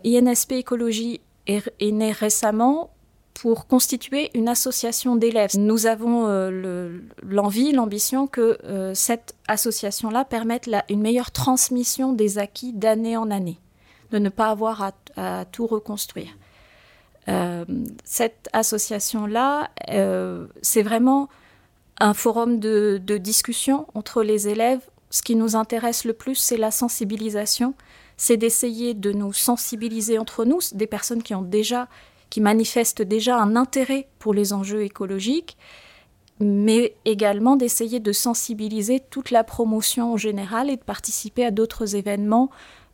INSP 0.05 0.51
Écologie 0.51 1.21
est, 1.47 1.71
née 1.81 2.11
récemment 2.11 2.91
pour 3.33 3.65
constituer 3.67 4.29
une 4.33 4.49
association 4.49 5.15
d'élèves. 5.15 5.51
Nous 5.57 5.85
avons 5.85 6.27
euh, 6.27 6.99
l'envie, 7.23 7.71
l'ambition 7.71 8.27
que 8.27 8.57
euh, 8.65 8.93
cette 8.93 9.33
association-là 9.47 10.25
permette 10.25 10.69
une 10.89 10.99
meilleure 10.99 11.31
transmission 11.31 12.11
des 12.11 12.39
acquis 12.39 12.73
d'année 12.73 13.15
en 13.15 13.31
année, 13.31 13.61
de 14.11 14.19
ne 14.19 14.27
pas 14.27 14.49
avoir 14.49 14.91
à, 15.15 15.45
tout 15.45 15.65
reconstruire. 15.65 16.37
cette 18.03 18.49
association-là, 18.51 19.69
c'est 20.61 20.83
vraiment 20.83 21.29
un 21.99 22.13
forum 22.13 22.59
de, 22.59 22.99
discussion 23.17 23.87
entre 23.93 24.23
les 24.23 24.47
élèves. 24.47 24.81
Ce 25.09 25.21
qui 25.21 25.35
nous 25.35 25.55
intéresse 25.55 26.03
le 26.03 26.13
plus, 26.13 26.35
c'est 26.35 26.57
la 26.57 26.71
sensibilisation. 26.71 27.73
C'est 28.17 28.37
d'essayer 28.37 28.93
de 28.93 29.11
nous 29.11 29.33
sensibiliser 29.33 30.17
entre 30.17 30.45
nous, 30.45 30.59
des 30.73 30.87
personnes 30.87 31.23
qui 31.23 31.35
ont 31.35 31.41
déjà, 31.41 31.87
qui 32.29 32.41
manifestent 32.41 33.01
déjà 33.01 33.37
un 33.37 33.55
intérêt 33.55 34.07
pour 34.19 34.33
les 34.33 34.53
enjeux 34.53 34.83
écologiques, 34.83 35.57
mais 36.39 36.95
également 37.05 37.55
d'essayer 37.55 37.99
de 37.99 38.11
sensibiliser 38.11 38.99
toute 38.99 39.31
la 39.31 39.43
promotion 39.43 40.13
en 40.13 40.17
général 40.17 40.69
et 40.69 40.75
de 40.75 40.83
participer 40.83 41.45
à 41.45 41.51
d'autres 41.51 41.95
événements 41.95 42.49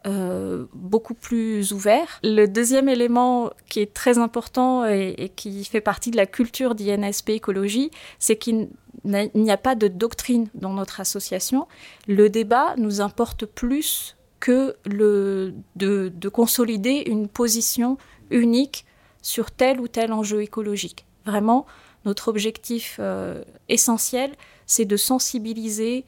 euh, 0.08 0.66
beaucoup 0.74 1.14
plus 1.14 1.74
ouverts. 1.74 2.20
Le 2.24 2.48
deuxième 2.48 2.90
élément 2.90 3.52
qui 3.70 3.82
est 3.82 3.94
très 3.94 4.18
important 4.18 4.86
et, 4.86 5.32
qui 5.36 5.64
fait 5.64 5.82
partie 5.82 6.10
de 6.10 6.18
la 6.18 6.26
culture 6.26 6.74
d'INSP 6.74 7.30
écologie, 7.30 7.92
c'est 8.18 8.36
qu'il 8.36 8.70
il 9.06 9.30
n'y 9.36 9.52
a 9.52 9.58
pas 9.58 9.76
de 9.76 9.88
doctrine 9.88 10.48
dans 10.54 10.74
notre 10.74 11.00
association. 11.00 11.68
Le 12.08 12.30
débat 12.30 12.76
nous 12.78 13.02
importe 13.02 13.46
plus 13.46 14.16
que 14.40 14.76
le, 14.86 15.54
de, 15.76 16.30
consolider 16.30 17.04
une 17.06 17.28
position 17.28 17.98
unique 18.30 18.86
sur 19.22 19.52
tel 19.52 19.80
ou 19.80 19.88
tel 19.88 20.14
enjeu 20.14 20.42
écologique. 20.42 21.06
Vraiment, 21.26 21.66
notre 22.06 22.28
objectif 22.28 22.98
euh, 23.00 23.44
essentiel, 23.70 24.34
c'est 24.66 24.86
de 24.86 24.98
sensibiliser, 24.98 26.06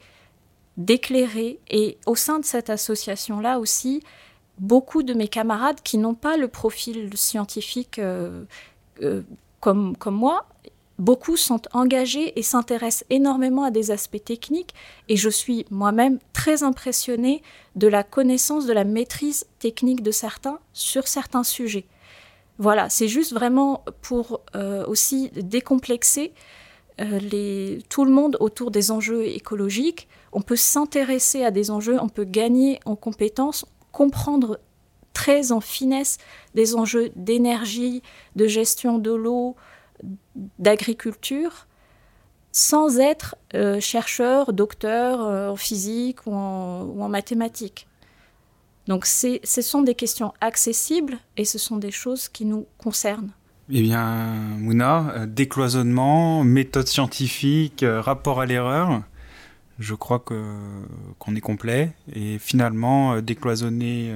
d'éclairer, 0.76 1.58
et 1.70 1.98
au 2.06 2.14
sein 2.14 2.38
de 2.38 2.44
cette 2.44 2.70
association-là 2.70 3.58
aussi, 3.58 4.02
beaucoup 4.58 5.02
de 5.02 5.14
mes 5.14 5.28
camarades 5.28 5.80
qui 5.82 5.98
n'ont 5.98 6.14
pas 6.14 6.36
le 6.36 6.48
profil 6.48 7.10
scientifique 7.16 7.98
euh, 7.98 8.44
euh, 9.02 9.22
comme, 9.60 9.96
comme 9.96 10.16
moi, 10.16 10.46
Beaucoup 10.98 11.36
sont 11.36 11.62
engagés 11.72 12.38
et 12.38 12.42
s'intéressent 12.42 13.04
énormément 13.10 13.64
à 13.64 13.72
des 13.72 13.90
aspects 13.90 14.22
techniques 14.24 14.74
et 15.08 15.16
je 15.16 15.28
suis 15.28 15.66
moi-même 15.70 16.20
très 16.32 16.62
impressionnée 16.62 17.42
de 17.74 17.88
la 17.88 18.04
connaissance, 18.04 18.64
de 18.66 18.72
la 18.72 18.84
maîtrise 18.84 19.46
technique 19.58 20.04
de 20.04 20.12
certains 20.12 20.60
sur 20.72 21.08
certains 21.08 21.42
sujets. 21.42 21.86
Voilà, 22.58 22.88
c'est 22.90 23.08
juste 23.08 23.32
vraiment 23.32 23.84
pour 24.02 24.42
euh, 24.54 24.86
aussi 24.86 25.30
décomplexer 25.30 26.32
euh, 27.00 27.80
tout 27.88 28.04
le 28.04 28.12
monde 28.12 28.36
autour 28.38 28.70
des 28.70 28.92
enjeux 28.92 29.26
écologiques. 29.26 30.06
On 30.34 30.42
peut 30.42 30.56
s'intéresser 30.56 31.44
à 31.44 31.50
des 31.50 31.70
enjeux, 31.70 31.98
on 32.00 32.08
peut 32.08 32.24
gagner 32.24 32.80
en 32.84 32.96
compétences, 32.96 33.64
comprendre 33.92 34.60
très 35.12 35.52
en 35.52 35.60
finesse 35.60 36.18
des 36.54 36.74
enjeux 36.74 37.10
d'énergie, 37.16 38.02
de 38.36 38.46
gestion 38.46 38.98
de 38.98 39.12
l'eau, 39.12 39.56
d'agriculture 40.58 41.66
sans 42.54 43.00
être 43.00 43.34
euh, 43.54 43.80
chercheur, 43.80 44.52
docteur 44.52 45.22
euh, 45.22 45.48
en 45.48 45.56
physique 45.56 46.24
ou 46.26 46.32
en, 46.32 47.08
mathématiques. 47.08 47.88
Donc 48.86 49.06
ce 49.06 49.40
sont 49.42 49.82
des 49.82 49.96
questions 49.96 50.32
accessibles 50.40 51.18
et 51.36 51.44
ce 51.44 51.58
sont 51.58 51.78
des 51.78 51.90
choses 51.90 52.28
qui 52.28 52.44
nous 52.44 52.66
concernent. 52.78 53.32
Eh 53.70 53.82
bien, 53.82 54.34
Mouna, 54.60 55.14
euh, 55.16 55.26
décloisonnement, 55.26 56.44
méthode 56.44 56.86
scientifique, 56.86 57.84
rapport 57.84 58.40
à 58.40 58.46
l'erreur, 58.46 59.02
je 59.78 59.94
crois 59.94 60.18
qu'on 60.20 61.34
est 61.36 61.40
complet. 61.40 61.92
Et 62.14 62.38
finalement, 62.38 63.20
décloisonner 63.20 64.14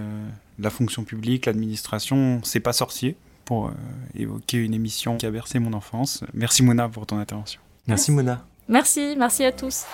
la 0.58 0.70
fonction 0.70 1.04
publique, 1.04 1.46
l'administration, 1.46 2.40
c'est 2.44 2.60
pas 2.60 2.72
sorcier 2.72 3.16
pour 3.44 3.68
euh, 3.68 3.70
évoquer 4.14 4.58
une 4.58 4.74
émission 4.74 5.16
qui 5.16 5.24
a 5.24 5.30
bercé 5.30 5.58
mon 5.58 5.72
enfance. 5.72 6.22
Merci 6.34 6.62
Mona 6.62 6.88
pour 6.88 7.06
ton 7.06 7.18
intervention. 7.18 7.60
Merci 7.86 8.12
Mona. 8.12 8.44
Merci, 8.68 9.14
merci 9.16 9.44
à 9.44 9.52
tous. 9.52 9.84